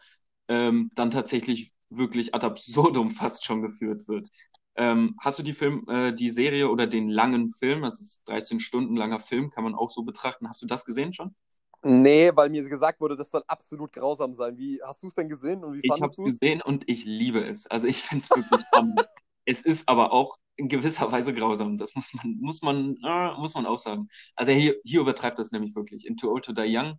ähm, 0.48 0.90
dann 0.94 1.10
tatsächlich 1.10 1.72
wirklich 1.90 2.34
ad 2.34 2.46
absurdum 2.46 3.10
fast 3.10 3.44
schon 3.44 3.62
geführt 3.62 4.08
wird. 4.08 4.28
Ähm, 4.76 5.16
hast 5.20 5.38
du 5.38 5.42
die 5.42 5.54
Film, 5.54 5.86
äh, 5.88 6.12
die 6.12 6.30
Serie 6.30 6.68
oder 6.68 6.86
den 6.86 7.08
langen 7.08 7.48
Film, 7.48 7.82
das 7.82 8.00
ist 8.00 8.22
13 8.28 8.60
Stunden 8.60 8.96
langer 8.96 9.20
Film, 9.20 9.50
kann 9.50 9.64
man 9.64 9.74
auch 9.74 9.90
so 9.90 10.02
betrachten. 10.02 10.48
Hast 10.48 10.62
du 10.62 10.66
das 10.66 10.84
gesehen 10.84 11.12
schon? 11.12 11.34
Nee, 11.82 12.30
weil 12.34 12.50
mir 12.50 12.68
gesagt 12.68 13.00
wurde, 13.00 13.16
das 13.16 13.30
soll 13.30 13.42
absolut 13.46 13.92
grausam 13.92 14.34
sein. 14.34 14.56
Wie 14.58 14.80
hast 14.82 15.02
du 15.02 15.06
es 15.06 15.14
denn 15.14 15.28
gesehen 15.28 15.62
und 15.64 15.74
wie 15.74 15.80
Ich 15.82 16.00
habe 16.00 16.10
es 16.10 16.16
gesehen 16.16 16.60
und 16.60 16.84
ich 16.88 17.04
liebe 17.04 17.44
es. 17.44 17.66
Also 17.66 17.86
ich 17.86 17.98
finde 17.98 18.22
es 18.22 18.30
wirklich 18.30 18.60
spannend. 18.62 19.00
es 19.44 19.62
ist 19.62 19.88
aber 19.88 20.12
auch 20.12 20.36
in 20.56 20.68
gewisser 20.68 21.10
Weise 21.12 21.32
grausam. 21.32 21.78
Das 21.78 21.94
muss 21.94 22.12
man, 22.14 22.36
muss 22.40 22.62
man, 22.62 22.96
äh, 23.04 23.34
muss 23.38 23.54
man 23.54 23.66
auch 23.66 23.78
sagen. 23.78 24.08
Also 24.34 24.52
hier, 24.52 24.76
hier 24.84 25.00
übertreibt 25.00 25.38
das 25.38 25.52
nämlich 25.52 25.74
wirklich. 25.76 26.06
In 26.06 26.16
Too 26.16 26.30
Old 26.30 26.44
to 26.44 26.52
Die 26.52 26.76
Young. 26.76 26.98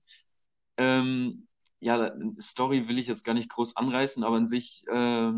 Ähm, 0.78 1.48
ja, 1.80 2.12
Story 2.40 2.88
will 2.88 2.98
ich 2.98 3.08
jetzt 3.08 3.24
gar 3.24 3.34
nicht 3.34 3.50
groß 3.50 3.76
anreißen, 3.76 4.24
aber 4.24 4.38
an 4.38 4.46
sich 4.46 4.84
äh, 4.88 5.32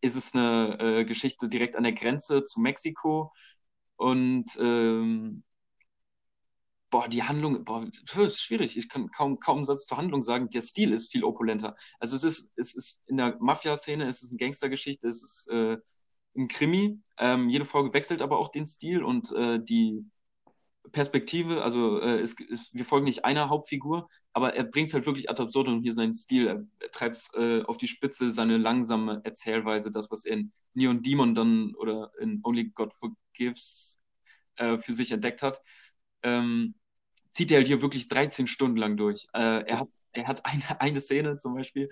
ist 0.00 0.16
es 0.16 0.34
eine 0.34 0.78
äh, 0.80 1.04
Geschichte 1.04 1.48
direkt 1.48 1.76
an 1.76 1.84
der 1.84 1.92
Grenze 1.92 2.44
zu 2.44 2.60
Mexiko 2.60 3.32
und 3.96 4.46
ähm, 4.58 5.44
boah, 6.90 7.08
die 7.08 7.22
Handlung, 7.22 7.64
boah, 7.64 7.86
ist 8.16 8.40
schwierig. 8.40 8.76
Ich 8.76 8.88
kann 8.88 9.10
kaum, 9.10 9.38
kaum 9.38 9.58
einen 9.58 9.64
Satz 9.64 9.86
zur 9.86 9.98
Handlung 9.98 10.22
sagen. 10.22 10.48
Der 10.50 10.62
Stil 10.62 10.92
ist 10.92 11.12
viel 11.12 11.24
opulenter. 11.24 11.76
Also 11.98 12.16
es 12.16 12.24
ist, 12.24 12.50
es 12.56 12.74
ist 12.74 13.02
in 13.06 13.16
der 13.16 13.36
Mafia-Szene, 13.40 14.06
es 14.08 14.22
ist 14.22 14.30
eine 14.30 14.38
Gangstergeschichte, 14.38 15.08
es 15.08 15.22
ist 15.22 15.48
äh, 15.50 15.76
ein 16.36 16.48
Krimi. 16.48 17.00
Ähm, 17.18 17.48
jede 17.48 17.64
Folge 17.64 17.92
wechselt 17.94 18.22
aber 18.22 18.38
auch 18.38 18.50
den 18.50 18.64
Stil 18.64 19.02
und 19.02 19.32
äh, 19.32 19.62
die 19.62 20.04
Perspektive. 20.92 21.62
Also 21.62 22.00
äh, 22.00 22.20
es, 22.20 22.36
es, 22.50 22.74
wir 22.74 22.84
folgen 22.84 23.04
nicht 23.04 23.24
einer 23.24 23.48
Hauptfigur, 23.48 24.08
aber 24.32 24.54
er 24.54 24.64
bringt 24.64 24.88
es 24.88 24.94
halt 24.94 25.06
wirklich 25.06 25.30
ad 25.30 25.42
absurdum 25.42 25.82
hier 25.82 25.94
seinen 25.94 26.14
Stil. 26.14 26.46
Er, 26.46 26.64
er 26.78 26.90
treibt 26.90 27.16
es 27.16 27.30
äh, 27.34 27.62
auf 27.62 27.76
die 27.76 27.88
Spitze, 27.88 28.30
seine 28.30 28.56
langsame 28.56 29.20
Erzählweise, 29.24 29.90
das, 29.90 30.10
was 30.10 30.24
er 30.24 30.34
in 30.34 30.52
Neon 30.74 31.02
Demon 31.02 31.34
dann 31.34 31.74
oder 31.76 32.12
in 32.20 32.40
Only 32.42 32.70
God 32.70 32.92
Forgives 32.94 34.00
äh, 34.56 34.76
für 34.76 34.92
sich 34.92 35.12
entdeckt 35.12 35.42
hat. 35.42 35.60
Ähm, 36.22 36.74
zieht 37.30 37.50
er 37.50 37.58
halt 37.58 37.68
hier 37.68 37.82
wirklich 37.82 38.08
13 38.08 38.46
Stunden 38.46 38.76
lang 38.76 38.96
durch. 38.96 39.26
Äh, 39.32 39.64
er 39.64 39.80
hat, 39.80 39.88
er 40.12 40.26
hat 40.26 40.44
eine, 40.44 40.80
eine 40.80 41.00
Szene 41.00 41.38
zum 41.38 41.54
Beispiel, 41.54 41.88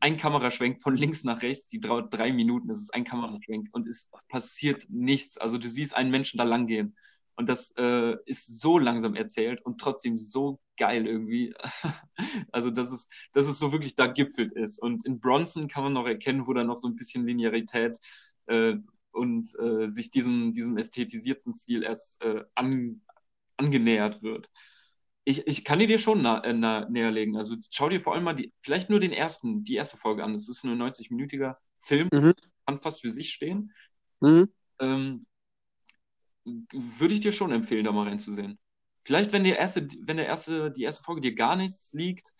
ein 0.00 0.16
Kameraschwenk 0.16 0.80
von 0.80 0.96
links 0.96 1.24
nach 1.24 1.42
rechts, 1.42 1.68
die 1.68 1.80
dauert 1.80 2.12
drei 2.14 2.32
Minuten, 2.32 2.68
das 2.68 2.80
ist 2.80 2.94
ein 2.94 3.04
Kameraschwenk 3.04 3.68
und 3.72 3.86
es 3.86 4.10
passiert 4.28 4.86
nichts. 4.88 5.38
Also 5.38 5.58
du 5.58 5.68
siehst 5.68 5.94
einen 5.94 6.10
Menschen 6.10 6.38
da 6.38 6.44
lang 6.44 6.66
gehen 6.66 6.94
und 7.38 7.48
das 7.48 7.72
äh, 7.76 8.16
ist 8.26 8.60
so 8.60 8.80
langsam 8.80 9.14
erzählt 9.14 9.64
und 9.64 9.80
trotzdem 9.80 10.18
so 10.18 10.58
geil 10.76 11.06
irgendwie. 11.06 11.54
also 12.52 12.70
dass 12.70 12.90
es, 12.90 13.08
dass 13.32 13.46
es 13.46 13.60
so 13.60 13.70
wirklich 13.70 13.94
da 13.94 14.08
gipfelt 14.08 14.50
ist. 14.50 14.82
Und 14.82 15.06
in 15.06 15.20
Bronson 15.20 15.68
kann 15.68 15.84
man 15.84 15.92
noch 15.92 16.06
erkennen, 16.06 16.48
wo 16.48 16.52
da 16.52 16.64
noch 16.64 16.78
so 16.78 16.88
ein 16.88 16.96
bisschen 16.96 17.24
Linearität 17.24 17.96
äh, 18.46 18.74
und 19.12 19.46
äh, 19.60 19.88
sich 19.88 20.10
diesem, 20.10 20.52
diesem 20.52 20.78
ästhetisierten 20.78 21.54
Stil 21.54 21.84
erst 21.84 22.20
äh, 22.24 22.42
an, 22.56 23.02
angenähert 23.56 24.20
wird. 24.24 24.50
Ich, 25.22 25.46
ich 25.46 25.64
kann 25.64 25.78
dir 25.78 25.98
schon 25.98 26.22
na, 26.22 26.42
äh, 26.42 26.52
na, 26.52 26.90
näher 26.90 27.12
legen. 27.12 27.36
Also 27.36 27.54
schau 27.70 27.88
dir 27.88 28.00
vor 28.00 28.14
allem 28.14 28.24
mal 28.24 28.34
die, 28.34 28.52
vielleicht 28.62 28.90
nur 28.90 28.98
den 28.98 29.12
ersten, 29.12 29.62
die 29.62 29.76
erste 29.76 29.96
Folge 29.96 30.24
an. 30.24 30.32
Das 30.32 30.48
ist 30.48 30.64
ein 30.64 30.76
90-minütiger 30.76 31.54
Film, 31.78 32.08
mhm. 32.12 32.34
kann 32.66 32.78
fast 32.78 33.00
für 33.00 33.10
sich 33.10 33.30
stehen. 33.30 33.72
Mhm. 34.18 34.48
Ähm, 34.80 35.26
würde 36.72 37.14
ich 37.14 37.20
dir 37.20 37.32
schon 37.32 37.52
empfehlen, 37.52 37.84
da 37.84 37.92
mal 37.92 38.08
reinzusehen. 38.08 38.58
vielleicht, 39.00 39.32
wenn, 39.32 39.44
die 39.44 39.50
erste, 39.50 39.86
wenn 40.02 40.16
der 40.18 40.26
erste, 40.26 40.70
die 40.70 40.82
erste 40.84 41.02
Folge 41.04 41.20
dir 41.20 41.34
gar 41.34 41.56
nichts 41.56 41.92
liegt, 41.92 42.34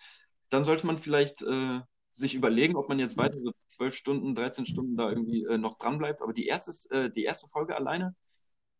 dann 0.51 0.65
sollte 0.65 0.87
man 0.87 0.99
vielleicht 0.99 1.43
äh, 1.43 1.81
sich 2.13 2.35
überlegen, 2.35 2.77
ob 2.77 2.89
man 2.89 2.99
jetzt 2.99 3.17
weitere 3.17 3.53
12 3.69 3.95
Stunden, 3.95 4.35
13 4.35 4.67
Stunden 4.67 4.97
da 4.97 5.09
irgendwie 5.09 5.45
äh, 5.45 5.59
noch 5.59 5.75
dran 5.79 5.99
bleibt. 5.99 6.23
Aber 6.23 6.33
die 6.33 6.47
erste, 6.47 6.73
äh, 6.95 7.11
die 7.11 7.25
erste 7.25 7.49
Folge 7.49 7.77
alleine, 7.77 8.15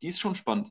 die 0.03 0.09
ist 0.09 0.21
schon 0.21 0.35
spannend. 0.35 0.71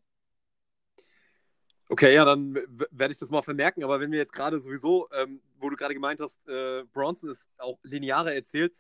Okay, 1.90 2.14
ja, 2.14 2.26
dann 2.26 2.54
werde 2.92 3.14
ich 3.14 3.18
das 3.18 3.30
mal 3.30 3.42
vermerken. 3.42 3.84
Aber 3.84 4.00
wenn 4.00 4.12
wir 4.12 4.20
jetzt 4.20 4.34
gerade 4.34 4.60
sowieso, 4.60 5.08
ähm, 5.12 5.42
wo 5.58 5.70
du 5.70 5.78
gerade 5.78 5.94
gemeint 5.94 6.20
hast, 6.20 6.46
äh, 6.48 6.84
Bronson 6.92 7.30
ist 7.30 7.48
auch 7.58 7.80
linearer 7.84 8.34
erzählt, 8.34 8.74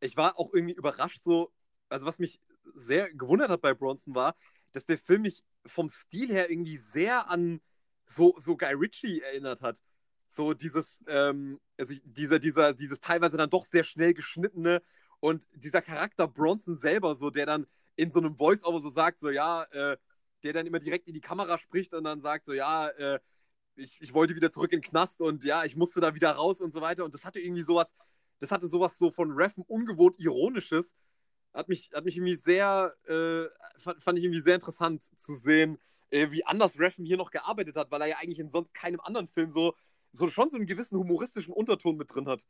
ich 0.00 0.16
war 0.16 0.38
auch 0.38 0.52
irgendwie 0.52 0.74
überrascht, 0.74 1.22
so, 1.22 1.52
also 1.88 2.04
was 2.06 2.18
mich 2.18 2.40
sehr 2.74 3.12
gewundert 3.12 3.50
hat 3.50 3.60
bei 3.60 3.74
Bronson 3.74 4.14
war, 4.14 4.34
dass 4.72 4.86
der 4.86 4.98
Film 4.98 5.22
mich 5.22 5.42
vom 5.66 5.88
Stil 5.88 6.30
her 6.30 6.50
irgendwie 6.50 6.78
sehr 6.78 7.28
an 7.30 7.60
so, 8.06 8.34
so 8.38 8.56
Guy 8.56 8.72
Ritchie 8.74 9.20
erinnert 9.20 9.62
hat. 9.62 9.82
So 10.30 10.54
dieses, 10.54 11.02
ähm, 11.06 11.60
also 11.78 11.94
dieser, 12.04 12.38
dieser, 12.38 12.74
dieses 12.74 13.00
teilweise 13.00 13.36
dann 13.36 13.50
doch 13.50 13.64
sehr 13.64 13.84
schnell 13.84 14.14
geschnittene 14.14 14.82
und 15.20 15.46
dieser 15.54 15.82
Charakter 15.82 16.28
Bronson 16.28 16.76
selber, 16.76 17.14
so 17.14 17.30
der 17.30 17.46
dann 17.46 17.66
in 17.96 18.10
so 18.10 18.20
einem 18.20 18.36
Voice-Over 18.36 18.80
so 18.80 18.90
sagt, 18.90 19.18
so 19.20 19.30
ja, 19.30 19.64
äh, 19.64 19.96
der 20.42 20.52
dann 20.52 20.66
immer 20.66 20.78
direkt 20.78 21.08
in 21.08 21.14
die 21.14 21.20
Kamera 21.20 21.58
spricht 21.58 21.94
und 21.94 22.04
dann 22.04 22.20
sagt 22.20 22.46
so, 22.46 22.52
ja, 22.52 22.88
äh, 22.88 23.18
ich, 23.74 24.00
ich 24.00 24.12
wollte 24.14 24.34
wieder 24.34 24.50
zurück 24.50 24.72
in 24.72 24.80
den 24.80 24.88
Knast 24.88 25.20
und 25.20 25.44
ja, 25.44 25.64
ich 25.64 25.76
musste 25.76 26.00
da 26.00 26.14
wieder 26.14 26.32
raus 26.32 26.60
und 26.60 26.72
so 26.72 26.80
weiter. 26.80 27.04
Und 27.04 27.14
das 27.14 27.24
hatte 27.24 27.40
irgendwie 27.40 27.62
sowas, 27.62 27.94
das 28.38 28.50
hatte 28.50 28.66
sowas 28.66 28.98
so 28.98 29.10
von 29.10 29.32
Reffen 29.32 29.64
ungewohnt 29.66 30.18
Ironisches. 30.18 30.92
Hat 31.54 31.68
mich, 31.68 31.90
hat 31.94 32.04
mich 32.04 32.16
irgendwie 32.16 32.36
sehr, 32.36 32.94
äh, 33.06 33.46
fand, 33.78 34.02
fand, 34.02 34.18
ich 34.18 34.24
irgendwie 34.24 34.40
sehr 34.40 34.54
interessant 34.54 35.02
zu 35.02 35.34
sehen, 35.34 35.78
äh, 36.10 36.30
wie 36.30 36.44
anders 36.44 36.78
Reffen 36.78 37.04
hier 37.04 37.16
noch 37.16 37.30
gearbeitet 37.30 37.76
hat, 37.76 37.90
weil 37.90 38.02
er 38.02 38.08
ja 38.08 38.16
eigentlich 38.18 38.38
in 38.38 38.48
sonst 38.48 38.74
keinem 38.74 39.00
anderen 39.00 39.28
Film 39.28 39.50
so, 39.50 39.74
so 40.12 40.28
schon 40.28 40.50
so 40.50 40.56
einen 40.56 40.66
gewissen 40.66 40.98
humoristischen 40.98 41.52
Unterton 41.52 41.96
mit 41.96 42.14
drin 42.14 42.28
hat. 42.28 42.44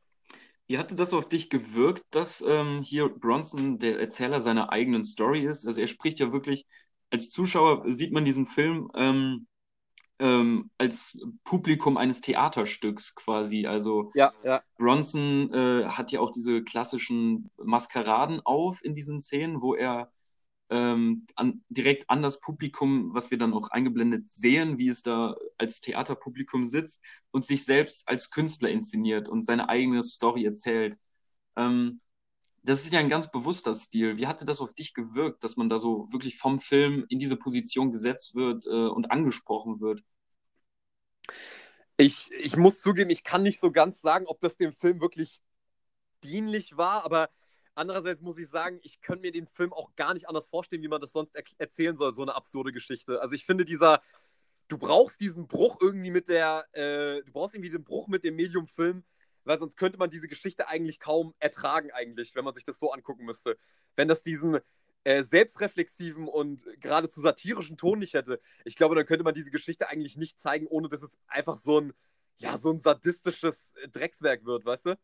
Wie 0.66 0.78
hatte 0.78 0.94
das 0.94 1.14
auf 1.14 1.28
dich 1.28 1.48
gewirkt, 1.48 2.04
dass 2.10 2.44
ähm, 2.46 2.82
hier 2.82 3.08
Bronson 3.08 3.78
der 3.78 3.98
Erzähler 3.98 4.40
seiner 4.40 4.70
eigenen 4.70 5.04
Story 5.04 5.46
ist? 5.46 5.66
Also 5.66 5.80
er 5.80 5.86
spricht 5.86 6.20
ja 6.20 6.30
wirklich, 6.32 6.66
als 7.10 7.30
Zuschauer 7.30 7.90
sieht 7.90 8.12
man 8.12 8.26
diesen 8.26 8.46
Film 8.46 8.90
ähm, 8.94 9.46
ähm, 10.18 10.70
als 10.78 11.20
Publikum 11.44 11.96
eines 11.96 12.20
Theaterstücks 12.20 13.14
quasi. 13.14 13.66
Also 13.66 14.10
ja, 14.14 14.32
ja. 14.42 14.62
Bronson 14.76 15.52
äh, 15.52 15.86
hat 15.86 16.12
ja 16.12 16.20
auch 16.20 16.32
diese 16.32 16.62
klassischen 16.62 17.50
Maskeraden 17.56 18.40
auf 18.44 18.84
in 18.84 18.94
diesen 18.94 19.20
Szenen, 19.20 19.62
wo 19.62 19.74
er 19.74 20.10
ähm, 20.70 21.26
an, 21.34 21.64
direkt 21.68 22.10
an 22.10 22.22
das 22.22 22.40
Publikum, 22.40 23.14
was 23.14 23.30
wir 23.30 23.38
dann 23.38 23.54
auch 23.54 23.70
eingeblendet 23.70 24.28
sehen, 24.28 24.78
wie 24.78 24.88
es 24.88 25.02
da 25.02 25.36
als 25.56 25.80
Theaterpublikum 25.80 26.64
sitzt 26.64 27.02
und 27.30 27.44
sich 27.44 27.64
selbst 27.64 28.06
als 28.08 28.30
Künstler 28.30 28.68
inszeniert 28.70 29.28
und 29.28 29.42
seine 29.44 29.68
eigene 29.68 30.02
Story 30.02 30.44
erzählt. 30.44 30.98
Ähm, 31.56 32.00
das 32.62 32.84
ist 32.84 32.92
ja 32.92 33.00
ein 33.00 33.08
ganz 33.08 33.30
bewusster 33.30 33.74
Stil. 33.74 34.16
Wie 34.16 34.26
hatte 34.26 34.44
das 34.44 34.60
auf 34.60 34.72
dich 34.72 34.94
gewirkt, 34.94 35.44
dass 35.44 35.56
man 35.56 35.68
da 35.68 35.78
so 35.78 36.12
wirklich 36.12 36.36
vom 36.36 36.58
Film 36.58 37.06
in 37.08 37.18
diese 37.18 37.36
Position 37.36 37.92
gesetzt 37.92 38.34
wird 38.34 38.66
äh, 38.66 38.88
und 38.88 39.10
angesprochen 39.10 39.80
wird? 39.80 40.02
Ich, 41.96 42.30
ich 42.32 42.56
muss 42.56 42.80
zugeben, 42.80 43.10
ich 43.10 43.24
kann 43.24 43.42
nicht 43.42 43.60
so 43.60 43.72
ganz 43.72 44.00
sagen, 44.00 44.26
ob 44.26 44.40
das 44.40 44.56
dem 44.56 44.72
Film 44.72 45.00
wirklich 45.00 45.42
dienlich 46.22 46.76
war, 46.76 47.04
aber 47.04 47.30
andererseits 47.74 48.20
muss 48.20 48.38
ich 48.38 48.48
sagen, 48.48 48.80
ich 48.82 49.00
könnte 49.00 49.22
mir 49.22 49.32
den 49.32 49.46
Film 49.46 49.72
auch 49.72 49.94
gar 49.96 50.14
nicht 50.14 50.28
anders 50.28 50.46
vorstellen, 50.46 50.82
wie 50.82 50.88
man 50.88 51.00
das 51.00 51.12
sonst 51.12 51.34
er 51.34 51.44
erzählen 51.58 51.96
soll, 51.96 52.12
so 52.12 52.22
eine 52.22 52.34
absurde 52.34 52.72
Geschichte. 52.72 53.20
Also 53.20 53.34
ich 53.34 53.44
finde 53.44 53.64
dieser, 53.64 54.02
du 54.68 54.78
brauchst 54.78 55.20
diesen 55.20 55.46
Bruch 55.48 55.78
irgendwie 55.80 56.10
mit 56.10 56.28
der, 56.28 56.66
äh, 56.72 57.22
du 57.24 57.32
brauchst 57.32 57.54
irgendwie 57.54 57.70
den 57.70 57.84
Bruch 57.84 58.08
mit 58.08 58.24
dem 58.24 58.36
Medium-Film, 58.36 59.04
weil 59.48 59.58
sonst 59.58 59.78
könnte 59.78 59.98
man 59.98 60.10
diese 60.10 60.28
Geschichte 60.28 60.68
eigentlich 60.68 61.00
kaum 61.00 61.34
ertragen, 61.38 61.90
eigentlich, 61.90 62.34
wenn 62.34 62.44
man 62.44 62.52
sich 62.52 62.64
das 62.64 62.78
so 62.78 62.92
angucken 62.92 63.24
müsste. 63.24 63.56
Wenn 63.96 64.06
das 64.06 64.22
diesen 64.22 64.58
äh, 65.04 65.22
selbstreflexiven 65.22 66.28
und 66.28 66.62
geradezu 66.80 67.22
satirischen 67.22 67.78
Ton 67.78 67.98
nicht 67.98 68.12
hätte, 68.12 68.40
ich 68.66 68.76
glaube, 68.76 68.94
dann 68.94 69.06
könnte 69.06 69.24
man 69.24 69.32
diese 69.32 69.50
Geschichte 69.50 69.88
eigentlich 69.88 70.18
nicht 70.18 70.38
zeigen, 70.38 70.66
ohne 70.66 70.90
dass 70.90 71.02
es 71.02 71.18
einfach 71.28 71.56
so 71.56 71.80
ein, 71.80 71.94
ja, 72.36 72.58
so 72.58 72.70
ein 72.70 72.80
sadistisches 72.80 73.72
Dreckswerk 73.90 74.44
wird, 74.44 74.66
weißt 74.66 74.86
du? 74.86 74.98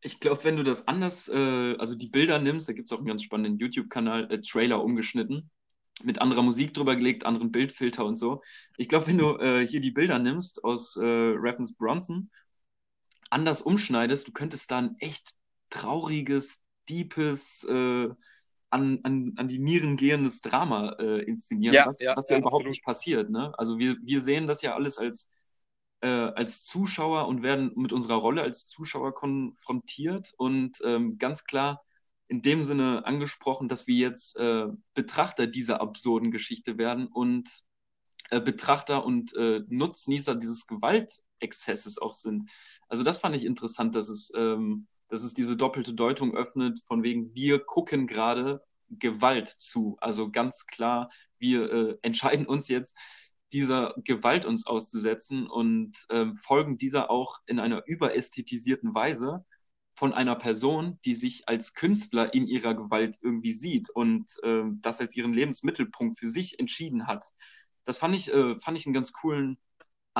Ich 0.00 0.20
glaube, 0.20 0.42
wenn 0.44 0.56
du 0.56 0.62
das 0.62 0.88
anders, 0.88 1.28
äh, 1.28 1.76
also 1.76 1.94
die 1.94 2.08
Bilder 2.08 2.38
nimmst, 2.38 2.66
da 2.66 2.72
gibt 2.72 2.88
es 2.88 2.92
auch 2.94 2.98
einen 2.98 3.08
ganz 3.08 3.22
spannenden 3.22 3.58
YouTube-Kanal, 3.58 4.32
äh, 4.32 4.40
Trailer 4.40 4.82
umgeschnitten, 4.82 5.50
mit 6.02 6.22
anderer 6.22 6.42
Musik 6.42 6.72
drüber 6.72 6.96
gelegt, 6.96 7.26
anderen 7.26 7.52
Bildfilter 7.52 8.06
und 8.06 8.16
so. 8.16 8.40
Ich 8.78 8.88
glaube, 8.88 9.06
wenn 9.08 9.18
du 9.18 9.36
äh, 9.36 9.66
hier 9.66 9.82
die 9.82 9.90
Bilder 9.90 10.18
nimmst 10.18 10.64
aus 10.64 10.96
äh, 10.96 11.04
Reference 11.04 11.74
Bronson 11.74 12.30
anders 13.30 13.62
umschneidest, 13.62 14.28
du 14.28 14.32
könntest 14.32 14.70
da 14.70 14.78
ein 14.78 14.96
echt 14.98 15.34
trauriges, 15.70 16.62
deepes, 16.88 17.64
äh, 17.64 18.08
an, 18.70 19.00
an, 19.02 19.32
an 19.36 19.48
die 19.48 19.58
Nieren 19.58 19.96
gehendes 19.96 20.40
Drama 20.40 20.96
äh, 20.98 21.22
inszenieren, 21.22 21.74
ja, 21.74 21.86
was 21.86 22.00
ja, 22.00 22.16
was 22.16 22.28
ja, 22.28 22.36
ja 22.36 22.40
überhaupt 22.40 22.62
absolut. 22.62 22.70
nicht 22.70 22.84
passiert. 22.84 23.30
Ne? 23.30 23.52
Also 23.58 23.78
wir, 23.78 23.96
wir 24.02 24.20
sehen 24.20 24.46
das 24.46 24.62
ja 24.62 24.74
alles 24.74 24.98
als, 24.98 25.28
äh, 26.00 26.08
als 26.08 26.64
Zuschauer 26.64 27.26
und 27.26 27.42
werden 27.42 27.72
mit 27.74 27.92
unserer 27.92 28.14
Rolle 28.14 28.42
als 28.42 28.66
Zuschauer 28.66 29.14
konfrontiert 29.14 30.32
und 30.36 30.78
ähm, 30.84 31.18
ganz 31.18 31.44
klar 31.44 31.84
in 32.28 32.42
dem 32.42 32.62
Sinne 32.62 33.04
angesprochen, 33.06 33.66
dass 33.66 33.88
wir 33.88 33.96
jetzt 33.96 34.38
äh, 34.38 34.66
Betrachter 34.94 35.48
dieser 35.48 35.80
absurden 35.80 36.30
Geschichte 36.30 36.78
werden 36.78 37.08
und 37.08 37.50
äh, 38.30 38.40
Betrachter 38.40 39.04
und 39.04 39.34
äh, 39.34 39.62
Nutznießer 39.68 40.36
dieses 40.36 40.68
Gewaltexzesses 41.40 41.98
auch 41.98 42.14
sind. 42.14 42.50
Also 42.88 43.02
das 43.04 43.18
fand 43.18 43.34
ich 43.36 43.44
interessant, 43.44 43.94
dass 43.94 44.08
es, 44.08 44.32
ähm, 44.36 44.86
dass 45.08 45.22
es 45.22 45.34
diese 45.34 45.56
doppelte 45.56 45.94
Deutung 45.94 46.34
öffnet, 46.34 46.80
von 46.80 47.02
wegen 47.02 47.34
wir 47.34 47.58
gucken 47.60 48.06
gerade 48.06 48.62
Gewalt 48.90 49.48
zu. 49.48 49.96
Also 50.00 50.30
ganz 50.30 50.66
klar, 50.66 51.10
wir 51.38 51.72
äh, 51.72 51.98
entscheiden 52.02 52.46
uns 52.46 52.68
jetzt, 52.68 52.96
dieser 53.52 53.94
Gewalt 54.04 54.44
uns 54.44 54.66
auszusetzen 54.66 55.48
und 55.48 55.92
äh, 56.08 56.32
folgen 56.34 56.78
dieser 56.78 57.10
auch 57.10 57.38
in 57.46 57.58
einer 57.58 57.82
überästhetisierten 57.86 58.94
Weise 58.94 59.44
von 59.94 60.14
einer 60.14 60.36
Person, 60.36 61.00
die 61.04 61.14
sich 61.14 61.48
als 61.48 61.74
Künstler 61.74 62.32
in 62.32 62.46
ihrer 62.46 62.74
Gewalt 62.74 63.16
irgendwie 63.20 63.52
sieht 63.52 63.90
und 63.90 64.30
äh, 64.44 64.62
das 64.80 65.00
als 65.00 65.16
ihren 65.16 65.32
Lebensmittelpunkt 65.32 66.16
für 66.16 66.28
sich 66.28 66.60
entschieden 66.60 67.08
hat 67.08 67.24
das 67.84 67.98
fand 67.98 68.14
ich, 68.14 68.32
äh, 68.32 68.56
fand 68.56 68.78
ich 68.78 68.86
einen 68.86 68.94
ganz 68.94 69.12
coolen 69.12 69.58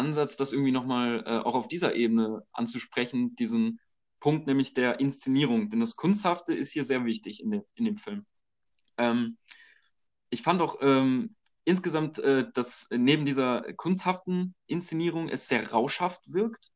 Ansatz, 0.00 0.36
das 0.36 0.52
irgendwie 0.52 0.72
nochmal 0.72 1.22
äh, 1.26 1.38
auch 1.38 1.54
auf 1.54 1.68
dieser 1.68 1.94
Ebene 1.94 2.42
anzusprechen, 2.52 3.36
diesen 3.36 3.80
Punkt 4.18 4.46
nämlich 4.46 4.74
der 4.74 5.00
Inszenierung. 5.00 5.70
Denn 5.70 5.80
das 5.80 5.96
Kunsthafte 5.96 6.54
ist 6.54 6.72
hier 6.72 6.84
sehr 6.84 7.04
wichtig 7.04 7.40
in, 7.42 7.50
de, 7.50 7.62
in 7.74 7.84
dem 7.84 7.96
Film. 7.96 8.26
Ähm, 8.98 9.36
ich 10.30 10.42
fand 10.42 10.60
auch 10.60 10.78
ähm, 10.80 11.36
insgesamt, 11.64 12.18
äh, 12.18 12.46
dass 12.52 12.88
neben 12.90 13.24
dieser 13.24 13.72
kunsthaften 13.74 14.54
Inszenierung 14.66 15.28
es 15.28 15.48
sehr 15.48 15.70
rauschhaft 15.70 16.32
wirkt. 16.32 16.70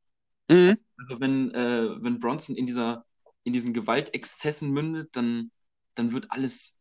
Mhm. 0.48 0.78
Also 0.98 1.20
wenn, 1.20 1.50
äh, 1.54 2.02
wenn 2.02 2.20
Bronson 2.20 2.56
in, 2.56 2.66
dieser, 2.66 3.04
in 3.44 3.52
diesen 3.52 3.72
Gewaltexzessen 3.72 4.70
mündet, 4.70 5.16
dann, 5.16 5.50
dann 5.94 6.12
wird 6.12 6.30
alles 6.30 6.78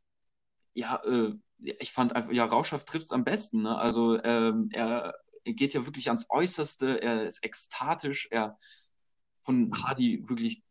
ja, 0.74 1.02
äh, 1.04 1.32
ich 1.60 1.92
fand 1.92 2.16
einfach, 2.16 2.32
ja, 2.32 2.46
Rauschhaft 2.46 2.88
trifft 2.88 3.06
es 3.06 3.12
am 3.12 3.24
besten. 3.24 3.64
Ne? 3.64 3.78
Also 3.78 4.22
ähm, 4.24 4.70
er, 4.72 5.14
er, 5.44 5.54
geht 5.54 5.74
ja 5.74 5.86
wirklich 5.86 6.08
ans 6.08 6.28
Äußerste, 6.30 7.02
er 7.02 7.26
ist 7.26 7.44
ekstatisch, 7.44 8.28
er 8.32 8.58
von 9.42 9.72
Hardy 9.84 10.28
wirklich 10.28 10.64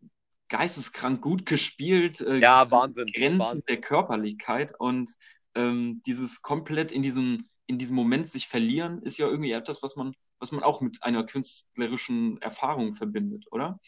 geisteskrank 0.49 1.23
gut 1.23 1.47
gespielt. 1.47 2.21
Äh, 2.21 2.39
ja, 2.39 2.71
Wahnsinn. 2.71 3.07
Grenzen 3.13 3.41
Wahnsinn. 3.41 3.63
der 3.69 3.81
Körperlichkeit 3.81 4.79
und 4.79 5.11
ähm, 5.55 6.03
dieses 6.07 6.43
komplett 6.43 6.93
in 6.93 7.03
diesem, 7.03 7.49
in 7.67 7.79
diesem 7.79 7.97
Moment 7.97 8.29
sich 8.29 8.49
verlieren, 8.49 9.03
ist 9.03 9.19
ja 9.19 9.27
irgendwie 9.27 9.53
etwas, 9.53 9.83
was 9.83 9.97
man, 9.97 10.15
was 10.39 10.53
man 10.53 10.63
auch 10.63 10.81
mit 10.81 11.03
einer 11.03 11.25
künstlerischen 11.25 12.41
Erfahrung 12.43 12.93
verbindet, 12.93 13.47
oder? 13.51 13.81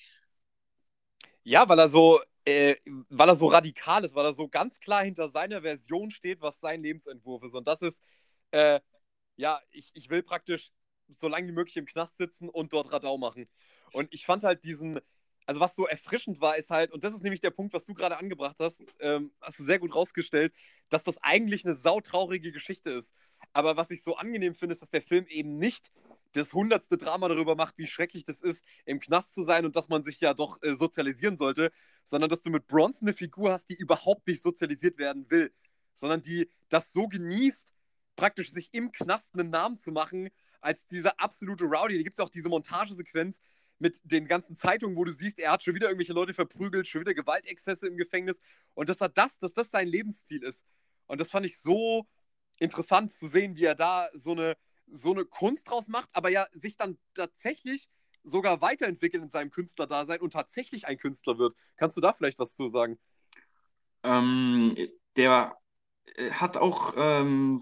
Ja, 1.42 1.68
weil 1.68 1.78
er 1.78 1.90
so, 1.90 2.20
äh, 2.46 2.76
weil 3.10 3.28
er 3.28 3.36
so 3.36 3.48
radikal 3.48 4.04
ist, 4.04 4.14
weil 4.14 4.24
er 4.24 4.32
so 4.32 4.48
ganz 4.48 4.80
klar 4.80 5.04
hinter 5.04 5.28
seiner 5.28 5.60
Version 5.62 6.10
steht, 6.10 6.40
was 6.40 6.60
sein 6.60 6.82
Lebensentwurf 6.82 7.42
ist. 7.42 7.54
Und 7.54 7.66
das 7.66 7.82
ist, 7.82 8.02
äh, 8.50 8.80
ja, 9.36 9.60
ich, 9.70 9.90
ich 9.94 10.10
will 10.10 10.22
praktisch 10.22 10.72
so 11.16 11.28
lange 11.28 11.48
wie 11.48 11.52
möglich 11.52 11.76
im 11.76 11.86
Knast 11.86 12.16
sitzen 12.16 12.48
und 12.48 12.72
dort 12.72 12.92
Radau 12.92 13.18
machen. 13.18 13.48
Und 13.92 14.08
ich 14.12 14.24
fand 14.24 14.42
halt 14.44 14.64
diesen, 14.64 15.00
also 15.46 15.60
was 15.60 15.74
so 15.74 15.86
erfrischend 15.86 16.40
war, 16.40 16.56
ist 16.56 16.70
halt, 16.70 16.92
und 16.92 17.04
das 17.04 17.14
ist 17.14 17.22
nämlich 17.22 17.40
der 17.40 17.50
Punkt, 17.50 17.74
was 17.74 17.84
du 17.84 17.94
gerade 17.94 18.16
angebracht 18.16 18.56
hast, 18.58 18.82
ähm, 19.00 19.32
hast 19.40 19.58
du 19.58 19.64
sehr 19.64 19.78
gut 19.78 19.94
rausgestellt, 19.94 20.54
dass 20.88 21.02
das 21.02 21.18
eigentlich 21.18 21.64
eine 21.64 21.74
sautraurige 21.74 22.52
Geschichte 22.52 22.90
ist. 22.90 23.14
Aber 23.52 23.76
was 23.76 23.90
ich 23.90 24.02
so 24.02 24.16
angenehm 24.16 24.54
finde, 24.54 24.72
ist, 24.72 24.82
dass 24.82 24.90
der 24.90 25.02
Film 25.02 25.26
eben 25.28 25.58
nicht 25.58 25.92
das 26.32 26.52
hundertste 26.52 26.96
Drama 26.96 27.28
darüber 27.28 27.54
macht, 27.54 27.78
wie 27.78 27.86
schrecklich 27.86 28.24
das 28.24 28.40
ist, 28.40 28.62
im 28.84 28.98
Knast 28.98 29.34
zu 29.34 29.44
sein 29.44 29.64
und 29.64 29.76
dass 29.76 29.88
man 29.88 30.02
sich 30.02 30.20
ja 30.20 30.34
doch 30.34 30.60
äh, 30.62 30.74
sozialisieren 30.74 31.36
sollte, 31.36 31.70
sondern 32.04 32.28
dass 32.28 32.42
du 32.42 32.50
mit 32.50 32.66
Bronson 32.66 33.08
eine 33.08 33.16
Figur 33.16 33.52
hast, 33.52 33.68
die 33.70 33.74
überhaupt 33.74 34.26
nicht 34.26 34.42
sozialisiert 34.42 34.98
werden 34.98 35.30
will, 35.30 35.52
sondern 35.92 36.22
die 36.22 36.50
das 36.70 36.92
so 36.92 37.06
genießt, 37.06 37.73
praktisch 38.16 38.52
sich 38.52 38.72
im 38.72 38.92
Knast 38.92 39.34
einen 39.34 39.50
Namen 39.50 39.76
zu 39.76 39.92
machen, 39.92 40.30
als 40.60 40.86
dieser 40.86 41.20
absolute 41.20 41.64
Rowdy. 41.64 41.96
Da 41.96 42.02
gibt 42.02 42.18
es 42.18 42.24
auch 42.24 42.30
diese 42.30 42.48
Montagesequenz 42.48 43.40
mit 43.78 44.00
den 44.04 44.26
ganzen 44.26 44.56
Zeitungen, 44.56 44.96
wo 44.96 45.04
du 45.04 45.12
siehst, 45.12 45.38
er 45.38 45.52
hat 45.52 45.62
schon 45.62 45.74
wieder 45.74 45.88
irgendwelche 45.88 46.12
Leute 46.12 46.32
verprügelt, 46.32 46.86
schon 46.86 47.00
wieder 47.00 47.14
Gewaltexzesse 47.14 47.86
im 47.86 47.96
Gefängnis 47.96 48.40
und 48.74 48.88
dass 48.88 49.00
er 49.00 49.08
das, 49.08 49.38
dass 49.38 49.52
das 49.52 49.70
sein 49.70 49.88
Lebensziel 49.88 50.42
ist. 50.42 50.64
Und 51.06 51.20
das 51.20 51.28
fand 51.28 51.44
ich 51.44 51.58
so 51.60 52.06
interessant 52.58 53.12
zu 53.12 53.28
sehen, 53.28 53.56
wie 53.56 53.64
er 53.64 53.74
da 53.74 54.08
so 54.14 54.32
eine, 54.32 54.56
so 54.86 55.12
eine 55.12 55.24
Kunst 55.24 55.68
draus 55.68 55.88
macht, 55.88 56.08
aber 56.12 56.30
ja 56.30 56.46
sich 56.52 56.76
dann 56.76 56.98
tatsächlich 57.14 57.88
sogar 58.22 58.62
weiterentwickelt 58.62 59.22
in 59.22 59.30
seinem 59.30 59.50
Künstlerdasein 59.50 60.20
und 60.20 60.32
tatsächlich 60.32 60.86
ein 60.86 60.96
Künstler 60.96 61.36
wird. 61.38 61.54
Kannst 61.76 61.96
du 61.96 62.00
da 62.00 62.12
vielleicht 62.14 62.38
was 62.38 62.54
zu 62.54 62.68
sagen? 62.68 62.98
Ähm, 64.02 64.74
der 65.16 65.58
hat 66.30 66.56
auch 66.56 66.94
ähm, 66.96 67.60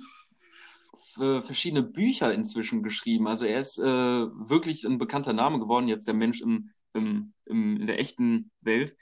verschiedene 0.94 1.82
Bücher 1.82 2.32
inzwischen 2.32 2.82
geschrieben. 2.82 3.26
Also 3.26 3.46
er 3.46 3.58
ist 3.58 3.78
äh, 3.78 3.84
wirklich 3.84 4.84
ein 4.84 4.98
bekannter 4.98 5.32
Name 5.32 5.58
geworden, 5.58 5.88
jetzt 5.88 6.06
der 6.06 6.14
Mensch 6.14 6.40
im, 6.40 6.70
im, 6.92 7.32
im 7.46 7.80
in 7.80 7.86
der 7.86 7.98
echten 7.98 8.50
Welt. 8.60 8.96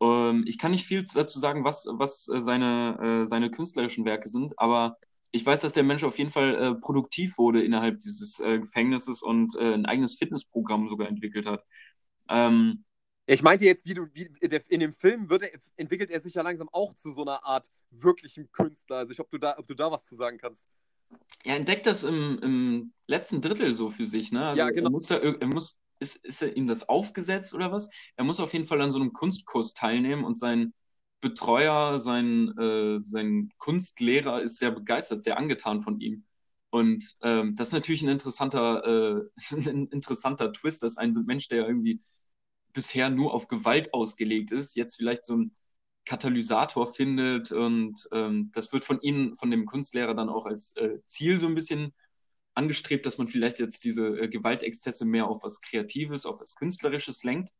Ähm, 0.00 0.44
ich 0.46 0.58
kann 0.58 0.72
nicht 0.72 0.86
viel 0.86 1.04
dazu 1.04 1.38
sagen, 1.38 1.64
was, 1.64 1.86
was 1.90 2.28
äh, 2.28 2.40
seine, 2.40 3.22
äh, 3.22 3.26
seine 3.26 3.50
künstlerischen 3.50 4.04
Werke 4.04 4.28
sind, 4.28 4.58
aber 4.58 4.96
ich 5.32 5.46
weiß, 5.46 5.60
dass 5.60 5.72
der 5.72 5.84
Mensch 5.84 6.02
auf 6.02 6.18
jeden 6.18 6.30
Fall 6.30 6.54
äh, 6.54 6.74
produktiv 6.74 7.38
wurde 7.38 7.62
innerhalb 7.62 8.00
dieses 8.00 8.40
äh, 8.40 8.58
Gefängnisses 8.58 9.22
und 9.22 9.54
äh, 9.56 9.74
ein 9.74 9.86
eigenes 9.86 10.16
Fitnessprogramm 10.16 10.88
sogar 10.88 11.08
entwickelt 11.08 11.46
hat. 11.46 11.64
Ähm, 12.28 12.84
ich 13.26 13.42
meinte 13.42 13.64
jetzt, 13.64 13.84
wie 13.84 13.94
du, 13.94 14.08
wie 14.12 14.28
in 14.40 14.80
dem 14.80 14.92
Film 14.92 15.30
wird 15.30 15.44
entwickelt 15.76 16.10
er 16.10 16.20
sich 16.20 16.34
ja 16.34 16.42
langsam 16.42 16.68
auch 16.72 16.94
zu 16.94 17.12
so 17.12 17.22
einer 17.22 17.44
Art 17.44 17.70
wirklichen 17.90 18.50
Künstler. 18.50 18.96
Also 18.96 19.12
ich, 19.12 19.20
ob 19.20 19.30
du 19.30 19.38
da, 19.38 19.56
ob 19.56 19.68
du 19.68 19.74
da 19.74 19.92
was 19.92 20.04
zu 20.04 20.16
sagen 20.16 20.38
kannst. 20.38 20.66
Er 21.44 21.56
entdeckt 21.56 21.86
das 21.86 22.04
im, 22.04 22.38
im 22.42 22.92
letzten 23.06 23.40
Drittel 23.40 23.74
so 23.74 23.88
für 23.90 24.04
sich, 24.04 24.30
ne? 24.30 24.48
Also 24.48 24.62
ja, 24.62 24.70
genau. 24.70 24.88
Er 24.88 24.90
muss, 24.90 25.06
da, 25.06 25.16
er 25.16 25.46
muss 25.46 25.78
ist, 26.00 26.24
ist 26.24 26.42
er 26.42 26.56
ihm 26.56 26.66
das 26.66 26.88
aufgesetzt 26.88 27.54
oder 27.54 27.70
was? 27.70 27.88
Er 28.16 28.24
muss 28.24 28.40
auf 28.40 28.52
jeden 28.52 28.64
Fall 28.64 28.80
an 28.80 28.90
so 28.90 28.98
einem 28.98 29.12
Kunstkurs 29.12 29.74
teilnehmen 29.74 30.24
und 30.24 30.38
sein 30.38 30.74
Betreuer, 31.20 31.98
sein, 31.98 32.56
äh, 32.58 33.00
sein 33.00 33.50
Kunstlehrer 33.58 34.42
ist 34.42 34.58
sehr 34.58 34.70
begeistert, 34.70 35.22
sehr 35.22 35.36
angetan 35.36 35.82
von 35.82 36.00
ihm. 36.00 36.24
Und 36.70 37.16
ähm, 37.22 37.56
das 37.56 37.68
ist 37.68 37.72
natürlich 37.74 38.02
ein 38.02 38.08
interessanter, 38.08 38.84
äh, 38.84 39.22
ein 39.68 39.88
interessanter 39.88 40.52
Twist, 40.52 40.82
dass 40.82 40.96
ein 40.96 41.12
Mensch, 41.26 41.48
der 41.48 41.66
irgendwie 41.66 42.00
bisher 42.72 43.10
nur 43.10 43.34
auf 43.34 43.48
Gewalt 43.48 43.92
ausgelegt 43.92 44.52
ist, 44.52 44.76
jetzt 44.76 44.96
vielleicht 44.96 45.24
so 45.24 45.36
ein 45.36 45.54
Katalysator 46.04 46.86
findet 46.92 47.52
und 47.52 48.08
ähm, 48.12 48.50
das 48.52 48.72
wird 48.72 48.84
von 48.84 49.00
ihnen, 49.00 49.36
von 49.36 49.50
dem 49.50 49.66
Kunstlehrer 49.66 50.14
dann 50.14 50.28
auch 50.28 50.46
als 50.46 50.74
äh, 50.76 50.98
Ziel 51.04 51.38
so 51.38 51.46
ein 51.46 51.54
bisschen 51.54 51.94
angestrebt, 52.54 53.06
dass 53.06 53.18
man 53.18 53.28
vielleicht 53.28 53.60
jetzt 53.60 53.84
diese 53.84 54.08
äh, 54.18 54.28
Gewaltexzesse 54.28 55.04
mehr 55.04 55.28
auf 55.28 55.44
was 55.44 55.60
Kreatives, 55.60 56.26
auf 56.26 56.40
was 56.40 56.54
Künstlerisches 56.54 57.22
lenkt. 57.24 57.50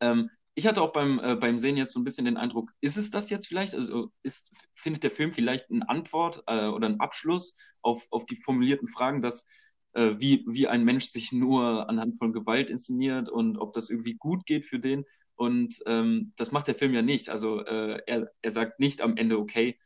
Ähm, 0.00 0.30
ich 0.54 0.66
hatte 0.66 0.80
auch 0.80 0.92
beim, 0.92 1.20
äh, 1.22 1.36
beim 1.36 1.58
Sehen 1.58 1.76
jetzt 1.76 1.92
so 1.92 2.00
ein 2.00 2.04
bisschen 2.04 2.24
den 2.24 2.38
Eindruck, 2.38 2.72
ist 2.80 2.96
es 2.96 3.10
das 3.10 3.28
jetzt 3.28 3.46
vielleicht? 3.46 3.74
Also 3.74 4.10
ist, 4.22 4.52
findet 4.74 5.02
der 5.02 5.10
Film 5.10 5.32
vielleicht 5.32 5.70
eine 5.70 5.88
Antwort 5.88 6.42
äh, 6.46 6.66
oder 6.68 6.86
einen 6.86 7.00
Abschluss 7.00 7.54
auf, 7.82 8.06
auf 8.10 8.24
die 8.24 8.36
formulierten 8.36 8.88
Fragen, 8.88 9.20
dass 9.20 9.46
äh, 9.92 10.14
wie, 10.18 10.44
wie 10.48 10.66
ein 10.66 10.84
Mensch 10.84 11.06
sich 11.06 11.30
nur 11.32 11.88
anhand 11.90 12.18
von 12.18 12.32
Gewalt 12.32 12.70
inszeniert 12.70 13.28
und 13.28 13.58
ob 13.58 13.74
das 13.74 13.90
irgendwie 13.90 14.14
gut 14.14 14.46
geht 14.46 14.64
für 14.64 14.78
den? 14.78 15.04
Und 15.36 15.82
ähm, 15.86 16.32
das 16.36 16.50
macht 16.50 16.66
der 16.66 16.74
Film 16.74 16.94
ja 16.94 17.02
nicht. 17.02 17.28
Also 17.28 17.64
äh, 17.64 18.00
er, 18.06 18.32
er 18.42 18.50
sagt 18.50 18.80
nicht 18.80 19.00
am 19.00 19.16
Ende, 19.16 19.38
okay, 19.38 19.78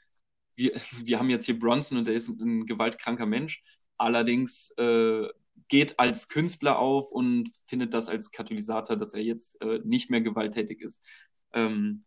wir, 0.54 0.72
wir 1.04 1.18
haben 1.18 1.30
jetzt 1.30 1.46
hier 1.46 1.58
Bronson 1.58 1.98
und 1.98 2.08
er 2.08 2.14
ist 2.14 2.28
ein 2.28 2.66
gewaltkranker 2.66 3.26
Mensch. 3.26 3.62
Allerdings 3.96 4.70
äh, 4.78 5.28
geht 5.68 5.98
als 5.98 6.28
Künstler 6.28 6.78
auf 6.78 7.12
und 7.12 7.48
findet 7.66 7.94
das 7.94 8.08
als 8.08 8.30
Katalysator, 8.30 8.96
dass 8.96 9.14
er 9.14 9.22
jetzt 9.22 9.60
äh, 9.60 9.80
nicht 9.84 10.10
mehr 10.10 10.20
gewalttätig 10.20 10.80
ist. 10.80 11.06
Ähm, 11.52 12.04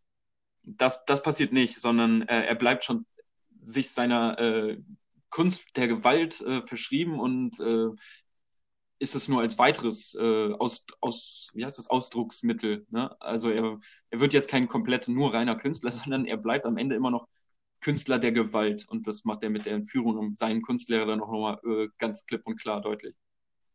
das, 0.63 1.05
das 1.05 1.21
passiert 1.21 1.53
nicht, 1.53 1.79
sondern 1.79 2.23
äh, 2.23 2.45
er 2.45 2.55
bleibt 2.55 2.83
schon 2.83 3.05
sich 3.61 3.91
seiner 3.91 4.39
äh, 4.39 4.81
Kunst 5.29 5.75
der 5.75 5.87
Gewalt 5.87 6.41
äh, 6.41 6.65
verschrieben 6.65 7.19
und 7.19 7.59
ist 9.03 9.15
es 9.15 9.27
nur 9.27 9.41
als 9.41 9.59
weiteres 9.59 10.15
äh, 10.15 10.53
aus, 10.53 10.85
aus, 11.01 11.51
wie 11.53 11.65
heißt 11.65 11.77
das, 11.77 11.89
Ausdrucksmittel. 11.89 12.87
Ne? 12.89 13.13
Also 13.21 13.51
er, 13.51 13.77
er 14.09 14.19
wird 14.21 14.33
jetzt 14.33 14.49
kein 14.49 14.69
komplett 14.69 15.09
nur 15.09 15.33
reiner 15.33 15.57
Künstler, 15.57 15.91
sondern 15.91 16.25
er 16.25 16.37
bleibt 16.37 16.65
am 16.65 16.77
Ende 16.77 16.95
immer 16.95 17.11
noch 17.11 17.27
Künstler 17.81 18.17
der 18.17 18.31
Gewalt. 18.31 18.87
Und 18.87 19.05
das 19.05 19.25
macht 19.25 19.43
er 19.43 19.49
mit 19.49 19.65
der 19.65 19.73
Entführung 19.73 20.17
um 20.17 20.35
seinen 20.35 20.61
Kunstlehrer 20.61 21.05
dann 21.05 21.21
auch 21.21 21.31
nochmal 21.31 21.59
äh, 21.65 21.89
ganz 21.97 22.25
klipp 22.25 22.47
und 22.47 22.55
klar 22.55 22.79
deutlich. 22.79 23.13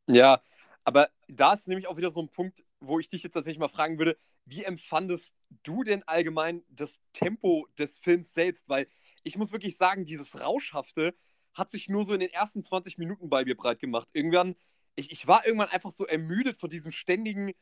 Ja, 0.06 0.40
aber 0.82 1.10
da 1.28 1.52
ist 1.52 1.68
nämlich 1.68 1.88
auch 1.88 1.98
wieder 1.98 2.10
so 2.10 2.22
ein 2.22 2.30
Punkt, 2.30 2.64
wo 2.80 2.98
ich 2.98 3.10
dich 3.10 3.22
jetzt 3.22 3.34
tatsächlich 3.34 3.60
mal 3.60 3.68
fragen 3.68 3.98
würde, 3.98 4.16
wie 4.46 4.64
empfandest 4.64 5.34
du 5.62 5.84
denn 5.84 6.02
allgemein 6.04 6.62
das 6.70 6.98
Tempo 7.12 7.68
des 7.76 7.98
Films 7.98 8.32
selbst? 8.32 8.66
Weil 8.66 8.88
ich 9.24 9.36
muss 9.36 9.52
wirklich 9.52 9.76
sagen, 9.76 10.06
dieses 10.06 10.40
Rauschhafte 10.40 11.14
hat 11.52 11.70
sich 11.70 11.90
nur 11.90 12.06
so 12.06 12.14
in 12.14 12.20
den 12.20 12.30
ersten 12.30 12.64
20 12.64 12.96
Minuten 12.96 13.28
bei 13.28 13.44
mir 13.44 13.56
breit 13.56 13.80
gemacht. 13.80 14.08
Irgendwann 14.14 14.56
ich, 14.98 15.12
ich 15.12 15.26
war 15.26 15.46
irgendwann 15.46 15.68
einfach 15.68 15.92
so 15.92 16.06
ermüdet 16.06 16.56
von 16.56 16.70
diesem 16.70 16.90
ständigen 16.90 17.52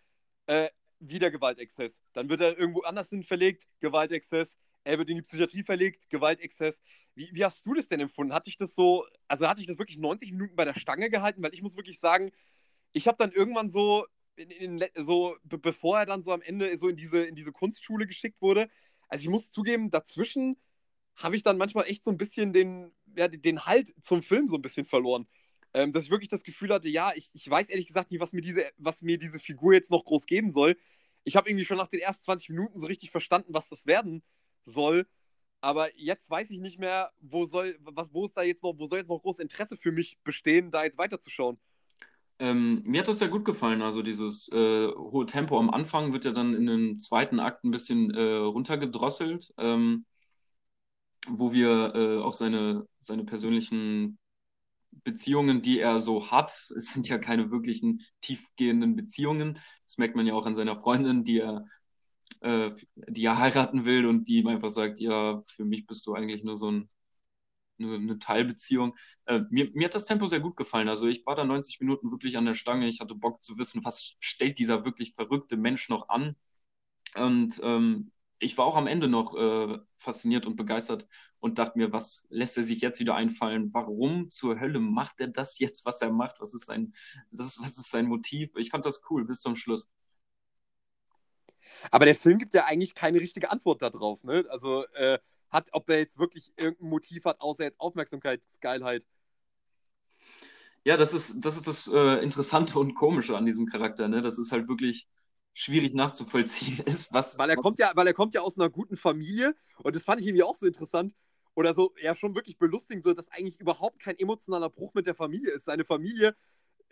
äh, 0.47 0.71
Wiedergewaltexzess. 1.01 2.01
Dann 2.15 2.29
wird 2.31 2.41
er 2.41 2.59
irgendwo 2.59 2.81
anders 2.83 3.11
hin 3.11 3.23
verlegt, 3.23 3.67
Gewaltexzess. 3.81 4.57
Er 4.85 4.99
wird 4.99 5.11
in 5.11 5.17
die 5.17 5.23
Psychiatrie 5.23 5.63
verlegt, 5.63 6.09
Gewaltexzess. 6.09 6.81
Wie, 7.15 7.29
wie 7.33 7.45
hast 7.45 7.67
du 7.67 7.75
das 7.75 7.89
denn 7.89 8.01
empfunden? 8.01 8.33
Hatte 8.33 8.49
ich 8.49 8.57
das 8.57 8.75
so, 8.75 9.05
also 9.29 9.47
hatte 9.49 9.61
ich 9.61 9.67
das 9.67 9.79
wirklich 9.79 9.99
90 9.99 10.33
Minuten 10.33 10.57
bei 10.57 10.65
der 10.65 10.79
Stange 10.79 11.11
gehalten? 11.11 11.43
Weil 11.43 11.53
ich 11.53 11.63
muss 11.63 11.77
wirklich 11.77 12.01
sagen, 12.01 12.33
ich 12.93 13.07
habe 13.07 13.19
dann 13.19 13.33
irgendwann 13.33 13.69
so, 13.69 14.07
in, 14.37 14.51
in, 14.51 14.85
so 15.05 15.37
bevor 15.45 15.99
er 15.99 16.07
dann 16.07 16.23
so 16.23 16.33
am 16.33 16.41
Ende 16.43 16.75
so 16.79 16.89
in 16.89 16.97
diese, 16.97 17.25
in 17.25 17.35
diese 17.35 17.53
Kunstschule 17.53 18.07
geschickt 18.07 18.41
wurde, 18.41 18.71
also 19.09 19.23
ich 19.23 19.29
muss 19.29 19.51
zugeben, 19.51 19.91
dazwischen 19.91 20.57
habe 21.17 21.37
ich 21.37 21.43
dann 21.43 21.59
manchmal 21.59 21.87
echt 21.87 22.05
so 22.05 22.11
ein 22.11 22.19
bisschen 22.19 22.53
den, 22.53 22.93
ja, 23.15 23.29
den 23.29 23.67
Halt 23.67 23.95
zum 24.03 24.23
Film 24.23 24.49
so 24.49 24.57
ein 24.57 24.63
bisschen 24.63 24.87
verloren 24.87 25.27
ähm, 25.77 25.93
dass 25.93 26.05
ich 26.05 26.11
wirklich 26.11 26.31
das 26.31 26.43
Gefühl 26.43 26.73
hatte, 26.73 26.89
ja, 26.89 27.13
ich, 27.15 27.29
ich 27.35 27.49
weiß 27.51 27.69
ehrlich 27.69 27.87
gesagt 27.87 28.11
nicht, 28.11 28.19
was 28.19 28.33
mir, 28.33 28.41
diese, 28.41 28.65
was 28.79 29.03
mir 29.03 29.19
diese 29.19 29.39
Figur 29.39 29.75
jetzt 29.75 29.91
noch 29.91 30.07
groß 30.07 30.25
geben 30.25 30.51
soll. 30.51 30.79
Ich 31.23 31.37
habe 31.37 31.51
irgendwie 31.51 31.67
schon 31.67 31.77
nach 31.77 31.89
den 31.89 32.01
ersten 32.01 32.25
20 32.25 32.49
Minuten 32.49 32.81
so 32.81 32.87
richtig 32.87 33.11
verstanden, 33.11 33.53
was 33.53 33.69
das 33.69 33.85
werden 33.85 34.23
soll. 34.65 35.07
Aber 35.61 35.95
jetzt 35.99 36.31
weiß 36.31 36.49
ich 36.49 36.61
nicht 36.61 36.79
mehr, 36.79 37.13
wo 37.21 37.45
soll, 37.45 37.77
was, 37.81 38.11
wo 38.15 38.25
ist 38.25 38.35
da 38.39 38.43
jetzt 38.43 38.63
noch, 38.63 38.73
wo 38.79 38.87
soll 38.87 39.01
jetzt 39.01 39.09
noch 39.09 39.21
großes 39.21 39.41
Interesse 39.41 39.77
für 39.77 39.93
mich 39.93 40.17
bestehen, 40.25 40.71
da 40.71 40.83
jetzt 40.83 40.97
weiterzuschauen. 40.97 41.59
Ähm, 42.39 42.81
mir 42.87 43.01
hat 43.01 43.09
das 43.09 43.21
ja 43.21 43.27
gut 43.27 43.45
gefallen. 43.45 43.83
Also 43.83 44.01
dieses 44.01 44.51
äh, 44.53 44.89
hohe 44.89 45.27
Tempo 45.27 45.59
am 45.59 45.69
Anfang 45.69 46.15
wird 46.15 46.25
ja 46.25 46.33
dann 46.33 46.55
in 46.55 46.67
dem 46.67 46.99
zweiten 46.99 47.39
Akt 47.39 47.65
ein 47.65 47.71
bisschen 47.71 48.15
äh, 48.15 48.37
runtergedrosselt, 48.37 49.53
ähm, 49.59 50.07
wo 51.29 51.53
wir 51.53 51.95
äh, 51.95 52.19
auch 52.23 52.33
seine, 52.33 52.87
seine 53.01 53.25
persönlichen 53.25 54.19
Beziehungen, 55.05 55.63
die 55.63 55.81
er 55.81 56.01
so 56.01 56.31
hat, 56.31 56.51
es 56.51 56.93
sind 56.93 57.09
ja 57.09 57.19
keine 57.19 57.51
wirklichen 57.51 58.03
tiefgehenden 58.21 58.97
Beziehungen. 58.97 59.59
Das 59.85 59.99
merkt 59.99 60.17
man 60.17 60.27
ja 60.27 60.35
auch 60.35 60.47
an 60.47 60.55
seiner 60.55 60.77
Freundin, 60.77 61.25
die 61.25 61.39
er, 61.41 61.67
äh, 62.41 62.71
die 63.09 63.25
er 63.25 63.39
heiraten 63.39 63.85
will 63.85 64.07
und 64.07 64.29
die 64.29 64.39
ihm 64.39 64.49
einfach 64.49 64.71
sagt, 64.71 65.01
ja, 65.01 65.41
für 65.43 65.65
mich 65.65 65.87
bist 65.87 66.07
du 66.07 66.15
eigentlich 66.15 66.45
nur 66.45 66.57
so 66.57 66.71
ein, 66.71 66.91
nur 67.79 67.97
eine 67.97 68.19
Teilbeziehung. 68.19 68.97
Äh, 69.27 69.41
mir, 69.51 69.71
mir 69.75 69.87
hat 69.87 69.95
das 69.95 70.07
Tempo 70.07 70.27
sehr 70.27 70.41
gut 70.41 70.57
gefallen. 70.57 70.89
Also 70.89 71.07
ich 71.07 71.27
war 71.27 71.37
da 71.37 71.45
90 71.45 71.81
Minuten 71.81 72.11
wirklich 72.11 72.37
an 72.37 72.47
der 72.47 72.55
Stange. 72.55 72.89
Ich 72.89 73.01
hatte 73.01 73.15
Bock 73.15 73.43
zu 73.43 73.59
wissen, 73.59 73.85
was 73.85 74.17
stellt 74.21 74.59
dieser 74.59 74.85
wirklich 74.85 75.13
verrückte 75.15 75.57
Mensch 75.57 75.89
noch 75.89 76.09
an. 76.09 76.37
Und 77.15 77.61
ähm, 77.63 78.13
ich 78.39 78.59
war 78.59 78.67
auch 78.67 78.77
am 78.77 78.87
Ende 78.87 79.09
noch 79.09 79.35
äh, 79.35 79.79
fasziniert 79.97 80.47
und 80.47 80.57
begeistert 80.57 81.07
und 81.41 81.59
dachte 81.59 81.79
mir, 81.79 81.93
was 81.93 82.27
lässt 82.29 82.57
er 82.57 82.63
sich 82.63 82.81
jetzt 82.81 83.01
wieder 83.01 83.15
einfallen? 83.15 83.73
Warum 83.73 84.31
zur 84.31 84.61
Hölle 84.61 84.81
macht 84.81 85.21
er 85.21 85.29
das 85.29 85.59
jetzt, 85.59 85.87
was 85.87 86.03
er 86.03 86.13
macht? 86.13 86.41
Was 86.41 86.55
ist 86.55 86.67
sein, 86.67 86.93
was 87.31 87.59
ist 87.59 87.91
sein 87.91 88.07
Motiv? 88.07 88.51
Ich 88.57 88.71
fand 88.71 88.85
das 88.85 89.03
cool 89.11 89.25
bis 89.25 89.41
zum 89.41 89.57
Schluss. 89.57 89.89
Aber 91.91 92.05
der 92.05 92.15
Film 92.15 92.39
gibt 92.39 92.55
ja 92.55 92.65
eigentlich 92.65 92.95
keine 92.95 93.21
richtige 93.21 93.51
Antwort 93.51 93.83
darauf, 93.83 94.25
ne? 94.25 94.45
Also, 94.49 94.87
äh, 94.95 95.19
hat, 95.51 95.69
ob 95.73 95.89
er 95.89 95.99
jetzt 95.99 96.19
wirklich 96.19 96.53
irgendein 96.57 96.89
Motiv 96.89 97.25
hat, 97.25 97.41
außer 97.41 97.65
jetzt 97.65 97.81
Aufmerksamkeitsgeilheit. 97.81 99.07
Ja, 100.85 100.97
das 100.97 101.15
ist 101.15 101.45
das, 101.45 101.57
ist 101.57 101.67
das 101.67 101.89
äh, 101.89 102.23
Interessante 102.23 102.79
und 102.79 102.95
Komische 102.95 103.37
an 103.37 103.47
diesem 103.47 103.67
Charakter, 103.67 104.09
ne? 104.09 104.23
Das 104.23 104.39
ist 104.39 104.53
halt 104.53 104.69
wirklich 104.69 105.07
schwierig 105.57 105.95
nachzuvollziehen 105.95 106.81
ist. 106.87 107.13
Was, 107.13 107.39
weil, 107.39 107.51
er 107.51 107.57
was 107.57 107.63
kommt 107.63 107.79
ja, 107.79 107.91
weil 107.95 108.07
er 108.07 108.15
kommt 108.15 108.35
ja 108.35 108.43
aus 108.43 108.59
einer 108.59 108.69
guten 108.69 108.97
Familie 108.97 109.57
und 109.79 109.97
das 109.97 110.05
fand 110.05 110.21
ich 110.21 110.29
irgendwie 110.29 110.43
auch 110.43 110.55
so 110.55 110.67
interessant 110.67 111.17
oder 111.55 111.73
so, 111.73 111.95
ja, 112.01 112.15
schon 112.15 112.35
wirklich 112.35 112.59
belustigend, 112.59 113.03
so 113.03 113.15
dass 113.15 113.31
eigentlich 113.31 113.59
überhaupt 113.59 113.99
kein 113.99 114.19
emotionaler 114.19 114.69
Bruch 114.69 114.93
mit 114.93 115.07
der 115.07 115.15
Familie 115.15 115.53
ist. 115.53 115.65
Seine 115.65 115.87
Familie 115.87 116.37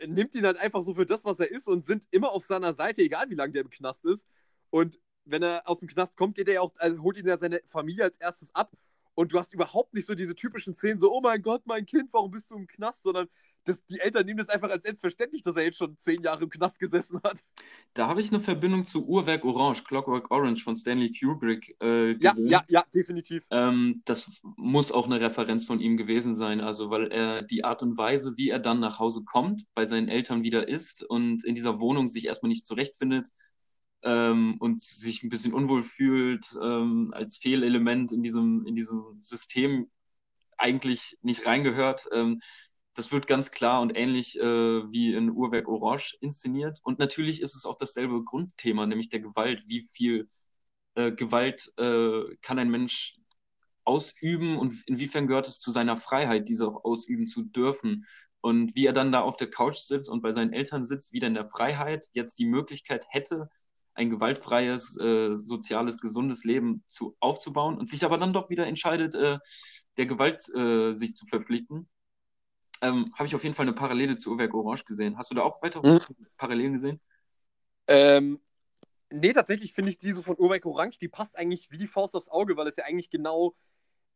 nimmt 0.06 0.34
ihn 0.34 0.46
halt 0.46 0.56
einfach 0.56 0.82
so 0.82 0.94
für 0.94 1.04
das, 1.04 1.24
was 1.26 1.38
er 1.38 1.50
ist 1.50 1.68
und 1.68 1.84
sind 1.84 2.08
immer 2.10 2.32
auf 2.32 2.46
seiner 2.46 2.72
Seite, 2.72 3.02
egal 3.02 3.28
wie 3.28 3.34
lange 3.34 3.52
der 3.52 3.62
im 3.62 3.70
Knast 3.70 4.06
ist. 4.06 4.26
Und 4.70 4.98
wenn 5.26 5.42
er 5.42 5.68
aus 5.68 5.78
dem 5.78 5.88
Knast 5.88 6.16
kommt, 6.16 6.36
geht 6.36 6.48
er 6.48 6.54
ja 6.54 6.60
auch, 6.62 6.72
also 6.78 7.02
holt 7.02 7.18
ihn 7.18 7.26
ja 7.26 7.36
seine 7.36 7.60
Familie 7.66 8.04
als 8.04 8.16
erstes 8.16 8.54
ab 8.54 8.72
Und 9.14 9.32
du 9.32 9.38
hast 9.38 9.52
überhaupt 9.52 9.92
nicht 9.92 10.06
so 10.06 10.14
diese 10.14 10.34
typischen 10.34 10.74
Szenen, 10.74 10.98
so, 10.98 11.12
oh 11.12 11.20
mein 11.20 11.42
Gott, 11.42 11.62
mein 11.66 11.84
Kind, 11.84 12.12
warum 12.12 12.30
bist 12.30 12.50
du 12.50 12.56
im 12.56 12.66
Knast? 12.66 13.02
Sondern 13.02 13.28
das, 13.64 13.84
die 13.86 14.00
Eltern 14.00 14.26
nehmen 14.26 14.38
das 14.38 14.48
einfach 14.48 14.70
als 14.70 14.82
selbstverständlich, 14.82 15.42
dass 15.42 15.56
er 15.56 15.64
jetzt 15.64 15.78
schon 15.78 15.96
zehn 15.98 16.22
Jahre 16.22 16.44
im 16.44 16.50
Knast 16.50 16.78
gesessen 16.78 17.20
hat. 17.24 17.40
Da 17.94 18.08
habe 18.08 18.20
ich 18.20 18.30
eine 18.30 18.40
Verbindung 18.40 18.86
zu 18.86 19.06
Uhrwerk 19.06 19.44
Orange, 19.44 19.84
Clockwork 19.84 20.30
Orange 20.30 20.62
von 20.62 20.76
Stanley 20.76 21.10
Kubrick 21.12 21.76
äh, 21.80 22.14
gesehen. 22.14 22.46
Ja, 22.48 22.60
ja, 22.60 22.64
ja, 22.68 22.84
definitiv. 22.94 23.44
Ähm, 23.50 24.02
das 24.04 24.40
muss 24.56 24.92
auch 24.92 25.06
eine 25.06 25.20
Referenz 25.20 25.66
von 25.66 25.80
ihm 25.80 25.96
gewesen 25.96 26.34
sein, 26.34 26.60
also 26.60 26.90
weil 26.90 27.10
er 27.10 27.42
die 27.42 27.64
Art 27.64 27.82
und 27.82 27.96
Weise, 27.98 28.36
wie 28.36 28.50
er 28.50 28.58
dann 28.58 28.80
nach 28.80 28.98
Hause 28.98 29.24
kommt, 29.24 29.64
bei 29.74 29.86
seinen 29.86 30.08
Eltern 30.08 30.42
wieder 30.42 30.68
ist 30.68 31.02
und 31.02 31.44
in 31.44 31.54
dieser 31.54 31.80
Wohnung 31.80 32.08
sich 32.08 32.26
erstmal 32.26 32.50
nicht 32.50 32.66
zurechtfindet, 32.66 33.28
ähm, 34.04 34.56
und 34.58 34.82
sich 34.82 35.22
ein 35.22 35.30
bisschen 35.30 35.54
unwohl 35.54 35.82
fühlt, 35.82 36.44
ähm, 36.62 37.12
als 37.14 37.38
Fehlelement 37.38 38.12
in 38.12 38.22
diesem, 38.22 38.66
in 38.66 38.74
diesem 38.74 39.18
System 39.22 39.90
eigentlich 40.58 41.18
nicht 41.22 41.46
reingehört. 41.46 42.06
Ähm, 42.12 42.40
das 42.94 43.12
wird 43.12 43.26
ganz 43.26 43.50
klar 43.50 43.80
und 43.82 43.96
ähnlich 43.96 44.38
äh, 44.38 44.42
wie 44.44 45.14
in 45.14 45.30
Uhrwerk 45.30 45.68
Orange 45.68 46.16
inszeniert. 46.20 46.80
Und 46.84 46.98
natürlich 46.98 47.42
ist 47.42 47.54
es 47.54 47.66
auch 47.66 47.76
dasselbe 47.76 48.22
Grundthema, 48.24 48.86
nämlich 48.86 49.08
der 49.08 49.20
Gewalt. 49.20 49.64
Wie 49.66 49.82
viel 49.82 50.28
äh, 50.94 51.12
Gewalt 51.12 51.72
äh, 51.78 52.36
kann 52.42 52.58
ein 52.58 52.70
Mensch 52.70 53.16
ausüben 53.84 54.56
und 54.58 54.74
inwiefern 54.86 55.26
gehört 55.26 55.48
es 55.48 55.60
zu 55.60 55.70
seiner 55.70 55.98
Freiheit, 55.98 56.48
diese 56.48 56.68
auch 56.68 56.84
ausüben 56.84 57.26
zu 57.26 57.42
dürfen? 57.42 58.06
Und 58.40 58.74
wie 58.76 58.86
er 58.86 58.92
dann 58.92 59.12
da 59.12 59.22
auf 59.22 59.36
der 59.36 59.50
Couch 59.50 59.78
sitzt 59.78 60.08
und 60.10 60.22
bei 60.22 60.32
seinen 60.32 60.52
Eltern 60.52 60.84
sitzt, 60.84 61.12
wieder 61.12 61.26
in 61.28 61.34
der 61.34 61.46
Freiheit, 61.46 62.06
jetzt 62.12 62.38
die 62.38 62.46
Möglichkeit 62.46 63.06
hätte, 63.08 63.48
ein 63.94 64.10
gewaltfreies, 64.10 64.98
äh, 64.98 65.34
soziales, 65.34 66.00
gesundes 66.00 66.44
Leben 66.44 66.84
zu, 66.88 67.16
aufzubauen 67.20 67.78
und 67.78 67.88
sich 67.88 68.04
aber 68.04 68.18
dann 68.18 68.32
doch 68.32 68.50
wieder 68.50 68.66
entscheidet, 68.66 69.14
äh, 69.14 69.38
der 69.96 70.06
Gewalt 70.06 70.42
äh, 70.54 70.92
sich 70.92 71.14
zu 71.14 71.26
verpflichten, 71.26 71.88
ähm, 72.80 73.06
habe 73.14 73.26
ich 73.26 73.34
auf 73.34 73.42
jeden 73.42 73.54
Fall 73.54 73.66
eine 73.66 73.74
Parallele 73.74 74.16
zu 74.16 74.32
Uwerk 74.32 74.54
Orange 74.54 74.84
gesehen. 74.84 75.16
Hast 75.16 75.30
du 75.30 75.34
da 75.34 75.42
auch 75.42 75.62
weitere 75.62 75.86
mhm. 75.86 76.00
Parallelen 76.36 76.72
gesehen? 76.74 77.00
Ähm, 77.86 78.40
nee, 79.10 79.32
tatsächlich 79.32 79.72
finde 79.72 79.90
ich 79.90 79.98
diese 79.98 80.22
von 80.22 80.38
Uwerk 80.38 80.66
Orange, 80.66 80.98
die 80.98 81.08
passt 81.08 81.36
eigentlich 81.36 81.70
wie 81.70 81.78
die 81.78 81.86
Faust 81.86 82.16
aufs 82.16 82.28
Auge, 82.28 82.56
weil 82.56 82.66
es 82.66 82.76
ja 82.76 82.84
eigentlich 82.84 83.10
genau 83.10 83.54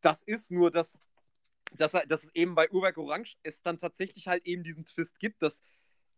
das 0.01 0.23
ist, 0.23 0.51
nur 0.51 0.71
dass, 0.71 0.97
dass, 1.73 1.91
dass 1.91 2.23
es 2.23 2.33
eben 2.33 2.55
bei 2.55 2.69
Uwerk 2.71 2.97
Orange 2.97 3.35
es 3.43 3.61
dann 3.61 3.77
tatsächlich 3.77 4.27
halt 4.27 4.45
eben 4.45 4.63
diesen 4.63 4.85
Twist 4.85 5.19
gibt, 5.19 5.41
dass 5.41 5.59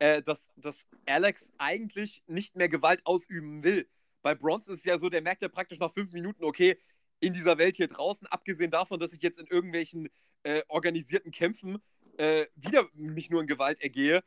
äh, 0.01 0.23
dass, 0.23 0.49
dass 0.55 0.75
Alex 1.05 1.51
eigentlich 1.59 2.23
nicht 2.25 2.55
mehr 2.55 2.69
Gewalt 2.69 3.05
ausüben 3.05 3.63
will. 3.63 3.87
Bei 4.23 4.33
Bronson 4.33 4.73
ist 4.73 4.79
es 4.79 4.85
ja 4.85 4.97
so, 4.97 5.09
der 5.09 5.21
merkt 5.21 5.43
ja 5.43 5.47
praktisch 5.47 5.77
nach 5.77 5.93
fünf 5.93 6.11
Minuten, 6.11 6.43
okay, 6.43 6.79
in 7.19 7.33
dieser 7.33 7.59
Welt 7.59 7.77
hier 7.77 7.87
draußen, 7.87 8.25
abgesehen 8.25 8.71
davon, 8.71 8.99
dass 8.99 9.13
ich 9.13 9.21
jetzt 9.21 9.37
in 9.37 9.45
irgendwelchen 9.45 10.09
äh, 10.41 10.63
organisierten 10.69 11.31
Kämpfen 11.31 11.83
äh, 12.17 12.47
wieder 12.55 12.87
mich 12.93 13.29
nur 13.29 13.41
in 13.41 13.47
Gewalt 13.47 13.81
ergehe, 13.81 14.23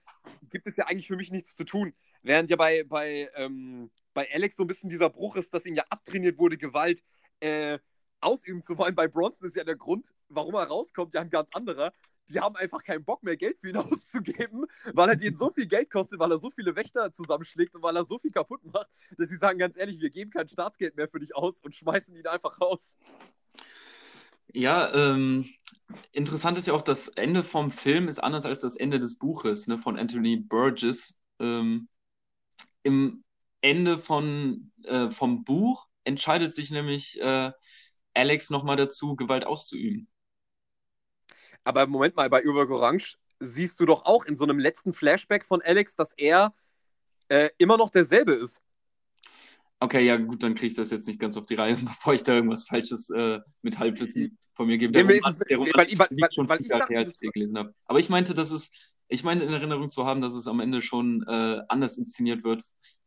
gibt 0.51 0.67
es 0.67 0.77
ja 0.77 0.87
eigentlich 0.87 1.09
für 1.09 1.17
mich 1.17 1.31
nichts 1.31 1.55
zu 1.55 1.65
tun. 1.65 1.95
Während 2.23 2.51
ja 2.51 2.57
bei, 2.57 2.85
bei, 2.85 3.31
ähm, 3.35 3.91
bei 4.15 4.33
Alex 4.33 4.57
so 4.57 4.65
ein 4.65 4.67
bisschen 4.67 4.91
dieser 4.91 5.11
Bruch 5.11 5.37
ist, 5.37 5.53
dass 5.53 5.67
ihm 5.67 5.75
ja 5.75 5.85
abtrainiert 5.91 6.39
wurde, 6.39 6.57
Gewalt 6.57 7.03
äh, 7.41 7.79
ausüben 8.21 8.63
zu 8.63 8.79
wollen. 8.79 8.95
Bei 8.95 9.09
Bronson 9.09 9.49
ist 9.49 9.57
ja 9.57 9.65
der 9.65 9.77
Grund, 9.77 10.15
warum 10.29 10.55
er 10.55 10.65
rauskommt, 10.65 11.15
ja 11.15 11.21
ein 11.21 11.31
ganz 11.31 11.51
anderer 11.53 11.93
die 12.29 12.41
haben 12.41 12.57
einfach 12.57 12.83
keinen 12.83 13.05
Bock 13.05 13.23
mehr, 13.23 13.37
Geld 13.37 13.59
für 13.61 13.69
ihn 13.69 13.77
auszugeben, 13.77 14.67
weil 14.93 15.09
er 15.09 15.17
denen 15.17 15.37
so 15.37 15.51
viel 15.51 15.67
Geld 15.67 15.91
kostet, 15.91 16.19
weil 16.19 16.31
er 16.31 16.39
so 16.39 16.51
viele 16.51 16.75
Wächter 16.77 17.13
zusammenschlägt 17.13 17.75
und 17.75 17.83
weil 17.83 17.97
er 17.97 18.05
so 18.05 18.19
viel 18.19 18.31
kaputt 18.31 18.65
macht, 18.65 18.89
dass 19.19 19.29
sie 19.29 19.37
sagen, 19.37 19.59
ganz 19.59 19.77
ehrlich, 19.77 20.01
wir 20.01 20.11
geben 20.11 20.31
kein 20.31 20.49
Staatsgeld 20.49 20.97
mehr 20.97 21.09
für 21.09 21.21
dich 21.21 21.35
aus 21.35 21.61
und 21.61 21.75
schmeißen 21.75 22.15
ihn 22.17 22.27
einfach 22.27 22.61
raus. 22.61 22.97
Ja, 24.53 24.93
ähm, 24.95 25.47
interessant 26.13 26.59
ist 26.59 26.67
ja 26.67 26.75
auch, 26.75 26.83
das 26.83 27.09
Ende 27.09 27.43
vom 27.43 27.71
Film 27.71 28.09
ist 28.09 28.19
anders 28.19 28.47
als 28.47 28.63
das 28.63 28.77
Ende 28.77 28.99
des 28.99 29.19
Buches 29.19 29.67
ne, 29.67 29.79
von 29.79 29.99
Anthony 29.99 30.37
Burgess. 30.37 31.17
Ähm, 31.39 31.89
Im 32.83 33.25
Ende 33.61 33.99
von, 33.99 34.73
äh, 34.85 35.11
vom 35.11 35.45
Buch 35.45 35.87
entscheidet 36.05 36.55
sich 36.55 36.71
nämlich 36.71 37.21
äh, 37.21 37.51
Alex 38.15 38.51
nochmal 38.51 38.77
dazu, 38.77 39.17
Gewalt 39.17 39.45
auszuüben. 39.45 40.09
Aber 41.65 41.87
Moment 41.87 42.15
mal, 42.15 42.29
bei 42.29 42.43
Überg 42.43 42.71
Orange 42.71 43.17
siehst 43.41 43.81
du 43.81 43.87
doch 43.87 44.05
auch 44.05 44.25
in 44.27 44.37
so 44.37 44.45
einem 44.45 44.59
letzten 44.59 44.93
Flashback 44.93 45.45
von 45.45 45.63
Alex, 45.63 45.97
dass 45.97 46.13
er 46.17 46.55
äh, 47.29 47.51
immer 47.59 47.77
noch 47.77 47.91
derselbe 47.91 48.35
ist. 48.35 48.61
Okay, 49.81 50.07
ja 50.07 50.17
gut, 50.17 50.43
dann 50.43 50.55
kriege 50.55 50.69
ich 50.69 50.75
das 50.75 50.91
jetzt 50.91 51.07
nicht 51.07 51.21
ganz 51.21 51.37
auf 51.37 51.47
die 51.47 51.55
Reihe, 51.55 51.77
bevor 51.85 52.15
ich 52.15 52.23
da 52.23 52.35
irgendwas 52.35 52.65
Falsches 52.65 53.11
äh, 53.11 53.41
mit 53.63 53.79
Halbwissen 53.79 54.39
von 54.55 54.67
mir 54.67 54.79
gebe. 54.79 54.93
Der 54.93 55.03
Roman, 55.03 55.33
es, 55.33 55.39
der 55.39 55.57
Roman 55.59 55.73
weil, 55.75 55.99
weil, 55.99 56.09
liegt 56.11 56.35
schon 56.35 56.49
weil, 56.49 56.59
viel 56.59 56.69
dachte, 56.69 56.97
als 56.97 57.13
ich 57.13 57.19
den 57.19 57.33
gelesen 57.33 57.59
habe. 57.59 57.75
Aber 57.87 57.99
ich 57.99 58.09
meinte, 58.09 58.35
dass 58.35 58.51
es, 58.51 58.71
ich 59.09 59.25
meine 59.25 59.45
in 59.45 59.53
Erinnerung 59.53 59.91
zu 59.91 60.07
haben, 60.07 60.21
dass 60.21 60.35
es 60.35 60.47
am 60.47 60.61
Ende 60.61 60.81
schon 60.81 61.25
äh, 61.27 61.61
anders 61.69 61.99
inszeniert 61.99 62.45
wird. 62.45 62.63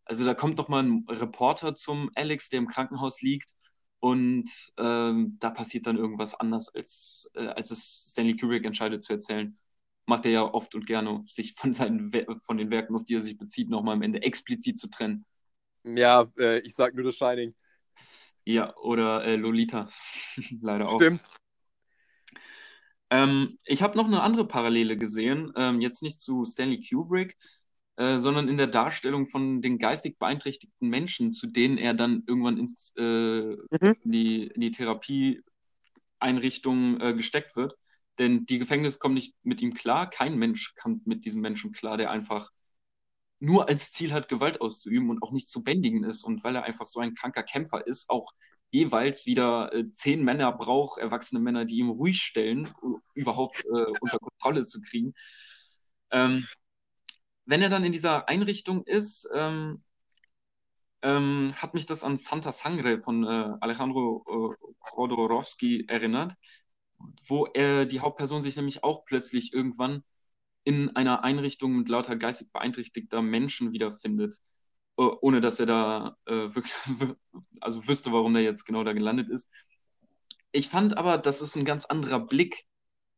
Also 0.05 0.23
da 0.23 0.33
kommt 0.33 0.59
doch 0.59 0.67
mal 0.67 0.83
ein 0.83 1.05
Reporter 1.09 1.75
zum 1.75 2.11
Alex, 2.15 2.49
der 2.49 2.59
im 2.59 2.67
Krankenhaus 2.67 3.21
liegt 3.21 3.53
und 3.99 4.49
ähm, 4.77 5.37
da 5.39 5.49
passiert 5.49 5.87
dann 5.87 5.97
irgendwas 5.97 6.35
anders, 6.35 6.73
als, 6.73 7.31
äh, 7.33 7.47
als 7.47 7.71
es 7.71 8.11
Stanley 8.11 8.37
Kubrick 8.37 8.65
entscheidet 8.65 9.03
zu 9.03 9.13
erzählen. 9.13 9.57
Macht 10.05 10.25
er 10.25 10.31
ja 10.31 10.43
oft 10.43 10.75
und 10.75 10.85
gerne, 10.85 11.23
sich 11.27 11.53
von, 11.53 11.73
seinen 11.73 12.11
von 12.45 12.57
den 12.57 12.71
Werken, 12.71 12.95
auf 12.95 13.03
die 13.03 13.15
er 13.15 13.21
sich 13.21 13.37
bezieht, 13.37 13.69
nochmal 13.69 13.95
am 13.95 14.03
Ende 14.03 14.21
explizit 14.21 14.79
zu 14.79 14.87
trennen. 14.89 15.25
Ja, 15.95 16.29
äh, 16.37 16.59
ich 16.59 16.75
sag 16.75 16.93
nur 16.95 17.11
The 17.11 17.17
Shining. 17.17 17.55
Ja, 18.45 18.75
oder 18.77 19.25
äh, 19.25 19.35
Lolita. 19.35 19.89
Leider 20.61 20.89
auch. 20.89 20.99
Stimmt. 20.99 21.27
Ähm, 23.09 23.57
ich 23.65 23.81
habe 23.83 23.97
noch 23.97 24.05
eine 24.05 24.21
andere 24.21 24.47
Parallele 24.47 24.97
gesehen, 24.97 25.51
ähm, 25.55 25.79
jetzt 25.81 26.03
nicht 26.03 26.19
zu 26.19 26.43
Stanley 26.43 26.81
Kubrick, 26.81 27.37
äh, 27.95 28.19
sondern 28.19 28.49
in 28.49 28.57
der 28.57 28.67
Darstellung 28.67 29.27
von 29.27 29.61
den 29.61 29.79
geistig 29.79 30.19
beeinträchtigten 30.19 30.89
Menschen, 30.89 31.31
zu 31.33 31.47
denen 31.47 31.77
er 31.77 31.93
dann 31.93 32.23
irgendwann 32.27 32.57
ins, 32.57 32.93
äh, 32.97 33.01
mhm. 33.01 33.95
in, 34.03 34.11
die, 34.11 34.47
in 34.47 34.59
die 34.61 34.71
Therapieeinrichtung 34.71 36.99
äh, 36.99 37.13
gesteckt 37.13 37.55
wird. 37.55 37.77
Denn 38.19 38.45
die 38.45 38.59
Gefängnis 38.59 38.99
kommen 38.99 39.15
nicht 39.15 39.35
mit 39.43 39.61
ihm 39.61 39.73
klar. 39.73 40.09
Kein 40.09 40.37
Mensch 40.37 40.75
kommt 40.75 41.07
mit 41.07 41.23
diesem 41.25 41.41
Menschen 41.41 41.71
klar, 41.71 41.97
der 41.97 42.11
einfach 42.11 42.51
nur 43.39 43.69
als 43.69 43.91
Ziel 43.91 44.13
hat, 44.13 44.27
Gewalt 44.29 44.61
auszuüben 44.61 45.09
und 45.09 45.21
auch 45.21 45.31
nicht 45.31 45.49
zu 45.49 45.63
bändigen 45.63 46.03
ist. 46.03 46.23
Und 46.23 46.43
weil 46.43 46.55
er 46.55 46.63
einfach 46.63 46.87
so 46.87 46.99
ein 46.99 47.15
kranker 47.15 47.43
Kämpfer 47.43 47.85
ist, 47.85 48.09
auch 48.09 48.33
jeweils 48.71 49.25
wieder 49.25 49.73
äh, 49.73 49.89
zehn 49.91 50.23
Männer 50.23 50.51
braucht, 50.51 50.99
erwachsene 50.99 51.39
Männer, 51.41 51.65
die 51.65 51.77
ihm 51.77 51.89
ruhig 51.89 52.21
stellen, 52.21 52.69
überhaupt 53.13 53.63
äh, 53.65 53.69
unter 54.01 54.19
Kontrolle 54.19 54.63
zu 54.65 54.81
kriegen. 54.81 55.13
Ähm, 56.11 56.47
wenn 57.45 57.61
er 57.61 57.69
dann 57.69 57.85
in 57.85 57.91
dieser 57.91 58.27
Einrichtung 58.27 58.83
ist, 58.85 59.29
ähm, 59.33 59.83
ähm, 61.01 61.53
hat 61.55 61.73
mich 61.73 61.85
das 61.85 62.03
an 62.03 62.17
Santa 62.17 62.51
Sangre 62.51 62.99
von 62.99 63.23
äh, 63.23 63.53
Alejandro 63.61 64.55
äh, 64.59 64.95
Jodorowsky 64.95 65.85
erinnert, 65.87 66.33
wo 67.27 67.45
er 67.45 67.85
die 67.85 67.99
Hauptperson 67.99 68.41
sich 68.41 68.55
nämlich 68.55 68.83
auch 68.83 69.05
plötzlich 69.05 69.53
irgendwann 69.53 70.03
in 70.67 70.93
einer 70.97 71.23
Einrichtung 71.23 71.77
mit 71.77 71.87
lauter 71.87 72.17
geistig 72.17 72.51
beeinträchtigter 72.51 73.21
Menschen 73.21 73.71
wiederfindet, 73.71 74.35
äh, 74.97 75.03
ohne 75.03 75.39
dass 75.39 75.61
er 75.61 75.65
da 75.65 76.17
äh, 76.25 76.33
wirklich, 76.55 76.73
also 77.61 77.87
wüsste, 77.87 78.11
warum 78.11 78.35
er 78.35 78.41
jetzt 78.41 78.65
genau 78.65 78.83
da 78.83 78.91
gelandet 78.91 79.29
ist. 79.29 79.49
Ich 80.51 80.67
fand 80.67 80.97
aber, 80.97 81.17
dass 81.17 81.39
es 81.39 81.55
ein 81.55 81.63
ganz 81.63 81.85
anderer 81.85 82.19
Blick 82.19 82.65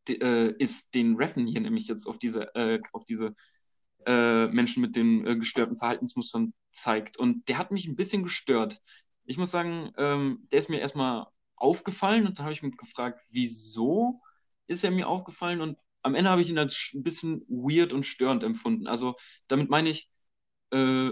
äh, 0.09 0.51
ist, 0.59 0.93
den 0.93 1.15
Reffen 1.15 1.47
hier 1.47 1.61
nämlich 1.61 1.87
jetzt 1.87 2.05
auf 2.05 2.19
diese, 2.19 2.53
äh, 2.53 2.79
auf 2.93 3.03
diese 3.03 3.33
äh, 4.05 4.45
Menschen 4.49 4.81
mit 4.81 4.95
den 4.95 5.25
äh, 5.25 5.35
gestörten 5.35 5.75
Verhaltensmustern 5.75 6.53
zeigt. 6.71 7.17
Und 7.17 7.49
der 7.49 7.57
hat 7.57 7.71
mich 7.71 7.87
ein 7.87 7.95
bisschen 7.95 8.21
gestört. 8.21 8.79
Ich 9.25 9.39
muss 9.39 9.49
sagen, 9.49 9.91
ähm, 9.97 10.47
der 10.51 10.59
ist 10.59 10.69
mir 10.69 10.79
erstmal 10.81 11.25
aufgefallen 11.55 12.27
und 12.27 12.37
dann 12.37 12.45
habe 12.45 12.53
ich 12.53 12.61
mich 12.61 12.77
gefragt, 12.77 13.23
wieso 13.31 14.21
ist 14.67 14.83
er 14.83 14.91
mir 14.91 15.07
aufgefallen? 15.07 15.61
Und 15.61 15.77
am 16.09 16.15
Ende 16.15 16.29
habe 16.29 16.41
ich 16.41 16.49
ihn 16.49 16.57
als 16.57 16.91
ein 16.93 17.03
bisschen 17.03 17.45
weird 17.47 17.93
und 17.93 18.03
störend 18.03 18.43
empfunden. 18.43 18.87
Also 18.87 19.15
damit 19.47 19.69
meine 19.69 19.89
ich, 19.89 20.09
äh, 20.71 21.11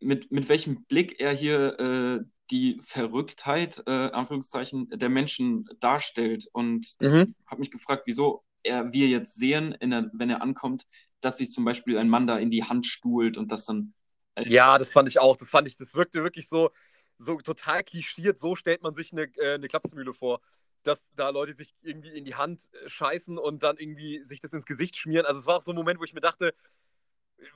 mit, 0.00 0.30
mit 0.30 0.48
welchem 0.48 0.84
Blick 0.84 1.20
er 1.20 1.32
hier 1.32 1.78
äh, 1.78 2.24
die 2.50 2.78
Verrücktheit, 2.82 3.82
äh, 3.86 4.10
Anführungszeichen, 4.10 4.90
der 4.90 5.08
Menschen 5.08 5.68
darstellt. 5.80 6.46
Und 6.52 6.86
mhm. 7.00 7.34
habe 7.46 7.60
mich 7.60 7.70
gefragt, 7.70 8.04
wieso 8.06 8.44
er, 8.62 8.92
wir 8.92 9.08
jetzt 9.08 9.34
sehen, 9.34 9.76
der, 9.80 10.10
wenn 10.12 10.30
er 10.30 10.42
ankommt, 10.42 10.84
dass 11.20 11.38
sich 11.38 11.50
zum 11.50 11.64
Beispiel 11.64 11.96
ein 11.96 12.08
Mann 12.08 12.26
da 12.26 12.38
in 12.38 12.50
die 12.50 12.64
Hand 12.64 12.86
stuhlt 12.86 13.38
und 13.38 13.50
das 13.50 13.64
dann. 13.64 13.94
Äh, 14.34 14.48
ja, 14.48 14.76
das 14.78 14.92
fand 14.92 15.08
ich 15.08 15.18
auch. 15.18 15.36
Das 15.36 15.48
fand 15.48 15.68
ich, 15.68 15.76
das 15.76 15.94
wirkte 15.94 16.22
wirklich 16.22 16.48
so, 16.48 16.70
so 17.18 17.36
total 17.38 17.82
klischiert. 17.82 18.38
So 18.38 18.56
stellt 18.56 18.82
man 18.82 18.94
sich 18.94 19.12
eine, 19.12 19.22
äh, 19.38 19.54
eine 19.54 19.68
Klapsmühle 19.68 20.12
vor. 20.12 20.40
Dass 20.84 21.10
da 21.16 21.30
Leute 21.30 21.54
sich 21.54 21.74
irgendwie 21.82 22.10
in 22.10 22.24
die 22.24 22.36
Hand 22.36 22.62
äh, 22.72 22.88
scheißen 22.88 23.38
und 23.38 23.62
dann 23.62 23.76
irgendwie 23.76 24.22
sich 24.24 24.40
das 24.40 24.52
ins 24.52 24.66
Gesicht 24.66 24.96
schmieren. 24.96 25.26
Also 25.26 25.40
es 25.40 25.46
war 25.46 25.56
auch 25.56 25.62
so 25.62 25.72
ein 25.72 25.76
Moment, 25.76 25.98
wo 25.98 26.04
ich 26.04 26.14
mir 26.14 26.20
dachte, 26.20 26.54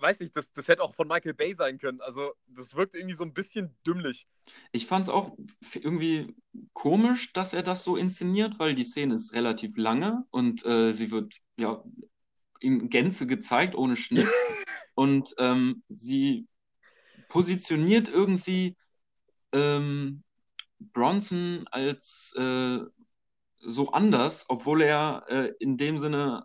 weiß 0.01 0.21
nicht, 0.21 0.37
das, 0.37 0.51
das 0.53 0.69
hätte 0.69 0.83
auch 0.83 0.95
von 0.95 1.09
Michael 1.09 1.35
Bay 1.35 1.55
sein 1.55 1.79
können. 1.79 2.01
Also, 2.01 2.33
das 2.47 2.75
wirkt 2.75 2.95
irgendwie 2.95 3.15
so 3.15 3.25
ein 3.25 3.33
bisschen 3.33 3.75
dümmlich. 3.87 4.27
Ich 4.73 4.87
fand 4.87 5.05
es 5.05 5.09
auch 5.09 5.37
irgendwie 5.75 6.35
komisch, 6.73 7.33
dass 7.33 7.55
er 7.55 7.63
das 7.63 7.85
so 7.85 7.97
inszeniert, 7.97 8.59
weil 8.59 8.75
die 8.75 8.85
Szene 8.85 9.15
ist 9.15 9.33
relativ 9.33 9.77
lange 9.77 10.25
und 10.31 10.65
äh, 10.65 10.93
sie 10.93 11.11
wird 11.11 11.37
ja 11.57 11.83
in 12.61 12.89
Gänze 12.89 13.27
gezeigt, 13.27 13.75
ohne 13.75 13.97
Schnitt. 13.97 14.29
und 14.95 15.35
ähm, 15.39 15.83
sie 15.89 16.47
positioniert 17.29 18.09
irgendwie 18.09 18.77
ähm, 19.53 20.23
Bronson 20.79 21.67
als 21.71 22.35
äh, 22.37 22.79
so 23.69 23.91
anders, 23.93 24.47
obwohl 24.49 24.83
er 24.83 25.25
äh, 25.29 25.53
in 25.61 25.77
dem 25.77 25.99
Sinne 25.99 26.45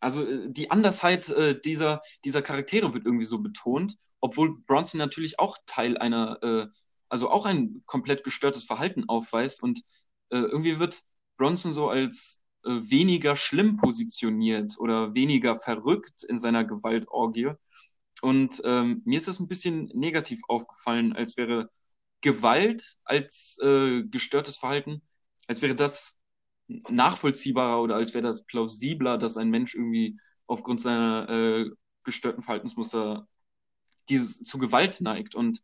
also 0.00 0.26
äh, 0.26 0.48
die 0.50 0.70
Andersheit 0.70 1.28
äh, 1.30 1.58
dieser, 1.60 2.02
dieser 2.24 2.42
Charaktere 2.42 2.94
wird 2.94 3.04
irgendwie 3.04 3.24
so 3.24 3.38
betont, 3.40 3.96
obwohl 4.20 4.58
Bronson 4.66 4.98
natürlich 4.98 5.38
auch 5.38 5.58
Teil 5.66 5.98
einer, 5.98 6.42
äh, 6.42 6.66
also 7.08 7.30
auch 7.30 7.46
ein 7.46 7.82
komplett 7.86 8.24
gestörtes 8.24 8.64
Verhalten 8.64 9.08
aufweist 9.08 9.62
und 9.62 9.80
äh, 10.30 10.38
irgendwie 10.38 10.78
wird 10.78 11.02
Bronson 11.36 11.72
so 11.72 11.88
als 11.88 12.40
äh, 12.64 12.70
weniger 12.70 13.36
schlimm 13.36 13.76
positioniert 13.76 14.78
oder 14.78 15.14
weniger 15.14 15.54
verrückt 15.56 16.24
in 16.24 16.38
seiner 16.38 16.64
Gewaltorgie. 16.64 17.52
Und 18.20 18.60
ähm, 18.64 19.02
mir 19.04 19.16
ist 19.16 19.28
das 19.28 19.38
ein 19.38 19.48
bisschen 19.48 19.90
negativ 19.94 20.40
aufgefallen, 20.48 21.12
als 21.12 21.36
wäre 21.36 21.70
Gewalt 22.20 22.96
als 23.04 23.58
äh, 23.62 24.02
gestörtes 24.02 24.58
Verhalten, 24.58 25.02
als 25.46 25.62
wäre 25.62 25.76
das 25.76 26.17
nachvollziehbarer 26.68 27.82
oder 27.82 27.96
als 27.96 28.14
wäre 28.14 28.26
das 28.26 28.44
plausibler, 28.44 29.18
dass 29.18 29.36
ein 29.36 29.50
Mensch 29.50 29.74
irgendwie 29.74 30.18
aufgrund 30.46 30.80
seiner 30.80 31.28
äh, 31.28 31.70
gestörten 32.04 32.42
Verhaltensmuster 32.42 33.26
dieses, 34.08 34.42
zu 34.42 34.58
Gewalt 34.58 35.00
neigt. 35.00 35.34
Und 35.34 35.62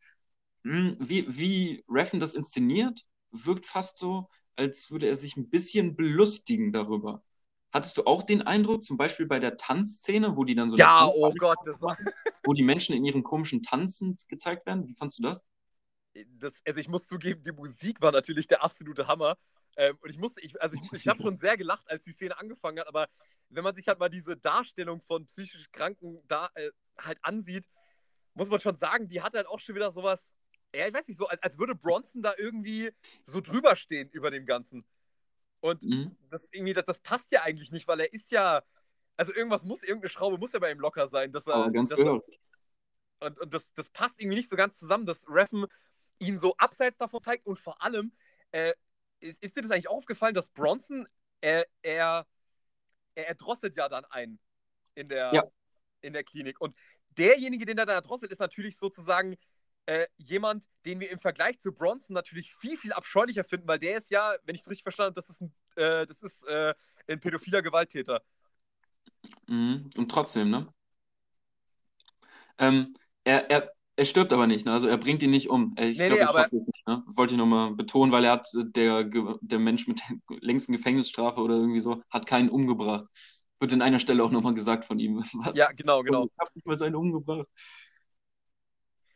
mh, 0.63 0.73
hm, 0.73 0.97
wie, 1.01 1.27
wie 1.29 1.85
Reffen 1.89 2.21
das 2.21 2.35
inszeniert, 2.35 3.01
wirkt 3.31 3.67
fast 3.67 3.99
so, 3.99 4.29
als 4.57 4.91
würde 4.91 5.07
er 5.07 5.15
sich 5.15 5.37
ein 5.37 5.51
bisschen 5.51 5.97
belustigen 5.97 6.73
darüber. 6.73 7.23
Hattest 7.73 7.99
du 7.99 8.05
auch 8.05 8.23
den 8.23 8.43
Eindruck, 8.43 8.85
zum 8.85 8.97
Beispiel 8.97 9.27
bei 9.27 9.41
der 9.41 9.57
Tanzszene, 9.57 10.37
wo 10.37 10.45
die 10.45 10.55
dann 10.55 10.71
so 10.71 10.77
ja, 10.77 11.11
oh 11.13 11.33
Gott, 11.37 11.59
das 11.65 11.81
war... 11.83 11.99
wo 12.45 12.53
die 12.53 12.63
Menschen 12.63 12.95
in 12.95 13.05
ihren 13.05 13.25
komischen 13.25 13.63
Tanzen 13.63 14.17
gezeigt 14.29 14.65
werden? 14.67 14.87
Wie 14.87 14.95
fandest 14.95 15.19
du 15.19 15.25
das? 15.25 15.45
das? 16.39 16.63
Also 16.65 16.81
ich 16.81 16.89
muss 16.89 17.07
zugeben, 17.07 17.43
die 17.43 17.51
Musik 17.51 18.01
war 18.01 18.13
natürlich 18.13 18.47
der 18.47 18.63
absolute 18.63 19.09
Hammer. 19.09 19.37
Ähm, 19.77 19.99
und 20.01 20.11
ich 20.11 20.19
musste, 20.19 20.41
ich, 20.41 20.61
also 20.61 20.77
ich, 20.81 20.93
ich 20.93 21.09
habe 21.09 21.21
schon 21.21 21.37
sehr 21.37 21.57
gelacht, 21.57 21.89
als 21.91 22.05
die 22.05 22.13
Szene 22.13 22.39
angefangen 22.39 22.79
hat, 22.81 22.89
aber 22.89 23.09
wenn 23.49 23.65
man 23.65 23.75
sich 23.75 23.89
halt 23.89 23.99
mal 23.99 24.09
diese 24.09 24.37
Darstellung 24.37 25.01
von 25.03 25.27
psychisch 25.27 25.71
Kranken 25.73 26.23
da 26.27 26.51
äh, 26.55 26.71
halt 26.99 27.19
ansieht, 27.23 27.67
muss 28.35 28.49
man 28.49 28.61
schon 28.61 28.77
sagen, 28.77 29.09
die 29.09 29.23
hat 29.23 29.35
halt 29.35 29.47
auch 29.47 29.61
schon 29.61 29.75
wieder 29.75 29.91
sowas, 29.91 30.33
ja, 30.75 30.89
ich 30.89 30.95
weiß 30.95 31.07
nicht, 31.07 31.17
so, 31.17 31.29
als, 31.29 31.43
als 31.43 31.59
würde 31.59 31.75
Bronson 31.75 32.23
da 32.23 32.35
irgendwie 32.37 32.93
so 33.27 33.41
drüber 33.41 33.77
stehen 33.77 34.09
über 34.11 34.31
dem 34.31 34.45
Ganzen. 34.45 34.85
Und 35.61 35.83
mhm. 35.83 36.17
das 36.31 36.49
irgendwie, 36.53 36.73
das, 36.73 36.85
das 36.85 37.01
passt 37.01 37.31
ja 37.33 37.43
eigentlich 37.43 37.71
nicht, 37.71 37.87
weil 37.89 38.01
er 38.01 38.13
ist 38.13 38.31
ja, 38.33 38.63
also 39.17 39.33
irgendwas 39.33 39.65
muss, 39.65 39.83
irgendeine 39.83 40.09
Schraube 40.09 40.39
muss 40.39 40.53
ja 40.53 40.59
bei 40.59 40.71
ihm 40.71 40.81
locker 40.81 41.09
sein, 41.09 41.31
dass 41.31 41.47
er. 41.47 41.55
Aber 41.55 41.71
ganz 41.71 41.91
dass 41.91 41.99
er, 41.99 42.21
und, 43.21 43.39
und 43.39 43.55
das, 43.55 43.73
das 43.75 43.89
passt 43.91 44.21
irgendwie 44.21 44.37
nicht 44.37 44.51
so 44.51 44.57
ganz 44.57 44.77
zusammen, 44.77 45.07
dass 45.07 45.29
Reffen 45.29 45.67
ihn 46.19 46.39
so 46.39 46.57
abseits 46.57 46.99
davon 46.99 47.21
zeigt 47.21 47.47
und 47.47 47.59
vor 47.59 47.83
allem, 47.83 48.13
äh, 48.51 48.75
ist, 49.25 49.43
ist 49.43 49.57
dir 49.57 49.63
das 49.63 49.71
eigentlich 49.71 49.89
aufgefallen, 49.89 50.35
dass 50.35 50.49
Bronson, 50.51 51.09
er, 51.41 51.67
er, 51.83 52.27
er 53.15 53.29
erdrosselt 53.29 53.77
ja 53.77 53.89
dann 53.89 54.05
einen 54.07 54.39
in 54.95 55.09
der, 55.09 55.33
ja. 55.35 55.45
in 56.03 56.13
der 56.13 56.25
Klinik. 56.25 56.61
Und 56.61 56.77
derjenige, 57.11 57.67
den 57.67 57.79
er 57.79 57.87
da 57.87 57.95
erdrosselt, 57.95 58.31
ist 58.31 58.39
natürlich 58.39 58.79
sozusagen 58.79 59.37
äh, 59.87 60.07
jemand, 60.17 60.65
den 60.85 61.01
wir 61.01 61.11
im 61.11 61.19
Vergleich 61.19 61.59
zu 61.59 61.73
Bronson 61.73 62.15
natürlich 62.15 62.55
viel, 62.55 62.77
viel 62.77 62.93
abscheulicher 62.93 63.45
finden, 63.45 63.67
weil 63.67 63.79
der 63.79 63.99
ist 63.99 64.11
ja, 64.11 64.35
wenn 64.45 64.55
ich 64.55 64.63
es 64.63 64.69
richtig 64.69 64.83
verstanden 64.83 65.11
habe, 65.11 65.21
das 65.21 65.31
ist 65.31 65.41
ein, 65.41 65.55
äh, 65.77 66.07
das 66.07 66.23
ist, 66.23 66.45
äh, 66.47 66.75
ein 67.07 67.21
pädophiler 67.21 67.63
Gewalttäter. 67.63 68.23
Mhm. 69.47 69.91
Und 69.97 70.11
trotzdem, 70.11 70.51
ne? 70.51 70.73
Ähm, 72.59 72.95
er, 73.25 73.51
er, 73.51 73.73
er 73.97 74.05
stirbt 74.05 74.33
aber 74.33 74.47
nicht, 74.47 74.65
ne? 74.65 74.73
Also 74.73 74.89
er 74.89 74.97
bringt 74.97 75.23
ihn 75.23 75.31
nicht 75.31 75.49
um. 75.51 75.75
Ich 75.79 75.99
nee, 75.99 76.09
glaube, 76.09 76.23
nee, 76.23 76.29
aber... 76.29 76.49
ne? 76.87 77.03
Wollte 77.07 77.35
ich 77.35 77.39
nochmal 77.39 77.75
betonen, 77.75 78.13
weil 78.13 78.25
er 78.25 78.33
hat, 78.33 78.49
der, 78.55 79.05
der 79.05 79.59
Mensch 79.59 79.87
mit 79.87 80.01
der 80.09 80.17
längsten 80.41 80.73
Gefängnisstrafe 80.73 81.41
oder 81.41 81.55
irgendwie 81.55 81.81
so, 81.81 82.03
hat 82.11 82.27
keinen 82.27 82.49
umgebracht. 82.49 83.07
Wird 83.61 83.73
in 83.73 83.83
einer 83.83 83.99
Stelle 83.99 84.23
auch 84.25 84.31
nochmal 84.31 84.55
gesagt 84.55 84.85
von 84.85 84.99
ihm. 84.99 85.19
Was? 85.35 85.57
Ja, 85.57 85.71
genau, 85.73 86.03
genau. 86.03 86.27
Ich 86.27 86.39
habe 86.39 86.51
nicht 86.55 86.67
mal 86.67 86.79
seinen 86.79 86.97
umgebracht. 86.97 87.49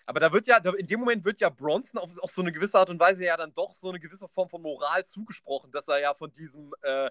Aber 0.06 0.20
da 0.20 0.32
wird 0.32 0.46
ja, 0.46 0.56
in 0.56 0.86
dem 0.86 1.00
Moment 1.00 1.22
wird 1.26 1.38
ja 1.40 1.50
Bronson 1.50 2.00
auf, 2.00 2.18
auf, 2.20 2.30
so 2.30 2.40
eine 2.40 2.50
gewisse 2.50 2.78
Art 2.78 2.88
und 2.88 2.98
Weise 2.98 3.26
ja 3.26 3.36
dann 3.36 3.52
doch 3.52 3.74
so 3.74 3.90
eine 3.90 4.00
gewisse 4.00 4.26
Form 4.26 4.48
von 4.48 4.62
Moral 4.62 5.04
zugesprochen, 5.04 5.70
dass 5.70 5.86
er 5.86 6.00
ja 6.00 6.14
von 6.14 6.32
diesem, 6.32 6.72
äh, 6.80 7.10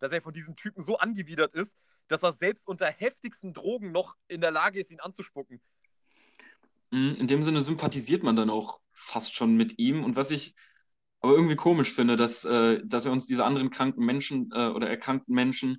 dass 0.00 0.10
er 0.10 0.20
von 0.20 0.32
diesem 0.32 0.56
Typen 0.56 0.82
so 0.82 0.98
angewidert 0.98 1.54
ist, 1.54 1.76
dass 2.08 2.24
er 2.24 2.32
selbst 2.32 2.66
unter 2.66 2.86
heftigsten 2.86 3.52
Drogen 3.52 3.92
noch 3.92 4.16
in 4.26 4.40
der 4.40 4.50
Lage 4.50 4.80
ist, 4.80 4.90
ihn 4.90 4.98
anzuspucken. 4.98 5.60
Mhm, 6.92 7.16
in 7.18 7.26
dem 7.26 7.42
Sinne 7.42 7.62
sympathisiert 7.62 8.22
man 8.22 8.36
dann 8.36 8.50
auch 8.50 8.80
fast 8.92 9.34
schon 9.34 9.56
mit 9.56 9.78
ihm. 9.78 10.04
Und 10.04 10.14
was 10.16 10.30
ich 10.30 10.54
aber 11.20 11.34
irgendwie 11.34 11.56
komisch 11.56 11.92
finde, 11.92 12.16
dass, 12.16 12.44
äh, 12.44 12.80
dass 12.84 13.06
er 13.06 13.12
uns 13.12 13.26
diese 13.26 13.44
anderen 13.44 13.70
kranken 13.70 14.04
Menschen 14.04 14.50
äh, 14.54 14.68
oder 14.68 14.88
erkrankten 14.88 15.34
Menschen 15.34 15.78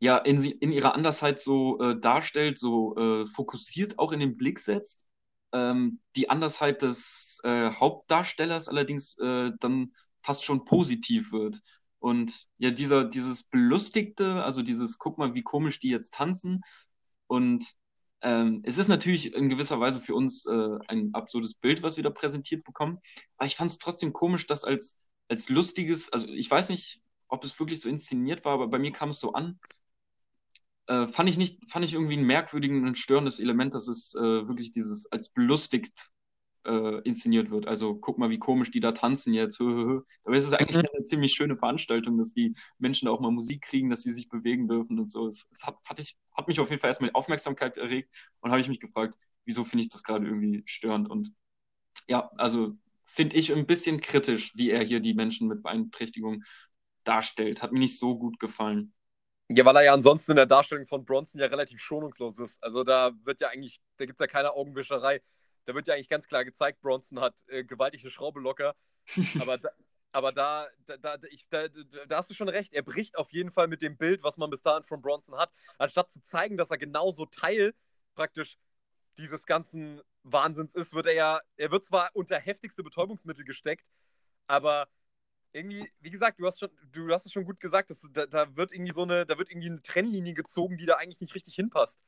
ja 0.00 0.18
in, 0.18 0.38
sie, 0.38 0.52
in 0.52 0.72
ihrer 0.72 0.94
Andersheit 0.94 1.40
so 1.40 1.80
äh, 1.80 1.98
darstellt, 1.98 2.58
so 2.58 2.96
äh, 2.96 3.26
fokussiert 3.26 3.98
auch 3.98 4.12
in 4.12 4.20
den 4.20 4.36
Blick 4.36 4.58
setzt. 4.58 5.06
Ähm, 5.52 6.00
die 6.16 6.30
Andersheit 6.30 6.82
des 6.82 7.40
äh, 7.44 7.70
Hauptdarstellers 7.72 8.68
allerdings 8.68 9.18
äh, 9.18 9.52
dann 9.60 9.94
fast 10.22 10.44
schon 10.44 10.64
positiv 10.64 11.32
wird. 11.32 11.60
Und 11.98 12.46
ja, 12.58 12.70
dieser, 12.70 13.04
dieses 13.04 13.44
Belustigte, 13.44 14.42
also 14.42 14.62
dieses, 14.62 14.98
guck 14.98 15.18
mal, 15.18 15.34
wie 15.34 15.42
komisch 15.42 15.78
die 15.78 15.90
jetzt 15.90 16.14
tanzen. 16.14 16.62
Und 17.26 17.64
ähm, 18.22 18.62
es 18.64 18.78
ist 18.78 18.88
natürlich 18.88 19.34
in 19.34 19.48
gewisser 19.48 19.80
Weise 19.80 20.00
für 20.00 20.14
uns 20.14 20.46
äh, 20.46 20.78
ein 20.88 21.14
absurdes 21.14 21.54
Bild, 21.54 21.82
was 21.82 21.96
wir 21.96 22.04
da 22.04 22.10
präsentiert 22.10 22.64
bekommen. 22.64 22.98
Aber 23.36 23.46
ich 23.46 23.56
fand 23.56 23.70
es 23.70 23.78
trotzdem 23.78 24.12
komisch, 24.12 24.46
dass 24.46 24.64
als, 24.64 25.00
als 25.28 25.48
lustiges, 25.48 26.12
also 26.12 26.28
ich 26.28 26.50
weiß 26.50 26.68
nicht, 26.70 27.00
ob 27.28 27.44
es 27.44 27.58
wirklich 27.58 27.80
so 27.80 27.88
inszeniert 27.88 28.44
war, 28.44 28.54
aber 28.54 28.68
bei 28.68 28.78
mir 28.78 28.92
kam 28.92 29.10
es 29.10 29.20
so 29.20 29.32
an. 29.32 29.58
Äh, 30.86 31.06
fand 31.06 31.28
ich 31.28 31.38
nicht, 31.38 31.70
fand 31.70 31.84
ich 31.84 31.94
irgendwie 31.94 32.16
ein 32.16 32.24
merkwürdiges 32.24 32.82
und 32.82 32.98
störendes 32.98 33.40
Element, 33.40 33.74
dass 33.74 33.88
es 33.88 34.14
äh, 34.14 34.20
wirklich 34.20 34.72
dieses 34.72 35.10
als 35.10 35.30
belustigt 35.30 36.10
äh, 36.64 37.00
inszeniert 37.02 37.50
wird. 37.50 37.66
Also 37.66 37.94
guck 37.94 38.18
mal, 38.18 38.30
wie 38.30 38.38
komisch 38.38 38.70
die 38.70 38.80
da 38.80 38.92
tanzen 38.92 39.34
jetzt. 39.34 39.60
Aber 39.60 40.04
es 40.36 40.44
ist 40.44 40.54
eigentlich 40.54 40.76
mhm. 40.76 40.88
eine 40.94 41.04
ziemlich 41.04 41.32
schöne 41.32 41.56
Veranstaltung, 41.56 42.18
dass 42.18 42.32
die 42.32 42.54
Menschen 42.78 43.06
da 43.06 43.12
auch 43.12 43.20
mal 43.20 43.30
Musik 43.30 43.62
kriegen, 43.62 43.90
dass 43.90 44.02
sie 44.02 44.10
sich 44.10 44.28
bewegen 44.28 44.68
dürfen 44.68 44.98
und 44.98 45.10
so. 45.10 45.28
Es, 45.28 45.46
hat, 45.64 45.76
hat, 45.84 45.98
ich, 45.98 46.16
hat 46.34 46.48
mich 46.48 46.60
auf 46.60 46.70
jeden 46.70 46.80
Fall 46.80 46.90
erstmal 46.90 47.10
Aufmerksamkeit 47.14 47.76
erregt 47.76 48.10
und 48.40 48.50
habe 48.50 48.60
ich 48.60 48.68
mich 48.68 48.80
gefragt, 48.80 49.14
wieso 49.44 49.64
finde 49.64 49.84
ich 49.84 49.90
das 49.90 50.02
gerade 50.02 50.26
irgendwie 50.26 50.62
störend. 50.66 51.08
Und 51.08 51.32
ja, 52.08 52.30
also 52.36 52.76
finde 53.04 53.36
ich 53.36 53.52
ein 53.52 53.66
bisschen 53.66 54.00
kritisch, 54.00 54.52
wie 54.54 54.70
er 54.70 54.84
hier 54.84 55.00
die 55.00 55.14
Menschen 55.14 55.48
mit 55.48 55.62
Beeinträchtigung 55.62 56.44
darstellt. 57.04 57.62
Hat 57.62 57.72
mir 57.72 57.80
nicht 57.80 57.98
so 57.98 58.18
gut 58.18 58.38
gefallen. 58.38 58.92
Ja, 59.48 59.64
weil 59.64 59.76
er 59.76 59.82
ja 59.82 59.94
ansonsten 59.94 60.32
in 60.32 60.36
der 60.36 60.46
Darstellung 60.46 60.86
von 60.86 61.04
Bronson 61.04 61.40
ja 61.40 61.48
relativ 61.48 61.80
schonungslos 61.80 62.38
ist. 62.38 62.62
Also 62.62 62.84
da 62.84 63.10
wird 63.24 63.40
ja 63.40 63.48
eigentlich, 63.48 63.80
da 63.96 64.06
gibt 64.06 64.20
es 64.20 64.24
ja 64.24 64.28
keine 64.28 64.52
Augenwischerei 64.52 65.20
da 65.66 65.74
wird 65.74 65.88
ja 65.88 65.94
eigentlich 65.94 66.08
ganz 66.08 66.26
klar 66.26 66.44
gezeigt, 66.44 66.80
Bronson 66.80 67.20
hat 67.20 67.44
äh, 67.48 67.64
gewaltig 67.64 68.02
eine 68.02 68.10
Schraube 68.10 68.40
locker. 68.40 68.74
aber 69.40 69.58
da, 69.58 69.70
aber 70.12 70.32
da, 70.32 70.68
da, 70.86 70.96
da, 70.96 71.16
ich, 71.30 71.46
da, 71.48 71.68
da 71.68 72.16
hast 72.16 72.30
du 72.30 72.34
schon 72.34 72.48
recht. 72.48 72.72
Er 72.72 72.82
bricht 72.82 73.16
auf 73.16 73.32
jeden 73.32 73.50
Fall 73.50 73.68
mit 73.68 73.82
dem 73.82 73.96
Bild, 73.96 74.22
was 74.22 74.36
man 74.36 74.50
bis 74.50 74.62
dahin 74.62 74.82
von 74.82 75.00
Bronson 75.00 75.36
hat. 75.36 75.52
Anstatt 75.78 76.10
zu 76.10 76.20
zeigen, 76.20 76.56
dass 76.56 76.70
er 76.70 76.78
genauso 76.78 77.26
Teil 77.26 77.74
praktisch 78.14 78.58
dieses 79.18 79.46
ganzen 79.46 80.00
Wahnsinns 80.22 80.74
ist, 80.74 80.92
wird 80.92 81.06
er 81.06 81.14
ja, 81.14 81.40
er 81.56 81.70
wird 81.70 81.84
zwar 81.84 82.10
unter 82.14 82.38
heftigste 82.38 82.82
Betäubungsmittel 82.82 83.44
gesteckt, 83.44 83.86
aber 84.46 84.88
irgendwie, 85.52 85.90
wie 86.00 86.10
gesagt, 86.10 86.40
du 86.40 86.46
hast 86.46 86.60
schon, 86.60 86.70
du 86.92 87.10
hast 87.12 87.26
es 87.26 87.32
schon 87.32 87.44
gut 87.44 87.60
gesagt, 87.60 87.90
dass, 87.90 88.06
da, 88.12 88.26
da 88.26 88.56
wird 88.56 88.72
irgendwie 88.72 88.92
so 88.92 89.02
eine, 89.02 89.26
da 89.26 89.38
wird 89.38 89.50
irgendwie 89.50 89.70
eine 89.70 89.82
Trennlinie 89.82 90.34
gezogen, 90.34 90.76
die 90.76 90.86
da 90.86 90.96
eigentlich 90.96 91.20
nicht 91.20 91.34
richtig 91.34 91.54
hinpasst. 91.54 91.98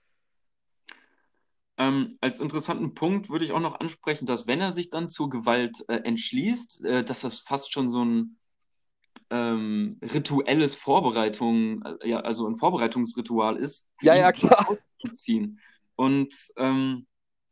Ähm, 1.82 2.16
als 2.20 2.40
interessanten 2.40 2.94
Punkt 2.94 3.28
würde 3.30 3.44
ich 3.44 3.52
auch 3.52 3.60
noch 3.60 3.80
ansprechen, 3.80 4.26
dass 4.26 4.46
wenn 4.46 4.60
er 4.60 4.72
sich 4.72 4.90
dann 4.90 5.08
zur 5.08 5.30
Gewalt 5.30 5.84
äh, 5.88 5.96
entschließt, 5.96 6.84
äh, 6.84 7.04
dass 7.04 7.22
das 7.22 7.40
fast 7.40 7.72
schon 7.72 7.90
so 7.90 8.04
ein 8.04 8.38
ähm, 9.30 9.98
rituelles 10.02 10.76
Vorbereitung, 10.76 11.82
äh, 11.82 12.08
ja, 12.08 12.20
also 12.20 12.46
ein 12.46 12.54
Vorbereitungsritual 12.54 13.56
ist, 13.56 13.88
ja, 14.00 14.14
ja, 14.14 14.30
klar. 14.30 14.68
auszuziehen. 14.68 15.60
Und 15.96 16.34
ähm, 16.56 17.06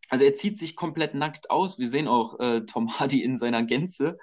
also 0.08 0.24
er 0.24 0.34
zieht 0.34 0.58
sich 0.58 0.76
komplett 0.76 1.14
nackt 1.14 1.50
aus. 1.50 1.78
Wir 1.78 1.88
sehen 1.88 2.06
auch 2.06 2.38
äh, 2.38 2.60
Tom 2.66 2.98
Hardy 2.98 3.22
in 3.22 3.36
seiner 3.36 3.64
Gänze, 3.64 4.18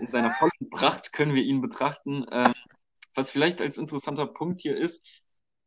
in 0.00 0.08
seiner 0.10 0.32
vollen 0.34 0.70
Pracht 0.70 1.12
können 1.12 1.34
wir 1.34 1.42
ihn 1.42 1.60
betrachten. 1.60 2.24
Ähm, 2.30 2.54
was 3.14 3.30
vielleicht 3.30 3.60
als 3.60 3.78
interessanter 3.78 4.26
Punkt 4.26 4.60
hier 4.60 4.76
ist, 4.76 5.06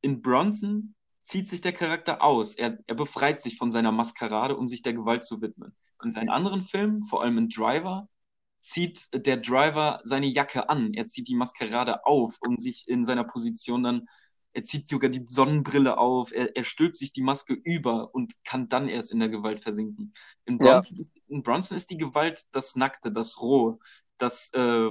in 0.02 0.22
Bronson 0.22 0.96
zieht 1.28 1.50
sich 1.50 1.60
der 1.60 1.74
Charakter 1.74 2.22
aus. 2.22 2.56
Er, 2.56 2.78
er 2.88 2.96
befreit 2.96 3.42
sich 3.42 3.58
von 3.58 3.70
seiner 3.70 3.92
Maskerade, 3.92 4.56
um 4.56 4.68
sich 4.70 4.82
der 4.82 4.94
Gewalt 4.94 5.26
zu 5.26 5.42
widmen. 5.42 5.76
In 6.02 6.12
seinen 6.12 6.30
anderen 6.30 6.62
Filmen, 6.62 7.04
vor 7.04 7.22
allem 7.22 7.38
in 7.38 7.50
Driver, 7.50 8.08
zieht 8.62 9.10
der 9.14 9.36
Driver 9.36 10.00
seine 10.04 10.28
Jacke 10.28 10.70
an. 10.70 10.94
Er 10.94 11.06
zieht 11.06 11.28
die 11.28 11.36
Maskerade 11.36 12.06
auf, 12.06 12.38
um 12.46 12.58
sich 12.58 12.88
in 12.88 13.04
seiner 13.04 13.26
Position 13.26 13.84
dann, 13.84 14.08
er 14.54 14.64
zieht 14.64 14.88
sogar 14.88 15.10
die 15.10 15.26
Sonnenbrille 15.28 15.98
auf, 15.98 16.32
er, 16.32 16.56
er 16.56 16.64
stülpt 16.64 16.96
sich 16.96 17.12
die 17.12 17.22
Maske 17.22 17.54
über 17.54 18.16
und 18.16 18.34
kann 18.46 18.70
dann 18.70 18.88
erst 18.88 19.12
in 19.12 19.20
der 19.20 19.30
Gewalt 19.30 19.60
versinken. 19.60 20.14
In 20.46 20.58
Bronson, 20.58 20.96
ja. 20.96 21.00
ist, 21.02 21.14
in 21.28 21.44
Bronson 21.44 21.76
ist 21.76 21.92
die 21.92 21.98
Gewalt 21.98 22.46
das 22.54 22.78
Nackte, 22.78 23.12
das 23.12 23.42
Rohe, 23.42 23.78
das, 24.18 24.54
äh, 24.54 24.90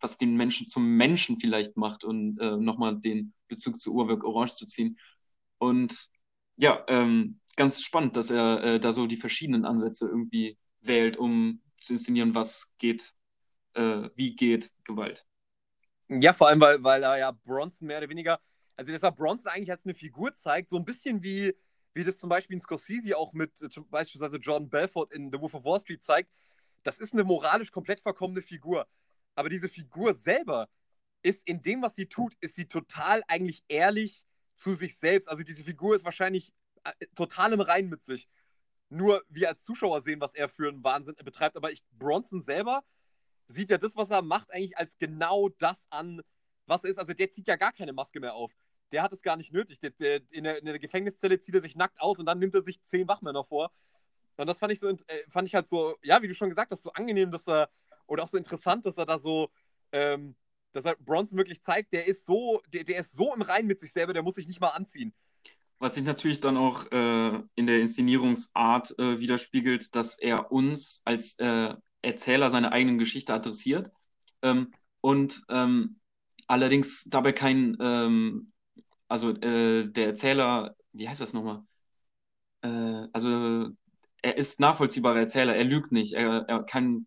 was 0.00 0.18
den 0.18 0.36
Menschen 0.36 0.68
zum 0.68 0.96
Menschen 0.96 1.36
vielleicht 1.36 1.76
macht 1.78 2.04
und 2.04 2.38
äh, 2.38 2.56
nochmal 2.58 2.96
den 2.96 3.32
Bezug 3.48 3.80
zu 3.80 3.94
Uhrwerk 3.94 4.22
Orange 4.22 4.54
zu 4.54 4.66
ziehen. 4.66 4.98
Und 5.58 6.08
ja, 6.56 6.84
ähm, 6.88 7.40
ganz 7.56 7.82
spannend, 7.82 8.16
dass 8.16 8.30
er 8.30 8.62
äh, 8.62 8.80
da 8.80 8.92
so 8.92 9.06
die 9.06 9.16
verschiedenen 9.16 9.64
Ansätze 9.64 10.08
irgendwie 10.08 10.56
wählt, 10.80 11.16
um 11.16 11.60
zu 11.76 11.94
inszenieren, 11.94 12.34
was 12.34 12.74
geht, 12.78 13.14
äh, 13.74 14.08
wie 14.14 14.34
geht 14.34 14.70
Gewalt. 14.84 15.26
Ja, 16.08 16.32
vor 16.32 16.48
allem, 16.48 16.60
weil, 16.60 16.82
weil 16.82 17.02
er 17.02 17.18
ja 17.18 17.30
Bronson 17.32 17.86
mehr 17.86 17.98
oder 17.98 18.08
weniger, 18.08 18.40
also 18.76 18.92
dass 18.92 19.02
er 19.02 19.12
Bronson 19.12 19.52
eigentlich 19.52 19.70
als 19.70 19.84
eine 19.84 19.94
Figur 19.94 20.34
zeigt, 20.34 20.70
so 20.70 20.76
ein 20.76 20.84
bisschen 20.84 21.22
wie, 21.22 21.54
wie 21.94 22.04
das 22.04 22.18
zum 22.18 22.28
Beispiel 22.28 22.54
in 22.54 22.60
Scorsese 22.60 23.16
auch 23.16 23.32
mit 23.32 23.60
äh, 23.60 23.68
beispielsweise 23.90 24.38
Jordan 24.38 24.70
Belfort 24.70 25.12
in 25.12 25.30
The 25.30 25.40
Wolf 25.40 25.54
of 25.54 25.64
Wall 25.64 25.80
Street 25.80 26.02
zeigt, 26.02 26.30
das 26.82 26.98
ist 26.98 27.12
eine 27.12 27.24
moralisch 27.24 27.70
komplett 27.70 28.00
verkommene 28.00 28.40
Figur. 28.40 28.86
Aber 29.34 29.48
diese 29.48 29.68
Figur 29.68 30.14
selber 30.14 30.68
ist 31.22 31.46
in 31.46 31.60
dem, 31.62 31.82
was 31.82 31.94
sie 31.94 32.06
tut, 32.06 32.34
ist 32.40 32.54
sie 32.54 32.66
total 32.66 33.22
eigentlich 33.28 33.62
ehrlich 33.68 34.24
zu 34.58 34.74
sich 34.74 34.96
selbst. 34.96 35.28
Also 35.28 35.42
diese 35.42 35.64
Figur 35.64 35.94
ist 35.94 36.04
wahrscheinlich 36.04 36.52
äh, 36.84 37.06
total 37.14 37.52
im 37.52 37.60
Reinen 37.60 37.88
mit 37.88 38.02
sich. 38.02 38.28
Nur 38.90 39.22
wir 39.28 39.48
als 39.48 39.64
Zuschauer 39.64 40.00
sehen, 40.00 40.20
was 40.20 40.34
er 40.34 40.48
für 40.48 40.68
einen 40.68 40.84
Wahnsinn 40.84 41.14
betreibt. 41.24 41.56
Aber 41.56 41.70
ich, 41.70 41.82
Bronson 41.92 42.42
selber 42.42 42.84
sieht 43.46 43.70
ja 43.70 43.78
das, 43.78 43.96
was 43.96 44.10
er 44.10 44.22
macht, 44.22 44.50
eigentlich 44.52 44.76
als 44.76 44.98
genau 44.98 45.48
das 45.48 45.86
an, 45.90 46.22
was 46.66 46.84
er 46.84 46.90
ist. 46.90 46.98
Also 46.98 47.14
der 47.14 47.30
zieht 47.30 47.46
ja 47.46 47.56
gar 47.56 47.72
keine 47.72 47.92
Maske 47.92 48.20
mehr 48.20 48.34
auf. 48.34 48.52
Der 48.92 49.02
hat 49.02 49.12
es 49.12 49.22
gar 49.22 49.36
nicht 49.36 49.52
nötig. 49.52 49.78
Der, 49.80 49.90
der, 49.90 50.20
in, 50.30 50.44
der, 50.44 50.58
in, 50.58 50.64
der, 50.64 50.78
Gefängniszelle 50.78 51.38
zieht 51.38 51.54
er 51.54 51.60
sich 51.60 51.76
nackt 51.76 52.00
aus 52.00 52.18
und 52.18 52.26
dann 52.26 52.38
nimmt 52.38 52.54
er 52.54 52.62
sich 52.62 52.82
zehn 52.82 53.06
Wachmänner 53.06 53.44
vor. 53.44 53.70
Und 54.36 54.46
das 54.46 54.58
fand 54.58 54.72
ich 54.72 54.80
so, 54.80 54.88
äh, 54.88 54.96
fand 55.28 55.48
ich 55.48 55.54
halt 55.54 55.68
so, 55.68 55.96
ja, 56.02 56.22
wie 56.22 56.28
du 56.28 56.34
schon 56.34 56.48
gesagt 56.48 56.70
hast, 56.70 56.82
so 56.82 56.92
angenehm, 56.92 57.30
dass 57.30 57.46
er, 57.48 57.68
oder 58.06 58.22
auch 58.22 58.28
so 58.28 58.38
interessant, 58.38 58.86
dass 58.86 58.96
er 58.96 59.04
da 59.04 59.18
so, 59.18 59.50
ähm, 59.92 60.36
dass 60.72 60.84
er 60.84 60.96
Bronson 60.96 61.38
wirklich 61.38 61.62
zeigt, 61.62 61.92
der 61.92 62.06
ist 62.06 62.26
so, 62.26 62.60
der, 62.72 62.84
der 62.84 63.00
ist 63.00 63.12
so 63.12 63.34
im 63.34 63.42
Rein 63.42 63.66
mit 63.66 63.80
sich 63.80 63.92
selber, 63.92 64.12
der 64.12 64.22
muss 64.22 64.34
sich 64.34 64.46
nicht 64.46 64.60
mal 64.60 64.68
anziehen. 64.68 65.14
Was 65.78 65.94
sich 65.94 66.04
natürlich 66.04 66.40
dann 66.40 66.56
auch 66.56 66.90
äh, 66.90 67.40
in 67.54 67.66
der 67.66 67.80
Inszenierungsart 67.80 68.98
äh, 68.98 69.20
widerspiegelt, 69.20 69.94
dass 69.94 70.18
er 70.18 70.50
uns 70.50 71.02
als 71.04 71.38
äh, 71.38 71.74
Erzähler 72.02 72.50
seiner 72.50 72.72
eigenen 72.72 72.98
Geschichte 72.98 73.32
adressiert 73.32 73.90
ähm, 74.42 74.72
und 75.00 75.42
ähm, 75.48 76.00
allerdings 76.46 77.04
dabei 77.04 77.32
kein, 77.32 77.76
ähm, 77.80 78.44
also 79.06 79.30
äh, 79.36 79.86
der 79.86 80.06
Erzähler, 80.06 80.76
wie 80.92 81.08
heißt 81.08 81.20
das 81.20 81.32
nochmal? 81.32 81.62
Äh, 82.62 83.06
also 83.12 83.70
er 84.22 84.36
ist 84.36 84.58
nachvollziehbarer 84.60 85.20
Erzähler, 85.20 85.54
er 85.54 85.64
lügt 85.64 85.92
nicht, 85.92 86.14
er, 86.14 86.44
er 86.48 86.64
kann 86.64 87.06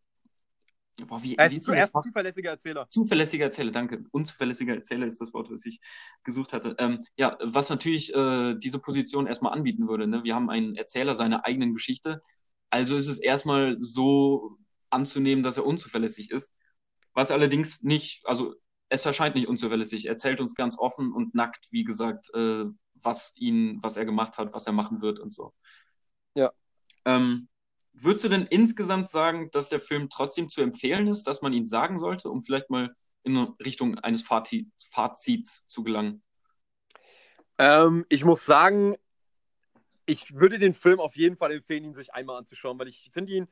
Boah, 1.07 1.23
wie, 1.23 1.35
er 1.35 1.45
ist, 1.51 1.67
wie 1.67 1.77
ist 1.77 1.91
zuverlässiger 2.03 2.51
Erzähler. 2.51 2.87
Zuverlässiger 2.89 3.45
Erzähler, 3.45 3.71
danke. 3.71 4.03
Unzuverlässiger 4.11 4.75
Erzähler 4.75 5.07
ist 5.07 5.19
das 5.19 5.33
Wort, 5.33 5.49
was 5.49 5.65
ich 5.65 5.79
gesucht 6.23 6.53
hatte. 6.53 6.75
Ähm, 6.77 6.99
ja, 7.15 7.37
was 7.41 7.69
natürlich 7.69 8.13
äh, 8.13 8.55
diese 8.55 8.79
Position 8.79 9.27
erstmal 9.27 9.53
anbieten 9.53 9.87
würde. 9.87 10.07
Ne? 10.07 10.23
Wir 10.23 10.35
haben 10.35 10.49
einen 10.49 10.75
Erzähler 10.75 11.15
seiner 11.15 11.45
eigenen 11.45 11.73
Geschichte. 11.73 12.21
Also 12.69 12.95
ist 12.97 13.07
es 13.07 13.19
erstmal 13.19 13.77
so 13.79 14.57
anzunehmen, 14.89 15.43
dass 15.43 15.57
er 15.57 15.65
unzuverlässig 15.65 16.31
ist. 16.31 16.53
Was 17.13 17.31
allerdings 17.31 17.81
nicht, 17.83 18.25
also 18.25 18.55
es 18.89 19.05
erscheint 19.05 19.35
nicht 19.35 19.47
unzuverlässig. 19.47 20.05
Er 20.05 20.11
erzählt 20.11 20.39
uns 20.39 20.55
ganz 20.55 20.77
offen 20.77 21.13
und 21.13 21.33
nackt, 21.33 21.67
wie 21.71 21.83
gesagt, 21.83 22.29
äh, 22.33 22.65
was 22.93 23.33
ihn, 23.37 23.79
was 23.81 23.97
er 23.97 24.05
gemacht 24.05 24.37
hat, 24.37 24.53
was 24.53 24.67
er 24.67 24.73
machen 24.73 25.01
wird 25.01 25.19
und 25.19 25.33
so. 25.33 25.53
Ja. 26.35 26.51
Ähm, 27.05 27.47
Würdest 27.93 28.23
du 28.23 28.29
denn 28.29 28.45
insgesamt 28.45 29.09
sagen, 29.09 29.49
dass 29.51 29.69
der 29.69 29.79
Film 29.79 30.09
trotzdem 30.09 30.49
zu 30.49 30.61
empfehlen 30.61 31.07
ist, 31.07 31.23
dass 31.23 31.41
man 31.41 31.53
ihn 31.53 31.65
sagen 31.65 31.99
sollte, 31.99 32.29
um 32.29 32.41
vielleicht 32.41 32.69
mal 32.69 32.95
in 33.23 33.37
Richtung 33.63 33.99
eines 33.99 34.23
Fazits 34.23 35.65
zu 35.67 35.83
gelangen? 35.83 36.23
Ähm, 37.57 38.05
ich 38.09 38.25
muss 38.25 38.45
sagen, 38.45 38.95
ich 40.05 40.33
würde 40.33 40.57
den 40.57 40.73
Film 40.73 40.99
auf 40.99 41.15
jeden 41.15 41.37
Fall 41.37 41.51
empfehlen, 41.51 41.83
ihn 41.83 41.93
sich 41.93 42.13
einmal 42.13 42.37
anzuschauen, 42.37 42.79
weil 42.79 42.87
ich 42.87 43.11
finde 43.13 43.33
ihn, 43.33 43.47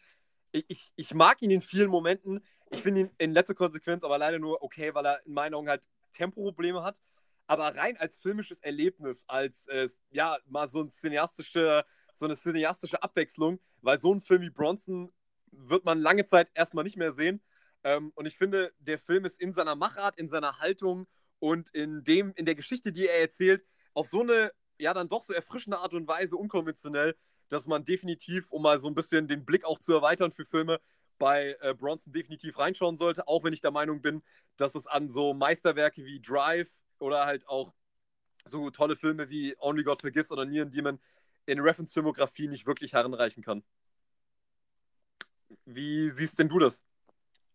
ich, 0.51 0.91
ich 0.95 1.13
mag 1.13 1.41
ihn 1.41 1.51
in 1.51 1.61
vielen 1.61 1.89
Momenten. 1.89 2.43
Ich 2.71 2.81
finde 2.81 3.01
ihn 3.01 3.11
in 3.17 3.33
letzter 3.33 3.55
Konsequenz 3.55 4.03
aber 4.03 4.17
leider 4.17 4.39
nur 4.39 4.63
okay, 4.63 4.93
weil 4.93 5.05
er 5.05 5.25
in 5.25 5.33
meinen 5.33 5.53
Augen 5.53 5.69
halt 5.69 5.87
Tempoprobleme 6.13 6.83
hat. 6.83 7.01
Aber 7.45 7.75
rein 7.75 7.97
als 7.97 8.17
filmisches 8.17 8.59
Erlebnis, 8.61 9.23
als 9.27 9.67
äh, 9.67 9.89
ja, 10.11 10.37
mal 10.47 10.67
so 10.67 10.81
ein 10.81 10.89
cineastischer 10.89 11.85
so 12.19 12.25
eine 12.25 12.35
cineastische 12.35 13.01
Abwechslung, 13.01 13.59
weil 13.81 13.97
so 13.97 14.13
ein 14.13 14.21
Film 14.21 14.41
wie 14.41 14.49
Bronson 14.49 15.11
wird 15.51 15.85
man 15.85 15.99
lange 15.99 16.25
Zeit 16.25 16.49
erstmal 16.53 16.83
nicht 16.83 16.97
mehr 16.97 17.13
sehen. 17.13 17.41
Ähm, 17.83 18.11
und 18.15 18.25
ich 18.25 18.37
finde, 18.37 18.73
der 18.79 18.99
Film 18.99 19.25
ist 19.25 19.39
in 19.39 19.53
seiner 19.53 19.75
Machart, 19.75 20.17
in 20.17 20.27
seiner 20.27 20.59
Haltung 20.59 21.07
und 21.39 21.69
in 21.69 22.03
dem, 22.03 22.33
in 22.35 22.45
der 22.45 22.55
Geschichte, 22.55 22.91
die 22.91 23.07
er 23.07 23.19
erzählt, 23.19 23.65
auf 23.93 24.07
so 24.07 24.21
eine, 24.21 24.51
ja, 24.77 24.93
dann 24.93 25.09
doch 25.09 25.23
so 25.23 25.33
erfrischende 25.33 25.79
Art 25.79 25.93
und 25.93 26.07
Weise 26.07 26.35
unkonventionell, 26.35 27.15
dass 27.47 27.65
man 27.65 27.85
definitiv, 27.85 28.51
um 28.51 28.61
mal 28.61 28.79
so 28.79 28.87
ein 28.87 28.95
bisschen 28.95 29.27
den 29.27 29.45
Blick 29.45 29.65
auch 29.65 29.79
zu 29.79 29.93
erweitern 29.93 30.31
für 30.31 30.45
Filme, 30.45 30.79
bei 31.17 31.57
äh, 31.61 31.73
Bronson 31.73 32.13
definitiv 32.13 32.57
reinschauen 32.59 32.95
sollte, 32.95 33.27
auch 33.27 33.43
wenn 33.43 33.53
ich 33.53 33.61
der 33.61 33.71
Meinung 33.71 34.01
bin, 34.01 34.21
dass 34.57 34.75
es 34.75 34.87
an 34.87 35.09
so 35.09 35.33
Meisterwerke 35.33 36.05
wie 36.05 36.21
Drive 36.21 36.69
oder 36.99 37.25
halt 37.25 37.47
auch 37.47 37.73
so 38.45 38.69
tolle 38.71 38.95
Filme 38.95 39.29
wie 39.29 39.55
Only 39.59 39.83
God 39.83 40.01
Forgives 40.01 40.31
oder 40.31 40.45
Neon 40.45 40.71
Demon 40.71 40.99
in 41.49 41.59
Reference-Filmografie 41.59 42.47
nicht 42.47 42.65
wirklich 42.65 42.93
heranreichen 42.93 43.43
kann. 43.43 43.63
Wie 45.65 46.09
siehst 46.09 46.39
denn 46.39 46.49
du 46.49 46.59
das? 46.59 46.83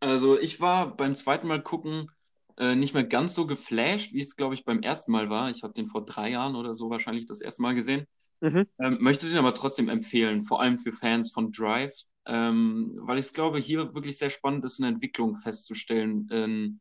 Also 0.00 0.38
ich 0.38 0.60
war 0.60 0.96
beim 0.96 1.14
zweiten 1.14 1.46
Mal 1.46 1.62
gucken 1.62 2.10
äh, 2.56 2.76
nicht 2.76 2.94
mehr 2.94 3.04
ganz 3.04 3.34
so 3.34 3.46
geflasht, 3.46 4.12
wie 4.12 4.20
es, 4.20 4.36
glaube 4.36 4.54
ich, 4.54 4.64
beim 4.64 4.82
ersten 4.82 5.12
Mal 5.12 5.30
war. 5.30 5.50
Ich 5.50 5.62
habe 5.62 5.72
den 5.72 5.86
vor 5.86 6.04
drei 6.04 6.30
Jahren 6.30 6.54
oder 6.54 6.74
so 6.74 6.90
wahrscheinlich 6.90 7.26
das 7.26 7.40
erste 7.40 7.62
Mal 7.62 7.74
gesehen. 7.74 8.06
Mhm. 8.40 8.66
Ähm, 8.78 8.98
möchte 9.00 9.28
den 9.28 9.38
aber 9.38 9.54
trotzdem 9.54 9.88
empfehlen, 9.88 10.42
vor 10.42 10.60
allem 10.60 10.78
für 10.78 10.92
Fans 10.92 11.32
von 11.32 11.50
Drive, 11.50 11.94
ähm, 12.26 12.92
weil 13.02 13.18
ich 13.18 13.32
glaube, 13.32 13.58
hier 13.58 13.94
wirklich 13.94 14.18
sehr 14.18 14.30
spannend 14.30 14.64
ist, 14.64 14.80
eine 14.80 14.88
Entwicklung 14.88 15.34
festzustellen 15.34 16.28
in 16.30 16.80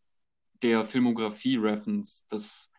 der 0.62 0.84
Filmografie 0.84 1.58
Reference. 1.58 2.26
Das 2.28 2.72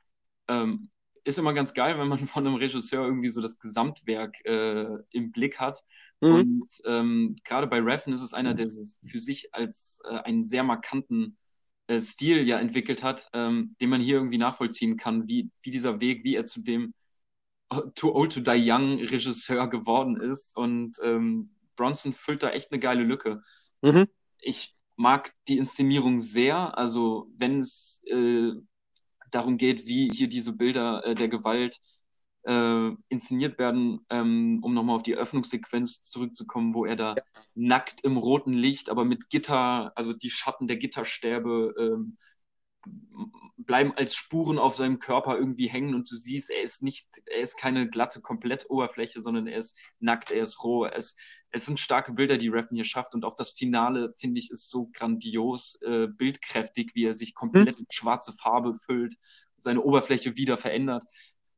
ähm, 0.48 0.90
ist 1.24 1.38
immer 1.38 1.54
ganz 1.54 1.74
geil, 1.74 1.98
wenn 1.98 2.08
man 2.08 2.18
von 2.26 2.46
einem 2.46 2.56
Regisseur 2.56 3.04
irgendwie 3.04 3.30
so 3.30 3.40
das 3.40 3.58
Gesamtwerk 3.58 4.44
äh, 4.44 4.86
im 5.10 5.32
Blick 5.32 5.58
hat. 5.58 5.82
Mhm. 6.20 6.34
Und 6.34 6.68
ähm, 6.84 7.36
gerade 7.44 7.66
bei 7.66 7.80
Reffen 7.80 8.12
ist 8.12 8.22
es 8.22 8.34
einer, 8.34 8.54
der 8.54 8.70
so 8.70 8.84
für 9.06 9.18
sich 9.18 9.54
als 9.54 10.00
äh, 10.08 10.16
einen 10.18 10.44
sehr 10.44 10.62
markanten 10.62 11.36
äh, 11.86 12.00
Stil 12.00 12.46
ja 12.46 12.58
entwickelt 12.58 13.02
hat, 13.02 13.28
ähm, 13.32 13.74
den 13.80 13.90
man 13.90 14.00
hier 14.00 14.16
irgendwie 14.16 14.38
nachvollziehen 14.38 14.96
kann, 14.96 15.26
wie, 15.26 15.50
wie 15.62 15.70
dieser 15.70 16.00
Weg, 16.00 16.24
wie 16.24 16.36
er 16.36 16.44
zu 16.44 16.62
dem 16.62 16.94
äh, 17.70 17.80
Too 17.94 18.14
Old 18.14 18.32
to 18.34 18.40
Die 18.40 18.70
Young 18.70 18.98
Regisseur 19.00 19.68
geworden 19.68 20.20
ist. 20.20 20.56
Und 20.56 20.96
ähm, 21.02 21.50
Bronson 21.76 22.12
füllt 22.12 22.42
da 22.42 22.50
echt 22.50 22.70
eine 22.70 22.80
geile 22.80 23.02
Lücke. 23.02 23.42
Mhm. 23.82 24.06
Ich 24.38 24.74
mag 24.96 25.32
die 25.48 25.58
Inszenierung 25.58 26.20
sehr. 26.20 26.76
Also, 26.78 27.28
wenn 27.36 27.60
es 27.60 28.02
äh, 28.06 28.52
darum 29.34 29.56
geht, 29.56 29.86
wie 29.86 30.10
hier 30.10 30.28
diese 30.28 30.52
Bilder 30.52 31.04
äh, 31.04 31.14
der 31.14 31.28
Gewalt 31.28 31.78
äh, 32.44 32.90
inszeniert 33.08 33.58
werden, 33.58 34.00
ähm, 34.10 34.60
um 34.62 34.74
nochmal 34.74 34.96
auf 34.96 35.02
die 35.02 35.16
Öffnungssequenz 35.16 36.02
zurückzukommen, 36.02 36.74
wo 36.74 36.84
er 36.84 36.96
da 36.96 37.14
ja. 37.16 37.22
nackt 37.54 38.02
im 38.04 38.16
roten 38.16 38.52
Licht, 38.52 38.90
aber 38.90 39.04
mit 39.04 39.30
Gitter, 39.30 39.92
also 39.96 40.12
die 40.12 40.30
Schatten 40.30 40.66
der 40.66 40.76
Gitterstäbe 40.76 41.74
ähm, 41.78 42.18
bleiben 43.66 43.92
als 43.96 44.14
Spuren 44.14 44.58
auf 44.58 44.74
seinem 44.74 44.98
Körper 44.98 45.36
irgendwie 45.36 45.68
hängen 45.68 45.94
und 45.94 46.10
du 46.10 46.16
siehst, 46.16 46.50
er 46.50 46.62
ist 46.62 46.82
nicht, 46.82 47.06
er 47.26 47.40
ist 47.40 47.56
keine 47.56 47.88
glatte 47.88 48.20
Komplettoberfläche, 48.20 49.20
sondern 49.20 49.46
er 49.46 49.58
ist 49.58 49.78
nackt, 50.00 50.30
er 50.30 50.42
ist 50.42 50.62
roh, 50.62 50.84
er 50.84 50.96
ist, 50.96 51.18
es 51.50 51.66
sind 51.66 51.78
starke 51.78 52.12
Bilder, 52.12 52.36
die 52.36 52.48
Reffen 52.48 52.74
hier 52.74 52.84
schafft 52.84 53.14
und 53.14 53.24
auch 53.24 53.34
das 53.34 53.52
Finale, 53.52 54.12
finde 54.14 54.40
ich, 54.40 54.50
ist 54.50 54.70
so 54.70 54.90
grandios 54.92 55.78
äh, 55.82 56.08
bildkräftig, 56.08 56.94
wie 56.94 57.04
er 57.04 57.14
sich 57.14 57.34
komplett 57.34 57.76
mhm. 57.76 57.82
mit 57.82 57.94
schwarze 57.94 58.32
Farbe 58.32 58.74
füllt, 58.74 59.14
seine 59.58 59.82
Oberfläche 59.82 60.36
wieder 60.36 60.58
verändert, 60.58 61.04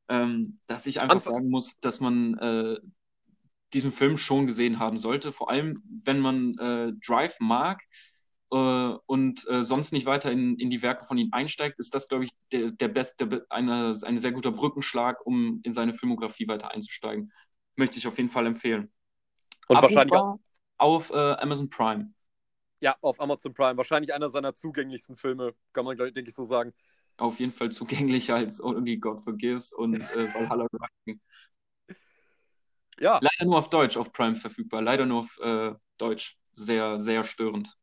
ähm, 0.09 0.61
dass 0.67 0.87
ich 0.87 1.01
einfach 1.01 1.17
Anfang. 1.17 1.35
sagen 1.35 1.49
muss, 1.49 1.79
dass 1.81 2.01
man 2.01 2.39
äh, 2.39 2.77
diesen 3.73 3.91
Film 3.91 4.17
schon 4.17 4.47
gesehen 4.47 4.79
haben 4.79 4.99
sollte, 4.99 5.33
vor 5.33 5.51
allem 5.51 5.83
wenn 6.05 6.21
man 6.21 6.57
äh, 6.59 6.93
Drive 7.05 7.37
mag, 7.41 7.83
und 8.49 9.49
äh, 9.49 9.63
sonst 9.63 9.93
nicht 9.93 10.07
weiter 10.07 10.31
in, 10.31 10.57
in 10.59 10.71
die 10.71 10.83
Werke 10.83 11.05
von 11.05 11.19
ihm 11.19 11.31
einsteigt, 11.33 11.79
ist 11.81 11.95
das, 11.95 12.09
glaube 12.09 12.25
ich, 12.25 12.31
der, 12.53 12.71
der 12.71 12.89
beste, 12.89 13.45
eine, 13.51 13.97
ein 14.05 14.19
sehr 14.19 14.33
guter 14.33 14.53
Brückenschlag, 14.53 15.25
um 15.27 15.61
in 15.65 15.73
seine 15.73 15.95
Filmografie 15.95 16.47
weiter 16.47 16.71
einzusteigen. 16.71 17.33
Möchte 17.75 17.99
ich 17.99 18.07
auf 18.07 18.17
jeden 18.19 18.29
Fall 18.29 18.47
empfehlen. 18.47 18.93
Und 19.69 19.83
wahrscheinlich 19.83 20.15
auch 20.15 20.39
auf 20.79 21.11
äh, 21.11 21.17
Amazon 21.17 21.69
Prime. 21.69 22.13
Ja, 22.81 22.97
auf 23.01 23.21
Amazon 23.21 23.53
Prime. 23.53 23.77
Wahrscheinlich 23.77 24.15
einer 24.15 24.29
seiner 24.29 24.55
zugänglichsten 24.55 25.17
Filme, 25.17 25.55
kann 25.73 25.85
man, 25.85 25.97
denke 25.97 26.29
ich, 26.29 26.35
so 26.35 26.45
sagen. 26.45 26.73
Auf 27.17 27.41
jeden 27.41 27.53
Fall 27.53 27.73
zugänglicher 27.73 28.37
als 28.37 28.63
Only 28.63 28.99
God 28.99 29.23
Forgives 29.23 29.73
und 29.73 29.95
äh, 30.15 30.35
Valhalla 30.35 30.67
Rising. 30.73 31.21
Ja. 32.99 33.19
Leider 33.21 33.45
nur 33.45 33.59
auf 33.59 33.69
Deutsch 33.69 33.97
auf 33.97 34.13
Prime 34.13 34.37
verfügbar. 34.37 34.83
Leider 34.83 35.05
nur 35.05 35.21
auf 35.21 35.39
äh, 35.41 35.75
Deutsch. 35.99 36.39
Sehr, 36.59 36.99
sehr 36.99 37.25
störend. 37.25 37.77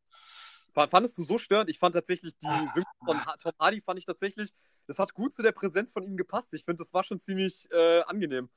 Fandest 0.74 1.18
du 1.18 1.24
so 1.24 1.38
störend? 1.38 1.70
Ich 1.70 1.80
fand 1.80 1.94
tatsächlich 1.96 2.34
die 2.38 2.48
ah. 2.48 2.66
Synchro 2.74 2.92
von 3.06 3.22
Tom 3.42 3.52
Hardy 3.60 3.82
fand 3.82 4.00
ich 4.00 4.06
tatsächlich, 4.06 4.52
das 4.88 4.98
hat 5.00 5.14
gut 5.14 5.34
zu 5.34 5.44
der 5.44 5.52
Präsenz 5.52 5.92
von 5.92 6.04
ihm 6.04 6.18
gepasst. 6.18 6.54
Ich 6.54 6.66
finde, 6.66 6.82
das 6.82 6.94
war 6.94 7.04
schon 7.04 7.20
ziemlich 7.20 7.68
äh, 7.72 8.02
angenehm. 8.02 8.50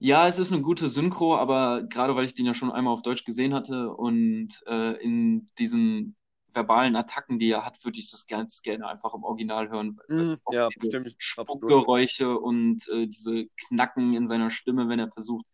Ja, 0.00 0.28
es 0.28 0.38
ist 0.38 0.52
eine 0.52 0.62
gute 0.62 0.88
Synchro, 0.88 1.36
aber 1.36 1.82
gerade 1.82 2.14
weil 2.14 2.24
ich 2.24 2.34
den 2.34 2.46
ja 2.46 2.54
schon 2.54 2.70
einmal 2.70 2.92
auf 2.92 3.02
Deutsch 3.02 3.24
gesehen 3.24 3.54
hatte 3.54 3.90
und 3.90 4.62
äh, 4.66 4.94
in 5.02 5.50
diesen 5.58 6.16
verbalen 6.52 6.96
Attacken, 6.96 7.38
die 7.38 7.50
er 7.50 7.64
hat, 7.64 7.84
würde 7.84 7.98
ich 7.98 8.10
das 8.10 8.26
ganz 8.26 8.62
gerne 8.62 8.86
einfach 8.86 9.12
im 9.14 9.22
Original 9.22 9.68
hören. 9.68 9.98
Mm, 10.08 10.34
ja, 10.50 10.68
bestimmt. 10.68 11.14
Spuckgeräusche 11.18 12.38
und 12.38 12.88
äh, 12.88 13.06
diese 13.06 13.46
Knacken 13.66 14.14
in 14.14 14.26
seiner 14.26 14.50
Stimme, 14.50 14.88
wenn 14.88 14.98
er 14.98 15.10
versucht, 15.10 15.46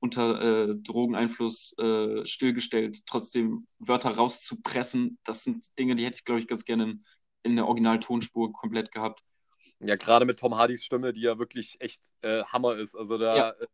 unter 0.00 0.40
äh, 0.40 0.74
Drogeneinfluss 0.76 1.74
äh, 1.78 2.26
stillgestellt, 2.26 3.06
trotzdem 3.06 3.66
Wörter 3.78 4.10
rauszupressen. 4.10 5.18
Das 5.24 5.44
sind 5.44 5.66
Dinge, 5.78 5.94
die 5.94 6.04
hätte 6.04 6.16
ich, 6.16 6.24
glaube 6.24 6.40
ich, 6.40 6.48
ganz 6.48 6.64
gerne 6.64 6.84
in, 6.84 7.04
in 7.42 7.56
der 7.56 7.66
Originaltonspur 7.66 8.52
komplett 8.52 8.90
gehabt. 8.92 9.22
Ja, 9.78 9.96
gerade 9.96 10.24
mit 10.24 10.38
Tom 10.38 10.56
Hardys 10.56 10.84
Stimme, 10.84 11.12
die 11.12 11.20
ja 11.20 11.38
wirklich 11.38 11.80
echt 11.80 12.00
äh, 12.22 12.42
Hammer 12.44 12.76
ist. 12.76 12.94
Also 12.96 13.18
da 13.18 13.36
ja. 13.36 13.50
Äh, 13.50 13.66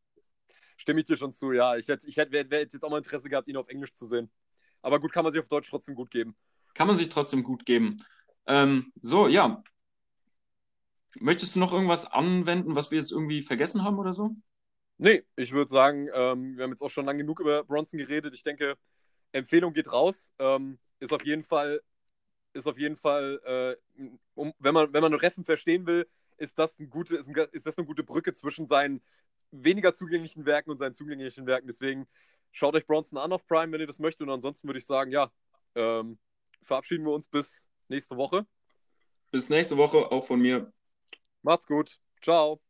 stimme 0.76 1.00
ich 1.00 1.06
dir 1.06 1.16
schon 1.16 1.32
zu. 1.32 1.52
Ja, 1.52 1.76
ich 1.76 1.88
hätte, 1.88 2.06
ich 2.08 2.16
hätte, 2.16 2.36
hätte 2.36 2.56
jetzt 2.56 2.84
auch 2.84 2.90
mal 2.90 2.98
Interesse 2.98 3.28
gehabt, 3.28 3.48
ihn 3.48 3.56
auf 3.56 3.68
Englisch 3.68 3.92
zu 3.92 4.06
sehen. 4.06 4.30
Aber 4.82 5.00
gut, 5.00 5.12
kann 5.12 5.24
man 5.24 5.32
sich 5.32 5.40
auf 5.40 5.48
Deutsch 5.48 5.70
trotzdem 5.70 5.94
gut 5.94 6.10
geben. 6.10 6.36
Kann 6.74 6.86
man 6.86 6.96
sich 6.96 7.08
trotzdem 7.08 7.42
gut 7.42 7.64
geben. 7.64 7.96
Ähm, 8.46 8.92
so, 9.00 9.26
ja. 9.28 9.62
Möchtest 11.18 11.56
du 11.56 11.60
noch 11.60 11.72
irgendwas 11.72 12.04
anwenden, 12.04 12.76
was 12.76 12.90
wir 12.90 12.98
jetzt 12.98 13.12
irgendwie 13.12 13.42
vergessen 13.42 13.82
haben 13.82 13.98
oder 13.98 14.12
so? 14.12 14.36
Nee, 14.98 15.24
ich 15.36 15.52
würde 15.52 15.70
sagen, 15.70 16.08
ähm, 16.14 16.56
wir 16.56 16.64
haben 16.64 16.70
jetzt 16.70 16.82
auch 16.82 16.90
schon 16.90 17.04
lange 17.06 17.18
genug 17.18 17.40
über 17.40 17.64
Bronson 17.64 17.98
geredet. 17.98 18.34
Ich 18.34 18.42
denke, 18.42 18.76
Empfehlung 19.32 19.72
geht 19.72 19.92
raus. 19.92 20.30
Ähm, 20.38 20.78
ist 21.00 21.12
auf 21.12 21.24
jeden 21.24 21.44
Fall, 21.44 21.82
ist 22.54 22.66
auf 22.66 22.78
jeden 22.78 22.96
Fall, 22.96 23.40
äh, 23.44 24.08
um, 24.34 24.54
wenn 24.58 24.74
man, 24.74 24.92
wenn 24.92 25.02
man 25.02 25.12
Reffen 25.14 25.44
verstehen 25.44 25.86
will, 25.86 26.08
ist 26.38 26.58
das, 26.58 26.78
ein 26.78 26.88
gute, 26.90 27.16
ist, 27.16 27.28
ein, 27.28 27.34
ist 27.52 27.66
das 27.66 27.76
eine 27.76 27.86
gute 27.86 28.02
Brücke 28.02 28.32
zwischen 28.32 28.66
seinen 28.66 29.02
weniger 29.50 29.94
zugänglichen 29.94 30.46
Werken 30.46 30.70
und 30.70 30.78
seinen 30.78 30.94
zugänglichen 30.94 31.46
Werken. 31.46 31.66
Deswegen 31.66 32.06
schaut 32.52 32.74
euch 32.74 32.86
Bronson 32.86 33.18
an 33.18 33.32
auf 33.32 33.46
Prime, 33.46 33.72
wenn 33.72 33.80
ihr 33.80 33.86
das 33.86 33.98
möchtet. 33.98 34.22
Und 34.22 34.30
ansonsten 34.30 34.66
würde 34.66 34.78
ich 34.78 34.86
sagen, 34.86 35.10
ja, 35.10 35.30
ähm, 35.74 36.18
verabschieden 36.62 37.04
wir 37.04 37.12
uns 37.12 37.28
bis 37.28 37.62
nächste 37.88 38.16
Woche. 38.16 38.46
Bis 39.30 39.50
nächste 39.50 39.76
Woche, 39.76 40.10
auch 40.10 40.24
von 40.24 40.40
mir. 40.40 40.72
Macht's 41.42 41.66
gut. 41.66 41.98
Ciao. 42.22 42.65